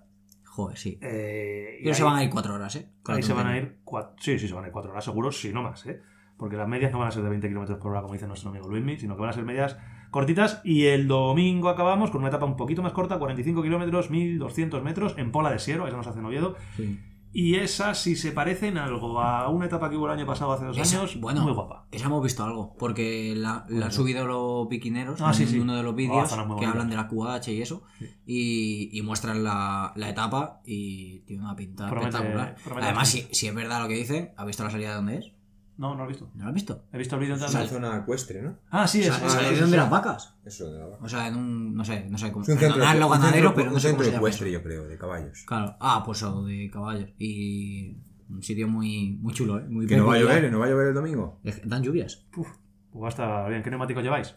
Joder, 0.55 0.77
sí. 0.77 0.99
eh, 1.01 1.77
y 1.79 1.83
Pero 1.83 1.95
se 1.95 2.03
ahí- 2.03 2.07
van 2.09 2.17
a 2.19 2.23
ir 2.23 2.29
4 2.29 2.53
horas, 2.53 2.75
¿eh? 2.75 2.87
Con 3.01 3.15
Ahí 3.15 3.23
se 3.23 3.33
van 3.33 3.47
a 3.47 3.57
ir 3.57 3.77
cuatro, 3.83 4.13
sí, 4.19 4.37
sí, 4.37 4.47
se 4.47 4.53
van 4.53 4.63
a 4.65 4.67
ir 4.67 4.73
cuatro 4.73 4.91
horas 4.91 5.03
seguros, 5.03 5.39
si 5.39 5.51
no 5.51 5.63
más, 5.63 5.83
¿eh? 5.87 5.99
Porque 6.37 6.55
las 6.57 6.67
medias 6.67 6.91
no 6.91 6.99
van 6.99 7.07
a 7.07 7.11
ser 7.11 7.23
de 7.23 7.29
20 7.29 7.49
km 7.49 7.77
por 7.79 7.91
hora, 7.91 8.01
como 8.01 8.13
dice 8.13 8.27
nuestro 8.27 8.51
amigo 8.51 8.67
Luismi, 8.67 8.97
sino 8.97 9.15
que 9.15 9.21
van 9.21 9.29
a 9.31 9.33
ser 9.33 9.45
medias 9.45 9.77
cortitas. 10.11 10.61
Y 10.63 10.85
el 10.85 11.07
domingo 11.07 11.69
acabamos 11.69 12.11
con 12.11 12.19
una 12.21 12.27
etapa 12.29 12.45
un 12.45 12.55
poquito 12.55 12.83
más 12.83 12.91
corta, 12.93 13.17
45 13.17 13.63
kilómetros, 13.63 14.11
1200 14.11 14.83
metros, 14.83 15.15
en 15.17 15.31
Pola 15.31 15.49
de 15.49 15.57
Siero, 15.57 15.87
esa 15.87 15.97
nos 15.97 16.05
hace 16.05 16.19
Oviedo. 16.19 16.55
Sí. 16.77 16.99
Y 17.35 17.55
esa, 17.55 17.95
si 17.95 18.15
se 18.15 18.31
parece 18.31 18.67
en 18.67 18.77
algo 18.77 19.19
a 19.19 19.49
una 19.49 19.65
etapa 19.65 19.89
que 19.89 19.97
hubo 19.97 20.05
el 20.05 20.11
año 20.11 20.25
pasado, 20.27 20.53
hace 20.53 20.65
dos 20.65 20.77
Esa, 20.77 20.99
años, 20.99 21.19
bueno. 21.19 21.41
muy 21.41 21.51
guapa. 21.53 21.87
Esa 21.91 22.05
hemos 22.05 22.23
visto 22.23 22.43
algo, 22.43 22.75
porque 22.77 23.33
la, 23.35 23.65
la 23.69 23.87
han 23.87 23.91
subido 23.91 24.25
los 24.27 24.67
piquineros 24.67 25.19
Ah, 25.19 25.29
en 25.29 25.33
sí, 25.33 25.47
sí. 25.47 25.59
uno 25.59 25.75
de 25.75 25.81
los 25.81 25.93
Oh, 25.93 25.95
vídeos 25.95 26.31
que 26.59 26.65
hablan 26.65 26.89
de 26.91 26.95
la 26.95 27.07
QH 27.07 27.47
y 27.51 27.61
eso, 27.61 27.83
y, 28.25 28.89
y 28.97 29.01
muestran 29.01 29.43
la, 29.43 29.93
la 29.95 30.09
etapa 30.09 30.61
y 30.65 31.19
tiene 31.21 31.43
una 31.43 31.55
pinta 31.55 31.89
Promete- 31.89 32.09
espectacular. 32.09 32.55
promete 32.63 32.85
Además, 32.87 33.09
si, 33.09 33.27
si 33.31 33.47
es 33.47 33.55
verdad 33.55 33.81
lo 33.81 33.87
que 33.87 33.95
dice, 33.95 34.33
¿ha 34.37 34.45
visto 34.45 34.63
la 34.63 34.69
salida 34.69 34.89
de 34.89 34.95
dónde 34.95 35.17
es? 35.17 35.31
No, 35.77 35.89
no 35.95 35.97
lo 35.97 36.05
he 36.05 36.07
visto. 36.09 36.29
¿No 36.35 36.43
lo 36.43 36.49
has 36.49 36.53
visto? 36.53 36.83
He 36.91 36.97
visto 36.97 37.15
el 37.15 37.21
vídeo 37.21 37.35
Es 37.35 37.41
una 37.41 37.49
también. 37.51 37.69
zona 37.69 37.97
ecuestre, 37.97 38.41
¿no? 38.43 38.57
Ah, 38.69 38.87
sí, 38.87 38.99
O 38.99 39.01
es. 39.01 39.07
sea, 39.15 39.17
es- 39.17 39.23
es 39.23 39.33
la 39.33 39.39
es- 39.41 39.43
dirección 39.45 39.71
de 39.71 39.77
las 39.77 39.89
vacas. 39.89 40.35
Eso 40.45 40.71
de 40.71 40.79
la 40.79 40.85
vaca. 40.85 41.03
O 41.03 41.09
sea, 41.09 41.27
en 41.27 41.35
un, 41.35 41.75
no 41.75 41.83
sé, 41.83 42.05
no 42.09 42.17
sé 42.17 42.31
cómo, 42.31 42.43
Es 42.43 42.49
un 42.49 42.57
centro, 42.57 42.75
perdonadlo, 42.75 43.07
un 43.07 43.21
centro- 43.21 43.53
pero 43.55 43.69
no 43.69 43.75
un 43.75 43.81
sé 43.81 43.87
cómo 43.89 43.97
centro 43.99 44.03
se 44.05 44.11
llama 44.11 44.17
ecuestre, 44.17 44.51
yo 44.51 44.63
creo, 44.63 44.87
de 44.87 44.97
caballos. 44.97 45.43
Claro, 45.47 45.75
ah, 45.79 46.03
pues 46.05 46.21
o 46.23 46.43
de 46.45 46.69
caballos. 46.71 47.09
Y 47.17 47.97
un 48.29 48.43
sitio 48.43 48.67
muy, 48.67 49.17
muy 49.21 49.33
chulo, 49.33 49.59
¿eh? 49.59 49.65
Muy 49.67 49.87
Que 49.87 49.97
no 49.97 50.05
va 50.05 50.13
a 50.13 50.15
peculiar. 50.17 50.37
llover, 50.37 50.51
no 50.51 50.59
va 50.59 50.65
a 50.65 50.69
llover 50.69 50.87
el 50.89 50.93
domingo. 50.93 51.39
Es 51.43 51.59
que 51.59 51.67
Dan 51.67 51.81
lluvias. 51.83 52.25
Uf, 52.37 52.47
pues 52.91 53.01
va 53.03 53.07
a 53.07 53.09
estar 53.09 53.49
bien. 53.49 53.63
¿Qué 53.63 53.69
neumáticos 53.71 54.03
lleváis? 54.03 54.35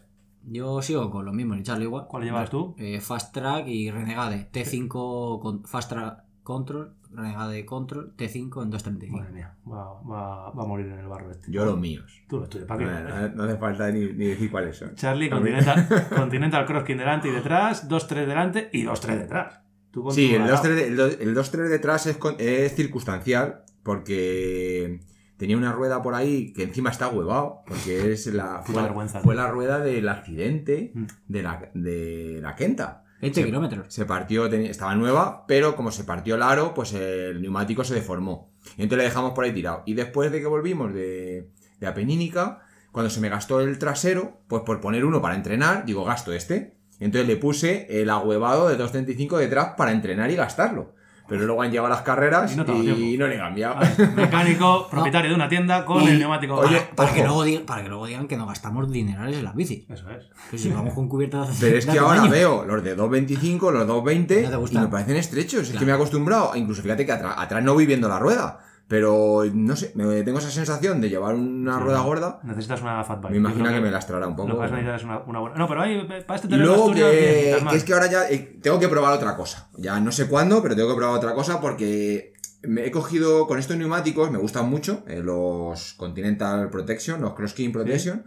Yo 0.49 0.81
sigo 0.81 1.11
con 1.11 1.25
lo 1.25 1.33
mismo, 1.33 1.53
el 1.55 1.63
Charlie 1.63 1.83
igual. 1.85 2.07
¿Cuál 2.07 2.23
llevas 2.23 2.49
tú? 2.49 2.73
Eh, 2.77 3.01
Fast 3.01 3.33
Track 3.33 3.67
y 3.67 3.91
Renegade. 3.91 4.49
T5 4.51 5.39
con 5.41 5.63
Fast 5.65 5.89
Track 5.89 6.23
Control, 6.47 6.93
Renegade 7.11 7.65
Control, 7.65 8.13
T5 8.15 8.63
en 8.63 8.69
235. 8.69 9.17
Madre 9.17 9.33
mía, 9.33 9.53
va, 9.69 10.01
va, 10.01 10.49
va 10.51 10.63
a 10.63 10.65
morir 10.65 10.85
en 10.87 10.99
el 10.99 11.07
barro 11.07 11.29
este. 11.29 11.51
Yo 11.51 11.65
los 11.65 11.77
míos. 11.77 12.23
Tú 12.29 12.39
los 12.39 12.49
tuyos, 12.49 12.65
¿para 12.67 12.79
qué? 12.79 12.85
No, 12.85 13.29
no 13.35 13.43
hace 13.43 13.57
falta 13.57 13.91
ni, 13.91 13.99
ni 14.13 14.27
decir 14.27 14.49
cuáles 14.49 14.77
son. 14.77 14.95
Charlie, 14.95 15.29
Continental, 15.29 15.87
Continental 16.15 16.65
Crosskin 16.65 16.97
delante 16.97 17.27
y 17.27 17.31
detrás, 17.31 17.89
2-3 17.89 18.25
delante 18.25 18.69
y 18.71 18.85
2-3 18.85 19.17
detrás. 19.19 19.59
Tú 19.91 20.09
Sí, 20.11 20.35
el 20.35 20.43
arao. 20.43 20.55
2-3 20.63 20.75
de- 20.75 20.87
el 20.87 20.95
dos- 20.95 21.17
el 21.19 21.35
2-3 21.35 21.67
detrás 21.69 22.05
es, 22.07 22.17
con- 22.17 22.35
es 22.39 22.73
circunstancial 22.75 23.63
porque 23.83 25.01
tenía 25.37 25.57
una 25.57 25.71
rueda 25.73 26.01
por 26.01 26.15
ahí 26.15 26.53
que 26.53 26.63
encima 26.63 26.89
está 26.91 27.09
huevado 27.09 27.61
porque 27.67 28.11
es 28.11 28.25
la, 28.27 28.61
fue, 28.63 28.81
vergüenza. 28.81 29.19
fue 29.21 29.35
la 29.35 29.47
rueda 29.49 29.79
del 29.79 30.07
accidente 30.09 30.91
Mm. 30.93 31.05
de 31.27 31.43
la, 31.43 31.69
de 31.73 32.39
la 32.41 32.55
Kenta. 32.55 33.03
20 33.21 33.41
Se- 33.41 33.45
kilómetros. 33.45 33.93
Se 33.93 34.05
partió, 34.05 34.45
estaba 34.47 34.95
nueva, 34.95 35.45
pero 35.47 35.75
como 35.75 35.91
se 35.91 36.03
partió 36.03 36.35
el 36.35 36.43
aro, 36.43 36.73
pues 36.73 36.93
el 36.93 37.41
neumático 37.41 37.83
se 37.83 37.93
deformó. 37.95 38.51
Y 38.77 38.83
entonces 38.83 38.97
le 38.99 39.03
dejamos 39.05 39.31
por 39.33 39.43
ahí 39.45 39.53
tirado. 39.53 39.83
Y 39.85 39.93
después 39.93 40.31
de 40.31 40.39
que 40.39 40.47
volvimos 40.47 40.93
de, 40.93 41.49
de 41.79 41.87
Apenínica, 41.87 42.61
cuando 42.91 43.09
se 43.09 43.19
me 43.21 43.29
gastó 43.29 43.61
el 43.61 43.77
trasero, 43.79 44.41
pues 44.47 44.63
por 44.63 44.81
poner 44.81 45.05
uno 45.05 45.21
para 45.21 45.35
entrenar, 45.35 45.85
digo, 45.85 46.03
gasto 46.03 46.33
este. 46.33 46.75
Y 46.99 47.05
entonces 47.05 47.27
le 47.27 47.37
puse 47.37 48.01
el 48.01 48.09
agüevado 48.09 48.67
de 48.69 48.75
235 48.75 49.37
detrás 49.37 49.73
para 49.77 49.91
entrenar 49.91 50.31
y 50.31 50.35
gastarlo. 50.35 50.93
Pero 51.27 51.45
luego 51.45 51.61
han 51.61 51.71
llegado 51.71 51.89
las 51.89 52.01
carreras 52.01 52.51
Y 52.51 53.13
y 53.13 53.17
no 53.17 53.27
le 53.27 53.35
he 53.35 53.37
cambiado. 53.37 53.75
Ah, 53.79 53.89
Mecánico, 54.15 54.87
propietario 54.91 55.29
de 55.31 55.35
una 55.35 55.49
tienda 55.49 55.83
con 55.85 56.03
Y- 56.03 56.07
el 56.07 56.19
neumático. 56.19 56.55
oye, 56.55 56.77
Ah, 56.77 56.95
Para 56.95 57.13
que, 57.13 57.23
luego 57.23 57.43
digan, 57.43 57.63
para 57.65 57.83
que 57.83 57.89
luego 57.89 58.05
digan 58.05 58.27
que 58.27 58.37
no 58.37 58.45
gastamos 58.45 58.89
dinerales 58.91 59.37
en 59.37 59.43
las 59.43 59.55
bicis. 59.55 59.83
Eso 59.89 60.09
es. 60.09 60.25
Que 60.49 60.57
si 60.57 60.69
vamos 60.69 60.93
con 60.93 61.07
cubiertas 61.09 61.57
Pero 61.59 61.77
es 61.77 61.85
que 61.85 61.99
ahora 61.99 62.25
veo 62.27 62.63
los 62.65 62.83
de 62.83 62.95
2.25, 62.97 63.71
los 63.71 63.87
2.20 63.87 64.49
No 64.49 64.65
y 64.69 64.77
me 64.77 64.87
parecen 64.87 65.15
estrechos. 65.17 65.69
Es 65.69 65.77
que 65.77 65.85
me 65.85 65.91
he 65.91 65.95
acostumbrado. 65.95 66.55
Incluso 66.55 66.81
fíjate 66.81 67.05
que 67.05 67.11
atra- 67.13 67.35
atrás 67.37 67.63
no 67.63 67.73
voy 67.73 67.85
viendo 67.85 68.07
la 68.07 68.19
rueda. 68.19 68.59
Pero 68.87 69.43
no 69.53 69.75
sé, 69.75 69.91
me 69.95 70.23
tengo 70.23 70.39
esa 70.39 70.49
sensación 70.49 71.01
de 71.01 71.09
llevar 71.09 71.35
una 71.35 71.77
Sí, 71.77 71.83
rueda 71.83 71.99
gorda. 72.01 72.39
Necesitas 72.43 72.81
una 72.81 73.03
fat 73.03 73.21
bike. 73.21 73.31
Me 73.31 73.37
imagino 73.37 73.69
que 73.69 73.81
me 73.81 73.91
lastrará 73.91 74.27
un 74.27 74.37
Lo 74.37 74.45
que 74.45 74.49
poco. 74.51 74.57
vas 74.61 74.71
a 74.71 74.75
necesitar 74.75 74.95
es 74.95 75.03
una, 75.03 75.19
una 75.19 75.39
buena. 75.39 75.55
No, 75.57 75.67
pero 75.67 75.81
ahí, 75.81 76.07
para 76.25 76.35
este 76.35 76.47
terreno 76.47 76.67
luego 76.69 76.91
bien, 76.93 77.05
que, 77.09 77.65
que 77.69 77.75
es 77.75 77.83
que 77.83 77.93
ahora 77.93 78.07
ya 78.09 78.29
eh, 78.29 78.57
tengo 78.61 78.79
que 78.79 78.87
probar 78.87 79.13
otra 79.13 79.35
cosa. 79.35 79.67
Ya 79.77 79.99
no 79.99 80.13
sé 80.13 80.27
cuándo, 80.29 80.61
pero 80.63 80.73
tengo 80.75 80.87
que 80.89 80.95
probar 80.95 81.17
otra 81.17 81.33
cosa 81.33 81.59
porque 81.59 82.33
me 82.61 82.85
he 82.85 82.91
cogido 82.91 83.45
con 83.45 83.59
estos 83.59 83.75
neumáticos, 83.75 84.31
me 84.31 84.37
gustan 84.37 84.69
mucho, 84.69 85.03
eh, 85.07 85.19
los 85.21 85.93
Continental 85.93 86.69
Protection, 86.69 87.19
los 87.21 87.33
Crosskin 87.33 87.73
Protection, 87.73 88.23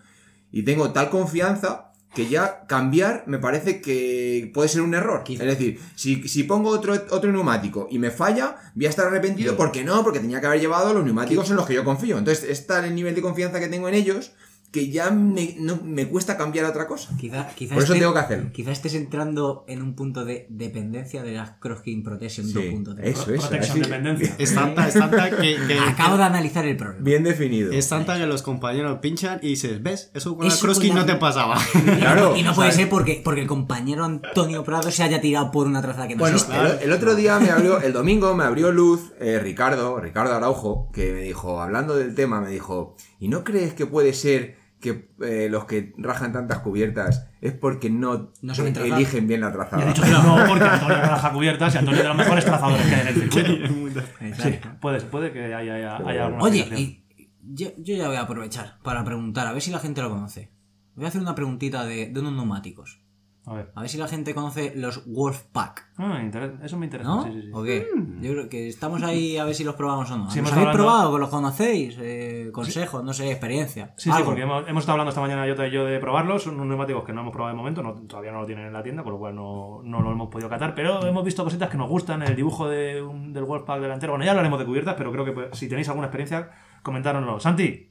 y 0.53 0.63
tengo 0.65 0.91
tal 0.91 1.09
confianza 1.09 1.90
que 2.15 2.29
ya 2.29 2.67
cambiar 2.67 3.25
me 3.27 3.39
parece 3.39 3.81
que 3.81 4.51
puede 4.53 4.69
ser 4.69 4.83
un 4.83 4.95
error. 4.95 5.23
Quizá. 5.25 5.45
Es 5.45 5.59
decir, 5.59 5.81
si, 5.95 6.29
si 6.29 6.45
pongo 6.45 6.71
otro, 6.71 6.95
otro 7.11 7.31
neumático 7.31 7.87
y 7.91 7.99
me 7.99 8.11
falla, 8.11 8.57
voy 8.75 8.87
a 8.87 8.89
estar 8.89 9.07
arrepentido 9.07 9.57
porque 9.57 9.85
no, 9.85 10.03
porque 10.03 10.21
tenía 10.21 10.41
que 10.41 10.47
haber 10.47 10.61
llevado 10.61 10.93
los 10.93 11.05
neumáticos 11.05 11.51
en 11.51 11.57
los 11.57 11.67
que 11.67 11.75
yo 11.75 11.85
confío. 11.85 12.19
Entonces, 12.19 12.49
es 12.49 12.67
tal 12.67 12.85
el 12.85 12.95
nivel 12.95 13.15
de 13.15 13.23
confianza 13.23 13.61
que 13.61 13.69
tengo 13.69 13.89
en 13.89 13.95
ellos 13.95 14.33
que 14.71 14.89
ya 14.91 15.11
me, 15.11 15.57
no, 15.59 15.81
me 15.83 16.07
cuesta 16.07 16.37
cambiar 16.37 16.65
a 16.65 16.71
otra 16.71 16.87
cosa. 16.87 17.17
Quizá, 17.19 17.49
quizá 17.57 17.75
Por 17.75 17.83
eso 17.83 17.93
tengo 17.95 18.13
que 18.13 18.19
hacerlo. 18.21 18.53
Quizá 18.53 18.71
estés 18.71 18.95
entrando 18.95 19.65
en 19.67 19.83
un 19.83 19.95
punto 19.97 20.25
de 20.25 20.47
dependencia 20.49 21.23
de 21.25 21.33
las 21.33 21.51
Crossking 21.59 22.05
Protection 22.05 22.47
Sí, 22.47 22.53
2.0. 22.55 23.01
eso, 23.03 23.33
eso. 23.33 23.49
Protección, 23.49 23.61
así. 23.61 23.81
dependencia. 23.81 24.35
Es 24.39 24.55
tanta, 24.55 24.87
es 24.87 24.95
tanta 24.95 25.31
que, 25.31 25.57
que- 25.67 25.79
Acabo 25.79 26.17
de 26.17 26.23
analizar 26.23 26.65
el 26.67 26.77
problema. 26.77 27.03
Bien 27.03 27.25
definido. 27.25 27.73
es 27.73 27.89
tanta 27.89 28.17
que 28.17 28.27
los 28.27 28.43
compañeros 28.43 28.99
pinchan 29.01 29.41
y 29.43 29.49
dices, 29.49 29.83
¿ves? 29.83 30.11
Eso 30.15 30.37
con 30.37 30.47
la 30.47 30.55
la- 30.55 30.95
no 30.95 31.05
te 31.07 31.15
pasaba. 31.17 31.59
Claro, 31.99 32.37
Y 32.37 32.43
no 32.45 32.55
puede 32.55 32.71
ser 32.71 32.89
porque, 32.89 33.21
porque 33.25 33.41
el 33.41 33.47
compañero 33.49 34.05
Antonio 34.05 34.63
Prado 34.63 34.91
se 34.93 35.03
haya 35.03 35.21
tirado 35.21 35.51
por 35.51 35.67
una 35.67 35.83
traza 35.83 36.07
que 36.07 36.15
no 36.15 36.21
Bueno, 36.21 36.37
existe. 36.37 36.57
el, 36.61 36.79
el 36.85 36.93
otro 36.93 37.17
día 37.17 37.41
me 37.41 37.51
abrió, 37.51 37.81
el 37.81 37.93
domingo 37.93 38.35
me 38.37 38.45
abrió 38.45 38.71
luz 38.71 39.13
eh, 39.21 39.41
Ricardo, 39.43 39.99
Ricardo 39.99 40.35
Araujo, 40.35 40.91
que 40.93 41.13
me 41.13 41.23
dijo, 41.23 41.61
hablando 41.61 41.97
del 41.97 42.15
tema, 42.15 42.41
me 42.41 42.51
dijo, 42.51 42.95
¿y 43.19 43.27
no 43.29 43.43
crees 43.43 43.75
que 43.75 43.87
puede 43.87 44.13
ser 44.13 44.60
que 44.81 45.11
eh, 45.23 45.49
los 45.51 45.67
que 45.67 45.93
rajan 45.99 46.33
tantas 46.33 46.61
cubiertas 46.61 47.29
es 47.41 47.53
porque 47.53 47.91
no, 47.91 48.33
No 48.43 48.55
saben 48.55 48.73
trazar? 48.73 48.97
eligen 48.99 49.29
bien 49.29 49.43
la 49.43 49.53
trazada? 49.53 49.85
dicho 49.87 50.03
que 50.03 50.11
no, 50.11 50.37
porque 50.49 50.65
Antonio 50.65 50.97
trabaja 51.01 51.33
cubiertas 51.33 51.75
y 51.75 51.79
Antonio 51.79 51.99
es 51.99 52.03
de 52.05 52.09
los 52.09 52.17
mejores 52.17 52.45
trazadores 52.45 52.87
que 52.87 52.95
hay 52.95 53.01
en 53.03 53.09
el 53.09 53.15
circuito. 53.31 54.01
Sí, 54.43 54.59
puede, 54.81 55.01
puede 55.03 55.33
que 55.33 55.45
haya, 55.55 55.75
haya, 55.75 55.97
haya 55.97 56.27
alguna 56.27 56.45
Oye, 56.45 56.67
y 56.77 57.05
yo, 57.43 57.69
yo 57.79 57.95
ya 57.97 58.09
voy 58.09 58.17
a 58.17 58.23
aprovechar 58.23 58.79
para 58.83 59.05
preguntar, 59.05 59.47
a 59.47 59.53
ver 59.53 59.61
si 59.63 59.71
la 59.71 59.79
gente 59.81 60.01
lo 60.03 60.11
conoce. 60.11 60.51
Voy 60.95 61.05
a 61.05 61.09
hacer 61.09 61.21
una 61.21 61.35
preguntita 61.35 61.85
de, 61.85 62.09
de 62.09 62.21
unos 62.21 62.33
neumáticos. 62.33 63.01
A 63.47 63.55
ver. 63.55 63.73
A 63.75 63.81
ver 63.81 63.89
si 63.91 63.97
la 63.99 64.07
gente 64.07 64.35
conoce 64.35 64.73
los 64.77 65.03
Wolfpack. 65.07 65.89
Ah, 65.99 66.23
eso 66.63 66.77
me 66.77 66.85
interesa. 66.87 67.09
¿No? 67.09 67.25
Sí, 67.25 67.31
sí, 67.33 67.43
sí. 67.43 67.51
¿O 67.53 67.63
qué? 67.63 67.87
Yo 68.21 68.33
creo 68.33 68.49
que 68.49 68.69
estamos 68.69 69.03
ahí 69.03 69.39
a 69.39 69.45
ver 69.45 69.55
si 69.55 69.65
los 69.65 69.75
probamos 69.75 70.11
o 70.11 70.19
no. 70.19 70.25
¿Los 70.25 70.37
habéis 70.37 70.53
hablando- 70.53 70.73
probado? 70.73 71.13
¿Que 71.15 71.19
los 71.21 71.29
conocéis? 71.31 71.97
Eh, 72.01 72.51
consejos, 72.53 73.03
no 73.03 73.13
sé, 73.15 73.31
experiencia. 73.31 73.95
Sí, 73.97 74.11
sí, 74.13 74.23
porque 74.25 74.43
hemos, 74.43 74.69
hemos 74.69 74.83
estado 74.83 74.93
hablando 74.95 75.09
esta 75.11 75.21
mañana 75.23 75.47
Jota 75.49 75.67
y 75.67 75.71
yo 75.71 75.85
de 75.87 75.99
probarlos. 75.99 76.43
Son 76.43 76.55
unos 76.55 76.67
neumáticos 76.67 77.03
que 77.05 77.13
no 77.13 77.23
hemos 77.23 77.33
probado 77.33 77.55
de 77.55 77.57
momento, 77.57 77.83
no- 77.83 77.95
todavía 78.07 78.31
no 78.33 78.41
lo 78.41 78.47
tienen 78.47 78.67
en 78.67 78.73
la 78.73 78.83
tienda, 78.83 79.03
con 79.03 79.13
lo 79.15 79.19
cual 79.19 79.35
no, 79.35 79.81
no 79.85 80.01
lo 80.03 80.13
hemos 80.13 80.29
podido 80.29 80.49
catar. 80.49 80.75
Pero 80.75 81.05
hemos 81.07 81.25
visto 81.25 81.43
cositas 81.43 81.71
que 81.71 81.77
nos 81.79 81.89
gustan, 81.89 82.23
el 82.23 82.37
dibujo 82.37 82.69
de 82.69 83.03
un- 83.03 83.33
del 83.33 83.45
Wolfpack 83.45 83.81
delantero. 83.81 84.13
Bueno, 84.13 84.25
ya 84.25 84.33
hablaremos 84.33 84.59
de 84.59 84.67
cubiertas, 84.67 84.95
pero 84.97 85.11
creo 85.13 85.25
que 85.25 85.33
pues, 85.33 85.47
si 85.59 85.69
tenéis 85.69 85.89
alguna 85.89 86.07
experiencia, 86.09 86.51
comentárnoslo. 86.83 87.41
Santi, 87.41 87.90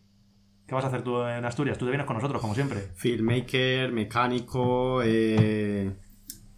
¿qué 0.70 0.76
vas 0.76 0.86
a 0.86 0.88
hacer 0.88 1.02
tú 1.02 1.22
en 1.24 1.44
Asturias? 1.44 1.78
Tú 1.78 1.86
te 1.86 1.92
vienes 1.92 2.06
con 2.08 2.16
nosotros, 2.16 2.40
como 2.40 2.54
siempre. 2.56 2.80
Filmmaker, 2.96 3.92
mecánico, 3.92 5.02
eh, 5.04 5.92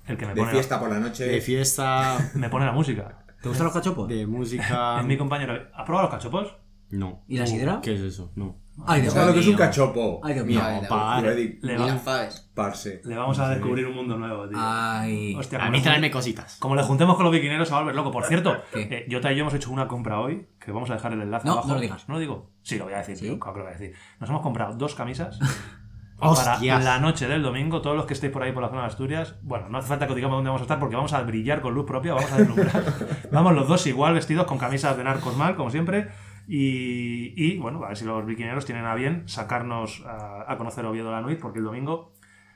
El 0.05 0.18
que 0.18 0.26
me 0.26 0.34
De 0.34 0.41
pone, 0.41 0.51
fiesta 0.51 0.80
por 0.80 0.89
la 0.89 0.99
noche. 0.99 1.24
de 1.26 1.41
fiesta, 1.41 2.18
me 2.36 2.49
pone 2.49 2.66
la 2.66 2.74
música. 2.74 3.24
¿Te 3.41 3.47
gustan 3.49 3.66
los 3.66 3.74
cachopos? 3.74 4.07
de 4.07 4.28
música. 4.28 4.99
Es 4.99 5.05
mi 5.05 5.18
compañero. 5.18 5.53
¿Has 5.74 5.86
probado 5.86 6.07
los 6.09 6.16
cachopos? 6.16 6.55
No. 6.91 7.24
¿Y 7.28 7.38
la 7.38 7.47
sidra? 7.47 7.80
¿Qué 7.82 7.93
es 7.95 8.01
eso? 8.01 8.32
No. 8.36 8.57
Ay, 8.86 9.01
Dios 9.01 9.14
¿Sabes 9.14 9.30
lo 9.30 9.34
que 9.34 9.39
es 9.41 9.45
un 9.47 9.51
mío. 9.53 9.59
cachopo? 9.59 10.22
Ay, 10.24 10.34
Dios 10.34 10.45
mío. 10.45 10.59
Vale, 10.59 10.88
Pa- 10.88 11.20
Iba 11.20 11.30
a 11.30 11.34
decir, 11.34 11.59
Le, 11.62 11.74
Y 11.74 11.78
va- 11.78 11.86
las 11.88 12.01
faves. 12.01 12.51
Parce. 12.53 13.01
le 13.03 13.16
vamos 13.16 13.39
a 13.39 13.49
descubrir 13.49 13.86
un 13.88 13.95
mundo 13.95 14.18
nuevo, 14.18 14.47
tío. 14.47 14.57
Ay. 14.59 15.36
Hostia, 15.36 15.59
A 15.64 15.70
mí 15.70 15.82
jun- 15.82 16.09
cositas. 16.09 16.57
Como 16.57 16.76
le 16.76 16.84
juntemos 16.84 17.16
con 17.16 17.24
los 17.26 17.34
biquineros 17.34 17.68
se 17.68 17.74
va 17.74 17.80
a 17.80 17.82
volver 17.84 17.95
loco. 17.95 18.12
Por 18.12 18.26
cierto, 18.26 18.55
eh, 18.74 19.07
Jota 19.09 19.32
y 19.32 19.36
yo 19.38 19.41
hemos 19.41 19.53
hecho 19.53 19.72
una 19.72 19.88
compra 19.88 20.20
hoy, 20.20 20.47
que 20.59 20.72
vamos 20.72 20.89
a 20.89 20.93
dejar 20.93 21.14
el 21.14 21.22
enlace 21.22 21.45
No, 21.47 21.53
abajo. 21.53 21.68
no 21.70 21.76
lo 21.76 21.82
digas. 21.82 22.07
¿No 22.07 22.16
lo 22.16 22.20
digo? 22.20 22.51
Sí, 22.64 22.78
lo 22.78 22.86
voy 22.86 22.93
a 22.93 22.97
decir, 22.97 23.18
¿Sí? 23.18 23.26
claro 23.39 23.53
que 23.53 23.59
lo 23.59 23.66
voy 23.66 23.74
a 23.74 23.78
decir. 23.78 23.95
Nos 24.20 24.30
hemos 24.30 24.41
comprado 24.41 24.76
dos 24.76 24.95
camisas 24.95 25.39
para 26.20 26.32
Hostias. 26.32 26.84
la 26.84 26.99
noche 26.99 27.28
del 27.28 27.41
domingo. 27.41 27.82
Todos 27.82 27.95
los 27.95 28.05
que 28.05 28.14
estéis 28.14 28.32
por 28.32 28.43
ahí 28.43 28.51
por 28.51 28.62
la 28.62 28.70
zona 28.70 28.82
de 28.82 28.88
Asturias, 28.88 29.39
bueno, 29.41 29.70
no 29.70 29.78
hace 29.78 29.88
falta 29.88 30.05
que 30.05 30.14
os 30.14 30.16
digamos 30.16 30.38
dónde 30.38 30.49
vamos 30.49 30.62
a 30.62 30.66
estar 30.66 30.80
porque 30.80 30.95
vamos 30.95 31.14
a 31.14 31.22
brillar 31.24 31.62
con 31.62 31.74
luz 31.74 31.86
propia, 31.86 32.14
vamos 32.14 32.32
a 32.32 32.38
deslumbrar. 32.38 32.84
vamos 33.32 33.53
los 33.53 33.68
dos 33.68 33.86
igual 33.88 34.14
vestidos 34.14 34.45
con 34.45 34.57
camisas 34.57 34.95
de 34.97 35.03
narcos 35.03 35.36
mal, 35.36 35.55
como 35.55 35.70
siempre. 35.72 36.09
Y, 36.47 37.34
y, 37.36 37.57
bueno, 37.59 37.84
a 37.84 37.89
ver 37.89 37.97
si 37.97 38.03
los 38.05 38.26
biquineros 38.26 38.66
tienen 38.66 38.86
a 38.86 38.93
bien 38.95 39.28
sacarnos 39.28 40.03
a, 40.05 40.51
a 40.51 40.57
conocer 40.57 40.86
Oviedo 40.86 41.12
la 41.12 41.22
Nuit, 41.22 41.39
porque 41.39 41.59
el 41.59 41.66
domingo 41.66 42.14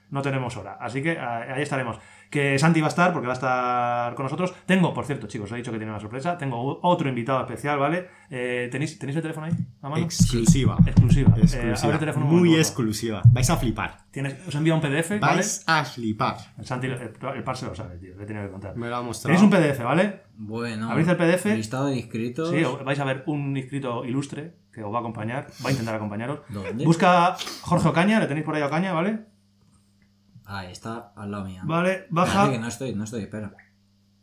no 0.10 0.22
tenemos 0.22 0.58
hora. 0.58 0.78
Así 0.80 1.01
que 1.01 1.18
ah, 1.18 1.45
ahí 1.56 1.62
estaremos. 1.62 1.99
Que 2.30 2.57
Santi 2.59 2.82
va 2.82 2.88
a 2.88 2.89
estar, 2.89 3.13
porque 3.13 3.28
va 3.28 3.34
a 3.34 3.36
estar 3.36 4.15
con 4.15 4.23
nosotros. 4.26 4.53
Tengo, 4.65 4.93
por 4.93 5.05
cierto, 5.05 5.28
chicos, 5.28 5.45
os 5.45 5.53
he 5.53 5.57
dicho 5.57 5.71
que 5.71 5.78
tiene 5.78 5.91
una 5.91 5.99
sorpresa. 6.01 6.38
Tengo 6.38 6.80
otro 6.82 7.07
invitado 7.07 7.39
especial, 7.41 7.80
¿vale? 7.80 8.07
Eh, 8.30 8.67
¿tenéis, 8.71 8.97
¿Tenéis 8.99 9.15
el 9.15 9.21
teléfono 9.21 9.45
ahí? 9.47 9.53
¿A 9.82 9.89
mano? 9.89 10.03
Exclusiva. 10.03 10.78
Exclusiva. 10.86 11.34
Eh, 11.38 11.41
Exclusiva. 11.43 11.93
el 11.93 11.99
teléfono 11.99 12.26
Muy 12.26 12.36
momento. 12.49 12.57
exclusiva. 12.59 13.21
Vais 13.32 13.49
a 13.49 13.57
flipar. 13.57 13.97
Tienes, 14.11 14.36
os 14.47 14.55
envía 14.55 14.73
un 14.73 14.82
PDF, 14.82 15.19
¿vale? 15.19 15.36
Vais 15.36 15.63
a 15.67 15.86
flipar. 15.86 16.36
El 16.57 16.65
Santi, 16.65 16.88
el, 16.88 16.93
el 16.93 17.43
par 17.43 17.55
se 17.57 17.65
lo 17.67 17.76
sabe, 17.76 17.97
tío. 17.97 18.15
Le 18.15 18.23
he 18.23 18.26
tenido 18.26 18.45
que 18.45 18.51
contar. 18.51 18.76
Me 18.76 18.89
lo 18.89 18.95
ha 18.95 19.01
mostrado. 19.01 19.36
Tenéis 19.38 19.43
un 19.53 19.57
PDF, 19.57 19.84
¿vale? 19.84 20.23
Bueno. 20.38 20.91
¿Abrís 20.91 21.07
el 21.07 21.17
PDF? 21.17 21.45
Listado 21.45 21.88
de 21.88 21.95
inscritos. 21.97 22.49
Sí, 22.49 22.63
vais 22.84 22.99
a 22.99 23.05
ver 23.05 23.23
un 23.28 23.55
inscrito 23.55 24.03
ilustre 24.03 24.55
que 24.73 24.84
os 24.84 24.91
va 24.93 24.97
a 24.97 24.99
acompañar, 24.99 25.47
va 25.63 25.69
a 25.69 25.71
intentar 25.71 25.95
acompañaros. 25.95 26.39
¿Dónde? 26.49 26.84
Busca 26.84 27.38
Jorge 27.61 27.88
Ocaña, 27.88 28.19
le 28.19 28.28
tenéis 28.28 28.45
por 28.45 28.55
ahí 28.55 28.61
a 28.61 28.65
Ocaña, 28.67 28.91
¿vale? 28.91 29.19
Ahí 30.46 30.72
está, 30.72 31.12
al 31.16 31.32
lado 31.32 31.46
mía. 31.46 31.62
Vale, 31.66 32.06
baja. 32.10 32.52
Que 32.52 32.60
no 32.60 32.68
estoy, 32.68 32.93
no 32.96 33.04
estoy, 33.04 33.22
espera. 33.24 33.52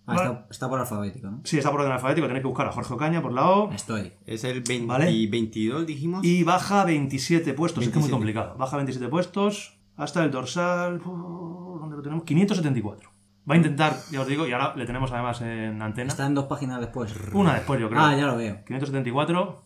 Ah, 0.06 0.14
Vale. 0.16 0.30
está, 0.30 0.46
está 0.50 0.68
por 0.68 0.80
alfabético, 0.80 1.30
¿no? 1.30 1.40
Sí, 1.44 1.58
está 1.58 1.70
por 1.70 1.80
orden 1.80 1.92
alfabético, 1.92 2.26
tenéis 2.26 2.42
que 2.42 2.48
buscar 2.48 2.66
a 2.66 2.72
Jorge 2.72 2.92
Ocaña 2.94 3.22
por 3.22 3.32
la 3.32 3.48
O. 3.50 3.70
Estoy. 3.72 4.12
Es 4.26 4.42
el 4.44 4.60
20 4.62 4.86
Vale. 4.86 5.26
22, 5.28 5.86
dijimos. 5.86 6.24
Y 6.24 6.42
baja 6.44 6.84
27 6.84 7.54
puestos, 7.54 7.84
es 7.84 7.90
que 7.90 7.98
es 7.98 8.04
muy 8.04 8.10
27. 8.10 8.12
complicado. 8.16 8.58
Baja 8.58 8.76
27 8.76 9.08
puestos 9.08 9.78
hasta 9.96 10.24
el 10.24 10.30
dorsal. 10.30 11.00
uh, 11.04 11.78
¿Dónde 11.80 11.96
lo 11.96 12.02
tenemos? 12.02 12.24
574. 12.24 13.10
Va 13.48 13.54
a 13.54 13.56
intentar, 13.56 13.96
ya 14.10 14.20
os 14.20 14.26
digo, 14.26 14.46
y 14.46 14.52
ahora 14.52 14.74
le 14.76 14.86
tenemos 14.86 15.10
además 15.12 15.40
en 15.40 15.80
antena. 15.82 16.08
Está 16.08 16.26
en 16.26 16.34
dos 16.34 16.44
páginas 16.46 16.80
después. 16.80 17.12
Una 17.32 17.54
después, 17.54 17.80
yo 17.80 17.88
creo. 17.88 18.00
Ah, 18.00 18.16
ya 18.16 18.26
lo 18.26 18.36
veo. 18.36 18.64
574. 18.64 19.62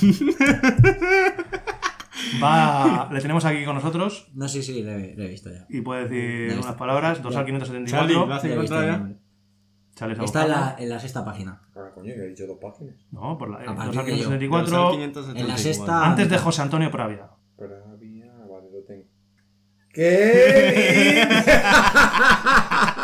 Va, 2.42 3.08
le 3.12 3.20
tenemos 3.20 3.44
aquí 3.44 3.64
con 3.64 3.74
nosotros 3.74 4.28
No, 4.34 4.48
sí, 4.48 4.62
sí, 4.62 4.82
lo 4.82 4.92
he, 4.92 5.14
lo 5.16 5.24
he 5.24 5.28
visto 5.28 5.50
ya. 5.50 5.66
y 5.68 5.80
puede 5.80 6.08
decir 6.08 6.58
unas 6.58 6.74
palabras. 6.76 7.22
Dorsal 7.22 7.44
Charlie, 7.44 7.58
574. 7.60 8.26
lo 8.26 8.34
hace 8.34 8.48
Ya 8.48 8.54
Está 10.24 10.42
en 10.44 10.50
la, 10.50 10.76
en 10.78 10.88
la 10.88 10.98
sexta 10.98 11.24
página. 11.24 11.60
Ah, 11.76 11.90
coño, 11.94 12.14
que 12.14 12.20
he 12.20 12.28
dicho 12.28 12.46
dos 12.46 12.58
páginas. 12.60 12.94
No, 13.10 13.36
por 13.36 13.50
la, 13.50 13.58
A 13.58 13.62
eh, 13.62 13.66
partir 13.66 13.84
dorsal 13.86 14.06
de 14.06 14.10
yo. 14.12 14.16
574. 14.16 14.70
Dorsal 14.70 14.92
574. 14.92 15.40
En 15.42 15.48
la 15.48 15.56
sexta- 15.58 16.06
Antes 16.06 16.28
de 16.30 16.38
José 16.38 16.62
Antonio 16.62 16.90
Pravia. 16.90 17.28
Pero 17.58 17.74
había. 17.92 18.26
Vale, 18.26 18.70
lo 18.72 18.82
tengo. 18.86 19.04
¿Qué? 19.92 21.26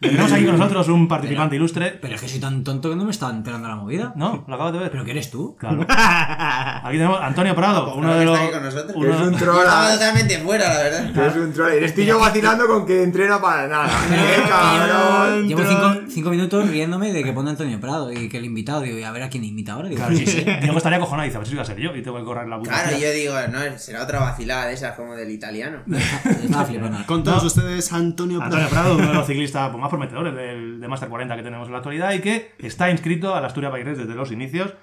Tenemos 0.00 0.32
aquí 0.32 0.44
con 0.46 0.58
nosotros 0.58 0.88
un 0.88 1.06
participante 1.08 1.56
ilustre. 1.56 1.98
Pero 2.00 2.14
es 2.14 2.20
que 2.20 2.28
soy 2.28 2.40
tan 2.40 2.64
tonto 2.64 2.88
que 2.90 2.96
no 2.96 3.04
me 3.04 3.10
estaba 3.10 3.32
enterando 3.32 3.68
la 3.68 3.76
movida. 3.76 4.12
¿No? 4.16 4.44
¿Lo 4.48 4.54
acabas 4.54 4.72
de 4.72 4.78
ver? 4.78 4.90
¿Pero 4.90 5.04
qué 5.04 5.10
eres 5.10 5.30
tú? 5.30 5.56
Claro. 5.58 5.82
Aquí 5.88 6.96
tenemos 6.96 7.20
a 7.20 7.26
Antonio 7.26 7.54
Prado, 7.54 7.94
uno 7.94 8.08
Claro 8.08 8.14
de 8.14 8.18
que 8.20 8.24
los. 8.24 8.34
está 8.34 8.44
aquí 8.46 8.54
con 8.54 8.64
nosotros. 8.64 8.96
uno- 8.96 9.14
Es 9.14 9.20
un 9.20 9.36
troll. 9.36 9.58
estaba 9.58 9.92
totalmente 9.92 10.38
fuera, 10.38 10.68
la 10.74 10.82
verdad. 10.82 11.26
Es 11.26 11.36
un 11.36 11.52
troll. 11.52 11.70
Eres 11.72 11.94
tú 11.94 12.00
y 12.00 12.06
yo 12.06 12.18
vacilando 12.18 12.66
con 12.66 12.86
que 12.86 13.02
entrena 13.02 13.40
para 13.40 13.68
nada. 13.68 13.88
¡Qué 14.08 14.48
cabrón! 14.48 15.48
Llevo 15.48 15.62
cinco, 15.68 15.94
cinco 16.08 16.30
minutos 16.30 16.68
riéndome 16.68 17.12
de 17.12 17.22
que 17.22 17.32
pone 17.32 17.50
Antonio 17.50 17.78
Prado 17.80 18.10
y 18.12 18.28
que 18.28 18.38
el 18.38 18.44
invitado, 18.46 18.80
digo, 18.80 18.98
y 18.98 19.02
a 19.02 19.10
ver 19.12 19.22
a 19.24 19.28
quién 19.28 19.44
imita 19.44 19.72
ahora. 19.74 19.88
Digo, 19.88 19.98
Claro, 20.00 20.16
sí, 20.16 20.26
sí. 20.26 20.44
Diego 20.62 20.76
estaría 20.78 20.96
acojonado 20.98 21.24
y 21.26 21.28
dice, 21.28 21.36
a 21.36 21.40
ver 21.40 21.48
si 21.48 21.54
voy 21.54 21.62
a 21.62 21.66
ser 21.66 21.76
yo 21.78 21.94
y 21.94 22.02
tengo 22.02 22.16
que 22.18 22.24
correr 22.24 22.48
la 22.48 22.58
puta. 22.58 22.70
Claro, 22.70 22.96
yo 22.98 23.10
digo, 23.12 23.34
no, 23.52 23.78
será 23.78 24.02
otra 24.04 24.20
vacilada 24.20 24.66
de 24.66 24.74
esas 24.74 24.96
como 24.96 25.14
del 25.14 25.30
italiano. 25.30 25.78
Estaba 26.42 26.64
flipando. 26.64 26.98
Con 27.06 27.22
todos 27.22 27.44
ustedes, 27.44 27.92
Antonio 27.92 28.40
Antonio 28.42 28.68
Prado. 28.68 28.70
Prado, 28.70 28.96
uno 28.96 29.08
de 29.08 29.14
los 29.14 29.26
ciclistas 29.26 29.68
pues, 29.70 29.80
prometedores 29.90 30.34
del, 30.34 30.80
de 30.80 30.88
Master 30.88 31.08
40 31.08 31.36
que 31.36 31.42
tenemos 31.42 31.66
en 31.66 31.72
la 31.72 31.78
actualidad 31.78 32.12
y 32.12 32.20
que 32.20 32.52
está 32.58 32.90
inscrito 32.90 33.34
a 33.34 33.40
la 33.40 33.48
Asturias 33.48 33.72
Race 33.72 33.94
desde 33.96 34.14
los 34.14 34.32
inicios. 34.32 34.74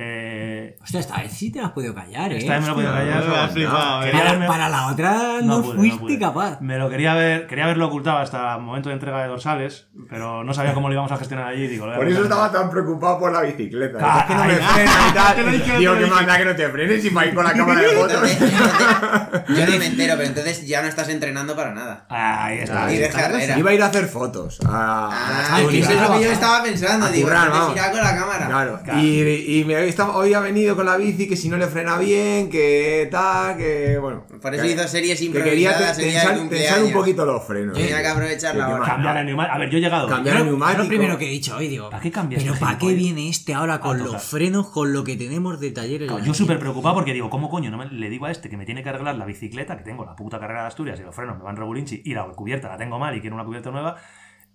Eh, 0.00 0.76
Hostia, 0.80 1.00
esta 1.00 1.16
vez 1.20 1.32
sí 1.32 1.50
te 1.50 1.58
has 1.58 1.72
podido 1.72 1.92
callar, 1.92 2.32
eh. 2.32 2.38
esta 2.38 2.52
vez 2.52 2.60
me 2.60 2.66
lo 2.68 2.72
he 2.72 2.74
podido 2.76 2.92
callar. 2.92 3.28
me 3.28 3.36
ha 3.36 3.48
flipado, 3.48 4.00
Quería 4.04 4.22
Para, 4.22 4.46
para 4.46 4.68
la 4.68 4.86
otra 4.92 5.40
no, 5.42 5.60
pude, 5.60 5.76
fuiste 5.90 6.18
capaz. 6.20 6.60
Me 6.60 6.78
lo 6.78 6.88
quería 6.88 7.14
ver, 7.14 7.48
quería 7.48 7.64
haberlo 7.64 7.88
ocultado 7.88 8.18
hasta 8.18 8.54
el 8.54 8.62
momento 8.62 8.90
de 8.90 8.94
entrega 8.94 9.22
de 9.22 9.26
dorsales, 9.26 9.88
pero 10.08 10.44
no 10.44 10.54
sabía 10.54 10.72
cómo 10.72 10.86
lo 10.86 10.94
íbamos 10.94 11.10
a 11.10 11.16
gestionar 11.16 11.48
allí. 11.48 11.66
Digo, 11.66 11.92
Por 11.92 12.06
eso 12.06 12.22
estaba 12.22 12.52
tan 12.52 12.70
preocupado 12.70 13.18
por 13.18 13.32
la 13.32 13.40
bicicleta. 13.40 14.20
Es 14.20 14.24
que 14.26 14.34
no 14.36 14.44
me 14.44 14.54
frena 14.54 14.92
y 15.10 15.12
tal. 15.14 15.78
Digo, 15.80 15.98
que 15.98 16.06
manda 16.06 16.38
que 16.38 16.44
no 16.44 16.54
te 16.54 16.68
frenes 16.68 17.04
y 17.04 17.08
ir 17.08 17.34
con 17.34 17.44
la 17.44 17.52
cámara 17.54 17.80
de 17.80 17.88
entonces, 17.90 18.38
yo 19.48 19.66
no 19.66 19.78
me 19.78 19.86
entero, 19.86 20.14
pero 20.16 20.28
entonces 20.28 20.64
ya 20.64 20.80
no 20.80 20.86
estás 20.86 21.08
entrenando 21.08 21.56
para 21.56 21.74
nada. 21.74 22.06
Ahí 22.08 22.58
está. 22.58 22.92
Y 22.92 22.98
de 22.98 23.08
carrera. 23.08 23.58
Iba 23.58 23.70
a 23.70 23.74
ir 23.74 23.82
a 23.82 23.86
hacer 23.86 24.06
fotos. 24.06 24.60
Ah, 24.64 25.58
eso 25.60 25.90
es 25.92 26.00
lo 26.00 26.12
que 26.12 26.24
yo 26.24 26.30
estaba 26.30 26.62
pensando. 26.62 27.06
A 27.06 27.10
Digo, 27.10 27.26
con 27.28 27.34
la 27.36 28.16
cámara. 28.16 28.46
Claro, 28.46 28.80
Claro. 28.84 29.00
y, 29.00 29.64
y 29.66 29.87
me 29.88 29.90
estaba- 29.90 30.16
hoy 30.16 30.34
ha 30.34 30.40
venido 30.40 30.76
con 30.76 30.84
la 30.84 30.96
bici 30.98 31.26
que 31.26 31.36
si 31.36 31.48
no 31.48 31.56
le 31.56 31.66
frena 31.66 31.96
bien, 31.96 32.50
que 32.50 33.08
tal, 33.10 33.56
que 33.56 33.96
bueno. 33.98 34.24
Por 34.40 34.54
eso 34.54 34.62
que- 34.62 34.72
hizo 34.72 34.86
series 34.86 35.18
que 35.18 35.30
quería 35.32 35.70
improvisadas 35.70 35.96
día 35.96 36.06
del 36.06 36.22
tensar, 36.22 36.48
tensar 36.50 36.82
un 36.84 36.92
poquito 36.92 37.24
los 37.24 37.44
frenos. 37.44 37.74
Tenía 37.76 38.02
que 38.02 38.06
aprovechar 38.08 38.54
la 38.56 38.68
hora. 38.68 38.84
Cambiar 38.84 39.16
el 39.18 39.26
neumático. 39.26 39.54
A 39.54 39.58
ver, 39.58 39.70
yo 39.70 39.78
he 39.78 39.80
llegado. 39.80 40.08
Cambiar 40.08 40.36
el 40.36 40.44
neumático. 40.46 40.82
lo 40.82 40.88
primero 40.88 41.18
que 41.18 41.26
he 41.26 41.30
dicho 41.30 41.56
hoy, 41.56 41.68
digo, 41.68 41.88
¿Para 41.90 42.02
qué 42.02 42.10
cambias 42.12 42.42
Pero 42.42 42.54
¿para 42.58 42.76
qué 42.78 42.92
viene 42.94 43.28
este 43.28 43.54
ahora 43.54 43.80
con 43.80 43.98
los 43.98 44.22
frenos, 44.22 44.68
con 44.68 44.92
lo 44.92 45.04
que 45.04 45.16
tenemos 45.16 45.58
de 45.60 45.70
taller 45.70 46.02
en 46.02 46.08
la 46.14 46.20
Yo 46.20 46.34
súper 46.34 46.58
preocupado 46.58 46.94
porque 46.96 47.12
digo, 47.14 47.30
¿cómo 47.30 47.48
coño 47.48 47.70
no 47.70 47.78
me- 47.78 47.86
le 47.90 48.10
digo 48.10 48.26
a 48.26 48.30
este 48.30 48.48
que 48.50 48.56
me 48.56 48.66
tiene 48.66 48.82
que 48.82 48.90
arreglar 48.90 49.14
la 49.16 49.24
bicicleta, 49.24 49.76
que 49.76 49.84
tengo 49.84 50.04
la 50.04 50.14
puta 50.14 50.38
carrera 50.38 50.62
de 50.62 50.66
Asturias 50.68 51.00
y 51.00 51.02
los 51.02 51.14
frenos 51.14 51.38
me 51.38 51.44
van 51.44 51.56
regulinchi 51.56 52.02
y 52.04 52.12
la 52.14 52.24
cubierta 52.26 52.68
la 52.68 52.76
tengo 52.76 52.98
mal 52.98 53.16
y 53.16 53.20
quiero 53.20 53.34
una 53.36 53.44
cubierta 53.44 53.70
nueva? 53.70 53.96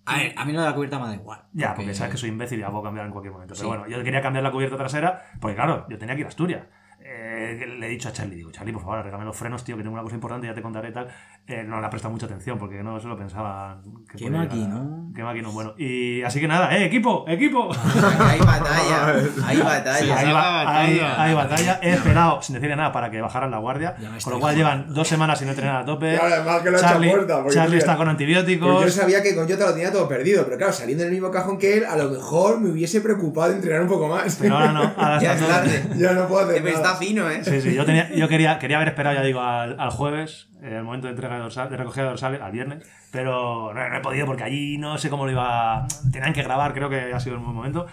A 0.06 0.16
ver, 0.18 0.34
a 0.36 0.44
mí 0.44 0.52
lo 0.52 0.60
de 0.60 0.66
la 0.66 0.74
cubierta 0.74 0.98
me 0.98 1.06
da 1.06 1.14
igual. 1.14 1.42
Ya, 1.52 1.74
porque 1.74 1.94
sabes 1.94 2.12
que 2.12 2.18
soy 2.18 2.28
imbécil 2.28 2.58
y 2.58 2.62
la 2.62 2.70
puedo 2.70 2.82
cambiar 2.84 3.06
en 3.06 3.12
cualquier 3.12 3.32
momento. 3.32 3.54
Pero 3.54 3.62
Sí. 3.62 3.66
bueno, 3.66 3.86
yo 3.88 4.02
quería 4.04 4.20
cambiar 4.20 4.42
la 4.44 4.50
cubierta 4.50 4.76
trasera 4.76 5.22
porque, 5.40 5.54
claro, 5.56 5.86
yo 5.88 5.98
tenía 5.98 6.14
que 6.14 6.20
ir 6.20 6.26
a 6.26 6.28
Asturias. 6.28 6.66
Eh, 7.06 7.66
le 7.78 7.86
he 7.86 7.88
dicho 7.90 8.08
a 8.08 8.12
Charlie, 8.12 8.36
digo, 8.36 8.50
Charlie, 8.50 8.72
por 8.72 8.82
favor, 8.82 8.98
arreglame 8.98 9.24
los 9.26 9.36
frenos, 9.36 9.62
tío, 9.64 9.76
que 9.76 9.82
tengo 9.82 9.92
una 9.94 10.02
cosa 10.02 10.14
importante, 10.14 10.46
ya 10.46 10.54
te 10.54 10.62
contaré 10.62 10.88
y 10.88 10.92
tal. 10.92 11.08
Eh, 11.46 11.62
no 11.62 11.78
le 11.78 11.86
ha 11.86 11.90
prestado 11.90 12.10
mucha 12.10 12.24
atención 12.24 12.58
porque 12.58 12.82
no 12.82 12.98
se 12.98 13.06
lo 13.06 13.18
pensaba. 13.18 13.78
que 14.10 14.16
Qué 14.16 14.30
maquinón. 14.30 15.12
Qué 15.14 15.22
maquinón, 15.22 15.52
bueno. 15.52 15.74
Y 15.76 16.22
así 16.22 16.40
que 16.40 16.48
nada, 16.48 16.74
¡eh, 16.74 16.86
equipo! 16.86 17.26
¡Equipo! 17.28 17.68
Hay 18.18 18.38
batalla, 18.38 19.14
hay 19.46 19.58
batalla. 19.58 19.98
Sí, 19.98 20.10
Hay, 20.10 20.22
Esa 20.24 20.32
ba- 20.32 20.60
hay- 20.80 20.98
batalla. 20.98 21.22
hay 21.22 21.34
batalla. 21.34 21.78
He 21.82 21.90
esperado 21.92 22.40
sin 22.40 22.54
decirle 22.54 22.76
nada 22.76 22.92
para 22.92 23.10
que 23.10 23.20
bajaran 23.20 23.50
la 23.50 23.58
guardia. 23.58 23.94
Con 24.22 24.32
lo 24.32 24.40
cual 24.40 24.56
llevan 24.56 24.86
dos 24.94 25.06
semanas 25.06 25.38
sin 25.38 25.50
entrenar 25.50 25.82
a 25.82 25.84
tope. 25.84 26.16
Claro, 26.18 26.62
que 26.62 26.70
lo 26.70 26.76
ha 26.76 26.80
hecho 26.80 26.86
a 26.86 26.90
Charlie, 26.92 27.10
puerta, 27.10 27.44
está 27.76 27.96
con 27.96 28.06
Pues 28.06 28.08
antibióticos. 28.08 28.84
yo 28.86 28.90
sabía 28.90 29.22
que 29.22 29.34
con 29.34 29.46
Jota 29.46 29.66
lo 29.66 29.72
tenía 29.74 29.92
todo 29.92 30.08
perdido, 30.08 30.44
pero 30.46 30.56
claro, 30.56 30.72
saliendo 30.72 31.02
en 31.04 31.08
el 31.10 31.12
mismo 31.14 31.30
cajón 31.30 31.58
que 31.58 31.76
él, 31.76 31.84
a 31.84 31.96
lo 31.96 32.08
mejor 32.08 32.58
me 32.58 32.70
hubiese 32.70 33.02
preocupado 33.02 33.50
de 33.50 33.56
entrenar 33.56 33.82
un 33.82 33.88
poco 33.88 34.08
más. 34.08 34.38
Pero 34.40 34.54
ahora 34.56 34.72
no. 34.72 34.80
Ahora 34.96 35.20
Ya 35.20 35.34
está 35.34 35.46
tarde. 35.46 35.84
ya 35.96 36.12
no 36.14 36.26
puedo 36.26 36.48
hacer 36.48 36.64
nada. 36.64 36.74
está 36.74 36.96
fino, 36.96 37.28
¿eh? 37.30 37.44
Sí, 37.44 37.60
sí, 37.60 37.74
yo, 37.74 37.84
tenía, 37.84 38.10
yo 38.14 38.28
quería, 38.28 38.58
quería 38.58 38.76
haber 38.78 38.88
esperado, 38.88 39.14
ya 39.16 39.22
digo, 39.22 39.42
al, 39.42 39.78
al 39.78 39.90
jueves, 39.90 40.48
eh, 40.64 40.76
el 40.76 40.82
momento 40.84 41.06
de 41.06 41.12
entrega 41.12 41.34
de, 41.34 41.42
dorsal, 41.42 41.68
de 41.70 41.76
recogida 41.76 42.04
de 42.04 42.10
dorsales, 42.10 42.40
al 42.40 42.52
viernes, 42.52 42.88
pero 43.10 43.72
no, 43.74 43.88
no 43.88 43.96
he 43.96 44.00
podido 44.00 44.26
porque 44.26 44.44
allí 44.44 44.78
no 44.78 44.98
sé 44.98 45.10
cómo 45.10 45.26
lo 45.26 45.32
iba. 45.32 45.86
Tenían 46.12 46.32
que 46.32 46.42
grabar, 46.42 46.72
creo 46.74 46.88
que 46.88 47.12
ha 47.12 47.20
sido 47.20 47.36
el 47.36 47.42
buen 47.42 47.54
momento. 47.54 47.86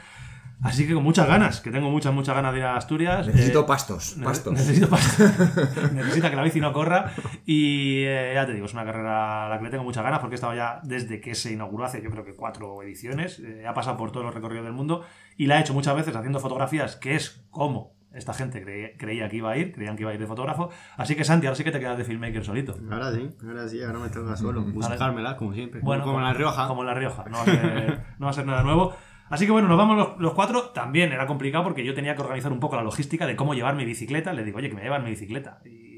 Así 0.63 0.85
que 0.85 0.93
con 0.93 1.01
muchas 1.01 1.27
ganas, 1.27 1.59
que 1.59 1.71
tengo 1.71 1.89
muchas, 1.89 2.13
muchas 2.13 2.35
ganas 2.35 2.53
de 2.53 2.59
ir 2.59 2.65
a 2.65 2.75
Asturias. 2.75 3.25
Necesito 3.25 3.61
Eh, 3.61 3.65
pastos, 3.67 4.15
pastos. 4.23 4.53
Necesito 4.53 4.87
pastos. 4.89 5.33
Necesita 5.93 6.29
que 6.29 6.35
la 6.35 6.43
bici 6.43 6.59
no 6.59 6.71
corra. 6.71 7.11
Y 7.47 8.03
eh, 8.03 8.33
ya 8.35 8.45
te 8.45 8.53
digo, 8.53 8.67
es 8.67 8.73
una 8.73 8.85
carrera 8.85 9.47
a 9.47 9.49
la 9.49 9.57
que 9.57 9.63
le 9.63 9.69
tengo 9.71 9.83
muchas 9.83 10.03
ganas 10.03 10.19
porque 10.19 10.35
he 10.35 10.37
estado 10.37 10.53
ya 10.53 10.79
desde 10.83 11.19
que 11.19 11.33
se 11.33 11.51
inauguró 11.51 11.85
hace 11.85 12.03
yo 12.03 12.11
creo 12.11 12.23
que 12.23 12.35
cuatro 12.35 12.83
ediciones. 12.83 13.39
eh, 13.39 13.65
ha 13.67 13.73
pasado 13.73 13.97
por 13.97 14.11
todos 14.11 14.23
los 14.23 14.35
recorridos 14.35 14.65
del 14.65 14.73
mundo 14.73 15.03
y 15.35 15.47
la 15.47 15.57
he 15.57 15.61
hecho 15.61 15.73
muchas 15.73 15.95
veces 15.95 16.15
haciendo 16.15 16.39
fotografías, 16.39 16.95
que 16.95 17.15
es 17.15 17.43
como 17.49 17.93
esta 18.13 18.33
gente 18.33 18.63
cre- 18.65 18.95
creía 18.97 19.27
que 19.29 19.37
iba 19.37 19.51
a 19.51 19.57
ir, 19.57 19.71
creían 19.73 19.95
que 19.95 20.03
iba 20.03 20.11
a 20.11 20.13
ir 20.13 20.19
de 20.19 20.27
fotógrafo. 20.27 20.69
Así 20.97 21.15
que 21.15 21.23
Santi, 21.23 21.47
ahora 21.47 21.55
sí 21.55 21.63
que 21.63 21.71
te 21.71 21.79
quedas 21.79 21.97
de 21.97 22.03
filmmaker 22.03 22.43
solito. 22.43 22.75
Ahora 22.91 23.11
sí, 23.13 23.29
ahora 23.45 23.67
sí, 23.67 23.81
ahora 23.81 23.99
me 23.99 24.09
toca 24.09 24.35
solo. 24.35 24.61
Buscármela, 24.63 25.37
como 25.37 25.53
siempre. 25.53 25.81
Bueno, 25.81 26.03
como 26.03 26.17
en 26.19 26.25
La 26.25 26.33
Rioja. 26.33 26.67
Como 26.67 26.81
en 26.81 26.87
La 26.87 26.93
Rioja. 26.93 27.23
No 27.29 27.37
va 27.37 27.41
a 27.43 27.45
ser, 27.45 27.99
no 28.19 28.25
va 28.25 28.29
a 28.29 28.33
ser 28.33 28.45
nada 28.45 28.63
nuevo. 28.63 28.93
Así 29.29 29.45
que 29.45 29.51
bueno, 29.53 29.67
nos 29.69 29.77
vamos 29.77 29.95
los, 29.97 30.19
los 30.19 30.33
cuatro. 30.33 30.71
También 30.71 31.13
era 31.13 31.25
complicado 31.25 31.63
porque 31.63 31.85
yo 31.85 31.93
tenía 31.93 32.15
que 32.15 32.21
organizar 32.21 32.51
un 32.51 32.59
poco 32.59 32.75
la 32.75 32.83
logística 32.83 33.25
de 33.25 33.35
cómo 33.37 33.53
llevar 33.53 33.75
mi 33.75 33.85
bicicleta. 33.85 34.33
Le 34.33 34.43
digo, 34.43 34.57
oye, 34.57 34.67
que 34.69 34.75
me 34.75 34.81
llevan 34.81 35.03
mi 35.05 35.11
bicicleta. 35.11 35.59
Y 35.65 35.90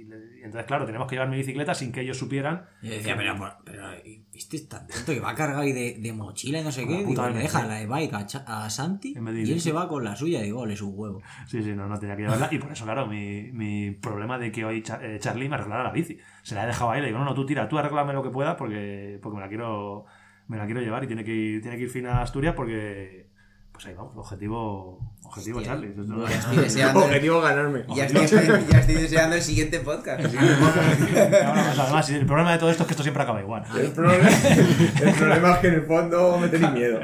entonces, 0.53 0.67
claro, 0.67 0.85
tenemos 0.85 1.07
que 1.07 1.15
llevar 1.15 1.29
mi 1.29 1.37
bicicleta 1.37 1.73
sin 1.73 1.91
que 1.91 2.01
ellos 2.01 2.15
supieran. 2.15 2.65
Y 2.83 2.89
yo 2.89 2.93
decía, 2.93 3.17
pero, 3.17 3.35
pero, 3.65 3.91
este 4.31 4.57
es 4.57 4.69
tan 4.69 4.85
tonto 4.85 5.11
que 5.11 5.19
va 5.19 5.31
a 5.31 5.35
cargar 5.35 5.61
ahí 5.61 5.71
de, 5.71 5.97
de 5.99 6.13
mochila 6.13 6.59
y 6.59 6.63
no 6.63 6.71
sé 6.71 6.85
qué. 6.85 7.03
Digo, 7.03 7.27
le 7.27 7.39
deja 7.39 7.65
la 7.65 7.75
de 7.79 7.87
bike 7.87 8.13
a, 8.13 8.65
a 8.65 8.69
Santi 8.69 9.15
y 9.17 9.51
él 9.51 9.59
se 9.59 9.71
va 9.71 9.87
con 9.87 10.03
la 10.03 10.15
suya. 10.15 10.43
Digo, 10.43 10.59
ole, 10.59 10.75
su 10.75 10.89
huevo. 10.89 11.23
Sí, 11.47 11.63
sí, 11.63 11.73
no, 11.73 11.87
no 11.87 11.97
tenía 11.97 12.15
que 12.15 12.21
llevarla. 12.21 12.49
Y 12.51 12.59
por 12.59 12.71
eso, 12.71 12.85
claro, 12.85 13.07
mi, 13.07 13.51
mi 13.51 13.89
problema 13.89 14.37
de 14.37 14.51
que 14.51 14.63
hoy 14.63 14.83
eh, 15.01 15.17
Charlie 15.19 15.49
me 15.49 15.55
arreglara 15.55 15.83
la 15.83 15.91
bici. 15.91 16.19
Se 16.43 16.53
la 16.53 16.65
he 16.65 16.67
dejado 16.67 16.91
ahí. 16.91 17.01
Le 17.01 17.07
digo, 17.07 17.17
no, 17.17 17.25
no, 17.25 17.33
tú 17.33 17.47
tira, 17.47 17.67
tú 17.67 17.79
arréglame 17.79 18.13
lo 18.13 18.21
que 18.21 18.29
puedas 18.29 18.55
porque, 18.55 19.17
porque 19.23 19.35
me 19.37 19.41
la 19.41 19.49
quiero 19.49 20.05
me 20.47 20.57
la 20.57 20.65
quiero 20.65 20.81
llevar 20.81 21.03
y 21.03 21.07
tiene 21.07 21.23
que 21.23 21.33
ir, 21.33 21.61
tiene 21.63 21.77
que 21.77 21.83
ir 21.83 21.89
fin 21.89 22.05
a 22.05 22.21
Asturias 22.21 22.53
porque. 22.55 23.31
Pues 23.71 23.87
ahí 23.87 23.95
vamos, 23.95 24.15
objetivo, 24.15 25.12
objetivo 25.33 25.57
Hostia, 25.59 25.73
Charlie. 25.73 25.89
Esto 25.89 26.03
no- 26.03 26.27
Ya 26.27 26.35
estoy 26.37 26.57
deseando, 26.57 26.99
Objetivo 27.05 27.41
ganarme. 27.41 27.83
ya 27.95 28.05
estoy, 28.05 28.27
ya 28.71 28.79
estoy 28.79 28.95
deseando 28.95 29.35
el 29.35 29.41
siguiente 29.41 29.79
podcast. 29.79 30.23
Ahora, 30.25 31.63
pues, 31.65 31.79
además, 31.79 32.09
el 32.11 32.25
problema 32.25 32.51
de 32.53 32.57
todo 32.59 32.69
esto 32.69 32.83
es 32.83 32.87
que 32.87 32.93
esto 32.93 33.03
siempre 33.03 33.23
acaba 33.23 33.41
igual. 33.41 33.63
El 33.75 33.91
problema, 33.91 34.29
el 34.29 35.13
problema 35.15 35.51
es 35.53 35.57
que 35.57 35.67
en 35.67 35.73
el 35.73 35.83
fondo 35.85 36.37
me 36.39 36.47
tenéis 36.49 36.71
miedo. 36.79 36.99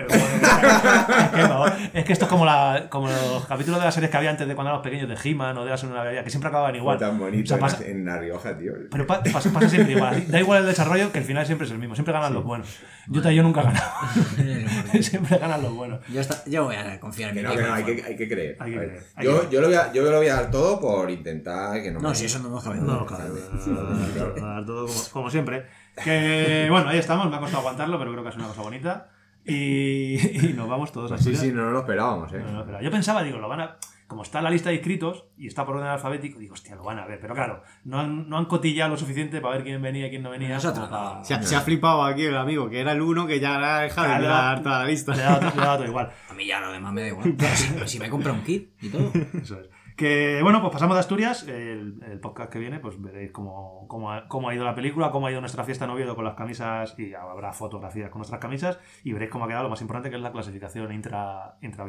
es, 1.94 2.06
que 2.06 2.14
esto 2.14 2.26
es 2.26 2.30
como, 2.30 2.46
la, 2.46 2.86
como 2.90 3.08
los 3.10 3.46
capítulos 3.46 3.80
de 3.80 3.86
las 3.86 3.94
series 3.94 4.12
que 4.12 4.18
había 4.18 4.30
antes 4.30 4.48
de 4.48 4.56
cuando 4.56 4.70
éramos 4.70 4.84
pequeños 4.84 5.10
de 5.10 5.18
He-Man 5.30 5.58
o 5.58 5.64
de 5.66 5.72
las 5.72 5.84
una 5.84 6.04
Bebida, 6.04 6.24
que 6.24 6.30
siempre 6.30 6.50
acababan 6.50 6.76
igual. 6.76 6.98
Fue 6.98 7.08
tan 7.08 7.18
bonito 7.20 7.44
O 7.44 7.48
sea, 7.48 7.58
en, 7.58 7.62
pasa- 7.62 7.86
en 7.86 8.06
La 8.06 8.18
Rioja, 8.20 8.58
tío. 8.58 8.74
pero 8.92 9.08
pa- 9.08 9.24
pasa, 9.24 9.50
pasa 9.52 9.70
siempre 9.70 9.94
igual. 9.94 10.24
Da 10.28 10.40
igual 10.40 10.62
el 10.62 10.68
desarrollo, 10.68 11.12
que 11.12 11.20
el 11.20 11.26
final 11.26 11.46
siempre 11.46 11.66
es 11.66 11.72
el 11.72 11.80
mismo. 11.80 11.96
Siempre 11.96 12.14
ganan 12.14 12.34
los 12.34 12.44
buenos. 12.44 12.68
Yo, 13.08 13.22
yo 13.32 13.44
nunca 13.44 13.62
he 13.62 13.64
ganado. 13.64 13.90
siempre 15.02 15.38
ganan 15.38 15.62
los 15.62 15.74
buenos. 15.74 16.00
Yo, 16.10 16.22
está- 16.22 16.44
yo 16.46 16.66
voy 16.66 16.76
a 16.76 17.00
confiar 17.00 17.30
en 17.30 17.36
Que 17.36 17.42
mi 17.42 17.48
no, 17.48 17.56
que 17.56 17.62
no, 17.64 17.74
hay 17.74 17.84
equipo. 17.84 18.02
que, 18.02 18.08
hay 18.08 18.16
que 18.20 18.28
creer. 18.30 18.58
Hay 18.60 18.72
que 18.72 18.78
creer, 18.78 19.04
hay 19.16 19.26
Yo, 19.26 19.42
que 19.50 19.56
yo, 19.56 19.62
lo 19.62 19.68
voy 19.68 19.76
a, 19.76 19.92
yo 19.92 20.04
lo 20.04 20.18
voy 20.18 20.28
a 20.28 20.36
dar 20.36 20.52
todo 20.52 20.80
por 20.80 21.10
intentar 21.10 21.82
que 21.82 21.90
no 21.92 22.00
No, 22.00 22.10
me- 22.10 22.16
si 22.16 22.26
eso 22.26 22.38
no 22.40 22.50
nos 22.50 22.64
cabe. 22.64 22.78
No, 22.78 23.06
claro, 23.06 23.34
claro, 24.14 24.34
claro, 24.36 24.66
todo 24.66 24.86
como, 24.88 25.00
como 25.12 25.30
siempre. 25.32 25.66
Que 26.04 26.68
bueno, 26.70 26.90
ahí 26.90 27.00
estamos, 27.00 27.30
me 27.30 27.36
ha 27.36 27.40
costado 27.40 27.60
aguantarlo, 27.62 27.98
pero 27.98 28.12
creo 28.12 28.24
que 28.24 28.30
es 28.30 28.36
una 28.36 28.48
cosa 28.48 28.62
bonita. 28.62 29.10
Y, 29.46 30.16
y 30.50 30.54
nos 30.54 30.70
vamos 30.70 30.92
todos 30.92 31.10
Pues 31.12 31.24
sí, 31.24 31.34
así. 31.34 31.48
sí, 31.48 31.52
no 31.52 31.64
nos 31.64 31.74
lo 31.74 31.80
esperábamos, 31.80 32.32
eh. 32.34 32.40
No, 32.40 32.52
no, 32.52 32.66
pero 32.66 32.82
yo 32.82 32.92
pensaba, 32.92 33.24
digo, 33.24 33.40
lo 33.40 33.48
van 33.50 33.62
a. 33.62 33.78
Como 34.10 34.24
está 34.24 34.40
en 34.40 34.44
la 34.46 34.50
lista 34.50 34.70
de 34.70 34.76
inscritos 34.76 35.26
y 35.38 35.46
está 35.48 35.66
por 35.66 35.76
orden 35.78 35.88
alfabético, 35.88 36.40
digo, 36.40 36.56
hostia, 36.56 36.76
lo 36.76 36.84
van 36.84 36.98
a 36.98 37.06
ver. 37.06 37.20
Pero 37.22 37.36
claro, 37.36 37.62
no 37.86 38.00
han, 38.00 38.28
no 38.28 38.38
han 38.40 38.46
cotillado 38.46 38.90
lo 38.90 38.98
suficiente 38.98 39.40
para 39.40 39.54
ver 39.56 39.64
quién 39.64 39.82
venía 39.82 40.08
y 40.08 40.10
quién 40.10 40.24
no 40.24 40.32
venía. 40.32 40.50
Nosotros 40.56 40.88
como 40.90 41.00
para- 41.12 41.24
Se 41.24 41.36
ha, 41.36 41.44
se 41.44 41.56
ha 41.56 41.62
flipado 41.62 42.04
aquí 42.04 42.24
el 42.26 42.36
amigo, 42.36 42.70
que 42.70 42.80
era 42.82 42.92
el 42.94 43.02
uno 43.02 43.28
que 43.28 43.40
ya 43.40 43.60
le 43.60 43.66
ha 43.68 43.80
dejado 43.82 44.08
de 44.08 44.14
Claro. 44.16 44.24
mirar 44.24 44.64
toda 44.64 44.80
la 44.80 44.86
lista. 44.86 45.14
Le 45.16 45.22
he 45.22 45.26
dado, 45.26 45.40
dado 45.56 45.78
todo 45.78 45.88
igual. 45.88 46.10
A 46.30 46.34
mí 46.34 46.46
ya 46.46 46.60
lo 46.60 46.72
demás 46.72 46.92
me 46.92 47.02
da 47.02 47.08
igual. 47.10 47.36
si, 47.54 47.88
si 47.88 48.00
me 48.00 48.10
compra 48.10 48.34
un 48.34 48.42
kit 48.44 48.72
y 48.82 48.90
todo. 48.90 49.12
Eso 49.42 49.60
es. 49.62 49.70
Que 49.96 50.40
bueno, 50.42 50.62
pues 50.62 50.72
pasamos 50.72 50.96
de 50.96 51.02
Asturias. 51.02 51.46
El, 51.46 52.02
el 52.10 52.20
podcast 52.22 52.50
que 52.50 52.58
viene, 52.58 52.80
pues 52.80 53.02
veréis 53.02 53.32
cómo, 53.32 53.86
cómo, 53.90 54.14
ha, 54.14 54.30
cómo 54.30 54.48
ha 54.48 54.56
ido 54.56 54.64
la 54.64 54.74
película, 54.74 55.12
cómo 55.12 55.28
ha 55.28 55.32
ido 55.32 55.42
nuestra 55.42 55.66
fiesta 55.66 55.84
en 55.84 55.92
Oviedo 55.92 56.16
con 56.16 56.24
las 56.24 56.36
camisas 56.36 56.96
y 56.98 57.14
habrá 57.14 57.52
fotografías 57.52 58.10
con 58.10 58.20
nuestras 58.20 58.40
camisas 58.40 58.80
y 59.04 59.12
veréis 59.12 59.30
cómo 59.30 59.44
ha 59.44 59.48
quedado 59.50 59.66
lo 59.66 59.70
más 59.70 59.82
importante 59.82 60.10
que 60.10 60.16
es 60.16 60.22
la 60.22 60.32
clasificación 60.32 60.92
intra, 60.94 61.58
intra. 61.62 61.86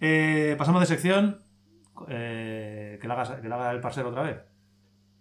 Eh, 0.00 0.54
pasamos 0.58 0.80
de 0.80 0.86
sección. 0.86 1.42
Eh, 2.08 2.98
que, 3.00 3.06
la 3.08 3.20
haga, 3.20 3.40
que 3.40 3.48
la 3.48 3.56
haga 3.56 3.70
el 3.72 3.80
parcero 3.80 4.08
otra 4.08 4.22
vez. 4.22 4.40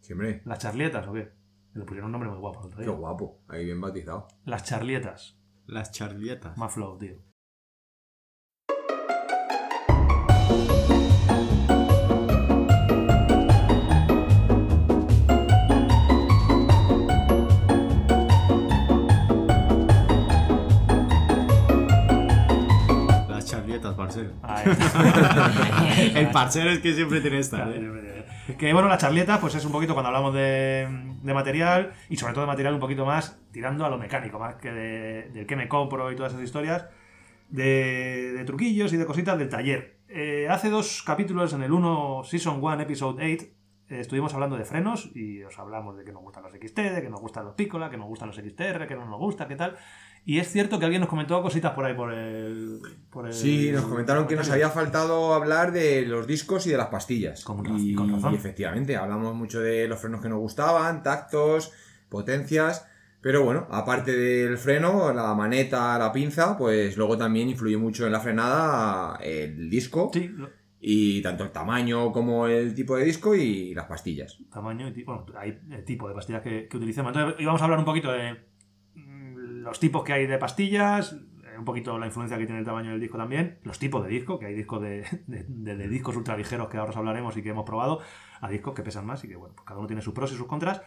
Siempre. 0.01 0.41
¿Las 0.45 0.59
charlietas 0.59 1.05
o 1.07 1.13
qué? 1.13 1.32
Le 1.73 1.84
pusieron 1.84 2.07
un 2.07 2.13
nombre 2.13 2.30
muy 2.30 2.39
guapo 2.39 2.61
el 2.61 2.67
otro 2.67 2.80
Qué 2.80 2.89
guapo. 2.89 3.41
Ahí 3.47 3.65
bien 3.65 3.80
bautizado. 3.80 4.27
Las 4.45 4.63
charlietas. 4.63 5.38
Las 5.67 5.91
charlietas. 5.91 6.57
Más 6.57 6.73
flow, 6.73 6.97
tío. 6.97 7.17
Parcero. 24.00 24.32
Está. 24.32 24.64
El 26.20 26.32
parcero 26.32 26.70
es 26.72 26.80
que 26.80 26.93
siempre 26.93 27.22
tiene 27.22 27.39
esta. 27.39 27.58
Claro, 27.66 27.97
¿eh? 27.97 28.26
Que 28.58 28.74
bueno, 28.74 28.88
la 28.88 28.97
charleta, 28.97 29.39
pues 29.39 29.54
es 29.54 29.64
un 29.66 29.72
poquito 29.72 29.93
cuando 29.93 30.08
hablamos 30.08 30.34
de, 30.34 30.88
de 31.22 31.34
material 31.36 31.93
y 32.10 32.18
sobre 32.18 32.34
todo 32.34 32.41
de 32.45 32.47
material 32.47 32.74
un 32.74 32.80
poquito 32.80 33.06
más 33.06 33.39
tirando 33.52 33.86
a 33.86 33.89
lo 33.89 33.97
mecánico, 34.00 34.39
más 34.39 34.56
que 34.56 34.72
de- 34.72 35.30
del 35.30 35.45
que 35.45 35.56
me 35.56 35.68
compro 35.68 36.12
y 36.12 36.16
todas 36.16 36.32
esas 36.34 36.43
historias, 36.45 36.88
de, 37.50 38.34
de 38.36 38.43
truquillos 38.45 38.91
y 38.93 38.97
de 38.97 39.06
cositas 39.06 39.38
del 39.38 39.50
taller. 39.50 40.00
Eh, 40.08 40.47
hace 40.50 40.70
dos 40.70 41.04
capítulos, 41.04 41.54
en 41.54 41.62
el 41.64 41.72
1, 41.72 42.24
Season 42.24 42.58
1, 42.64 42.82
Episode 42.82 43.34
8, 43.34 43.45
eh, 43.89 44.00
estuvimos 44.00 44.34
hablando 44.34 44.58
de 44.58 44.66
frenos 44.66 45.12
y 45.16 45.43
os 45.43 45.58
hablamos 45.60 45.95
de 45.97 46.04
que 46.04 46.12
nos 46.12 46.22
gustan 46.24 46.43
los 46.43 46.52
XT, 46.54 46.78
de 46.80 47.02
que 47.04 47.10
nos 47.10 47.22
gustan 47.22 47.45
los 47.45 47.54
Piccola, 47.56 47.89
que 47.89 47.97
nos 47.97 48.08
gustan 48.08 48.30
los 48.30 48.38
XTR, 48.38 48.88
que 48.88 48.95
no 48.95 49.06
nos 49.06 49.20
gusta, 49.20 49.47
qué 49.47 49.56
tal. 49.56 49.76
Y 50.26 50.38
es 50.39 50.51
cierto 50.51 50.78
que 50.78 50.86
alguien 50.86 51.01
nos 51.01 51.09
comentó 51.09 51.41
cositas 51.41 51.72
por 51.74 51.86
ahí 51.86 51.95
por 51.95 52.13
el. 52.13 52.80
Por 53.09 53.26
el 53.28 53.34
Sí, 53.34 53.72
nos 53.72 53.86
comentaron 53.86 54.28
que 54.28 54.36
nos 54.36 54.49
había 54.49 54.70
faltado 54.70 55.34
hablar 55.34 55.72
de 55.72 56.03
los 56.05 56.28
discos 56.28 56.67
y 56.67 56.72
de 56.72 56.78
las 56.78 56.88
pastillas. 56.88 57.43
Con 57.43 57.63
raz- 57.65 57.82
y, 57.82 57.95
con 57.95 58.11
razón. 58.11 58.34
y 58.34 58.36
efectivamente, 58.38 58.95
hablamos 58.95 59.34
mucho 59.36 59.59
de 59.59 59.88
los 59.88 59.99
frenos 59.99 60.22
que 60.22 60.30
nos 60.30 60.39
gustaban, 60.39 61.01
tactos, 61.01 61.72
potencias. 62.09 62.86
Pero 63.22 63.43
bueno, 63.43 63.67
aparte 63.70 64.15
del 64.15 64.57
freno, 64.57 65.11
la 65.13 65.34
maneta, 65.34 65.97
la 65.99 66.11
pinza, 66.13 66.57
pues 66.57 66.95
luego 66.95 67.17
también 67.17 67.49
influye 67.49 67.76
mucho 67.78 68.05
en 68.05 68.13
la 68.13 68.20
frenada 68.22 69.17
el 69.22 69.70
disco. 69.70 70.09
Sí, 70.13 70.32
Y 70.80 71.21
tanto 71.21 71.43
el 71.43 71.51
tamaño 71.51 72.12
como 72.13 72.47
el 72.47 72.74
tipo 72.74 72.96
de 72.96 73.04
disco 73.04 73.36
y 73.36 73.74
las 73.74 73.86
pastillas. 73.87 74.37
tamaño 74.54 74.87
y 74.87 74.93
tipo, 74.93 75.13
bueno, 75.13 75.37
hay 75.37 75.59
tipo 75.86 76.08
de 76.08 76.13
pastillas 76.16 76.41
que, 76.41 76.67
que 76.70 76.78
utilicemos. 76.78 77.13
Entonces, 77.13 77.41
íbamos 77.41 77.62
a 77.62 77.66
hablar 77.66 77.79
un 77.79 77.86
poquito 77.86 78.09
de 78.12 78.37
los 79.63 79.79
tipos 79.79 80.03
que 80.03 80.13
hay 80.13 80.27
de 80.27 80.37
pastillas, 80.37 81.13
eh, 81.13 81.57
un 81.57 81.65
poquito 81.65 81.97
la 81.99 82.05
influencia 82.05 82.37
que 82.37 82.45
tiene 82.45 82.59
el 82.59 82.65
tamaño 82.65 82.91
del 82.91 82.99
disco 82.99 83.17
también, 83.17 83.59
los 83.63 83.79
tipos 83.79 84.03
de 84.03 84.09
disco, 84.09 84.39
que 84.39 84.47
hay 84.47 84.53
discos 84.55 84.81
de, 84.81 85.05
de, 85.27 85.45
de- 85.47 85.75
de 85.75 85.87
discos 85.87 86.15
ultraligeros 86.15 86.69
que 86.69 86.77
ahora 86.77 86.91
os 86.91 86.97
hablaremos 86.97 87.36
y 87.37 87.41
que 87.43 87.49
hemos 87.49 87.65
probado, 87.65 87.99
a 88.41 88.49
discos 88.49 88.73
que 88.73 88.83
pesan 88.83 89.05
más 89.05 89.23
y 89.23 89.27
que, 89.27 89.36
bueno, 89.36 89.53
pues 89.55 89.65
cada 89.65 89.79
uno 89.79 89.87
tiene 89.87 90.01
sus 90.01 90.13
pros 90.13 90.31
y 90.31 90.36
sus 90.36 90.47
contras. 90.47 90.81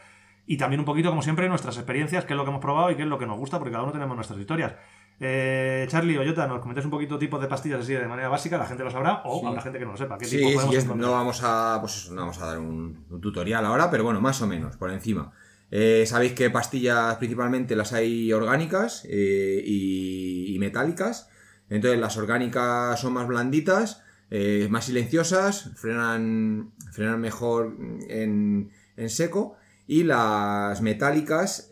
Y 0.45 0.57
también 0.57 0.81
un 0.81 0.87
poquito, 0.87 1.09
como 1.11 1.23
siempre, 1.23 1.49
nuestras 1.49 1.77
experiencias, 1.77 2.25
qué 2.25 2.33
es 2.33 2.37
lo 2.37 2.43
que 2.45 2.51
hemos 2.51 2.61
probado 2.61 2.91
y 2.91 2.97
qué 2.97 3.03
es 3.03 3.09
lo 3.09 3.17
que 3.19 3.27
nos 3.27 3.39
gusta, 3.39 3.59
porque 3.59 3.71
cada 3.73 3.85
uno 3.85 3.93
tenemos 3.93 4.17
nuestras 4.17 4.41
historias. 4.41 4.75
Eh, 5.21 5.87
Charlie 5.89 6.19
o 6.19 6.25
Jota, 6.27 6.49
nos 6.49 6.59
comentáis 6.59 6.85
un 6.85 6.91
poquito 6.91 7.17
tipos 7.17 7.41
de 7.41 7.47
pastillas 7.47 7.81
así 7.81 7.93
de 7.93 8.09
manera 8.09 8.29
básica, 8.29 8.59
la 8.59 8.67
gente 8.67 8.83
lo 8.83 8.91
sabrá, 8.91 9.23
o 9.25 9.47
habrá 9.47 9.63
gente 9.63 9.79
que 9.79 9.85
no 9.85 9.93
lo 9.93 9.97
sepa. 9.97 10.19
¿Qué 10.19 10.25
Sí, 10.25 10.39
tipo 10.39 10.49
sí, 10.49 10.55
podemos 10.57 10.75
es- 10.75 10.87
no 10.97 11.13
vamos 11.13 11.43
a, 11.45 11.77
pues 11.81 11.97
eso, 11.97 12.15
no 12.15 12.23
vamos 12.23 12.43
a 12.43 12.47
dar 12.47 12.59
un, 12.59 13.05
un 13.09 13.21
tutorial 13.21 13.65
ahora, 13.65 13.89
pero 13.89 14.03
bueno, 14.03 14.21
más 14.21 14.43
o 14.43 14.49
menos, 14.49 14.77
por 14.77 14.91
encima. 14.91 15.31
Eh, 15.75 16.05
Sabéis 16.07 16.35
que 16.35 16.51
pastillas 16.51 17.17
principalmente 17.17 17.75
las 17.75 17.95
hay 17.95 18.31
orgánicas 18.35 19.07
eh, 19.09 19.63
y, 19.65 20.57
metálicas. 20.61 21.31
Entonces 21.71 21.99
las 21.99 22.17
orgánicas 22.19 23.01
son 23.01 23.15
más 23.15 23.27
blanditas, 23.27 24.03
eh, 24.31 24.69
más 24.71 24.85
silenciosas, 24.85 25.71
frenan, 25.75 26.73
frenan 26.93 27.21
mejor 27.21 27.75
en, 28.09 28.71
en 28.97 29.11
seco. 29.11 29.57
Y 29.87 30.05
las 30.05 30.81
metálicas, 30.83 31.69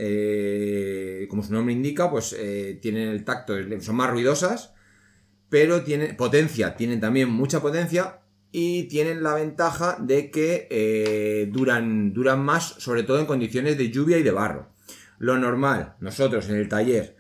como 1.29 1.43
su 1.43 1.53
nombre 1.53 1.73
indica, 1.73 2.11
pues 2.11 2.37
tienen 2.81 3.09
el 3.09 3.25
tacto, 3.25 3.55
son 3.81 3.97
más 3.97 4.11
ruidosas, 4.11 4.75
pero 5.49 5.85
tienen 5.85 6.17
potencia, 6.17 6.75
tienen 6.75 7.01
también 7.01 7.31
mucha 7.31 7.61
potencia 7.61 8.20
y 8.53 8.85
tienen 8.85 9.23
la 9.23 9.35
ventaja 9.35 9.97
de 10.01 10.31
que 10.31 10.67
eh, 10.71 11.49
duran, 11.53 12.13
duran 12.13 12.45
más, 12.45 12.65
sobre 12.79 13.05
todo 13.05 13.21
en 13.21 13.27
condiciones 13.27 13.79
de 13.79 13.91
lluvia 13.91 14.19
y 14.19 14.23
de 14.23 14.33
barro. 14.33 14.69
Lo 15.19 15.39
normal, 15.39 15.95
nosotros 16.01 16.49
en 16.49 16.57
el 16.57 16.69
taller 16.69 17.17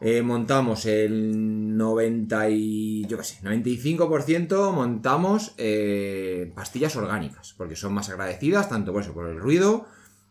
eh, 0.00 0.22
montamos 0.22 0.86
el 0.86 1.76
90 1.76 2.48
y, 2.50 3.06
yo 3.06 3.18
qué 3.18 3.24
sé, 3.24 3.40
95% 3.42 4.72
montamos 4.72 5.54
eh, 5.58 6.50
pastillas 6.56 6.96
orgánicas, 6.96 7.54
porque 7.56 7.76
son 7.76 7.92
más 7.94 8.08
agradecidas, 8.08 8.68
tanto 8.68 8.92
por 8.92 9.28
el 9.28 9.38
ruido 9.38 9.86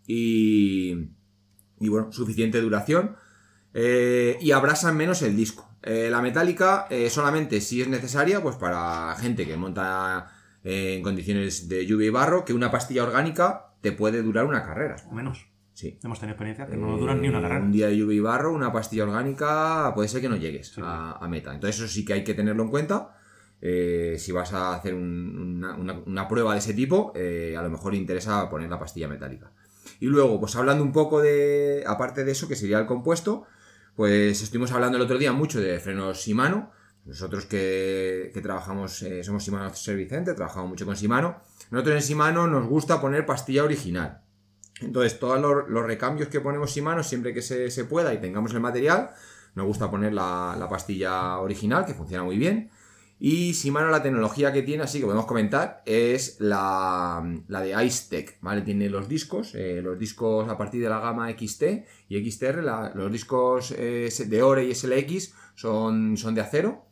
y, 0.05 1.11
y 1.79 1.87
bueno, 1.87 2.11
suficiente 2.11 2.59
duración. 2.59 3.15
Y 3.73 4.51
abrasan 4.51 4.97
menos 4.97 5.21
el 5.21 5.37
disco. 5.37 5.69
La 5.81 6.21
metálica 6.21 6.89
solamente 7.09 7.61
si 7.61 7.81
es 7.81 7.87
necesaria, 7.87 8.43
pues 8.43 8.57
para 8.57 9.15
gente 9.15 9.47
que 9.47 9.55
monta 9.55 10.29
eh, 10.63 10.95
en 10.97 11.03
condiciones 11.03 11.67
de 11.69 11.85
lluvia 11.85 12.07
y 12.07 12.11
barro, 12.11 12.45
que 12.45 12.53
una 12.53 12.71
pastilla 12.71 13.03
orgánica 13.03 13.73
te 13.81 13.91
puede 13.91 14.21
durar 14.21 14.45
una 14.45 14.63
carrera. 14.63 14.95
O 15.09 15.13
menos. 15.13 15.47
Sí. 15.73 15.97
Hemos 16.03 16.19
tenido 16.19 16.33
experiencias 16.33 16.69
que 16.69 16.77
no 16.77 16.97
duran 16.97 17.21
ni 17.21 17.29
una 17.29 17.39
Eh, 17.39 17.41
carrera. 17.43 17.61
Un 17.63 17.71
día 17.71 17.87
de 17.87 17.97
lluvia 17.97 18.17
y 18.17 18.19
barro, 18.19 18.53
una 18.53 18.71
pastilla 18.71 19.03
orgánica, 19.03 19.91
puede 19.95 20.07
ser 20.09 20.21
que 20.21 20.29
no 20.29 20.35
llegues 20.35 20.67
Sí. 20.73 20.81
a, 20.83 21.13
a 21.13 21.27
meta. 21.27 21.53
Entonces 21.53 21.79
eso 21.81 21.87
sí 21.91 22.05
que 22.05 22.13
hay 22.13 22.23
que 22.23 22.33
tenerlo 22.33 22.63
en 22.63 22.69
cuenta. 22.69 23.15
Eh, 23.61 24.15
si 24.19 24.31
vas 24.31 24.53
a 24.53 24.73
hacer 24.75 24.93
un- 24.93 25.57
una, 25.57 25.75
una- 25.75 25.99
una 26.05 26.27
prueba 26.27 26.53
de 26.53 26.59
ese 26.59 26.73
tipo, 26.73 27.13
eh, 27.15 27.55
a 27.57 27.61
lo 27.63 27.69
mejor 27.69 27.93
interesa 27.95 28.49
poner 28.49 28.69
la 28.69 28.79
pastilla 28.79 29.07
metálica. 29.07 29.51
Y 29.99 30.07
luego, 30.07 30.39
pues 30.39 30.55
hablando 30.55 30.83
un 30.83 30.91
poco 30.91 31.21
de, 31.21 31.83
aparte 31.87 32.23
de 32.25 32.31
eso, 32.31 32.47
que 32.47 32.55
sería 32.55 32.79
el 32.79 32.85
compuesto, 32.85 33.45
pues 33.95 34.41
estuvimos 34.41 34.71
hablando 34.71 34.97
el 34.97 35.03
otro 35.03 35.17
día 35.17 35.31
mucho 35.31 35.59
de 35.61 35.79
frenos 35.79 36.17
Shimano. 36.17 36.71
Nosotros 37.05 37.45
que, 37.45 38.31
trabajamos, 38.41 39.01
eh, 39.01 39.23
somos 39.23 39.43
Shimano 39.43 39.73
Service 39.73 40.09
Center, 40.09 40.35
trabajamos 40.35 40.69
mucho 40.69 40.85
con 40.85 40.95
Shimano. 40.95 41.41
Nosotros 41.71 41.95
en 41.95 42.01
Shimano 42.01 42.47
nos 42.47 42.67
gusta 42.67 43.01
poner 43.01 43.25
pastilla 43.25 43.63
original. 43.63 44.21
Entonces, 44.81 45.19
todos 45.19 45.39
los, 45.39 45.85
recambios 45.85 46.29
que 46.29 46.41
ponemos 46.41 46.71
Shimano, 46.71 47.03
siempre 47.03 47.33
que 47.33 47.41
se, 47.41 47.71
se 47.71 47.85
pueda 47.85 48.13
y 48.13 48.19
tengamos 48.19 48.53
el 48.53 48.59
material, 48.59 49.11
nos 49.55 49.65
gusta 49.65 49.89
poner 49.89 50.13
la, 50.13 50.55
la 50.57 50.69
pastilla 50.69 51.39
original, 51.39 51.85
que 51.85 51.93
funciona 51.93 52.23
muy 52.23 52.37
bien. 52.37 52.69
Y 53.23 53.51
Shimano 53.51 53.91
la 53.91 54.01
tecnología 54.01 54.51
que 54.51 54.63
tiene, 54.63 54.81
así 54.81 54.99
que 54.99 55.05
podemos 55.05 55.27
comentar, 55.27 55.83
es 55.85 56.37
la, 56.39 57.23
la 57.47 57.61
de 57.61 57.85
IceTech, 57.85 58.39
¿vale? 58.41 58.63
Tiene 58.63 58.89
los 58.89 59.07
discos, 59.07 59.53
eh, 59.53 59.79
los 59.83 59.99
discos 59.99 60.49
a 60.49 60.57
partir 60.57 60.81
de 60.81 60.89
la 60.89 60.99
gama 60.99 61.29
XT 61.29 61.63
y 62.09 62.31
XTR, 62.31 62.63
los 62.95 63.11
discos 63.11 63.75
eh, 63.77 64.09
de 64.25 64.41
Ore 64.41 64.65
y 64.65 64.73
SLX 64.73 65.35
son, 65.61 66.17
son 66.17 66.33
de 66.35 66.41
acero, 66.41 66.85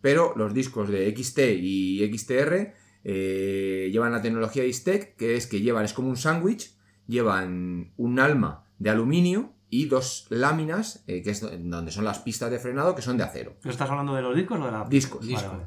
pero 0.00 0.32
los 0.36 0.54
discos 0.54 0.88
de 0.88 1.14
XT 1.16 1.38
y 1.60 2.10
XTR 2.16 2.72
eh, 3.04 3.88
llevan 3.92 4.12
la 4.12 4.22
tecnología 4.22 4.64
IceTech, 4.64 5.16
que 5.16 5.36
es 5.36 5.46
que 5.46 5.60
llevan, 5.60 5.84
es 5.84 5.92
como 5.92 6.08
un 6.08 6.16
sándwich, 6.16 6.74
llevan 7.06 7.92
un 7.96 8.18
alma 8.18 8.64
de 8.78 8.90
aluminio 8.90 9.52
y 9.68 9.86
dos 9.86 10.26
láminas, 10.30 11.04
eh, 11.06 11.22
que 11.22 11.30
es 11.30 11.40
do- 11.40 11.50
donde 11.56 11.90
son 11.92 12.04
las 12.04 12.18
pistas 12.20 12.50
de 12.50 12.58
frenado, 12.58 12.94
que 12.94 13.02
son 13.02 13.16
de 13.16 13.24
acero. 13.24 13.54
¿Pero 13.60 13.70
¿Estás 13.72 13.90
hablando 13.90 14.14
de 14.14 14.22
los 14.22 14.34
discos 14.36 14.58
o 14.60 14.64
de 14.64 14.70
la 14.72 14.84
Discos. 14.88 15.26
Vale, 15.28 15.48
vale. 15.48 15.66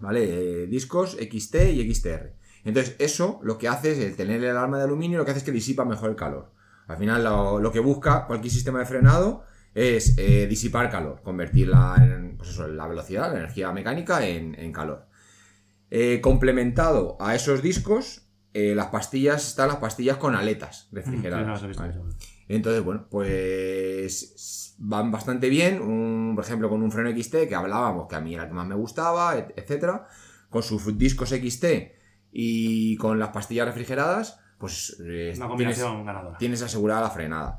¿vale? 0.00 0.62
Eh, 0.62 0.66
discos 0.66 1.16
XT 1.20 1.54
y 1.72 1.94
XTR. 1.94 2.34
Entonces, 2.64 2.96
eso 2.98 3.40
lo 3.42 3.58
que 3.58 3.68
hace 3.68 3.92
es, 3.92 3.98
el 3.98 4.16
tener 4.16 4.42
el 4.42 4.56
arma 4.56 4.78
de 4.78 4.84
aluminio, 4.84 5.18
lo 5.18 5.24
que 5.24 5.30
hace 5.32 5.38
es 5.40 5.44
que 5.44 5.52
disipa 5.52 5.84
mejor 5.84 6.10
el 6.10 6.16
calor. 6.16 6.52
Al 6.86 6.96
final, 6.96 7.22
lo, 7.24 7.60
lo 7.60 7.70
que 7.72 7.80
busca 7.80 8.26
cualquier 8.26 8.52
sistema 8.52 8.78
de 8.78 8.86
frenado 8.86 9.44
es 9.74 10.16
eh, 10.18 10.46
disipar 10.46 10.90
calor, 10.90 11.20
convertirla 11.22 11.96
en, 11.98 12.36
pues 12.36 12.50
eso, 12.50 12.66
la 12.68 12.86
velocidad, 12.86 13.32
la 13.32 13.38
energía 13.40 13.72
mecánica 13.72 14.26
en, 14.26 14.54
en 14.58 14.72
calor. 14.72 15.06
Eh, 15.90 16.20
complementado 16.20 17.16
a 17.20 17.34
esos 17.34 17.62
discos, 17.62 18.22
eh, 18.52 18.74
las 18.74 18.86
pastillas 18.86 19.46
están 19.48 19.68
las 19.68 19.76
pastillas 19.78 20.16
con 20.16 20.34
aletas 20.34 20.88
refrigeradas. 20.92 21.62
visto. 21.66 21.82
Entonces, 22.48 22.82
bueno, 22.84 23.06
pues 23.10 24.74
van 24.78 25.10
bastante 25.10 25.48
bien. 25.48 25.80
Un- 25.80 26.32
por 26.34 26.44
ejemplo, 26.44 26.68
con 26.68 26.82
un 26.82 26.90
freno 26.92 27.10
XT 27.10 27.48
que 27.48 27.54
hablábamos, 27.54 28.06
que 28.08 28.16
a 28.16 28.20
mí 28.20 28.34
era 28.34 28.44
el 28.44 28.48
que 28.48 28.54
más 28.54 28.66
me 28.66 28.74
gustaba, 28.74 29.36
et- 29.38 29.52
etcétera. 29.56 30.06
Con 30.50 30.62
sus 30.62 30.96
discos 30.98 31.30
XT 31.32 31.64
y 32.32 32.96
con 32.96 33.18
las 33.18 33.30
pastillas 33.30 33.66
refrigeradas, 33.66 34.38
pues 34.58 34.96
eh, 35.00 35.32
Una 35.36 35.46
tienes, 35.46 35.48
combinación 35.48 36.04
ganadora. 36.04 36.38
tienes 36.38 36.62
asegurada 36.62 37.00
la 37.02 37.10
frenada. 37.10 37.58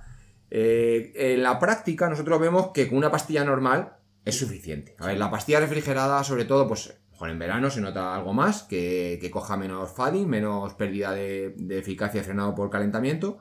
Eh, 0.57 1.11
en 1.33 1.43
la 1.43 1.59
práctica, 1.59 2.07
nosotros 2.07 2.39
vemos 2.39 2.69
que 2.73 2.87
con 2.87 2.97
una 2.97 3.11
pastilla 3.11 3.43
normal 3.43 3.97
es 4.23 4.39
suficiente. 4.39 4.95
A 4.99 5.07
ver, 5.07 5.17
la 5.17 5.29
pastilla 5.29 5.59
refrigerada, 5.59 6.23
sobre 6.23 6.45
todo, 6.45 6.65
pues 6.65 6.97
mejor 7.11 7.29
en 7.29 7.39
verano 7.39 7.69
se 7.69 7.81
nota 7.81 8.15
algo 8.15 8.31
más, 8.31 8.63
que, 8.63 9.17
que 9.19 9.29
coja 9.29 9.57
menos 9.57 9.91
fading, 9.91 10.29
menos 10.29 10.73
pérdida 10.75 11.11
de, 11.11 11.55
de 11.57 11.77
eficacia 11.77 12.21
de 12.21 12.25
frenado 12.25 12.55
por 12.55 12.69
calentamiento, 12.69 13.39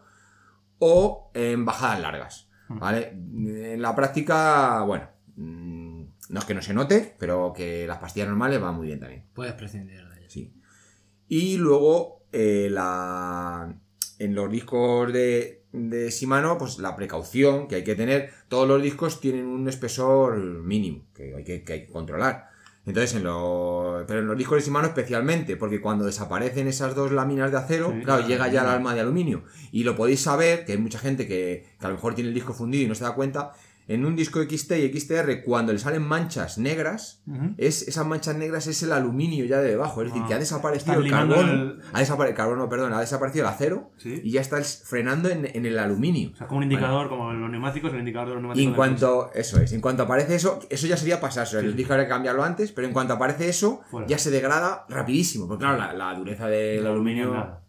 o 0.81 1.31
en 1.35 1.65
bajadas 1.65 2.01
largas. 2.01 2.49
¿Vale? 2.69 3.11
En 3.11 3.81
la 3.81 3.95
práctica, 3.95 4.83
bueno, 4.83 5.09
mm, 5.37 6.03
no 6.31 6.39
es 6.41 6.45
que 6.45 6.55
no 6.55 6.63
se 6.63 6.75
note, 6.75 7.15
pero 7.17 7.53
que 7.53 7.87
las 7.87 7.99
pastillas 7.99 8.27
normales 8.27 8.61
van 8.61 8.75
muy 8.75 8.89
bien 8.89 8.99
también. 8.99 9.25
Puedes 9.35 9.53
prescindir 9.53 10.05
de 10.09 10.19
ellos. 10.19 10.33
Sí. 10.33 10.53
Y 11.29 11.59
luego, 11.59 12.27
eh, 12.33 12.67
la, 12.73 13.73
en 14.19 14.35
los 14.35 14.51
discos 14.51 15.13
de, 15.13 15.63
de 15.73 16.11
Shimano, 16.11 16.59
pues 16.59 16.79
la 16.79 16.97
precaución 16.97 17.67
que 17.69 17.77
hay 17.77 17.85
que 17.85 17.95
tener. 17.95 18.31
Todos 18.49 18.69
los 18.69 18.83
discos 18.83 19.21
tienen 19.21 19.47
un 19.47 19.69
espesor 19.69 20.37
mínimo 20.39 21.05
que 21.15 21.35
hay 21.35 21.45
que, 21.45 21.63
que 21.63 21.73
hay 21.73 21.87
que 21.87 21.93
controlar. 21.93 22.51
Entonces, 22.87 23.15
en 23.15 23.25
los, 23.25 24.05
pero 24.07 24.21
en 24.21 24.27
los 24.27 24.37
discos 24.37 24.59
de 24.59 24.65
Shimano 24.65 24.89
especialmente, 24.89 25.57
porque 25.57 25.81
cuando 25.81 26.05
desaparecen 26.05 26.69
esas 26.69 26.95
dos 26.95 27.13
láminas 27.13 27.51
de 27.51 27.57
acero, 27.57 27.87
Sí, 27.87 28.03
claro, 28.03 28.21
claro. 28.21 28.29
llega 28.29 28.49
ya 28.49 28.61
el 28.61 28.69
alma 28.69 28.95
de 28.95 29.01
aluminio. 29.01 29.45
Y 29.73 29.85
lo 29.85 29.97
podéis 29.97 30.21
saber, 30.21 30.67
que 30.67 30.73
hay 30.73 30.79
mucha 30.79 30.99
gente 30.99 31.27
que, 31.27 31.65
que 31.81 31.87
a 31.87 31.89
lo 31.89 31.95
mejor 31.95 32.15
tiene 32.15 32.29
el 32.29 32.35
disco 32.35 32.53
fundido 32.53 32.85
y 32.85 32.87
no 32.89 32.95
se 32.95 33.05
da 33.05 33.15
cuenta. 33.15 33.53
En 33.87 34.07
un 34.07 34.17
disco 34.17 34.43
XT 34.43 34.73
y 34.79 34.99
XTR, 34.99 35.43
cuando 35.45 35.73
le 35.73 35.79
salen 35.79 36.03
manchas 36.03 36.57
negras, 36.57 37.23
es, 37.59 37.87
esas 37.87 38.07
manchas 38.07 38.35
negras 38.37 38.67
es 38.67 38.83
el 38.83 38.93
aluminio 38.93 39.45
ya 39.45 39.59
de 39.59 39.69
debajo. 39.71 40.01
Es 40.01 40.09
decir, 40.09 40.23
Ah, 40.25 40.29
que 40.29 40.35
ha 40.35 40.39
desaparecido 40.39 41.03
están 41.03 41.05
el 41.05 41.11
carbono. 41.11 41.53
el- 41.53 41.81
Ha 41.93 41.99
desaparecido, 41.99 42.37
carbono, 42.37 42.69
perdón, 42.71 42.95
ha 42.95 43.01
desaparecido 43.01 43.45
el 43.47 43.53
acero 43.53 43.91
Sí. 43.99 44.21
y 44.25 44.31
ya 44.31 44.41
está 44.41 44.63
frenando 44.63 45.29
en, 45.29 45.45
en 45.45 45.67
el 45.67 45.79
aluminio. 45.79 46.31
O 46.33 46.37
sea, 46.37 46.47
como 46.47 46.59
un 46.59 46.65
indicador, 46.65 47.09
como 47.11 47.33
los 47.35 47.51
neumáticos, 47.51 47.93
el 47.93 47.99
indicador 47.99 48.29
de 48.29 48.35
los 48.37 48.41
Y 48.41 48.43
neumáticos. 48.43 48.69
en 48.71 48.75
cuanto, 48.75 49.31
eso 49.35 49.61
es, 49.61 49.73
en 49.73 49.81
cuanto 49.83 50.05
aparece 50.05 50.35
eso, 50.35 50.61
eso 50.71 50.87
ya 50.87 50.97
sería 50.97 51.21
pasarse. 51.21 51.61
Sí. 51.61 51.67
El 51.67 51.77
disco 51.77 51.93
habría 51.93 52.07
que 52.07 52.11
cambiarlo 52.13 52.43
antes, 52.43 52.73
pero 52.73 52.87
en 52.87 52.93
cuanto 52.95 53.13
aparece 53.15 53.49
eso, 53.51 53.83
Fuera. 53.91 54.07
ya 54.07 54.17
se 54.19 54.31
degrada 54.31 54.87
rapidísimo. 54.89 55.47
Porque 55.47 55.63
claro, 55.65 55.77
la, 55.79 55.93
la 55.93 56.15
dureza 56.19 56.47
del 56.47 56.79
Del 56.79 56.87
aluminio. 56.87 57.25
aluminio. 57.35 57.61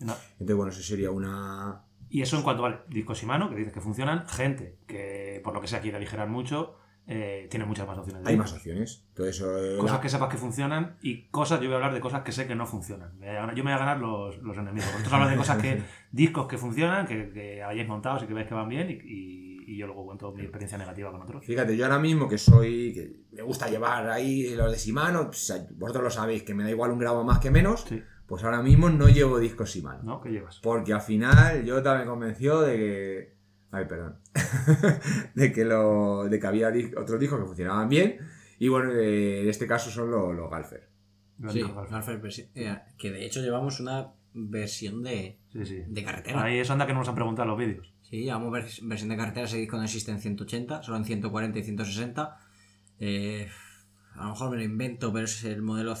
No. 0.00 0.14
Entonces, 0.32 0.56
bueno, 0.56 0.72
eso 0.72 0.82
sería 0.82 1.10
una. 1.10 1.80
Y 2.14 2.22
eso 2.22 2.36
en 2.36 2.42
cuanto 2.44 2.62
vale, 2.62 2.78
discos 2.88 3.18
Shimano, 3.20 3.50
que 3.50 3.56
dices 3.56 3.72
que 3.72 3.80
funcionan, 3.80 4.28
gente 4.28 4.78
que 4.86 5.40
por 5.42 5.52
lo 5.52 5.60
que 5.60 5.66
sea 5.66 5.80
quiere 5.80 5.96
aligerar 5.96 6.28
mucho, 6.28 6.76
eh, 7.08 7.48
tiene 7.50 7.66
muchas 7.66 7.88
más 7.88 7.98
opciones. 7.98 8.24
Hay 8.24 8.36
más 8.36 8.52
opciones. 8.52 9.04
Entonces, 9.08 9.40
eh, 9.44 9.76
Cosas 9.80 9.96
la- 9.96 10.00
que 10.00 10.08
sepas 10.08 10.28
que 10.28 10.36
funcionan 10.36 10.96
y 11.02 11.26
cosas, 11.30 11.58
yo 11.60 11.66
voy 11.66 11.72
a 11.72 11.76
hablar 11.78 11.92
de 11.92 12.00
cosas 12.00 12.22
que 12.22 12.30
sé 12.30 12.46
que 12.46 12.54
no 12.54 12.66
funcionan. 12.66 13.18
Yo 13.20 13.64
me 13.64 13.70
voy 13.70 13.72
a 13.72 13.78
ganar 13.78 13.98
los, 13.98 14.38
los 14.38 14.56
enemigos. 14.56 14.86
Vosotros 14.92 15.12
habláis 15.12 15.32
de 15.32 15.36
cosas 15.38 15.60
que, 15.60 15.82
discos 16.12 16.46
que 16.46 16.56
funcionan, 16.56 17.04
que, 17.06 17.30
que 17.32 17.62
hayáis 17.64 17.88
montados 17.88 18.22
y 18.22 18.26
que 18.28 18.34
veis 18.34 18.46
que 18.46 18.54
van 18.54 18.68
bien 18.68 18.90
y, 18.90 18.94
y- 18.94 19.54
y 19.66 19.78
yo 19.78 19.86
luego 19.86 20.04
cuento 20.04 20.30
mi 20.30 20.42
experiencia 20.42 20.78
negativa 20.78 21.10
con 21.10 21.22
otros. 21.22 21.44
Fíjate, 21.44 21.76
yo 21.76 21.84
ahora 21.86 21.98
mismo 21.98 22.28
que 22.28 22.38
soy. 22.38 22.92
que 22.92 23.16
me 23.34 23.42
gusta 23.42 23.68
llevar 23.68 24.08
ahí 24.10 24.54
los 24.54 24.70
de 24.70 24.76
Shimano, 24.78 25.26
pues, 25.26 25.52
vosotros 25.76 26.04
lo 26.04 26.10
sabéis, 26.10 26.42
que 26.44 26.54
me 26.54 26.62
da 26.64 26.70
igual 26.70 26.90
un 26.92 26.98
gramo 26.98 27.24
más 27.24 27.38
que 27.40 27.50
menos. 27.50 27.80
Sí, 27.88 28.00
Pues 28.26 28.42
ahora 28.44 28.62
mismo 28.62 28.88
no 28.90 29.08
llevo 29.08 29.38
discos 29.38 29.70
Shimano. 29.74 30.02
¿no? 30.02 30.20
¿Qué 30.20 30.30
llevas? 30.30 30.58
Porque 30.62 30.92
al 30.92 31.02
final 31.02 31.64
Jota 31.68 31.98
me 31.98 32.04
convenció 32.06 32.60
de 32.62 32.76
que 32.76 33.34
Ay, 33.70 33.86
perdón. 33.86 34.16
de 35.34 35.52
que 35.52 35.64
lo. 35.64 36.24
de 36.28 36.38
que 36.38 36.46
había 36.46 36.70
di- 36.70 36.92
otros 36.96 37.18
discos 37.18 37.40
que 37.40 37.46
funcionaban 37.46 37.88
bien. 37.88 38.18
Y 38.60 38.68
bueno, 38.68 38.92
eh, 38.92 39.42
en 39.42 39.48
este 39.48 39.66
caso 39.66 39.90
son 39.90 40.10
los, 40.10 40.34
los 40.34 40.48
Galfer. 40.50 40.88
Sí, 40.88 41.42
Grande 41.42 41.62
Galfer. 41.62 41.90
Galfer 41.90 42.22
versi- 42.22 42.48
eh, 42.54 42.78
que 42.96 43.10
de 43.10 43.24
hecho 43.26 43.40
llevamos 43.40 43.80
una 43.80 44.12
versión 44.32 45.02
de, 45.02 45.38
Sí, 45.52 45.64
sí. 45.66 45.82
de 45.88 46.04
carretera. 46.04 46.44
Ahí 46.44 46.58
es 46.58 46.70
anda 46.70 46.86
que 46.86 46.92
no 46.92 47.00
nos 47.00 47.08
han 47.08 47.16
preguntado 47.16 47.48
los 47.48 47.58
vídeos. 47.58 47.92
Sí, 48.02 48.22
llevamos 48.22 48.52
vers- 48.52 48.80
versión 48.86 49.08
de 49.10 49.16
carretera, 49.16 49.46
ese 49.46 49.56
disco 49.58 49.76
no 49.76 49.82
existe 49.82 50.12
en 50.12 50.20
180, 50.20 50.82
solo 50.84 50.96
en 50.98 51.04
140 51.04 51.58
y 51.58 51.62
160. 51.64 52.38
Eh, 53.00 53.48
a 54.14 54.22
lo 54.24 54.30
mejor 54.30 54.50
me 54.50 54.56
lo 54.58 54.62
invento, 54.62 55.12
pero 55.12 55.24
es 55.24 55.42
el 55.42 55.62
modelo 55.62 55.96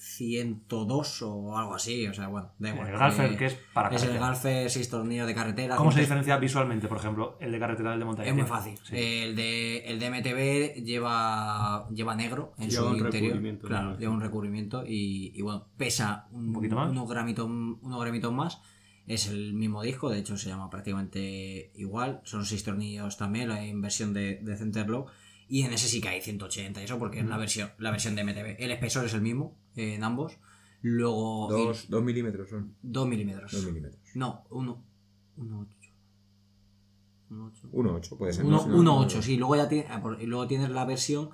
CDB102 0.00 1.22
o 1.22 1.56
algo 1.56 1.74
así, 1.74 2.06
o 2.06 2.14
sea, 2.14 2.28
bueno, 2.28 2.52
da 2.58 2.70
igual. 2.70 2.88
El 2.88 2.98
Galfer, 2.98 3.32
Eh, 3.32 3.36
que 3.36 3.46
es 3.46 3.58
para 3.74 3.94
Es 3.94 4.02
el. 4.04 4.18
Galfer 4.18 4.70
6 4.70 4.88
tornillos 4.90 5.26
de 5.26 5.34
carretera. 5.34 5.76
¿Cómo 5.76 5.92
se 5.92 6.00
diferencia 6.00 6.36
visualmente, 6.38 6.88
por 6.88 6.98
ejemplo, 6.98 7.36
el 7.40 7.52
de 7.52 7.58
carretera 7.58 7.90
del 7.90 7.98
de 8.00 8.04
montaña? 8.04 8.28
Es 8.28 8.34
muy 8.34 8.44
fácil. 8.44 8.78
Sí. 8.82 8.96
El, 8.96 9.36
de, 9.36 9.78
el 9.86 9.98
de 9.98 10.10
MTB 10.10 10.84
lleva, 10.84 11.88
lleva 11.90 12.14
negro 12.14 12.52
en 12.58 12.70
Lleva 12.70 12.82
su 12.84 12.88
un 12.90 12.96
interior. 12.98 13.32
recubrimiento, 13.32 13.66
Claro, 13.68 13.98
lleva 13.98 14.12
un 14.12 14.20
recubrimiento 14.20 14.84
y, 14.86 15.32
y 15.34 15.42
bueno, 15.42 15.66
pesa 15.76 16.28
un, 16.32 16.46
¿Un 16.48 16.52
poquito 16.54 16.76
más? 16.76 16.90
Unos 16.90 17.08
gramitos, 17.08 17.46
unos 17.46 18.00
gramitos 18.00 18.32
más. 18.32 18.60
Es 19.06 19.26
el 19.28 19.54
mismo 19.54 19.82
disco, 19.82 20.08
de 20.08 20.18
hecho 20.20 20.36
se 20.36 20.48
llama 20.48 20.70
prácticamente 20.70 21.72
igual. 21.74 22.20
Son 22.24 22.44
seis 22.46 22.62
tornillos 22.62 23.16
también, 23.16 23.48
la 23.48 23.66
inversión 23.66 24.12
de, 24.14 24.36
de 24.42 24.56
Centerlock. 24.56 25.10
Y 25.48 25.62
en 25.64 25.72
ese 25.72 25.88
sí 25.88 26.00
que 26.00 26.08
hay 26.08 26.20
180 26.20 26.80
y 26.80 26.84
eso 26.84 26.96
porque 27.00 27.18
es 27.18 27.26
la 27.26 27.36
versión, 27.36 27.70
la 27.78 27.90
versión 27.90 28.14
de 28.14 28.22
MTB. 28.22 28.62
El 28.62 28.70
espesor 28.70 29.04
es 29.06 29.14
el 29.14 29.20
mismo 29.20 29.58
eh, 29.76 29.94
en 29.94 30.04
ambos. 30.04 30.38
Luego... 30.82 31.48
Dos, 31.50 31.88
dos 31.88 32.02
milímetros 32.02 32.48
son. 32.48 32.74
2 32.82 33.08
milímetros. 33.08 33.52
Dos 33.52 33.64
milímetros. 33.64 34.00
No, 34.14 34.44
1. 34.50 34.84
1, 35.36 35.60
8. 35.60 35.78
1, 37.30 37.46
8. 37.46 37.68
1.8 37.72 38.16
puede 38.18 38.32
ser. 38.32 38.44
1, 38.44 38.66
¿no? 38.66 39.04
1.8, 39.04 39.22
sí. 39.22 39.36
Luego 39.36 39.56
ya 39.56 39.68
tiene, 39.68 39.86
ah, 39.90 40.02
luego 40.24 40.46
tienes 40.46 40.70
la 40.70 40.84
versión 40.84 41.30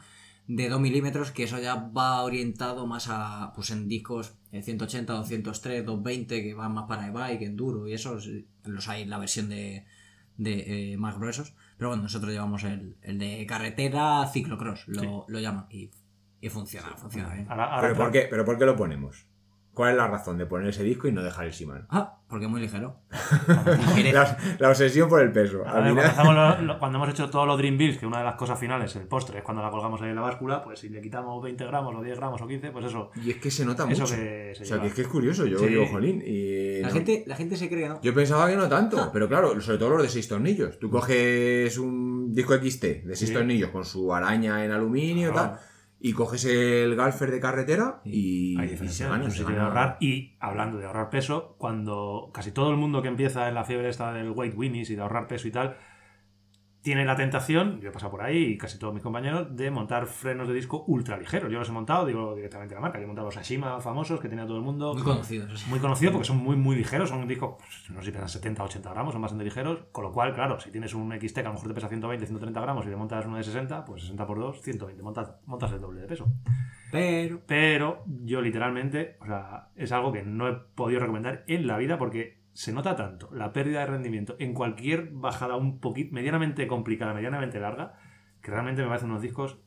de 0.48 0.68
2 0.68 0.80
milímetros, 0.80 1.32
que 1.32 1.44
eso 1.44 1.58
ya 1.58 1.74
va 1.74 2.22
orientado 2.22 2.86
más 2.86 3.08
a, 3.08 3.52
pues 3.54 3.70
en 3.70 3.88
discos 3.88 4.34
eh, 4.52 4.62
180, 4.62 5.12
203, 5.12 5.84
220, 5.84 6.42
que 6.42 6.54
van 6.54 6.72
más 6.72 6.86
para 6.86 7.08
e-bike, 7.08 7.42
enduro 7.42 7.88
y 7.88 7.94
eso, 7.94 8.20
sí, 8.20 8.46
los 8.64 8.88
hay 8.88 9.02
en 9.02 9.10
la 9.10 9.18
versión 9.18 9.48
de, 9.48 9.84
de 10.36 10.92
eh, 10.92 10.96
más 10.96 11.16
gruesos. 11.16 11.54
Pero 11.76 11.90
bueno, 11.90 12.04
nosotros 12.04 12.32
llevamos 12.32 12.64
el, 12.64 12.96
el 13.02 13.18
de 13.18 13.44
carretera 13.46 14.26
ciclocross, 14.32 14.86
lo, 14.86 15.24
lo 15.28 15.40
llaman, 15.40 15.66
y, 15.70 15.90
y 16.40 16.48
funciona, 16.48 16.88
funciona 16.96 17.32
bien. 17.34 17.46
Ahora, 17.50 17.64
ahora- 17.66 17.80
¿Pero 17.88 17.94
por, 17.96 18.10
qué, 18.12 18.26
¿Pero 18.30 18.44
por 18.44 18.58
qué 18.58 18.66
lo 18.66 18.76
ponemos? 18.76 19.26
¿Cuál 19.72 19.90
es 19.90 19.96
la 19.98 20.06
razón 20.08 20.38
de 20.38 20.46
poner 20.46 20.68
ese 20.68 20.82
disco 20.82 21.06
y 21.06 21.12
no 21.12 21.22
dejar 21.22 21.44
el 21.44 21.52
Shimano? 21.52 21.84
Ah, 21.90 22.18
porque 22.28 22.46
es 22.46 22.50
muy 22.50 22.62
ligero. 22.62 23.00
La, 24.12 24.36
la 24.58 24.68
obsesión 24.70 25.06
por 25.08 25.20
el 25.20 25.32
peso. 25.32 25.58
Final- 25.64 25.92
cuando, 25.94 26.00
hacemos 26.00 26.34
lo- 26.34 26.62
lo- 26.62 26.78
cuando 26.78 26.96
hemos 26.96 27.10
hecho 27.10 27.28
todos 27.28 27.46
los 27.46 27.58
Dream 27.58 27.76
Bills, 27.76 27.98
que 27.98 28.06
una 28.06 28.18
de 28.18 28.24
las 28.24 28.36
cosas 28.36 28.58
finales, 28.58 28.96
el 28.96 29.06
postre, 29.06 29.38
es 29.38 29.44
cuando 29.44 29.62
la 29.62 29.70
colgamos 29.70 30.00
ahí 30.00 30.08
en 30.08 30.16
la 30.16 30.22
báscula, 30.22 30.62
pues 30.64 30.78
si 30.80 30.88
le 30.88 31.02
quitamos 31.02 31.42
20 31.42 31.64
gramos 31.66 31.94
o 31.94 32.02
10 32.02 32.16
gramos 32.16 32.40
o 32.40 32.46
15, 32.46 32.70
pues 32.70 32.86
eso. 32.86 33.10
Y 33.22 33.30
es 33.32 33.36
que 33.36 33.50
se 33.50 33.66
nota 33.66 33.86
Eso 33.90 34.02
mucho. 34.04 34.14
que 34.14 34.52
se 34.56 34.62
o 34.62 34.64
sea, 34.66 34.76
lleva. 34.76 34.82
que 34.82 34.88
es 34.88 34.94
que 34.94 35.02
es 35.02 35.08
curioso. 35.08 35.44
Yo 35.44 35.58
Sí. 35.58 35.66
digo, 35.66 35.86
jolín. 35.88 36.22
Y 36.24 36.80
La, 36.80 36.88
no- 36.88 36.94
gente, 36.94 37.24
la 37.26 37.36
gente 37.36 37.56
se 37.58 37.68
cree 37.68 37.82
que 37.82 37.88
no. 37.90 38.00
Yo 38.00 38.14
pensaba 38.14 38.48
que 38.48 38.56
no 38.56 38.64
Ah. 38.64 38.68
tanto, 38.70 39.10
pero 39.12 39.28
claro, 39.28 39.60
sobre 39.60 39.76
todo 39.76 39.90
los 39.90 40.02
de 40.02 40.08
6 40.08 40.26
tornillos. 40.28 40.78
Tú 40.78 40.88
coges 40.90 41.76
un 41.76 42.32
disco 42.32 42.54
XT 42.54 43.02
de 43.04 43.14
6 43.14 43.28
Sí. 43.28 43.34
tornillos 43.34 43.68
con 43.70 43.84
su 43.84 44.14
araña 44.14 44.64
en 44.64 44.70
aluminio 44.70 45.28
y 45.28 45.32
Claro. 45.32 45.50
tal, 45.50 45.60
y 45.98 46.12
coges 46.12 46.44
el 46.44 46.94
Galfer 46.94 47.30
de 47.30 47.40
carretera 47.40 48.00
y, 48.04 48.58
Hay 48.58 48.66
y 48.66 48.70
diferencia, 48.70 49.06
se 49.06 49.10
gana, 49.10 49.28
gana. 49.28 49.64
ahorrar. 49.66 49.96
Y 50.00 50.36
hablando 50.40 50.78
de 50.78 50.86
ahorrar 50.86 51.10
peso, 51.10 51.54
cuando 51.58 52.30
casi 52.34 52.52
todo 52.52 52.70
el 52.70 52.76
mundo 52.76 53.02
que 53.02 53.08
empieza 53.08 53.48
en 53.48 53.54
la 53.54 53.64
fiebre 53.64 53.88
esta 53.88 54.12
del 54.12 54.30
weight 54.30 54.54
winnies 54.56 54.90
y 54.90 54.96
de 54.96 55.02
ahorrar 55.02 55.26
peso 55.26 55.48
y 55.48 55.52
tal, 55.52 55.76
tiene 56.86 57.04
la 57.04 57.16
tentación, 57.16 57.80
yo 57.80 57.88
he 57.88 57.92
pasado 57.92 58.12
por 58.12 58.22
ahí 58.22 58.44
y 58.44 58.56
casi 58.56 58.78
todos 58.78 58.94
mis 58.94 59.02
compañeros, 59.02 59.56
de 59.56 59.72
montar 59.72 60.06
frenos 60.06 60.46
de 60.46 60.54
disco 60.54 60.84
ultra 60.86 61.18
ligeros. 61.18 61.50
Yo 61.50 61.58
los 61.58 61.68
he 61.68 61.72
montado, 61.72 62.06
digo 62.06 62.36
directamente 62.36 62.76
la 62.76 62.80
marca, 62.80 63.00
yo 63.00 63.02
he 63.02 63.06
montado 63.08 63.26
los 63.26 63.36
Ashima 63.36 63.80
famosos 63.80 64.20
que 64.20 64.28
tenía 64.28 64.46
todo 64.46 64.58
el 64.58 64.62
mundo. 64.62 64.94
Muy 64.94 65.02
conocidos. 65.02 65.66
Muy 65.66 65.80
conocido 65.80 66.12
porque 66.12 66.28
son 66.28 66.36
muy, 66.36 66.54
muy 66.54 66.76
ligeros. 66.76 67.08
Son 67.08 67.26
discos, 67.26 67.56
pues, 67.58 67.90
no 67.90 67.98
sé 67.98 68.06
si 68.06 68.12
pesan 68.12 68.28
70 68.28 68.62
o 68.62 68.66
80 68.66 68.90
gramos, 68.90 69.12
son 69.12 69.20
bastante 69.20 69.42
ligeros. 69.42 69.80
Con 69.90 70.04
lo 70.04 70.12
cual, 70.12 70.32
claro, 70.32 70.60
si 70.60 70.70
tienes 70.70 70.94
un 70.94 71.10
XT 71.10 71.34
que 71.34 71.40
a 71.40 71.44
lo 71.48 71.54
mejor 71.54 71.66
te 71.66 71.74
pesa 71.74 71.88
120, 71.88 72.24
130 72.24 72.60
gramos 72.60 72.86
y 72.86 72.88
le 72.88 72.94
montas 72.94 73.26
uno 73.26 73.36
de 73.36 73.42
60, 73.42 73.84
pues 73.84 74.02
60 74.02 74.24
por 74.24 74.38
2, 74.38 74.62
120. 74.62 75.02
Montas, 75.02 75.32
montas 75.44 75.72
el 75.72 75.80
doble 75.80 76.02
de 76.02 76.06
peso. 76.06 76.28
Pero 76.92 77.42
Pero 77.48 78.04
yo 78.06 78.40
literalmente, 78.40 79.16
o 79.20 79.26
sea, 79.26 79.70
es 79.74 79.90
algo 79.90 80.12
que 80.12 80.22
no 80.22 80.46
he 80.46 80.52
podido 80.52 81.00
recomendar 81.00 81.42
en 81.48 81.66
la 81.66 81.78
vida 81.78 81.98
porque 81.98 82.35
se 82.56 82.72
nota 82.72 82.96
tanto 82.96 83.28
la 83.34 83.52
pérdida 83.52 83.80
de 83.80 83.86
rendimiento 83.86 84.34
en 84.38 84.54
cualquier 84.54 85.10
bajada 85.12 85.56
un 85.56 85.78
poquito, 85.78 86.14
medianamente 86.14 86.66
complicada, 86.66 87.12
medianamente 87.12 87.60
larga, 87.60 87.98
que 88.40 88.50
realmente 88.50 88.80
me 88.80 88.88
parecen 88.88 89.10
unos 89.10 89.20
discos, 89.20 89.58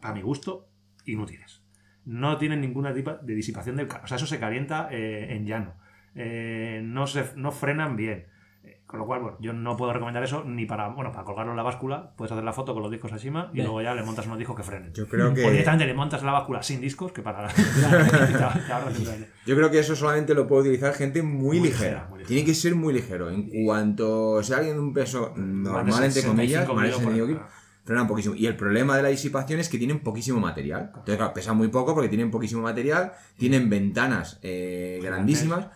para 0.00 0.12
mi 0.12 0.22
gusto, 0.22 0.68
inútiles. 1.04 1.62
No 2.04 2.38
tienen 2.38 2.60
ninguna 2.60 2.92
tipo 2.92 3.12
de 3.12 3.34
disipación 3.36 3.76
del 3.76 3.86
calor. 3.86 4.04
O 4.04 4.08
sea, 4.08 4.16
eso 4.16 4.26
se 4.26 4.40
calienta 4.40 4.88
eh, 4.90 5.36
en 5.36 5.46
llano. 5.46 5.74
Eh, 6.16 6.80
no, 6.82 7.06
se, 7.06 7.30
no 7.36 7.52
frenan 7.52 7.94
bien. 7.94 8.26
Eh, 8.64 8.80
Con 8.86 9.00
lo 9.00 9.06
cual, 9.06 9.22
bueno, 9.22 9.38
yo 9.40 9.52
no 9.52 9.76
puedo 9.76 9.92
recomendar 9.92 10.22
eso 10.22 10.44
ni 10.44 10.66
para, 10.66 10.88
bueno, 10.88 11.10
para 11.12 11.24
colgarlo 11.24 11.52
en 11.52 11.56
la 11.56 11.62
báscula. 11.62 12.12
Puedes 12.16 12.30
hacer 12.32 12.44
la 12.44 12.52
foto 12.52 12.74
con 12.74 12.82
los 12.82 12.92
discos 12.92 13.12
Ashima 13.12 13.48
y 13.52 13.54
Bien. 13.54 13.66
luego 13.66 13.82
ya 13.82 13.94
le 13.94 14.02
montas 14.04 14.26
unos 14.26 14.38
discos 14.38 14.54
que 14.56 14.62
frenen. 14.62 14.92
Yo 14.92 15.08
creo 15.08 15.30
O 15.30 15.34
que, 15.34 15.40
directamente 15.50 15.86
le 15.86 15.94
montas 15.94 16.22
la 16.22 16.32
báscula 16.32 16.62
sin 16.62 16.80
discos 16.80 17.10
que 17.12 17.22
para. 17.22 17.48
yo 19.46 19.56
creo 19.56 19.70
que 19.70 19.78
eso 19.78 19.96
solamente 19.96 20.34
lo 20.34 20.46
puede 20.46 20.62
utilizar 20.62 20.94
gente 20.94 21.22
muy, 21.22 21.58
Muy 21.58 21.68
ligera. 21.68 21.88
ligera, 21.90 22.06
muy 22.08 22.18
ligera. 22.20 22.28
Tiene 22.28 22.44
que 22.46 22.54
ser 22.54 22.74
muy 22.74 22.92
ligero. 22.94 23.30
En 23.30 23.64
cuanto 23.64 24.42
sea 24.42 24.58
alguien 24.58 24.76
de 24.76 24.80
un 24.82 24.92
peso 24.92 25.32
normal, 25.36 26.04
entre 26.04 26.22
comillas, 26.22 26.64
65 26.66 26.74
más 26.74 26.84
de 26.84 26.88
kilos 26.90 27.00
65 27.00 27.04
por- 27.04 27.26
kilos, 27.26 27.42
frenan 27.84 28.06
poquísimo. 28.06 28.34
Y 28.36 28.46
el 28.46 28.56
problema 28.56 28.96
de 28.96 29.02
la 29.02 29.08
disipación 29.08 29.58
es 29.60 29.68
que 29.68 29.78
tienen 29.78 30.00
poquísimo 30.00 30.38
material. 30.38 30.86
Entonces, 30.94 31.16
claro, 31.16 31.32
pesan 31.34 31.56
muy 31.56 31.68
poco 31.68 31.94
porque 31.94 32.08
tienen 32.08 32.30
poquísimo 32.30 32.62
material, 32.62 33.12
tienen 33.38 33.68
ventanas 33.68 34.38
eh, 34.42 35.00
grandísimas, 35.02 35.66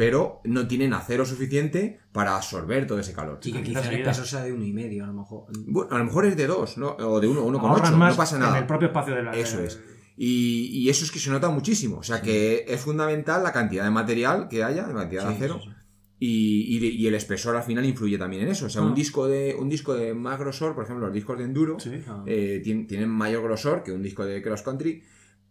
pero 0.00 0.40
no 0.44 0.66
tienen 0.66 0.94
acero 0.94 1.26
suficiente 1.26 2.00
para 2.10 2.34
absorber 2.34 2.86
todo 2.86 2.98
ese 3.00 3.12
calor. 3.12 3.38
sí 3.42 3.52
que 3.52 3.62
Quizás 3.62 3.86
el 3.88 4.02
peso 4.02 4.24
sea 4.24 4.42
de 4.42 4.50
uno 4.50 4.64
y 4.64 4.72
medio, 4.72 5.04
a 5.04 5.08
lo 5.08 5.12
mejor. 5.12 5.44
Bueno, 5.66 5.90
a 5.94 5.98
lo 5.98 6.04
mejor 6.06 6.24
es 6.24 6.38
de 6.38 6.46
2, 6.46 6.78
¿no? 6.78 6.96
o 6.98 7.20
de 7.20 7.28
1, 7.28 7.44
1,8, 7.44 7.60
Ahorras 7.68 7.90
no 7.90 7.98
más 7.98 8.16
pasa 8.16 8.36
En 8.36 8.40
nada. 8.40 8.58
el 8.58 8.64
propio 8.66 8.88
espacio 8.88 9.14
de 9.14 9.22
la. 9.24 9.32
Eso 9.36 9.60
es. 9.62 9.78
Y, 10.16 10.68
y 10.72 10.88
eso 10.88 11.04
es 11.04 11.10
que 11.10 11.18
se 11.18 11.28
nota 11.28 11.50
muchísimo. 11.50 11.98
O 11.98 12.02
sea 12.02 12.22
que 12.22 12.64
es 12.66 12.80
fundamental 12.80 13.42
la 13.42 13.52
cantidad 13.52 13.84
de 13.84 13.90
material 13.90 14.48
que 14.48 14.64
haya, 14.64 14.86
la 14.86 14.94
cantidad 14.94 15.24
de 15.24 15.30
Sí, 15.32 15.36
acero. 15.36 15.60
sí, 15.62 15.68
sí. 15.68 15.74
Y, 16.22 16.76
y 16.76 16.78
de- 16.78 16.86
y 16.86 17.06
el 17.06 17.14
espesor 17.14 17.56
al 17.56 17.62
final 17.62 17.84
influye 17.84 18.16
también 18.16 18.42
en 18.44 18.48
eso. 18.48 18.64
O 18.66 18.68
sea, 18.70 18.80
un 18.80 18.92
Ah. 18.92 18.94
disco 18.94 19.28
de 19.28 19.54
un 19.58 19.68
disco 19.68 19.92
de 19.94 20.14
más 20.14 20.38
grosor, 20.38 20.74
por 20.74 20.84
ejemplo, 20.84 21.04
los 21.08 21.14
discos 21.14 21.36
de 21.36 21.44
enduro, 21.44 21.78
Sí. 21.78 21.90
Ah. 22.08 22.22
eh, 22.26 22.62
tien- 22.64 22.86
tienen 22.86 23.10
mayor 23.10 23.42
grosor 23.42 23.82
que 23.82 23.92
un 23.92 24.02
disco 24.02 24.24
de 24.24 24.40
cross 24.40 24.62
country 24.62 25.02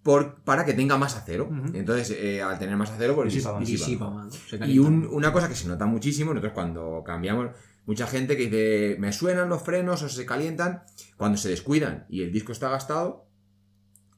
por, 0.03 0.35
para 0.43 0.63
que 0.65 0.73
tenga 0.73 0.97
más 0.97 1.15
acero. 1.15 1.49
Entonces, 1.73 2.11
eh, 2.19 2.41
al 2.41 2.57
tener 2.57 2.75
más 2.77 2.89
acero, 2.91 3.15
pues 3.15 3.33
Disipa 3.33 3.59
disipa 3.59 4.27
Y 4.67 4.79
un- 4.79 5.07
una 5.11 5.31
cosa 5.33 5.49
que 5.49 5.55
se 5.55 5.67
nota 5.67 5.85
muchísimo, 5.85 6.33
nosotros 6.33 6.53
cuando 6.53 7.03
cambiamos, 7.05 7.49
mucha 7.85 8.07
gente 8.07 8.37
que 8.37 8.43
dice, 8.43 8.95
me 8.99 9.11
suenan 9.11 9.49
los 9.49 9.61
frenos 9.61 10.01
o 10.03 10.09
se 10.09 10.25
calientan, 10.25 10.83
cuando 11.17 11.37
se 11.37 11.49
descuidan 11.49 12.05
y 12.09 12.21
el 12.23 12.31
disco 12.31 12.51
está 12.51 12.69
gastado, 12.69 13.25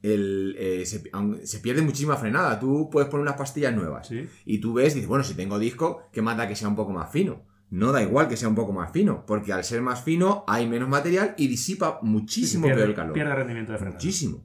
el, 0.02 0.56
eh, 0.58 0.84
se, 0.86 1.58
pierde 1.60 1.82
muchísima 1.82 2.16
frenada. 2.16 2.58
Tú 2.58 2.88
puedes 2.90 3.08
poner 3.08 3.22
unas 3.22 3.36
pastillas 3.36 3.74
nuevas 3.74 4.08
Sí. 4.08 4.28
y 4.44 4.58
tú 4.58 4.72
ves, 4.74 4.94
dices, 4.94 5.08
bueno, 5.08 5.22
si 5.24 5.34
tengo 5.34 5.58
disco, 5.58 6.02
¿qué 6.12 6.22
más 6.22 6.36
da 6.36 6.48
que 6.48 6.56
sea 6.56 6.68
un 6.68 6.76
poco 6.76 6.92
más 6.92 7.10
fino? 7.10 7.42
No 7.70 7.90
da 7.92 8.02
igual 8.02 8.28
que 8.28 8.36
sea 8.36 8.48
un 8.48 8.54
poco 8.54 8.72
más 8.72 8.92
fino, 8.92 9.24
porque 9.26 9.52
al 9.52 9.64
ser 9.64 9.80
más 9.80 10.02
fino 10.02 10.44
hay 10.46 10.68
menos 10.68 10.88
material 10.88 11.34
y 11.38 11.46
disipa 11.48 12.00
muchísimo 12.02 12.64
pierde, 12.64 12.80
peor 12.80 12.90
el 12.90 12.96
calor. 12.96 13.12
Pierde 13.14 13.34
rendimiento 13.34 13.72
de 13.72 13.78
freno. 13.78 13.94
Muchísimo. 13.94 14.44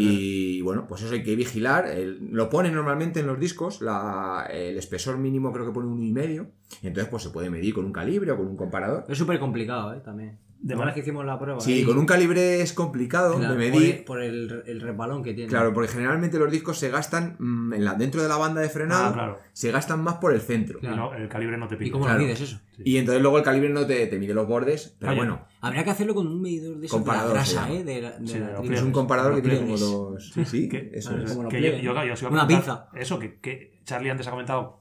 Y 0.00 0.60
bueno, 0.62 0.86
pues 0.88 1.02
eso 1.02 1.14
hay 1.14 1.22
que 1.22 1.36
vigilar. 1.36 1.86
El- 1.86 2.30
lo 2.32 2.50
pone 2.50 2.70
normalmente 2.70 3.20
en 3.20 3.26
los 3.26 3.38
discos, 3.38 3.80
la- 3.80 4.46
el 4.52 4.76
espesor 4.76 5.18
mínimo 5.18 5.52
creo 5.52 5.66
que 5.66 5.72
pone 5.72 5.88
uno 5.88 6.02
y 6.02 6.12
medio. 6.12 6.48
Y 6.82 6.88
entonces 6.88 7.08
pues 7.10 7.22
se 7.22 7.30
puede 7.30 7.50
medir 7.50 7.74
con 7.74 7.84
un 7.84 7.92
calibre 7.92 8.32
o 8.32 8.36
con 8.36 8.46
un 8.46 8.56
comparador. 8.56 9.04
Es 9.08 9.18
súper 9.18 9.38
complicado, 9.38 9.94
¿eh? 9.94 10.00
También. 10.04 10.38
De 10.66 10.76
manera- 10.76 10.94
que 10.94 11.00
hicimos 11.00 11.26
la 11.26 11.38
prueba. 11.38 11.60
Sí, 11.60 11.74
ahí, 11.74 11.84
con 11.84 11.98
un 11.98 12.06
calibre 12.06 12.62
es 12.62 12.72
complicado 12.72 13.36
claro, 13.36 13.54
de 13.54 13.70
por 13.70 13.78
medir. 13.80 13.94
el- 13.96 14.04
Por 14.04 14.22
el, 14.22 14.62
el 14.66 14.80
resbalón 14.80 15.22
que 15.22 15.34
tiene. 15.34 15.50
Claro, 15.50 15.74
porque 15.74 15.88
generalmente 15.92 16.38
los 16.38 16.50
discos 16.50 16.78
se 16.78 16.88
gastan 16.88 17.36
mm, 17.38 17.74
en 17.74 17.84
la, 17.84 17.94
dentro 17.94 18.22
de 18.22 18.28
la 18.30 18.36
banda 18.38 18.62
de 18.62 18.70
frenado, 18.70 19.04
Ah, 19.08 19.12
claro. 19.12 19.38
se 19.52 19.70
gastan 19.70 20.02
más 20.02 20.14
por 20.14 20.32
el 20.32 20.40
centro. 20.40 20.78
Y 20.80 20.86
no, 20.86 21.12
el 21.12 21.28
calibre 21.28 21.58
no 21.58 21.68
te 21.68 21.74
¿Y 21.74 21.78
pide. 21.78 21.90
cómo 21.90 22.04
Claro. 22.06 22.20
lo 22.20 22.24
mides 22.24 22.40
eso? 22.40 22.60
Y 22.78 22.96
entonces 22.96 23.20
luego 23.20 23.36
el 23.38 23.44
calibre 23.44 23.68
no 23.68 23.86
te, 23.86 24.06
te 24.06 24.18
mide 24.18 24.32
los 24.32 24.48
bordes, 24.48 24.96
pero 24.98 25.12
Oye, 25.12 25.20
bueno, 25.20 25.44
Habría 25.60 25.84
que 25.84 25.90
hacerlo 25.90 26.14
con 26.14 26.26
un 26.26 26.40
medidor 26.40 26.78
de 26.78 26.86
esos 26.86 26.98
de 26.98 27.06
la 27.06 27.12
Comparador 27.12 27.32
grasa. 27.34 27.70
¿eh? 27.72 27.84
De 27.84 28.00
la, 28.02 28.10
de 28.18 28.26
Sí, 28.26 28.38
la 28.38 28.46
de 28.46 28.52
los 28.52 28.60
tripa. 28.62 28.74
es 28.76 28.82
un 28.82 28.92
comparador 28.92 29.34
que 29.34 29.42
tiene 29.42 29.58
como 29.60 29.76
dos... 29.76 30.32
Sí, 30.46 30.68
que- 30.68 30.90
eso 30.94 31.16
es. 31.16 31.30
como 31.30 31.44
los 31.44 31.52
que 31.52 31.60
yo, 31.60 31.92
yo- 31.94 32.14
yo 32.14 32.28
Una 32.30 32.46
pinza. 32.46 32.88
Eso, 32.94 33.18
que, 33.18 33.38
que 33.40 33.80
Charlie 33.84 34.10
antes 34.10 34.26
ha 34.26 34.30
comentado 34.30 34.80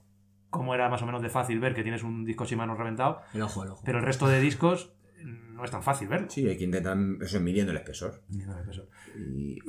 cómo 0.49 0.73
era 0.75 0.87
más 0.89 1.01
o 1.01 1.05
menos 1.05 1.21
de 1.21 1.29
fácil 1.29 1.59
ver 1.59 1.73
que 1.73 1.83
tienes 1.83 2.03
un 2.03 2.23
disco 2.25 2.45
Shimano 2.45 2.75
reventado, 2.75 3.19
El 3.33 3.41
ojo, 3.41 3.63
el 3.63 3.69
ojo. 3.71 3.81
pero 3.85 3.99
el 3.99 4.05
resto 4.05 4.27
de 4.27 4.39
discos 4.39 4.93
no 5.23 5.63
es 5.65 5.71
tan 5.71 5.83
fácil 5.83 6.07
verlo. 6.07 6.27
Sí, 6.29 6.47
hay 6.47 6.57
que 6.57 6.63
intentar 6.65 6.97
eso 7.21 7.39
midiendo 7.39 7.71
el 7.71 7.77
espesor. 7.77 8.21
Nada 8.29 8.61
de 8.63 8.71
eso. 8.71 8.87
Y 9.17 9.59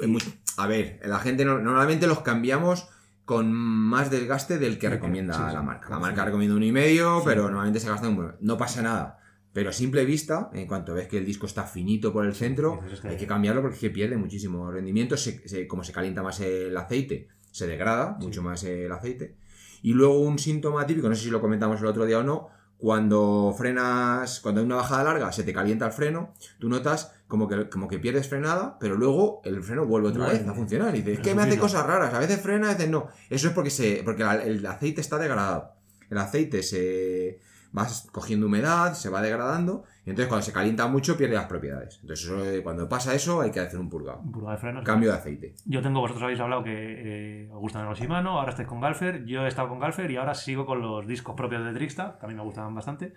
a 0.56 0.66
ver, 0.66 1.00
la 1.04 1.18
gente 1.18 1.44
no- 1.44 1.58
normalmente 1.58 2.06
los 2.06 2.20
cambiamos 2.20 2.88
con 3.24 3.52
más 3.52 4.10
desgaste 4.10 4.58
del 4.58 4.78
que 4.78 4.90
recomienda 4.90 5.34
sí, 5.34 5.40
sí. 5.48 5.54
la 5.54 5.62
marca. 5.62 5.88
La 5.90 5.98
marca 5.98 6.24
recomienda 6.24 6.56
uno 6.56 6.64
y 6.66 6.72
medio, 6.72 7.22
pero 7.24 7.44
normalmente 7.44 7.80
se 7.80 7.88
gasta 7.88 8.08
un... 8.08 8.32
No 8.40 8.56
pasa 8.58 8.82
nada. 8.82 9.18
Pero 9.52 9.70
a 9.70 9.72
simple 9.72 10.04
vista, 10.04 10.50
en 10.52 10.66
cuanto 10.66 10.94
ves 10.94 11.06
que 11.06 11.16
el 11.18 11.24
disco 11.24 11.46
está 11.46 11.62
finito 11.64 12.12
por 12.12 12.26
el 12.26 12.34
centro, 12.34 12.80
hay 13.04 13.16
que 13.16 13.26
cambiarlo 13.26 13.62
porque 13.62 13.76
es 13.76 13.80
que 13.80 13.90
pierde 13.90 14.16
muchísimo 14.16 14.70
rendimiento. 14.70 15.16
Se- 15.16 15.46
se- 15.48 15.66
como 15.68 15.84
se 15.84 15.92
calienta 15.92 16.22
más 16.22 16.40
el 16.40 16.76
aceite, 16.76 17.28
se 17.52 17.66
degrada 17.66 18.16
mucho 18.20 18.42
más 18.42 18.64
el 18.64 18.90
aceite. 18.90 19.36
Y 19.80 19.92
luego 19.92 20.18
un 20.20 20.38
síntoma 20.38 20.84
típico, 20.86 21.08
no 21.08 21.14
sé 21.14 21.22
si 21.24 21.30
lo 21.30 21.40
comentamos 21.40 21.78
el 21.80 21.86
otro 21.86 22.04
día 22.04 22.18
o 22.18 22.22
no, 22.24 22.48
cuando 22.78 23.54
frenas, 23.56 24.40
cuando 24.40 24.60
hay 24.60 24.66
una 24.66 24.76
bajada 24.76 25.04
larga, 25.04 25.32
se 25.32 25.42
te 25.42 25.52
calienta 25.52 25.86
el 25.86 25.92
freno, 25.92 26.34
tú 26.58 26.68
notas 26.68 27.12
como 27.26 27.48
que, 27.48 27.68
como 27.68 27.88
que 27.88 27.98
pierdes 27.98 28.28
frenada, 28.28 28.76
pero 28.78 28.96
luego 28.96 29.40
el 29.44 29.62
freno 29.62 29.86
vuelve 29.86 30.08
otra 30.08 30.28
vez 30.28 30.46
a 30.46 30.54
funcionar. 30.54 30.94
Y 30.94 30.98
dices, 31.02 31.18
es 31.18 31.24
que 31.24 31.34
me 31.34 31.42
hace 31.42 31.58
cosas 31.58 31.86
raras, 31.86 32.12
a 32.12 32.18
veces 32.18 32.40
frena, 32.40 32.70
a 32.70 32.74
veces 32.74 32.90
no. 32.90 33.08
Eso 33.30 33.48
es 33.48 33.54
porque, 33.54 33.70
se, 33.70 34.02
porque 34.04 34.22
el 34.22 34.64
aceite 34.66 35.00
está 35.00 35.18
degradado. 35.18 35.72
El 36.10 36.18
aceite 36.18 36.62
se 36.62 37.40
va 37.76 37.86
cogiendo 38.12 38.46
humedad, 38.46 38.94
se 38.94 39.08
va 39.08 39.20
degradando, 39.20 39.84
y 40.06 40.10
entonces 40.10 40.28
cuando 40.28 40.44
se 40.44 40.52
calienta 40.52 40.86
mucho 40.86 41.16
pierde 41.16 41.34
las 41.34 41.46
propiedades. 41.46 41.98
Entonces 42.02 42.26
eso, 42.26 42.44
eh, 42.44 42.62
cuando 42.62 42.88
pasa 42.88 43.14
eso 43.14 43.40
hay 43.40 43.50
que 43.50 43.60
hacer 43.60 43.80
un 43.80 43.88
purgado. 43.88 44.20
Un 44.20 44.32
purgado 44.32 44.52
de 44.52 44.58
frenos. 44.58 44.84
Cambio 44.84 45.10
de 45.10 45.16
aceite. 45.16 45.54
Yo 45.64 45.82
tengo, 45.82 46.00
vosotros 46.00 46.22
habéis 46.22 46.40
hablado 46.40 46.62
que 46.62 46.72
eh, 46.72 47.48
os 47.50 47.58
gustan 47.58 47.84
los 47.86 47.98
Shimano, 47.98 48.38
ahora 48.38 48.50
estáis 48.50 48.68
con 48.68 48.80
Galfer, 48.80 49.24
yo 49.24 49.44
he 49.44 49.48
estado 49.48 49.68
con 49.68 49.80
Galfer 49.80 50.10
y 50.10 50.16
ahora 50.16 50.34
sigo 50.34 50.66
con 50.66 50.80
los 50.80 51.06
discos 51.06 51.34
propios 51.34 51.64
de 51.64 51.72
Trixta, 51.72 52.16
que 52.18 52.26
a 52.26 52.28
mí 52.28 52.34
me 52.34 52.42
gustaban 52.42 52.74
bastante. 52.74 53.14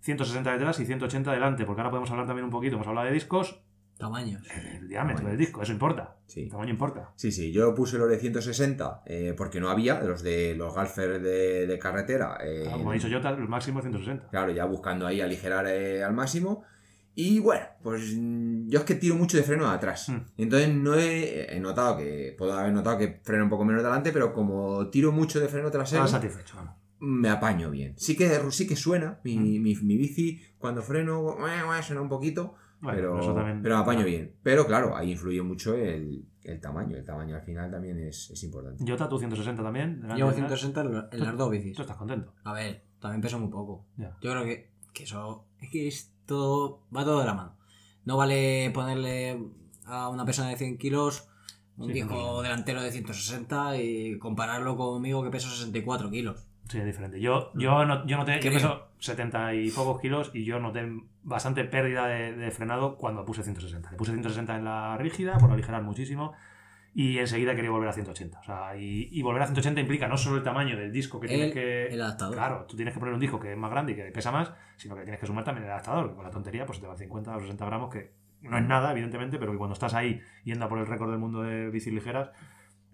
160 0.00 0.52
detrás 0.52 0.80
y 0.80 0.86
180 0.86 1.32
delante, 1.32 1.64
porque 1.64 1.80
ahora 1.80 1.90
podemos 1.90 2.10
hablar 2.10 2.26
también 2.26 2.44
un 2.44 2.50
poquito, 2.50 2.74
hemos 2.74 2.88
hablado 2.88 3.06
de 3.06 3.12
discos, 3.12 3.62
Tamaños. 4.02 4.42
el 4.78 4.88
diámetro 4.88 5.28
del 5.28 5.38
disco, 5.38 5.62
eso 5.62 5.72
importa, 5.72 6.16
Sí. 6.26 6.42
el 6.42 6.50
tamaño 6.50 6.70
importa. 6.70 7.12
Sí, 7.16 7.30
sí, 7.32 7.52
yo 7.52 7.74
puse 7.74 7.98
los 7.98 8.08
de 8.08 8.18
160 8.18 9.02
eh, 9.06 9.34
porque 9.36 9.60
no 9.60 9.70
había, 9.70 10.00
los 10.02 10.22
de 10.22 10.54
los 10.56 10.74
Galfer 10.74 11.20
de, 11.22 11.66
de 11.66 11.78
carretera. 11.78 12.36
eh, 12.44 12.68
Como 12.72 12.90
ha 12.90 12.94
dicho 12.94 13.08
Jota, 13.10 13.30
el 13.30 13.48
máximo 13.48 13.78
es 13.78 13.84
160. 13.84 14.28
Claro, 14.30 14.50
ya 14.52 14.64
buscando 14.64 15.06
ahí 15.06 15.20
aligerar 15.20 15.66
eh, 15.68 16.02
al 16.02 16.14
máximo. 16.14 16.64
Y 17.14 17.40
bueno, 17.40 17.64
pues 17.82 18.14
mm, 18.16 18.68
yo 18.70 18.78
es 18.80 18.84
que 18.86 18.94
tiro 18.94 19.14
mucho 19.16 19.36
de 19.36 19.42
freno 19.42 19.68
de 19.68 19.74
atrás. 19.74 20.08
Mm. 20.08 20.16
Entonces 20.38 20.68
no 20.74 20.94
he, 20.94 21.54
he 21.56 21.60
notado 21.60 21.98
que, 21.98 22.34
puedo 22.38 22.54
haber 22.54 22.72
notado 22.72 22.96
que 22.98 23.20
freno 23.22 23.44
un 23.44 23.50
poco 23.50 23.64
menos 23.64 23.82
delante, 23.82 24.12
pero 24.12 24.32
como 24.32 24.88
tiro 24.88 25.12
mucho 25.12 25.38
de 25.38 25.48
freno 25.48 25.70
trasero, 25.70 26.04
Estaba 26.04 26.22
satisfecho, 26.22 26.56
vamos. 26.56 26.74
me 27.00 27.28
apaño 27.28 27.70
bien. 27.70 27.94
Sí 27.98 28.16
que, 28.16 28.40
sí 28.50 28.66
que 28.66 28.76
suena, 28.76 29.20
mi, 29.24 29.36
Mm. 29.36 29.62
mi, 29.62 29.74
mi 29.76 29.96
bici 29.98 30.40
cuando 30.58 30.80
freno 30.82 31.20
ue, 31.20 31.34
ue, 31.68 31.82
suena 31.82 32.00
un 32.00 32.08
poquito, 32.08 32.54
Bueno, 32.82 32.96
pero, 32.98 33.20
eso 33.20 33.34
también- 33.34 33.62
pero 33.62 33.76
apaño 33.78 34.04
bien. 34.04 34.34
Pero 34.42 34.66
claro, 34.66 34.96
ahí 34.96 35.12
influye 35.12 35.40
mucho 35.40 35.74
el, 35.74 36.26
el 36.42 36.60
tamaño. 36.60 36.96
El 36.96 37.04
tamaño 37.04 37.36
al 37.36 37.42
final 37.42 37.70
también 37.70 37.98
es, 37.98 38.30
es 38.30 38.42
importante. 38.42 38.84
Jota, 38.86 39.08
tú 39.08 39.18
160 39.18 39.62
también. 39.62 40.00
detrás. 40.02 40.34
160 40.34 40.80
en 40.80 40.92
la- 40.94 41.08
en 41.12 41.20
las 41.20 41.36
dos 41.36 41.50
bicis. 41.50 41.76
Tú 41.76 41.82
estás 41.82 41.96
contento. 41.96 42.34
A 42.44 42.52
ver, 42.52 42.84
también 43.00 43.20
pesa 43.22 43.38
muy 43.38 43.48
poco. 43.50 43.86
Ya. 43.96 44.16
Yo 44.20 44.32
creo 44.32 44.44
que, 44.44 44.70
que 44.92 45.04
eso. 45.04 45.46
Es 45.60 45.70
que 45.70 45.86
es 45.88 46.12
todo. 46.26 46.82
Va 46.94 47.04
todo 47.04 47.20
de 47.20 47.26
la 47.26 47.34
mano. 47.34 47.56
No 48.04 48.16
vale 48.16 48.70
ponerle 48.74 49.40
a 49.84 50.08
una 50.08 50.24
persona 50.24 50.48
de 50.48 50.56
100 50.56 50.76
kilos 50.78 51.28
un 51.76 51.86
Sí, 51.86 51.92
disco 51.94 52.14
no. 52.14 52.42
delantero 52.42 52.82
de 52.82 52.90
160 52.90 53.76
y 53.80 54.18
compararlo 54.18 54.76
conmigo 54.76 55.22
que 55.22 55.30
peso 55.30 55.48
64 55.48 56.10
kilos. 56.10 56.46
Sí, 56.68 56.78
es 56.78 56.84
diferente. 56.84 57.20
Yo, 57.20 57.50
yo, 57.54 57.84
no, 57.84 58.06
yo 58.06 58.18
yo 58.18 58.24
Creo. 58.24 58.52
peso 58.52 58.88
70 59.02 59.54
y 59.54 59.70
pocos 59.70 60.00
kilos 60.00 60.30
y 60.32 60.44
yo 60.44 60.60
noté 60.60 60.88
bastante 61.22 61.64
pérdida 61.64 62.06
de, 62.06 62.34
de 62.34 62.50
frenado 62.52 62.96
cuando 62.96 63.24
puse 63.24 63.42
160. 63.42 63.90
Le 63.90 63.96
puse 63.96 64.12
160 64.12 64.56
en 64.56 64.64
la 64.64 64.96
rígida 64.96 65.38
por 65.38 65.50
aligerar 65.50 65.82
muchísimo 65.82 66.32
y 66.94 67.18
enseguida 67.18 67.56
quería 67.56 67.70
volver 67.70 67.88
a 67.88 67.92
180. 67.92 68.38
O 68.38 68.42
sea, 68.44 68.76
y, 68.76 69.08
y 69.10 69.22
volver 69.22 69.42
a 69.42 69.46
180 69.46 69.80
implica 69.80 70.06
no 70.06 70.16
solo 70.16 70.36
el 70.36 70.44
tamaño 70.44 70.76
del 70.76 70.92
disco 70.92 71.18
que 71.18 71.26
tienes 71.26 71.52
que... 71.52 71.86
el 71.86 72.00
adaptador. 72.00 72.34
Claro, 72.34 72.66
tú 72.66 72.76
tienes 72.76 72.94
que 72.94 73.00
poner 73.00 73.14
un 73.14 73.20
disco 73.20 73.40
que 73.40 73.50
es 73.50 73.58
más 73.58 73.70
grande 73.72 73.92
y 73.92 73.96
que 73.96 74.04
pesa 74.12 74.30
más, 74.30 74.52
sino 74.76 74.94
que 74.94 75.02
tienes 75.02 75.20
que 75.20 75.26
sumar 75.26 75.42
también 75.42 75.64
el 75.64 75.72
adaptador, 75.72 76.10
que 76.10 76.14
con 76.14 76.24
la 76.24 76.30
tontería 76.30 76.64
pues 76.64 76.80
te 76.80 76.86
va 76.86 76.96
50 76.96 77.36
o 77.36 77.40
60 77.40 77.66
gramos, 77.66 77.92
que 77.92 78.12
no 78.42 78.56
es 78.56 78.64
nada, 78.64 78.92
evidentemente, 78.92 79.38
pero 79.38 79.52
que 79.52 79.58
cuando 79.58 79.74
estás 79.74 79.94
ahí 79.94 80.20
yendo 80.44 80.66
a 80.66 80.68
por 80.68 80.78
el 80.78 80.86
récord 80.86 81.10
del 81.10 81.18
mundo 81.18 81.42
de 81.42 81.70
bicis 81.70 81.92
ligeras, 81.92 82.30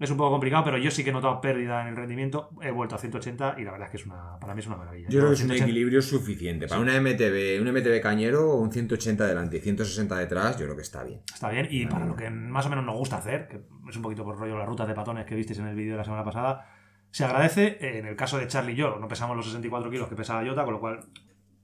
es 0.00 0.10
un 0.10 0.16
poco 0.16 0.30
complicado, 0.30 0.64
pero 0.64 0.78
yo 0.78 0.90
sí 0.90 1.02
que 1.02 1.10
he 1.10 1.12
notado 1.12 1.40
pérdida 1.40 1.82
en 1.82 1.88
el 1.88 1.96
rendimiento. 1.96 2.50
He 2.62 2.70
vuelto 2.70 2.94
a 2.94 2.98
180 2.98 3.56
y 3.58 3.64
la 3.64 3.72
verdad 3.72 3.86
es 3.86 3.90
que 3.90 3.96
es 3.96 4.06
una, 4.06 4.38
para 4.38 4.54
mí 4.54 4.60
es 4.60 4.66
una 4.68 4.76
maravilla. 4.76 5.08
Yo 5.08 5.18
creo 5.18 5.30
que 5.30 5.34
es 5.34 5.40
un 5.40 5.48
180 5.48 5.64
equilibrio 5.64 6.02
suficiente. 6.02 6.68
Para 6.68 6.80
una 6.80 7.00
MTB, 7.00 7.60
un 7.60 7.72
MTB 7.72 8.00
cañero, 8.00 8.54
un 8.54 8.70
180 8.70 9.26
delante 9.26 9.56
y 9.56 9.60
160 9.60 10.16
detrás, 10.16 10.56
yo 10.56 10.66
creo 10.66 10.76
que 10.76 10.82
está 10.82 11.02
bien. 11.02 11.22
Está 11.32 11.50
bien, 11.50 11.66
y 11.70 11.86
para 11.86 12.06
lo 12.06 12.14
que 12.14 12.30
más 12.30 12.66
o 12.66 12.70
menos 12.70 12.84
nos 12.84 12.96
gusta 12.96 13.16
hacer, 13.16 13.48
que 13.48 13.60
es 13.88 13.96
un 13.96 14.02
poquito 14.02 14.24
por 14.24 14.38
rollo 14.38 14.56
las 14.56 14.68
rutas 14.68 14.86
de 14.86 14.94
patones 14.94 15.26
que 15.26 15.34
visteis 15.34 15.58
en 15.58 15.66
el 15.66 15.74
vídeo 15.74 15.92
de 15.92 15.98
la 15.98 16.04
semana 16.04 16.24
pasada, 16.24 16.66
se 17.10 17.24
agradece. 17.24 17.98
En 17.98 18.06
el 18.06 18.14
caso 18.14 18.38
de 18.38 18.46
Charlie 18.46 18.72
y 18.72 18.76
yo, 18.76 18.98
no 19.00 19.08
pesamos 19.08 19.36
los 19.36 19.46
64 19.46 19.90
kilos 19.90 20.08
que 20.08 20.14
pesaba 20.14 20.46
Jota, 20.46 20.64
con 20.64 20.74
lo 20.74 20.80
cual 20.80 21.00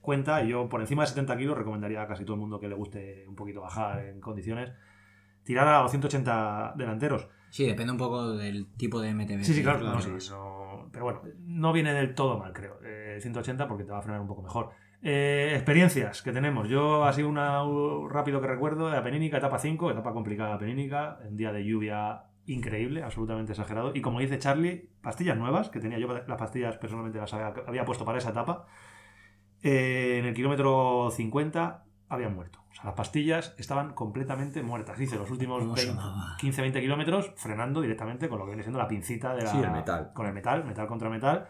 cuenta. 0.01 0.43
Y 0.43 0.49
yo 0.49 0.69
por 0.69 0.81
encima 0.81 1.05
de 1.05 1.09
70 1.09 1.37
kilos 1.37 1.57
recomendaría 1.57 2.03
a 2.03 2.09
casi 2.09 2.25
todo 2.25 2.35
el 2.35 2.41
mundo 2.41 2.59
que 2.59 2.69
le 2.69 2.75
guste 2.75 3.25
un 3.29 3.37
poquito 3.37 3.61
bajar 3.61 4.01
en 4.05 4.21
condiciones, 4.21 4.73
tirar 5.45 5.69
a 5.69 5.83
los 5.83 5.91
180 5.93 6.75
delanteros. 6.77 7.29
Sí, 7.55 7.65
depende 7.67 7.93
un 7.93 7.99
poco 7.99 8.33
del 8.33 8.67
tipo 8.77 9.01
de 9.01 9.11
MTB. 9.15 9.45
Sí, 9.45 9.55
sí, 9.55 9.63
claro. 9.63 9.79
no, 9.79 10.01
sí, 10.01 10.11
no- 10.29 10.89
pero 10.91 11.05
bueno, 11.05 11.21
no 11.47 11.73
viene 11.73 11.95
del 11.95 12.13
todo 12.13 12.37
mal, 12.37 12.53
creo. 12.53 12.81
Eh, 12.85 13.19
180 13.21 13.69
porque 13.69 13.85
te 13.85 13.93
va 13.93 13.99
a 13.99 14.03
frenar 14.03 14.21
un 14.21 14.27
poco 14.27 14.43
mejor. 14.43 14.71
Eh, 15.03 15.53
experiencias 15.55 16.21
que 16.23 16.33
tenemos. 16.33 16.69
Yo, 16.69 17.05
así 17.05 17.23
una 17.23 17.65
uh, 17.65 18.09
rápido 18.09 18.41
que 18.41 18.49
recuerdo, 18.49 18.91
la 18.91 19.05
Penínica, 19.05 19.37
etapa 19.37 19.61
5, 19.61 19.93
etapa 19.93 20.13
complicada 20.13 20.59
Penínica, 20.59 21.21
en 21.25 21.37
día 21.37 21.53
de 21.53 21.65
lluvia 21.65 22.25
increíble, 22.47 23.05
absolutamente 23.05 23.53
exagerado. 23.53 23.93
Y 23.95 24.01
como 24.01 24.19
dice 24.19 24.41
Charlie, 24.41 24.91
pastillas 25.01 25.39
nuevas, 25.39 25.69
que 25.69 25.79
tenía 25.79 26.01
yo 26.01 26.09
las 26.09 26.37
pastillas 26.37 26.77
personalmente 26.79 27.21
las 27.21 27.33
había, 27.35 27.55
había 27.69 27.85
puesto 27.85 28.05
para 28.05 28.19
esa 28.19 28.31
etapa. 28.31 28.67
Eh, 29.63 30.17
en 30.19 30.25
el 30.25 30.35
kilómetro 30.35 31.09
50 31.13 31.85
habían 32.15 32.35
muerto. 32.35 32.61
O 32.71 32.75
sea, 32.75 32.85
las 32.87 32.95
pastillas 32.95 33.55
estaban 33.59 33.93
completamente 33.95 34.63
muertas. 34.63 34.99
Hice 35.01 35.17
los 35.17 35.31
últimos 35.31 35.61
¿Cómo 35.61 35.75
20 35.75 35.93
sonaba? 35.93 36.37
15-20 36.41 36.81
kilómetros 36.81 37.33
frenando 37.37 37.81
directamente 37.81 38.29
con 38.29 38.39
lo 38.39 38.45
que 38.45 38.51
viene 38.51 38.63
siendo 38.63 38.79
la 38.79 38.89
pincita 38.89 39.35
de 39.35 39.43
la, 39.43 39.51
Sí, 39.51 39.59
el 39.61 39.71
metal. 39.71 40.11
Con 40.15 40.27
el 40.27 40.33
metal, 40.33 40.65
metal 40.65 40.87
contra 40.87 41.09
metal. 41.11 41.47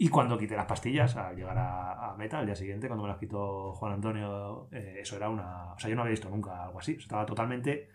Y 0.00 0.08
cuando 0.10 0.38
quité 0.38 0.54
las 0.54 0.66
pastillas, 0.66 1.16
al 1.16 1.34
llegar 1.34 1.58
a, 1.58 2.10
a 2.12 2.16
meta, 2.16 2.38
al 2.38 2.46
día 2.46 2.54
siguiente, 2.54 2.86
cuando 2.86 3.02
me 3.02 3.08
las 3.08 3.18
quitó 3.18 3.72
Juan 3.72 3.94
Antonio, 3.94 4.68
eh, 4.70 4.98
eso 5.00 5.16
era 5.16 5.28
una. 5.28 5.72
O 5.72 5.78
sea, 5.78 5.90
yo 5.90 5.96
no 5.96 6.02
había 6.02 6.12
visto 6.12 6.30
nunca 6.30 6.64
algo 6.64 6.78
así. 6.78 6.92
Estaba 6.92 7.26
totalmente. 7.26 7.88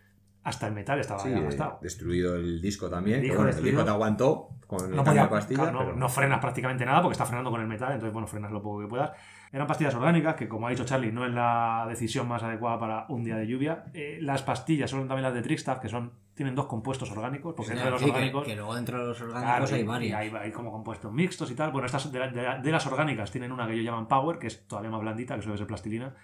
Hasta 0.44 0.68
el 0.68 0.74
metal 0.74 1.00
estaba 1.00 1.22
Sí, 1.22 1.32
gastado. 1.32 1.80
destruido 1.82 2.36
el 2.36 2.62
disco 2.62 2.90
también. 2.90 3.20
El 3.20 3.22
disco 3.24 3.38
bueno, 3.44 3.58
el 3.58 3.64
disco 3.64 3.84
te 3.86 3.90
aguantó 3.90 4.50
con 4.68 4.94
No, 4.94 5.02
podía- 5.02 5.24
de 5.24 5.28
pastillas. 5.30 5.62
claro, 5.62 5.80
no, 5.80 5.86
pero- 5.86 5.95
no 5.98 6.10
frenas 6.10 6.40
prácticamente 6.41 6.86
nada 6.86 7.02
porque 7.02 7.14
está 7.14 7.26
frenando 7.26 7.50
con 7.50 7.62
el 7.62 7.68
metal, 7.68 7.94
entonces 7.94 8.12
bueno, 8.12 8.28
frenas 8.28 8.52
lo 8.52 8.62
poco 8.62 8.82
que 8.82 8.88
puedas. 8.88 9.12
Eran 9.53 9.67
pastillas 9.67 9.93
orgánicas, 9.93 10.35
que 10.35 10.47
como 10.49 10.65
ha 10.65 10.71
dicho 10.71 10.84
Charlie, 10.84 11.11
no 11.11 11.25
es 11.27 11.31
la 11.31 11.85
decisión 11.88 12.27
más 12.27 12.41
adecuada 12.41 12.80
para 12.80 13.05
un 13.09 13.23
día 13.23 13.35
de 13.38 13.45
lluvia. 13.45 13.84
Eh, 13.93 14.17
las 14.19 14.41
pastillas 14.41 14.89
son 14.89 15.07
también 15.07 15.21
las 15.23 15.34
de 15.35 15.43
Trickstaff, 15.43 15.77
que 15.80 15.89
son 15.89 16.11
tienen 16.34 16.55
dos 16.55 16.65
compuestos 16.65 17.11
orgánicos, 17.11 17.53
porque 17.55 17.71
Sí, 17.73 17.77
entre 17.77 17.91
los 17.91 18.01
que- 18.01 18.09
orgánicos... 18.09 18.43
que, 18.45 18.55
luego 18.55 18.73
dentro 18.73 18.99
de 18.99 19.05
los 19.09 19.17
Claro, 19.19 19.35
orgánicos 19.38 19.71
hay 19.73 19.84
varios. 19.84 20.17
hay, 20.17 20.30
hay 20.35 20.51
como 20.51 20.71
compuestos 20.71 21.13
mixtos 21.13 21.51
y 21.51 21.55
tal. 21.55 21.71
Bueno, 21.71 21.85
estas 21.85 22.11
de, 22.11 22.17
la- 22.17 22.27
de 22.30 22.41
la- 22.41 22.57
de 22.57 22.71
las 22.71 22.88
orgánicas 22.88 23.30
tienen 23.31 23.51
una 23.51 23.67
que 23.67 23.73
ellos 23.73 23.85
llaman 23.85 24.07
Power, 24.07 24.39
que 24.39 24.47
es 24.47 24.67
todavía 24.67 24.89
más 24.89 25.01
blandita, 25.01 25.35
que 25.35 25.43
suele 25.43 25.59
ser 25.59 25.67
plastilina, 25.67 26.15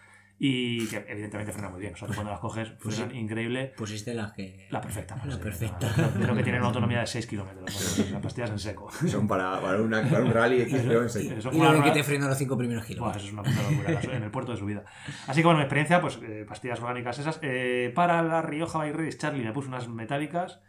y 0.41 0.87
que 0.87 1.05
evidentemente 1.09 1.51
frena 1.51 1.67
muy 1.69 1.81
bien. 1.81 1.93
O 1.93 1.97
sea, 1.97 2.07
tú 2.07 2.13
cuando 2.13 2.31
las 2.31 2.39
coges, 2.39 2.69
Pues 2.81 2.95
frenan 2.95 3.13
increíble. 3.15 3.73
Pusiste 3.75 4.13
las 4.13 4.31
que. 4.31 4.67
La 4.69 4.79
perfecta. 4.79 5.15
La 5.25 5.33
sí, 5.33 5.39
perfecta. 5.39 5.91
Creo, 6.15 6.33
que 6.35 6.43
tienen 6.43 6.61
una 6.61 6.67
autonomía 6.69 7.01
de 7.01 7.07
6 7.07 7.27
kilómetros. 7.27 8.09
Las 8.11 8.21
pastillas 8.21 8.49
en 8.51 8.59
seco. 8.59 8.89
Son 9.07 9.27
para, 9.27 9.59
para, 9.61 9.81
una- 9.81 10.01
para 10.09 10.23
un 10.23 10.31
rally 10.31 10.61
X, 10.61 10.81
pero 10.87 11.03
en. 11.03 11.09
Eso 11.09 11.49
Y 11.51 11.57
lo 11.57 11.59
una 11.69 11.73
de 11.73 11.83
que 11.83 11.91
te 11.91 12.03
freno 12.03 12.27
los 12.27 12.37
cinco 12.37 12.57
primeros 12.57 12.83
Buah, 12.83 12.87
kilómetros. 12.87 13.23
eso 13.23 13.27
es 13.27 13.33
una 13.33 13.43
puta 13.43 13.69
locura 13.69 14.15
en 14.17 14.23
el 14.23 14.31
puerto 14.31 14.51
de 14.53 14.57
su 14.57 14.65
vida. 14.65 14.85
Así 15.27 15.41
que 15.41 15.45
bueno, 15.45 15.57
mi 15.59 15.63
experiencia, 15.65 15.99
pues 15.99 16.17
eh, 16.23 16.45
pastillas 16.47 16.79
orgánicas 16.79 17.19
esas. 17.19 17.39
Eh, 17.41 17.91
para 17.93 18.21
la 18.21 18.41
Rioja 18.41 18.85
Race, 18.93 19.17
Charlie 19.17 19.43
me 19.43 19.51
puso 19.51 19.67
unas 19.67 19.87
metálicas 19.89 20.61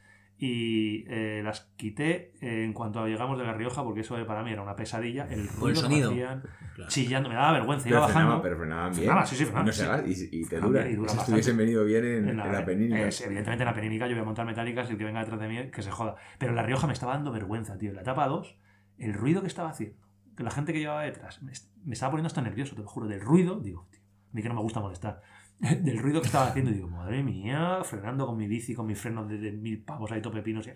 y 0.42 1.04
eh, 1.08 1.42
las 1.44 1.60
quité 1.76 2.32
eh, 2.40 2.64
en 2.64 2.72
cuanto 2.72 3.06
llegamos 3.06 3.38
de 3.38 3.44
la 3.44 3.52
Rioja, 3.52 3.84
porque 3.84 4.00
eso 4.00 4.16
para 4.26 4.42
mí 4.42 4.50
era 4.50 4.62
una 4.62 4.74
pesadilla. 4.74 5.26
El 5.30 5.46
ruido 5.48 5.68
el 5.68 5.74
que 5.74 5.80
sonido. 5.80 6.10
hacían, 6.12 6.42
Claro. 6.74 6.88
chillando, 6.90 7.28
me 7.28 7.34
daba 7.34 7.52
vergüenza, 7.52 7.88
iba 7.90 7.98
Pero 8.06 8.14
bajando. 8.14 8.42
pero 8.42 8.56
frenaban 8.56 8.90
bien. 8.92 9.02
Frenaban, 9.02 9.26
sí, 9.26 9.36
sí, 9.36 9.44
frenaban, 9.44 9.66
Y, 9.66 10.08
no 10.08 10.14
sí. 10.16 10.28
y, 10.32 10.40
y 10.40 10.44
te 10.46 10.60
dura. 10.60 10.88
y 10.88 10.94
dura 10.94 11.10
si 11.10 11.18
estuviesen 11.18 11.56
venido 11.58 11.84
bien 11.84 12.04
en, 12.06 12.28
en 12.30 12.36
la 12.38 12.64
penínica. 12.64 13.06
es, 13.08 13.20
evidentemente 13.20 13.64
en 13.64 13.66
la 13.68 13.74
penínica 13.74 14.06
yo 14.06 14.14
voy 14.14 14.22
a 14.22 14.24
montar 14.24 14.46
metálicas 14.46 14.88
y 14.88 14.92
el 14.92 14.98
que 14.98 15.04
venga 15.04 15.20
detrás 15.20 15.40
de 15.40 15.48
mí 15.48 15.70
que 15.70 15.82
se 15.82 15.90
joda. 15.90 16.16
Pero 16.38 16.52
en 16.52 16.56
La 16.56 16.62
Rioja 16.62 16.86
me 16.86 16.94
estaba 16.94 17.12
dando 17.12 17.32
vergüenza, 17.32 17.76
tío. 17.76 17.90
En 17.90 17.96
la 17.96 18.02
etapa 18.02 18.26
2, 18.28 18.56
el 18.96 19.12
ruido 19.12 19.42
que 19.42 19.48
estaba 19.48 19.68
haciendo, 19.68 19.98
que 20.34 20.42
la 20.42 20.50
gente 20.50 20.72
que 20.72 20.78
llevaba 20.78 21.02
detrás, 21.02 21.42
me, 21.42 21.52
me 21.84 21.92
estaba 21.92 22.12
poniendo 22.12 22.28
hasta 22.28 22.40
nervioso, 22.40 22.74
te 22.74 22.80
lo 22.82 22.88
juro. 22.88 23.08
Del 23.08 23.20
ruido, 23.20 23.60
digo, 23.60 23.86
tío, 23.90 24.00
a 24.00 24.32
mí 24.32 24.40
que 24.40 24.48
no 24.48 24.54
me 24.54 24.62
gusta 24.62 24.80
molestar. 24.80 25.20
Del 25.80 25.98
ruido 25.98 26.20
que 26.20 26.26
estaba 26.26 26.46
haciendo, 26.46 26.70
digo, 26.70 26.88
madre 26.88 27.22
mía, 27.22 27.80
frenando 27.84 28.26
con 28.26 28.36
mi 28.36 28.46
bici, 28.48 28.74
con 28.74 28.86
mis 28.86 28.98
frenos 28.98 29.28
de, 29.28 29.38
de 29.38 29.52
mil 29.52 29.82
pavos 29.84 30.10
ahí 30.12 30.22
tope 30.22 30.40
pinos 30.42 30.66
y. 30.66 30.70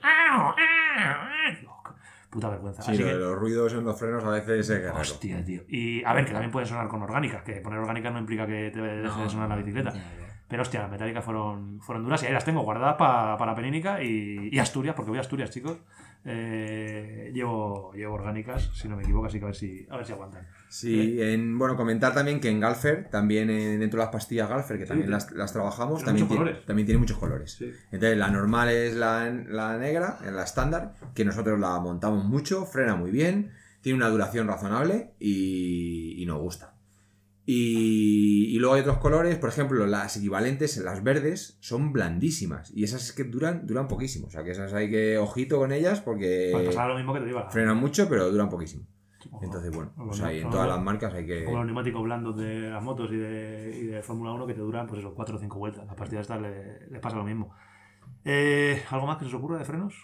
puta 2.31 2.48
vergüenza. 2.51 2.82
Sí, 2.82 2.90
Así 2.93 3.01
lo 3.01 3.06
que- 3.06 3.12
de 3.15 3.19
los 3.20 3.36
ruidos 3.39 3.73
en 3.74 3.85
los 3.85 3.98
frenos 3.98 4.24
a 4.24 4.31
veces 4.31 4.69
es 4.69 4.69
guerrero. 4.70 5.01
Hostia, 5.01 5.44
tío. 5.44 5.62
Y 5.69 6.05
a 6.05 6.12
ver, 6.12 6.24
que 6.24 6.32
también 6.32 6.51
pueden 6.51 6.69
sonar 6.69 6.89
con 6.89 7.01
orgánicas, 7.02 7.43
que 7.43 7.55
poner 7.61 7.78
orgánicas 7.78 8.12
no 8.12 8.19
implica 8.19 8.47
que 8.47 8.70
te 8.73 8.81
deje 8.81 9.23
de 9.23 9.31
sonar 9.31 9.48
la 9.48 9.56
bicicleta. 9.56 9.90
Ya, 9.90 9.97
ya. 10.19 10.24
Pero 10.49 10.62
hostia, 10.62 10.83
las 10.83 10.91
metálicas 10.91 11.25
fueron, 11.25 11.81
fueron 11.81 12.05
duras 12.05 12.23
y 12.23 12.27
ahí 12.27 12.33
las 12.33 12.45
tengo 12.45 12.61
guardadas 12.62 12.97
pa- 12.97 13.37
para 13.39 13.55
Penínica 13.55 14.03
y, 14.03 14.51
y 14.53 14.59
Asturias, 14.59 14.95
porque 14.95 15.11
voy 15.11 15.19
a 15.19 15.23
Asturias, 15.23 15.51
chicos. 15.51 15.79
Eh, 16.27 17.31
llevo, 17.35 17.93
llevo 17.95 18.15
orgánicas, 18.15 18.71
si 18.75 18.89
no 18.89 18.97
me 18.97 19.03
equivoco, 19.03 19.27
así 19.27 19.39
que 19.39 19.45
a 19.45 19.49
ver 19.49 19.55
si, 19.57 19.87
a 19.91 19.97
ver 19.97 20.07
si 20.07 20.12
aguantan. 20.12 20.47
Sí, 20.69 21.21
en, 21.21 21.59
bueno, 21.59 21.77
comentar 21.77 22.15
también 22.15 22.41
que 22.41 22.49
en 22.49 22.61
Galfer, 22.61 23.09
también 23.11 23.51
en- 23.51 23.79
dentro 23.81 23.99
de 24.01 24.05
las 24.07 24.12
pastillas 24.12 24.49
Galfer, 24.49 24.79
que 24.79 24.87
también 24.87 25.11
las, 25.11 25.31
las 25.33 25.53
trabajamos, 25.53 25.99
tiene 25.99 26.07
también 26.07 26.29
tiene, 26.29 26.39
colores. 26.45 26.66
también 26.66 26.87
tiene 26.87 26.99
muchos 26.99 27.19
colores. 27.19 27.53
Sí. 27.53 27.71
Entonces, 27.93 28.16
la 28.19 28.29
normal 28.31 28.69
es 28.71 28.95
la, 28.95 29.31
la 29.49 29.77
negra, 29.79 30.19
la 30.31 30.43
estándar, 30.45 30.95
que 31.15 31.25
nosotros 31.25 31.59
la 31.61 31.79
montamos 31.81 32.25
mucho, 32.25 32.65
frena 32.66 32.97
muy 32.97 33.11
bien, 33.11 33.53
tiene 33.81 33.97
una 33.99 34.09
duración 34.09 34.47
razonable 34.49 35.12
y, 35.19 36.23
y 36.23 36.27
nos 36.27 36.39
gusta. 36.41 36.74
Y, 37.47 38.47
y 38.55 38.59
luego 38.59 38.75
hay 38.75 38.81
otros 38.81 38.99
colores, 38.99 39.37
por 39.39 39.51
ejemplo, 39.51 39.87
las 39.87 40.16
equivalentes, 40.16 40.79
las 40.79 41.03
verdes, 41.03 41.59
son 41.61 41.93
blandísimas 41.93 42.71
y 42.75 42.85
esas 42.85 43.05
es 43.05 43.12
que 43.12 43.25
duran, 43.25 43.66
duran 43.66 43.87
poquísimo. 43.87 44.29
O 44.29 44.31
sea, 44.31 44.43
que 44.45 44.53
esas 44.53 44.73
hay 44.73 44.91
que 44.91 45.19
ojito 45.19 45.59
con 45.59 45.71
ellas 45.73 46.01
porque 46.01 46.51
Pues 46.53 46.75
lo 46.75 46.95
mismo 46.97 47.12
que 47.12 47.21
te 47.21 47.27
digo. 47.27 47.45
frenan 47.51 47.77
mucho, 47.77 48.09
pero 48.09 48.31
duran 48.31 48.49
poquísimo. 48.49 48.87
Ojo. 49.31 49.45
Entonces, 49.45 49.75
bueno, 49.75 49.93
pues 49.97 50.21
en 50.21 50.51
todas 50.51 50.69
las 50.69 50.81
marcas 50.81 51.12
hay 51.15 51.27
que... 51.27 51.45
Como 51.45 51.57
los 51.59 51.66
neumáticos 51.66 52.03
blandos 52.03 52.37
de 52.37 52.71
las 52.71 52.83
motos 52.83 53.11
y 53.11 53.16
de, 53.16 53.79
y 53.83 53.87
de 53.87 54.03
Fórmula 54.03 54.33
1 54.33 54.47
que 54.47 54.55
te 54.55 54.61
duran 54.61 54.87
pues 54.87 55.01
eso, 55.01 55.15
4 55.15 55.37
o 55.37 55.39
5 55.39 55.59
vueltas. 55.59 55.89
A 55.89 55.97
partir 55.97 56.16
de 56.16 56.23
estas 56.23 56.41
le- 56.41 56.87
les 56.91 57.01
pasa 57.01 57.16
lo 57.16 57.25
mismo. 57.25 57.55
Eh, 58.25 58.83
¿Algo 58.91 59.07
más 59.07 59.16
que 59.19 59.25
se 59.25 59.29
os 59.29 59.35
ocurra 59.35 59.59
de 59.59 59.65
frenos? 59.65 59.95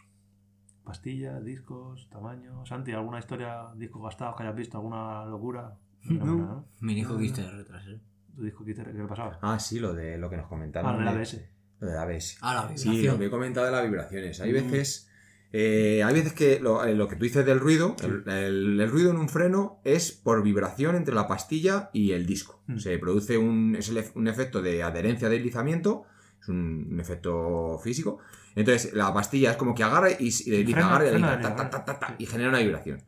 Pastillas, 0.85 1.43
discos, 1.45 2.09
tamaño. 2.11 2.65
Santi, 2.67 2.93
¿alguna 2.93 3.19
historia, 3.19 3.67
discos 3.77 4.03
gastados 4.03 4.37
que 4.37 4.43
hayas 4.43 4.57
visto? 4.57 4.79
¿Alguna 4.79 5.25
locura? 5.27 5.77
No, 6.05 6.25
No. 6.25 6.69
Mi 6.81 6.99
hijo 6.99 7.17
quiste 7.19 7.43
de 7.43 7.51
retrás, 7.51 7.87
¿eh? 7.87 8.01
¿Tu 8.35 8.43
disco 8.45 8.65
qué, 8.65 8.75
te- 8.75 8.85
qué 8.85 8.93
le 8.93 9.05
pasaba? 9.07 9.39
Ah, 9.43 9.59
sí, 9.59 9.79
lo 9.81 9.93
de 9.93 10.17
lo 10.19 10.31
que 10.31 10.37
nos 10.37 10.47
comentaron. 10.47 10.91
Ah, 10.91 10.93
lo 10.93 10.99
del 10.99 11.07
de- 11.15 11.19
ABS. 11.21 11.49
Lo 11.81 11.87
del 11.89 11.99
ABS. 11.99 12.39
Ah, 12.41 12.55
la 12.71 12.77
Sí, 12.77 12.89
vibración. 12.89 13.13
lo 13.15 13.19
que 13.19 13.27
he 13.27 13.31
comentado 13.31 13.67
de 13.67 13.73
las 13.73 13.83
vibraciones. 13.85 14.41
Hay 14.41 14.51
Mm. 14.51 14.55
veces. 14.55 15.07
eh, 15.53 16.05
hay 16.05 16.15
veces 16.15 16.33
que 16.33 16.61
lo, 16.61 16.85
eh, 16.85 16.95
lo 16.95 17.09
que 17.09 17.17
tú 17.17 17.25
dices 17.25 17.45
del 17.45 17.59
ruido, 17.59 17.97
el, 18.05 18.23
el- 18.33 18.81
el 18.81 18.89
ruido 18.89 19.11
en 19.11 19.17
un 19.17 19.29
freno 19.29 19.81
es 19.83 20.13
por 20.13 20.45
vibración 20.45 20.95
entre 20.95 21.13
la 21.13 21.27
pastilla 21.27 21.91
y 21.93 22.13
el 22.13 22.25
disco. 22.25 22.63
Mm. 22.69 22.79
Se 22.79 22.97
produce 23.01 23.37
un, 23.37 23.75
es 23.75 23.89
el 23.89 24.01
un 24.15 24.29
efecto 24.29 24.63
de 24.63 24.85
adherencia 24.85 25.29
deslizamiento, 25.29 26.05
es 26.41 26.49
un, 26.49 26.87
un 26.93 27.01
efecto 27.01 27.81
físico. 27.83 28.19
Entonces 28.55 28.95
la 28.95 29.13
pastilla 29.13 29.51
es 29.51 29.57
como 29.57 29.75
que 29.75 29.83
agarra 29.83 30.13
y, 30.13 30.27
desliza, 30.27 30.87
agarra 30.87 31.05
de 31.05 31.19
Sí. 31.19 32.15
y 32.19 32.27
genera 32.27 32.49
una 32.51 32.59
vibración. 32.61 33.03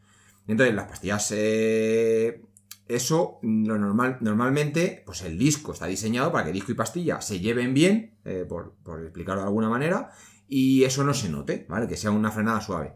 Entonces 0.48 0.74
las 0.74 0.88
pastillas, 0.88 1.32
eh, 1.36 2.42
eso 2.88 3.38
lo 3.42 3.78
normal, 3.78 4.18
normalmente, 4.20 5.02
pues 5.06 5.22
el 5.22 5.38
disco 5.38 5.72
está 5.72 5.86
diseñado 5.86 6.32
para 6.32 6.46
que 6.46 6.52
disco 6.52 6.72
y 6.72 6.74
pastilla 6.74 7.20
se 7.20 7.40
lleven 7.40 7.74
bien, 7.74 8.16
eh, 8.24 8.44
por, 8.48 8.74
por 8.82 9.02
explicarlo 9.02 9.42
de 9.42 9.46
alguna 9.48 9.68
manera, 9.68 10.10
y 10.48 10.84
eso 10.84 11.04
no 11.04 11.14
se 11.14 11.28
note, 11.30 11.66
¿vale? 11.68 11.86
Que 11.88 11.96
sea 11.96 12.10
una 12.10 12.30
frenada 12.30 12.60
suave. 12.60 12.94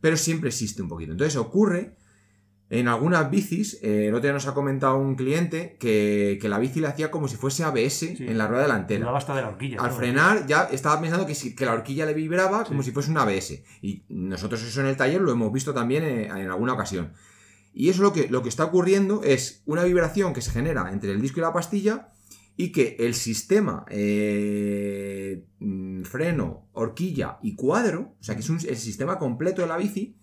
Pero 0.00 0.16
siempre 0.16 0.48
existe 0.48 0.80
un 0.80 0.88
poquito. 0.88 1.12
Entonces 1.12 1.36
ocurre 1.36 1.96
en 2.70 2.86
algunas 2.86 3.30
bicis, 3.30 3.78
eh, 3.82 4.08
el 4.08 4.14
otro 4.14 4.22
día 4.24 4.32
nos 4.34 4.46
ha 4.46 4.52
comentado 4.54 4.96
un 4.98 5.14
cliente 5.16 5.76
que, 5.80 6.38
que 6.40 6.48
la 6.50 6.58
bici 6.58 6.80
le 6.80 6.86
hacía 6.86 7.10
como 7.10 7.26
si 7.26 7.36
fuese 7.36 7.64
ABS 7.64 8.02
en 8.20 8.36
la 8.38 8.46
rueda 8.46 8.62
delantera. 8.62 9.00
Dudaba 9.00 9.18
hasta 9.18 9.34
de 9.34 9.42
la 9.42 9.48
horquilla. 9.48 9.80
Al 9.80 9.90
¿no? 9.90 9.96
frenar 9.96 10.46
ya 10.46 10.64
estaba 10.70 11.00
pensando 11.00 11.26
que, 11.26 11.34
si- 11.34 11.56
que 11.56 11.64
la 11.64 11.72
horquilla 11.72 12.04
le 12.06 12.12
vibraba 12.14 12.64
como 12.64 12.82
Sí. 12.82 12.90
si 12.90 12.92
fuese 12.94 13.10
un 13.10 13.16
ABS. 13.18 13.64
Y 13.82 14.04
nosotros 14.10 14.62
eso 14.62 14.80
en 14.82 14.86
el 14.86 14.96
taller 14.98 15.20
lo 15.22 15.32
hemos 15.32 15.50
visto 15.52 15.72
también 15.72 16.04
eh, 16.04 16.26
en, 16.26 16.50
alguna 16.50 16.74
ocasión. 16.74 17.12
Y 17.78 17.90
eso 17.90 18.02
lo 18.02 18.12
que, 18.12 18.26
lo 18.28 18.42
que 18.42 18.48
está 18.48 18.64
ocurriendo 18.64 19.22
es 19.22 19.62
una 19.64 19.84
vibración 19.84 20.32
que 20.32 20.42
se 20.42 20.50
genera 20.50 20.90
entre 20.92 21.12
el 21.12 21.20
disco 21.22 21.38
y 21.38 21.42
la 21.42 21.52
pastilla 21.52 22.08
y 22.56 22.72
que 22.72 22.96
el 22.98 23.14
sistema 23.14 23.86
eh, 23.88 25.46
mm, 25.60 26.02
freno, 26.02 26.66
horquilla 26.72 27.38
y 27.40 27.54
cuadro, 27.54 28.16
o 28.20 28.24
sea 28.24 28.34
que 28.34 28.40
es 28.40 28.50
el 28.50 28.76
sistema 28.76 29.16
completo 29.20 29.62
de 29.62 29.68
la 29.68 29.76
bici, 29.76 30.16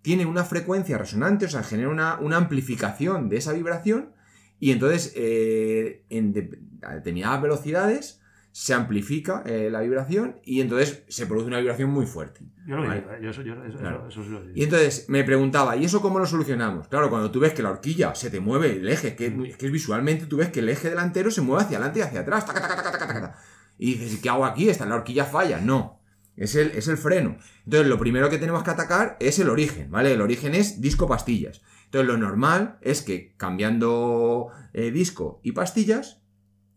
tiene 0.00 0.26
una 0.26 0.44
frecuencia 0.44 0.96
resonante, 0.96 1.46
o 1.46 1.48
sea, 1.48 1.64
genera 1.64 1.88
una, 1.88 2.20
una 2.20 2.36
amplificación 2.36 3.28
de 3.28 3.38
esa 3.38 3.52
vibración 3.52 4.12
y 4.60 4.70
entonces 4.70 5.12
eh, 5.16 6.04
en 6.08 6.78
a 6.82 6.94
determinadas 6.94 7.42
velocidades 7.42 8.21
se 8.52 8.74
amplifica 8.74 9.42
eh, 9.46 9.70
la 9.70 9.80
vibración 9.80 10.38
y 10.44 10.60
entonces 10.60 11.04
se 11.08 11.26
produce 11.26 11.46
una 11.48 11.58
vibración 11.58 11.90
muy 11.90 12.04
fuerte. 12.06 12.40
Yo 12.66 12.76
lo. 12.76 12.92
¿eh? 12.92 13.02
yo, 13.22 13.30
eso, 13.30 13.40
yo, 13.42 13.54
eso, 13.64 13.78
Claro. 13.78 14.06
eso, 14.08 14.20
eso 14.20 14.24
sí 14.24 14.28
lo. 14.30 14.54
Y 14.54 14.62
entonces 14.64 15.06
me 15.08 15.24
preguntaba, 15.24 15.74
¿y 15.76 15.86
eso 15.86 16.02
cómo 16.02 16.18
lo 16.18 16.26
solucionamos? 16.26 16.86
Claro, 16.88 17.08
cuando 17.08 17.30
tú 17.30 17.40
ves 17.40 17.54
que 17.54 17.62
la 17.62 17.70
horquilla 17.70 18.14
se 18.14 18.30
te 18.30 18.40
mueve 18.40 18.76
el 18.76 18.88
eje, 18.88 19.16
que, 19.16 19.34
es 19.48 19.56
que 19.56 19.70
visualmente 19.70 20.26
tú 20.26 20.36
ves 20.36 20.50
que 20.50 20.60
el 20.60 20.68
eje 20.68 20.90
delantero 20.90 21.30
se 21.30 21.40
mueve 21.40 21.64
hacia 21.64 21.78
adelante 21.78 22.00
y 22.00 22.02
hacia 22.02 22.20
atrás. 22.20 22.44
taca, 22.46 22.68
taca. 22.68 23.38
Y 23.78 23.94
dices, 23.94 24.20
¿qué 24.20 24.28
hago 24.28 24.44
aquí? 24.44 24.68
Esta 24.68 24.84
la 24.86 24.96
horquilla 24.96 25.24
falla. 25.24 25.58
No. 25.60 26.00
Es 26.36 26.54
el, 26.54 26.70
es 26.72 26.88
el 26.88 26.96
freno. 26.98 27.36
Entonces, 27.64 27.88
lo 27.88 27.98
primero 27.98 28.30
que 28.30 28.38
tenemos 28.38 28.62
que 28.62 28.70
atacar 28.70 29.16
es 29.20 29.38
el 29.38 29.48
origen, 29.50 29.90
¿vale? 29.90 30.12
El 30.12 30.20
origen 30.20 30.54
es 30.54 30.80
disco 30.80 31.06
pastillas. 31.06 31.62
Entonces, 31.86 32.06
lo 32.08 32.16
normal 32.16 32.78
es 32.80 33.02
que 33.02 33.34
cambiando 33.36 34.48
eh, 34.72 34.90
disco 34.90 35.40
y 35.42 35.52
pastillas 35.52 36.22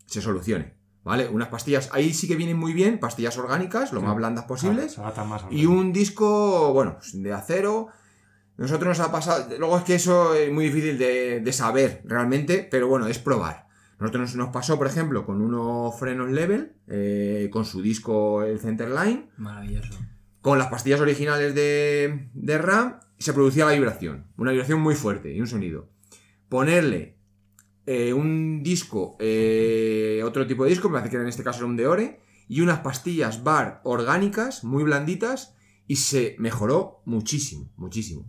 se 0.08 0.22
solucione, 0.22 0.75
¿vale? 1.06 1.30
Unas 1.30 1.48
pastillas, 1.48 1.90
ahí 1.94 2.14
sí 2.14 2.27
que 2.27 2.36
vienen 2.36 2.57
muy 2.57 2.73
bien, 2.73 2.99
pastillas 2.99 3.38
orgánicas, 3.38 3.94
lo 3.94 4.02
Sí. 4.02 4.06
más 4.06 4.15
blandas 4.18 4.44
posibles. 4.45 4.98
Más 4.98 5.45
Y 5.52 5.65
un 5.68 5.94
disco, 5.94 6.73
bueno, 6.73 6.95
pues, 6.98 7.22
de 7.22 7.32
acero. 7.32 7.88
Nosotros 8.57 8.98
nos 8.98 9.07
ha 9.07 9.11
pasado. 9.11 9.48
Luego 9.57 9.77
es 9.77 9.84
que 9.84 9.95
eso 9.95 10.34
es 10.34 10.52
muy 10.52 10.65
difícil 10.65 10.98
de, 10.98 11.40
de 11.41 11.53
saber 11.53 12.02
realmente, 12.06 12.68
pero 12.69 12.88
bueno, 12.90 13.07
es 13.07 13.19
probar. 13.19 13.68
Nosotros 13.99 14.22
nos, 14.22 14.36
nos 14.36 14.49
pasó, 14.49 14.77
por 14.77 14.88
ejemplo, 14.88 15.26
con 15.26 15.41
unos 15.41 15.98
frenos 15.99 16.30
level, 16.32 16.73
eh, 16.88 17.49
con 17.52 17.64
su 17.65 17.82
disco 17.82 18.44
el 18.44 18.60
Centerline, 18.60 19.30
Maravilloso. 19.38 19.94
con 20.41 20.57
las 20.57 20.68
pastillas 20.68 20.99
originales 21.02 21.53
de, 21.56 22.30
de 22.34 22.57
RAM, 22.57 22.99
se 23.19 23.32
producía 23.34 23.65
la 23.65 23.72
vibración. 23.73 24.27
Una 24.38 24.52
vibración 24.52 24.82
muy 24.82 24.95
fuerte 24.95 25.34
y 25.34 25.40
un 25.40 25.48
sonido. 25.48 25.90
Ponerle 26.49 27.15
eh, 27.86 28.14
un 28.14 28.64
disco, 28.64 29.16
eh, 29.20 30.22
otro 30.26 30.48
tipo 30.48 30.64
de 30.64 30.72
disco, 30.72 30.90
me 30.90 30.99
parece 30.99 31.12
que 31.12 31.22
en 31.22 31.28
este 31.28 31.44
caso 31.44 31.60
era 31.60 31.68
un 31.68 31.76
Deore, 31.76 32.20
y 32.48 32.62
unas 32.62 32.80
pastillas 32.80 33.44
bar 33.44 33.82
orgánicas, 33.84 34.64
muy 34.64 34.84
blanditas, 34.84 35.56
y 35.88 35.98
se 35.98 36.36
mejoró 36.40 37.02
muchísimo, 37.06 37.70
muchísimo. 37.78 38.26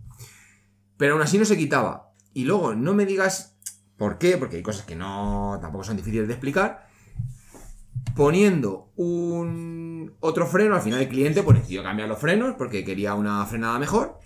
Pero 0.97 1.13
aún 1.13 1.21
así 1.21 1.37
no 1.37 1.45
se 1.45 1.57
quitaba. 1.57 2.13
Y 2.33 2.45
luego, 2.45 2.75
no 2.75 2.93
me 2.93 3.05
digas 3.05 3.57
por 3.97 4.17
qué, 4.19 4.37
porque 4.37 4.57
hay 4.57 4.63
cosas 4.63 4.85
que 4.85 4.95
no 4.95 5.57
tampoco 5.61 5.83
son 5.83 5.97
difíciles 5.97 6.27
de 6.27 6.33
explicar. 6.33 6.87
Poniendo 8.15 8.91
un 8.95 10.15
otro 10.19 10.47
freno, 10.47 10.75
al 10.75 10.81
final 10.81 11.01
el 11.01 11.09
cliente 11.09 11.43
pues, 11.43 11.59
decidió 11.59 11.83
cambiar 11.83 12.07
los 12.09 12.19
frenos 12.19 12.55
porque 12.57 12.83
quería 12.83 13.15
una 13.15 13.45
frenada 13.45 13.77
mejor. 13.79 14.19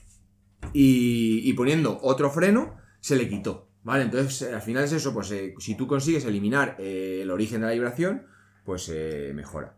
Y, 0.74 1.42
y 1.50 1.54
poniendo 1.54 2.00
otro 2.02 2.30
freno, 2.32 2.76
se 3.00 3.16
le 3.16 3.28
quitó. 3.28 3.71
¿Vale? 3.84 4.04
Entonces, 4.04 4.42
eh, 4.44 4.54
al 4.54 4.62
final 4.62 4.84
es 4.84 4.94
eso, 4.94 5.14
pues 5.14 5.32
eh, 5.32 5.56
si 5.60 5.76
tú 5.76 5.88
consigues 5.88 6.24
eliminar 6.26 6.76
eh, 6.80 7.20
el 7.24 7.32
origen 7.32 7.62
de 7.62 7.68
la 7.68 7.74
vibración, 7.74 8.28
pues 8.64 8.90
eh, 8.94 9.32
mejora. 9.34 9.76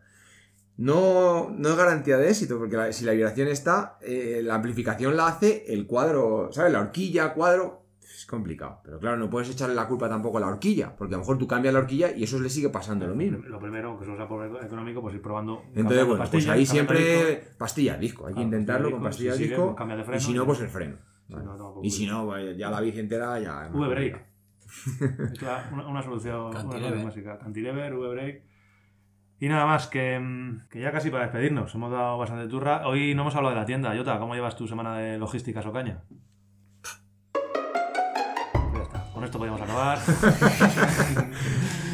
No, 0.76 1.50
no 1.50 1.68
es 1.70 1.76
garantía 1.76 2.16
de 2.16 2.28
éxito, 2.28 2.58
porque 2.58 2.76
la- 2.76 2.92
si 2.92 3.04
la 3.04 3.12
vibración 3.12 3.48
está, 3.48 3.96
eh, 4.02 4.40
la 4.42 4.56
amplificación 4.56 5.16
la 5.16 5.28
hace 5.28 5.64
el 5.72 5.86
cuadro, 5.86 6.48
¿sabes? 6.52 6.72
La 6.72 6.80
horquilla, 6.80 7.32
cuadro, 7.32 7.86
es 8.02 8.26
complicado. 8.26 8.80
Pero 8.84 8.98
claro, 8.98 9.16
no 9.16 9.30
puedes 9.30 9.48
echarle 9.50 9.74
la 9.76 9.86
culpa 9.86 10.08
tampoco 10.08 10.38
a 10.38 10.40
la 10.40 10.48
horquilla, 10.48 10.94
porque 10.96 11.14
a 11.14 11.16
lo 11.16 11.22
mejor 11.22 11.38
tú 11.38 11.46
cambias 11.46 11.72
la 11.74 11.80
horquilla 11.80 12.10
y 12.14 12.24
eso 12.24 12.40
le 12.40 12.50
sigue 12.50 12.70
pasando 12.70 13.06
lo 13.06 13.14
mismo. 13.14 13.38
Lo 13.46 13.60
primero, 13.60 13.90
aunque 13.90 14.04
eso 14.04 14.16
sea 14.16 14.26
por 14.28 14.44
eco- 14.44 14.60
económico, 14.62 15.00
pues 15.00 15.14
ir 15.14 15.22
probando. 15.22 15.62
Entonces, 15.74 16.04
bueno, 16.06 16.24
pues 16.30 16.46
ahí 16.48 16.66
cambiando 16.66 16.92
disco. 16.92 17.06
siempre 17.14 17.48
pastillas 17.56 18.00
disco. 18.00 18.26
Hay 18.26 18.34
que 18.34 18.40
intentarlo 18.42 18.90
con 18.90 19.00
disco, 19.00 19.12
si 19.12 19.18
sigue, 19.30 19.48
disco. 19.48 19.64
pues 19.66 19.76
cambia 19.76 19.96
de 19.96 20.04
freno 20.04 20.18
y 20.18 20.20
si 20.20 20.34
no, 20.34 20.44
pues 20.46 20.60
el 20.60 20.68
freno. 20.68 20.96
Si 21.26 21.34
no, 21.34 21.80
y 21.82 21.90
si 21.90 22.06
no, 22.06 22.26
pues 22.26 22.56
ya 22.56 22.70
la 22.70 22.80
bici 22.80 23.00
entera 23.00 23.38
ya. 23.40 23.68
V-Brake. 23.72 24.26
Es 25.32 25.42
la- 25.42 25.68
una, 25.72 25.86
una 25.86 26.02
solución 26.02 26.52
básica. 27.04 27.38
Cantilever, 27.38 27.94
V-Brake. 27.94 28.46
Y 29.40 29.48
nada 29.48 29.66
más, 29.66 29.86
que, 29.88 30.18
mm, 30.18 30.68
que 30.70 30.80
ya 30.80 30.92
casi 30.92 31.10
para 31.10 31.24
despedirnos. 31.24 31.74
Hemos 31.74 31.90
dado 31.92 32.18
bastante 32.18 32.48
turra. 32.48 32.86
Hoy 32.86 33.14
no 33.14 33.22
hemos 33.22 33.34
hablado 33.36 33.54
de 33.54 33.60
la 33.60 33.66
tienda. 33.66 33.94
Jota, 33.96 34.18
¿cómo 34.18 34.34
llevas 34.34 34.56
tu 34.56 34.66
semana 34.68 34.96
de 34.98 35.18
logísticas 35.18 35.64
o 35.66 35.72
caña? 35.72 36.02
Ya 38.74 38.82
está. 38.82 39.10
Con 39.12 39.24
esto 39.24 39.38
podríamos 39.38 39.60
acabar. 39.62 39.98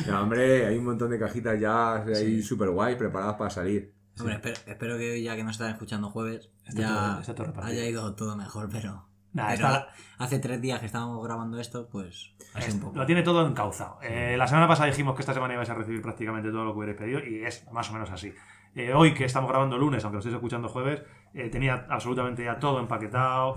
Ya, 0.06 0.22
hombre, 0.22 0.66
hay 0.66 0.76
un 0.76 0.84
montón 0.86 1.10
de 1.10 1.18
cajitas 1.20 1.60
ya 1.60 1.96
ahí 2.02 2.14
Sí. 2.14 2.42
súper 2.42 2.70
guay 2.70 2.96
preparadas 2.96 3.36
para 3.36 3.50
salir. 3.50 3.94
Hombre, 4.18 4.34
espero, 4.34 4.56
espero 4.66 4.98
que 4.98 5.12
hoy, 5.12 5.22
ya 5.22 5.36
que 5.36 5.44
nos 5.44 5.52
están 5.52 5.70
escuchando 5.70 6.10
jueves, 6.10 6.50
Está 6.66 6.80
ya 6.80 6.88
todo- 6.88 7.20
está 7.20 7.34
todo 7.34 7.46
repartido. 7.46 7.72
haya 7.80 7.88
ido 7.88 8.14
todo 8.16 8.36
mejor, 8.36 8.68
pero. 8.72 9.06
Nah, 9.32 9.46
pero 9.54 9.66
está- 9.68 9.88
hace 10.18 10.38
tres 10.40 10.60
días 10.60 10.80
que 10.80 10.86
estábamos 10.86 11.22
grabando 11.24 11.60
esto, 11.60 11.88
pues. 11.88 12.34
Así 12.54 12.72
un 12.72 12.80
poco. 12.80 12.98
Lo 12.98 13.06
tiene 13.06 13.22
todo 13.22 13.46
encauzado. 13.46 13.98
Eh, 14.02 14.34
la 14.36 14.46
semana 14.48 14.66
pasada 14.66 14.88
dijimos 14.88 15.14
que 15.14 15.20
esta 15.22 15.34
semana 15.34 15.54
ibais 15.54 15.70
a 15.70 15.74
recibir 15.74 16.02
prácticamente 16.02 16.50
todo 16.50 16.64
lo 16.64 16.72
que 16.72 16.78
hubierais 16.78 16.98
pedido 16.98 17.20
y 17.24 17.44
es 17.44 17.70
más 17.72 17.88
o 17.90 17.92
menos 17.92 18.10
así. 18.10 18.34
Eh, 18.74 18.92
hoy 18.92 19.14
que 19.14 19.24
estamos 19.24 19.48
grabando 19.50 19.78
lunes, 19.78 20.04
aunque 20.04 20.14
lo 20.16 20.18
estéis 20.20 20.34
escuchando 20.34 20.68
jueves, 20.68 21.02
eh, 21.34 21.48
tenía 21.48 21.86
absolutamente 21.88 22.44
ya 22.44 22.58
todo 22.58 22.80
empaquetado, 22.80 23.56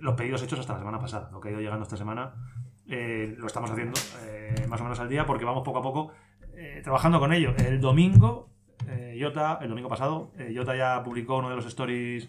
los 0.00 0.14
pedidos 0.14 0.42
hechos 0.42 0.58
hasta 0.60 0.74
la 0.74 0.78
semana 0.80 0.98
pasada. 1.00 1.28
Lo 1.32 1.40
que 1.40 1.48
ha 1.48 1.52
ido 1.52 1.60
llegando 1.60 1.82
esta 1.84 1.96
semana 1.96 2.34
lo 2.86 3.46
estamos 3.46 3.70
haciendo 3.70 3.98
más 4.68 4.80
o 4.80 4.84
menos 4.84 4.98
al 5.00 5.08
día 5.08 5.26
porque 5.26 5.44
vamos 5.44 5.62
poco 5.64 5.78
a 5.78 5.82
poco. 5.82 6.12
trabajando 6.82 7.20
con 7.20 7.32
ello. 7.32 7.54
El 7.58 7.80
domingo, 7.80 8.50
Jota, 9.20 9.58
el 9.62 9.68
domingo 9.68 9.88
pasado, 9.88 10.32
Jota 10.54 10.74
ya 10.76 11.02
publicó 11.04 11.36
uno 11.38 11.50
de 11.50 11.56
los 11.56 11.66
stories 11.66 12.28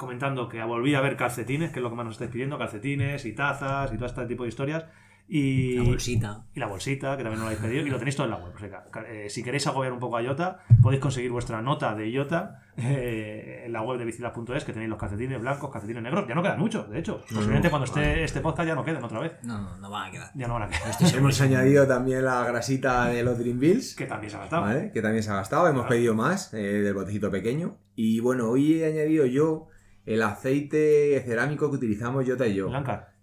comentando 0.00 0.48
que 0.48 0.62
volvía 0.64 0.98
a 0.98 1.02
ver 1.02 1.16
calcetines, 1.16 1.70
que 1.70 1.78
es 1.78 1.82
lo 1.82 1.90
que 1.90 1.96
más 1.96 2.06
nos 2.06 2.14
estáis 2.14 2.30
pidiendo, 2.30 2.58
calcetines 2.58 3.24
y 3.26 3.34
tazas 3.34 3.92
y 3.92 3.96
todo 3.96 4.06
este 4.06 4.26
tipo 4.26 4.42
de 4.44 4.48
historias. 4.48 4.86
Y 5.32 5.76
La 5.76 5.84
bolsita. 5.84 6.44
y 6.52 6.58
la 6.58 6.66
bolsita, 6.66 7.16
que 7.16 7.22
también 7.22 7.38
nos 7.38 7.42
la 7.42 7.46
habéis 7.56 7.60
pedido, 7.60 7.86
y 7.86 7.90
lo 7.90 7.98
tenéis 7.98 8.16
todo 8.16 8.24
en 8.24 8.32
la 8.32 8.38
web. 8.38 8.52
O 8.52 8.58
sea, 8.58 8.82
eh, 9.06 9.30
si 9.30 9.44
queréis 9.44 9.64
agobiar 9.68 9.92
un 9.92 10.00
poco 10.00 10.16
a 10.16 10.22
Iota, 10.22 10.64
podéis 10.82 11.00
conseguir 11.00 11.30
vuestra 11.30 11.62
nota 11.62 11.94
de 11.94 12.10
Iota 12.10 12.62
eh, 12.76 13.62
en 13.64 13.72
la 13.72 13.80
web 13.82 13.96
de 13.96 14.06
bicilas.es, 14.06 14.64
que 14.64 14.72
tenéis 14.72 14.90
los 14.90 14.98
calcetines 14.98 15.40
blancos, 15.40 15.70
calcetines 15.70 16.02
negros. 16.02 16.26
Ya 16.26 16.34
no 16.34 16.42
quedan 16.42 16.58
muchos, 16.58 16.90
de 16.90 16.98
hecho. 16.98 17.22
Posiblemente 17.32 17.70
cuando 17.70 17.84
esté 17.84 18.24
este 18.24 18.40
podcast 18.40 18.66
ya 18.66 18.74
no 18.74 18.84
queden 18.84 19.04
otra 19.04 19.20
vez. 19.20 19.32
No, 19.44 19.60
no, 19.60 19.76
no 19.78 19.88
van 19.88 20.08
a 20.08 20.10
quedar. 20.10 20.30
Ya 20.34 20.48
no 20.48 20.54
van 20.54 20.64
a 20.64 20.68
quedar. 20.68 21.14
Hemos 21.14 21.40
añadido 21.40 21.86
también 21.86 22.24
la 22.24 22.42
grasita 22.44 23.06
de 23.06 23.22
los 23.22 23.38
Dream 23.38 23.60
Bills. 23.60 23.94
Que 23.94 24.06
también 24.06 24.32
se 24.32 24.36
ha 24.36 24.40
gastado. 24.40 24.62
¿vale? 24.62 24.90
Que 24.92 25.00
también 25.00 25.22
se 25.22 25.30
ha 25.30 25.36
gastado. 25.36 25.68
Hemos 25.68 25.86
pedido 25.86 26.12
más 26.16 26.52
eh, 26.54 26.56
del 26.58 26.94
botecito 26.94 27.30
pequeño. 27.30 27.76
Y 27.94 28.18
bueno, 28.18 28.48
hoy 28.48 28.80
he 28.80 28.86
añadido 28.86 29.26
yo 29.26 29.68
el 30.06 30.22
aceite 30.22 31.22
cerámico 31.26 31.70
que 31.70 31.76
utilizamos 31.76 32.24
Jota 32.26 32.46
y 32.46 32.54
yo. 32.54 32.68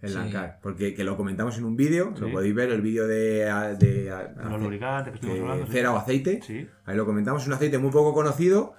El 0.02 0.10
Sí. 0.10 0.16
Lancar. 0.16 0.60
Porque 0.62 0.94
que 0.94 1.04
lo 1.04 1.18
comentamos 1.18 1.58
en 1.58 1.66
un 1.66 1.76
vídeo. 1.76 2.14
Sí. 2.16 2.22
Lo 2.22 2.32
podéis 2.32 2.54
ver, 2.54 2.70
el 2.70 2.82
vídeo 2.82 3.08
de, 3.08 3.46
de, 3.80 3.88
De 4.04 4.50
los 4.50 4.62
lubricantes 4.62 5.12
que 5.12 5.16
estuvimos 5.16 5.40
de 5.40 5.42
hablando. 5.44 5.66
sí. 5.66 5.72
cera 5.72 5.92
o 5.92 5.98
aceite. 5.98 6.40
Sí. 6.44 6.68
Ahí 6.86 6.96
lo 6.96 7.06
comentamos, 7.06 7.42
es 7.42 7.48
un 7.48 7.54
aceite 7.56 7.80
muy 7.80 7.90
poco 7.92 8.14
conocido, 8.14 8.76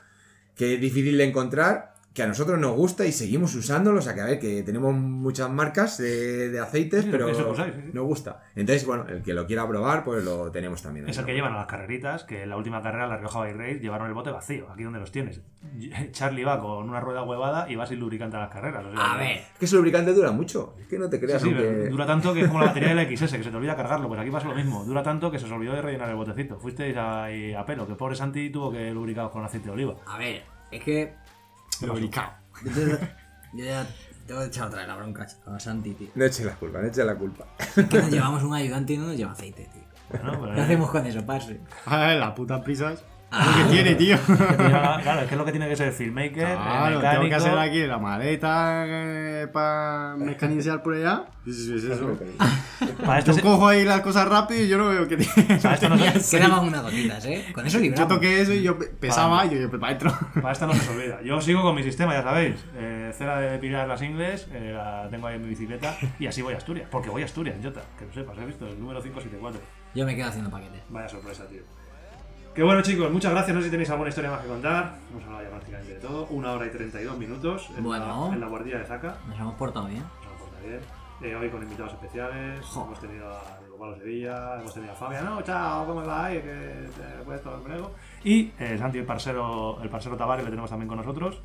que 0.54 0.74
es 0.74 0.80
difícil 0.80 1.18
de 1.18 1.24
encontrar, 1.24 1.94
que 2.18 2.24
a 2.24 2.26
nosotros 2.26 2.58
nos 2.58 2.72
gusta 2.72 3.06
y 3.06 3.12
seguimos 3.12 3.54
usándolo. 3.54 4.00
O 4.00 4.02
sea 4.02 4.12
que 4.14 4.20
a 4.20 4.24
ver, 4.26 4.38
que 4.38 4.62
tenemos 4.62 4.92
muchas 4.92 5.48
marcas 5.48 5.96
de, 5.98 6.50
de 6.50 6.60
aceites, 6.60 7.04
Sí, 7.04 7.08
pero 7.10 7.28
usáis, 7.28 7.72
sí, 7.74 7.80
sí. 7.86 7.90
nos 7.94 8.04
gusta. 8.04 8.42
Entonces, 8.56 8.84
bueno, 8.84 9.06
el 9.08 9.22
que 9.22 9.32
lo 9.34 9.46
quiera 9.46 9.66
probar, 9.66 10.02
pues 10.04 10.24
lo 10.24 10.50
tenemos 10.50 10.82
también. 10.82 11.06
ahí, 11.06 11.10
Es 11.12 11.16
el 11.18 11.22
¿no? 11.22 11.26
que 11.28 11.34
llevan 11.34 11.52
a 11.54 11.56
las 11.58 11.66
carreritas, 11.66 12.24
que 12.24 12.42
en 12.42 12.50
la 12.50 12.56
última 12.56 12.82
carrera, 12.82 13.06
la 13.06 13.16
Rioja 13.16 13.38
Bay 13.38 13.52
Race, 13.52 13.78
llevaron 13.80 14.08
el 14.08 14.14
bote 14.14 14.30
vacío. 14.30 14.68
Aquí 14.70 14.82
donde 14.82 14.98
los 15.00 15.12
tienes. 15.12 15.40
Charlie 16.12 16.44
va 16.44 16.60
con 16.60 16.88
una 16.88 17.00
rueda 17.00 17.22
huevada 17.22 17.70
y 17.70 17.76
va 17.76 17.86
sin 17.86 18.00
lubricante 18.00 18.36
a 18.36 18.40
las 18.40 18.50
carreras. 18.50 18.84
o 18.84 18.92
sea, 18.92 19.12
A 19.12 19.16
ver. 19.16 19.36
Es 19.38 19.58
que 19.58 19.64
ese 19.64 19.76
lubricante 19.76 20.12
dura 20.12 20.32
mucho. 20.32 20.74
Es 20.80 20.86
que 20.88 20.98
no 20.98 21.08
te 21.08 21.20
creas, 21.20 21.42
aunque- 21.44 21.88
dura 21.88 22.06
tanto 22.06 22.34
que 22.34 22.40
es 22.42 22.48
como 22.48 22.60
la 22.60 22.66
batería 22.66 22.94
del 22.94 23.06
XS, 23.16 23.32
que 23.36 23.44
se 23.44 23.50
te 23.50 23.56
olvida 23.56 23.76
cargarlo. 23.76 24.08
Pues 24.08 24.20
aquí 24.20 24.30
pasa 24.30 24.48
lo 24.48 24.54
mismo. 24.54 24.84
Dura 24.84 25.02
tanto 25.02 25.30
que 25.30 25.38
se 25.38 25.44
os 25.46 25.52
olvidó 25.52 25.74
de 25.74 25.82
rellenar 25.82 26.08
el 26.10 26.16
botecito. 26.16 26.58
Fuisteis 26.58 26.96
ahí 26.96 27.54
a 27.54 27.64
pelo, 27.64 27.86
que 27.86 27.94
pobre 27.94 28.16
Santi 28.16 28.50
tuvo 28.50 28.72
que 28.72 28.90
lubricar 28.92 29.30
con 29.30 29.44
aceite 29.44 29.66
de 29.66 29.72
oliva. 29.72 29.94
A 30.06 30.18
ver, 30.18 30.42
es 30.70 30.82
que. 30.82 31.12
Yo, 32.64 32.70
te- 32.72 32.98
yo 33.55 33.64
ya 33.64 33.86
tengo 34.26 34.40
que 34.40 34.46
echar 34.46 34.66
otra 34.68 34.80
vez 34.80 34.88
la 34.88 34.96
bronca 34.96 35.26
a 35.46 35.60
Santi, 35.60 35.94
tío. 35.94 36.09
No 36.14 36.24
eches 36.24 36.44
la 36.46 36.55
culpa, 36.56 36.80
no 36.80 36.86
eches 36.88 37.05
la 37.06 37.14
culpa. 37.16 37.46
Es 37.76 37.86
que 37.88 37.98
nos 37.98 38.10
llevamos 38.10 38.42
un 38.42 38.55
ayudante 38.55 38.92
y 38.94 38.98
no 38.98 39.06
nos 39.06 39.16
lleva 39.16 39.32
aceite, 39.32 39.68
tío. 39.72 39.82
Bueno, 40.10 40.40
pero 40.40 40.55
¿Qué 40.55 40.60
hacemos 40.62 40.90
con 40.90 41.06
eso, 41.06 41.24
parce? 41.26 41.60
Ay, 41.86 42.18
la 42.18 42.34
puta 42.34 42.62
prisas. 42.62 43.05
Lo 43.30 43.55
que 43.64 43.70
tiene, 43.70 43.94
tío. 43.94 44.16
Claro, 44.26 45.20
es 45.20 45.26
que 45.28 45.34
es 45.34 45.38
lo 45.38 45.44
que 45.44 45.50
tiene 45.52 45.68
que 45.68 45.76
ser 45.76 45.88
el 45.88 45.92
filmmaker, 45.94 46.48
el 46.48 46.56
Claro, 46.56 46.96
mecánico. 46.96 47.10
tengo 47.10 47.28
que 47.28 47.34
hacer 47.34 47.59
aquí 47.59 47.86
la 47.86 47.98
maleta 47.98 49.48
para 49.52 50.16
mecanizar 50.16 50.82
por 50.82 50.94
allá. 50.94 51.26
Sí, 51.44 51.52
sí, 51.52 51.64
sí, 51.66 51.74
es 51.76 51.84
eso. 51.84 52.18
Para 53.05 53.18
esto, 53.18 53.32
Yo 53.32 53.36
se- 53.36 53.42
cojo 53.42 53.68
ahí 53.68 53.84
las 53.84 54.00
cosas 54.00 54.28
rápido 54.28 54.62
y 54.64 54.68
yo 54.68 54.78
no 54.78 54.88
veo 54.88 55.06
que 55.09 55.16
tiene. 55.18 55.59
para 55.60 55.74
esto 55.74 55.88
no 55.90 55.98
se- 56.20 56.38
Quedaban 56.38 56.64
unas 56.66 56.82
gotitas, 56.82 57.24
¿eh? 57.26 57.46
Con 57.52 57.66
eso 57.66 57.78
Yo 57.78 57.82
libramos. 57.84 58.09
toqué 58.09 58.40
eso 58.40 58.52
y 58.52 58.62
yo 58.62 58.78
pe- 58.78 58.86
pesaba 58.86 59.44
y 59.46 59.50
yo, 59.50 59.56
yo 59.59 59.70
para 59.78 59.86
adentro. 59.92 60.12
Para 60.34 60.52
esta 60.52 60.66
no 60.66 60.74
se 60.74 60.90
olvida. 60.90 61.20
Yo 61.22 61.40
sigo 61.40 61.62
con 61.62 61.74
mi 61.74 61.82
sistema, 61.82 62.14
ya 62.14 62.22
sabéis. 62.22 62.56
Eh, 62.76 63.12
cera 63.16 63.38
de 63.40 63.59
pilar 63.59 63.86
las 63.88 64.00
ingles, 64.02 64.48
eh, 64.52 64.72
la 64.74 65.09
tengo 65.10 65.26
ahí 65.26 65.36
en 65.36 65.42
mi 65.42 65.48
bicicleta 65.48 65.96
y 66.18 66.26
así 66.26 66.40
voy 66.42 66.55
a 66.55 66.56
Asturias. 66.56 66.88
Porque 66.90 67.10
voy 67.10 67.22
a 67.22 67.24
Asturias, 67.26 67.56
Jota. 67.62 67.82
Que 67.98 68.06
lo 68.06 68.12
sepas, 68.12 68.38
he 68.38 68.46
visto 68.46 68.66
el 68.66 68.78
número 68.80 69.02
574. 69.02 69.60
Yo 69.94 70.06
me 70.06 70.16
quedo 70.16 70.28
haciendo 70.28 70.50
paquetes. 70.50 70.80
Vaya 70.88 71.09
sorpresa, 71.09 71.46
tío. 71.46 71.60
Que 72.59 72.64
bueno, 72.64 72.82
chicos, 72.82 73.09
muchas 73.12 73.30
gracias. 73.30 73.55
No 73.55 73.60
sé 73.60 73.66
si 73.66 73.70
tenéis 73.70 73.89
alguna 73.90 74.09
historia 74.09 74.32
más 74.32 74.40
que 74.40 74.48
contar. 74.48 74.97
Hemos 75.12 75.22
hablado 75.22 75.44
ya 75.44 75.51
prácticamente 75.51 75.94
de 75.94 76.01
todo. 76.01 76.26
Una 76.30 76.51
hora 76.55 76.66
y 76.66 76.70
32 76.70 77.16
minutos 77.16 77.70
en, 77.76 77.85
Bueno. 77.85 78.26
la, 78.30 78.35
en 78.35 78.40
la 78.40 78.48
guardia 78.48 78.78
de 78.78 78.85
Zaca. 78.85 79.16
Nos 79.28 79.39
hemos 79.39 79.55
portado 79.55 79.86
bien. 79.86 80.02
Nos 80.02 80.24
lo 80.32 80.39
porta 80.44 80.66
bien. 80.66 80.80
Eh, 81.22 81.36
hoy 81.36 81.51
con 81.51 81.62
invitados 81.62 81.93
especiales. 81.93 82.60
Jo. 82.66 82.86
Hemos 82.86 82.98
tenido 82.98 83.28
a 83.30 83.60
Diego 83.60 83.78
Pablo 83.78 83.97
Sevilla, 83.97 84.59
hemos 84.59 84.74
tenido 84.74 84.93
a 84.93 84.97
Fabián. 84.97 85.24
No, 85.24 85.40
chao, 85.43 85.86
¿cómo 85.86 86.02
vais? 86.05 86.43
Que 86.43 86.89
te 86.97 87.24
puedes 87.24 87.47
el 87.47 87.60
brego. 87.60 87.93
Y 88.24 88.51
eh, 88.59 88.76
Santi, 88.76 88.98
el 88.98 89.06
parcero, 89.06 89.78
el 89.80 89.89
parcero 89.89 90.16
Tavares, 90.16 90.44
le 90.44 90.51
tenemos 90.51 90.68
también 90.68 90.89
con 90.89 90.98
nosotros. 90.98 91.40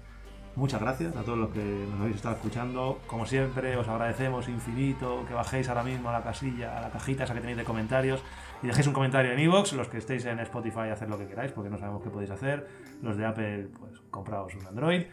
Muchas 0.55 0.81
gracias 0.81 1.15
a 1.15 1.21
todos 1.21 1.37
los 1.37 1.49
que 1.51 1.85
nos 1.91 1.99
habéis 2.01 2.15
estado 2.15 2.37
escuchando. 2.37 2.99
Como 3.05 3.27
siempre, 3.27 3.77
os 3.77 3.87
agradecemos 3.87 4.49
infinito 4.49 5.25
que 5.27 5.35
bajéis 5.35 5.69
ahora 5.69 5.83
mismo 5.83 6.09
a 6.09 6.13
la 6.13 6.23
casilla, 6.23 6.75
a 6.75 6.81
la 6.81 6.89
cajita 6.89 7.23
esa 7.25 7.35
que 7.35 7.39
tenéis 7.41 7.57
de 7.57 7.63
comentarios 7.63 8.23
y 8.63 8.67
dejéis 8.67 8.87
un 8.87 8.93
comentario 8.93 9.31
en 9.33 9.39
iVoox. 9.39 9.73
Los 9.73 9.89
que 9.89 9.97
estéis 9.99 10.25
en 10.25 10.39
Spotify, 10.39 10.89
haced 10.91 11.07
lo 11.07 11.17
que 11.17 11.27
queráis 11.27 11.51
porque 11.51 11.69
no 11.69 11.77
sabemos 11.77 12.01
qué 12.01 12.09
podéis 12.09 12.31
hacer. 12.31 12.67
Los 13.01 13.17
de 13.17 13.25
Apple, 13.25 13.67
pues 13.79 13.99
compraos 14.09 14.55
un 14.55 14.65
Android. 14.65 15.03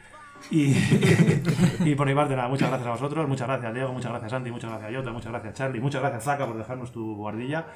Y, 0.50 0.74
y 1.84 1.94
por 1.94 2.06
mi 2.06 2.14
parte, 2.14 2.34
nada, 2.34 2.48
muchas 2.48 2.68
gracias 2.70 2.88
a 2.88 2.92
vosotros, 2.92 3.28
muchas 3.28 3.46
gracias 3.46 3.74
Diego, 3.74 3.92
muchas 3.92 4.10
gracias 4.10 4.30
Santi, 4.30 4.50
muchas 4.50 4.70
gracias 4.70 4.96
Jota, 4.96 5.12
muchas 5.12 5.32
gracias 5.32 5.52
Charlie, 5.52 5.80
muchas 5.80 6.00
gracias 6.00 6.24
Zaka 6.24 6.46
por 6.46 6.56
dejarnos 6.56 6.90
tu 6.92 7.14
guardilla. 7.14 7.66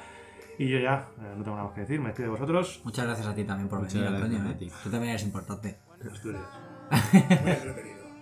Y 0.57 0.69
yo 0.69 0.79
ya, 0.79 1.09
eh, 1.19 1.33
no 1.37 1.43
tengo 1.43 1.57
nada 1.57 1.67
más 1.67 1.73
que 1.75 1.81
decir, 1.81 1.99
me 1.99 2.07
despido 2.07 2.31
de 2.31 2.39
vosotros. 2.39 2.81
Muchas 2.83 3.05
gracias 3.05 3.27
a 3.27 3.35
ti 3.35 3.43
también 3.43 3.69
por 3.69 3.79
Muchas 3.81 3.93
venir, 3.93 4.09
gracias 4.09 4.31
Antonio. 4.31 4.49
a 4.49 4.53
¿eh? 4.53 4.57
ti. 4.57 4.71
Tú 4.83 4.89
también 4.89 5.09
eres 5.11 5.23
importante. 5.23 5.77
Asturias. 6.11 6.43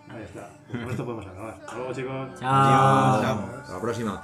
Ahí 0.10 0.24
está. 0.24 0.50
Con 0.72 0.90
esto 0.90 1.06
podemos 1.06 1.28
acabar. 1.28 1.54
Hasta 1.54 1.76
luego, 1.76 1.94
chicos. 1.94 2.40
Chao. 2.40 3.22
Hasta 3.22 3.74
la 3.74 3.82
próxima. 3.82 4.24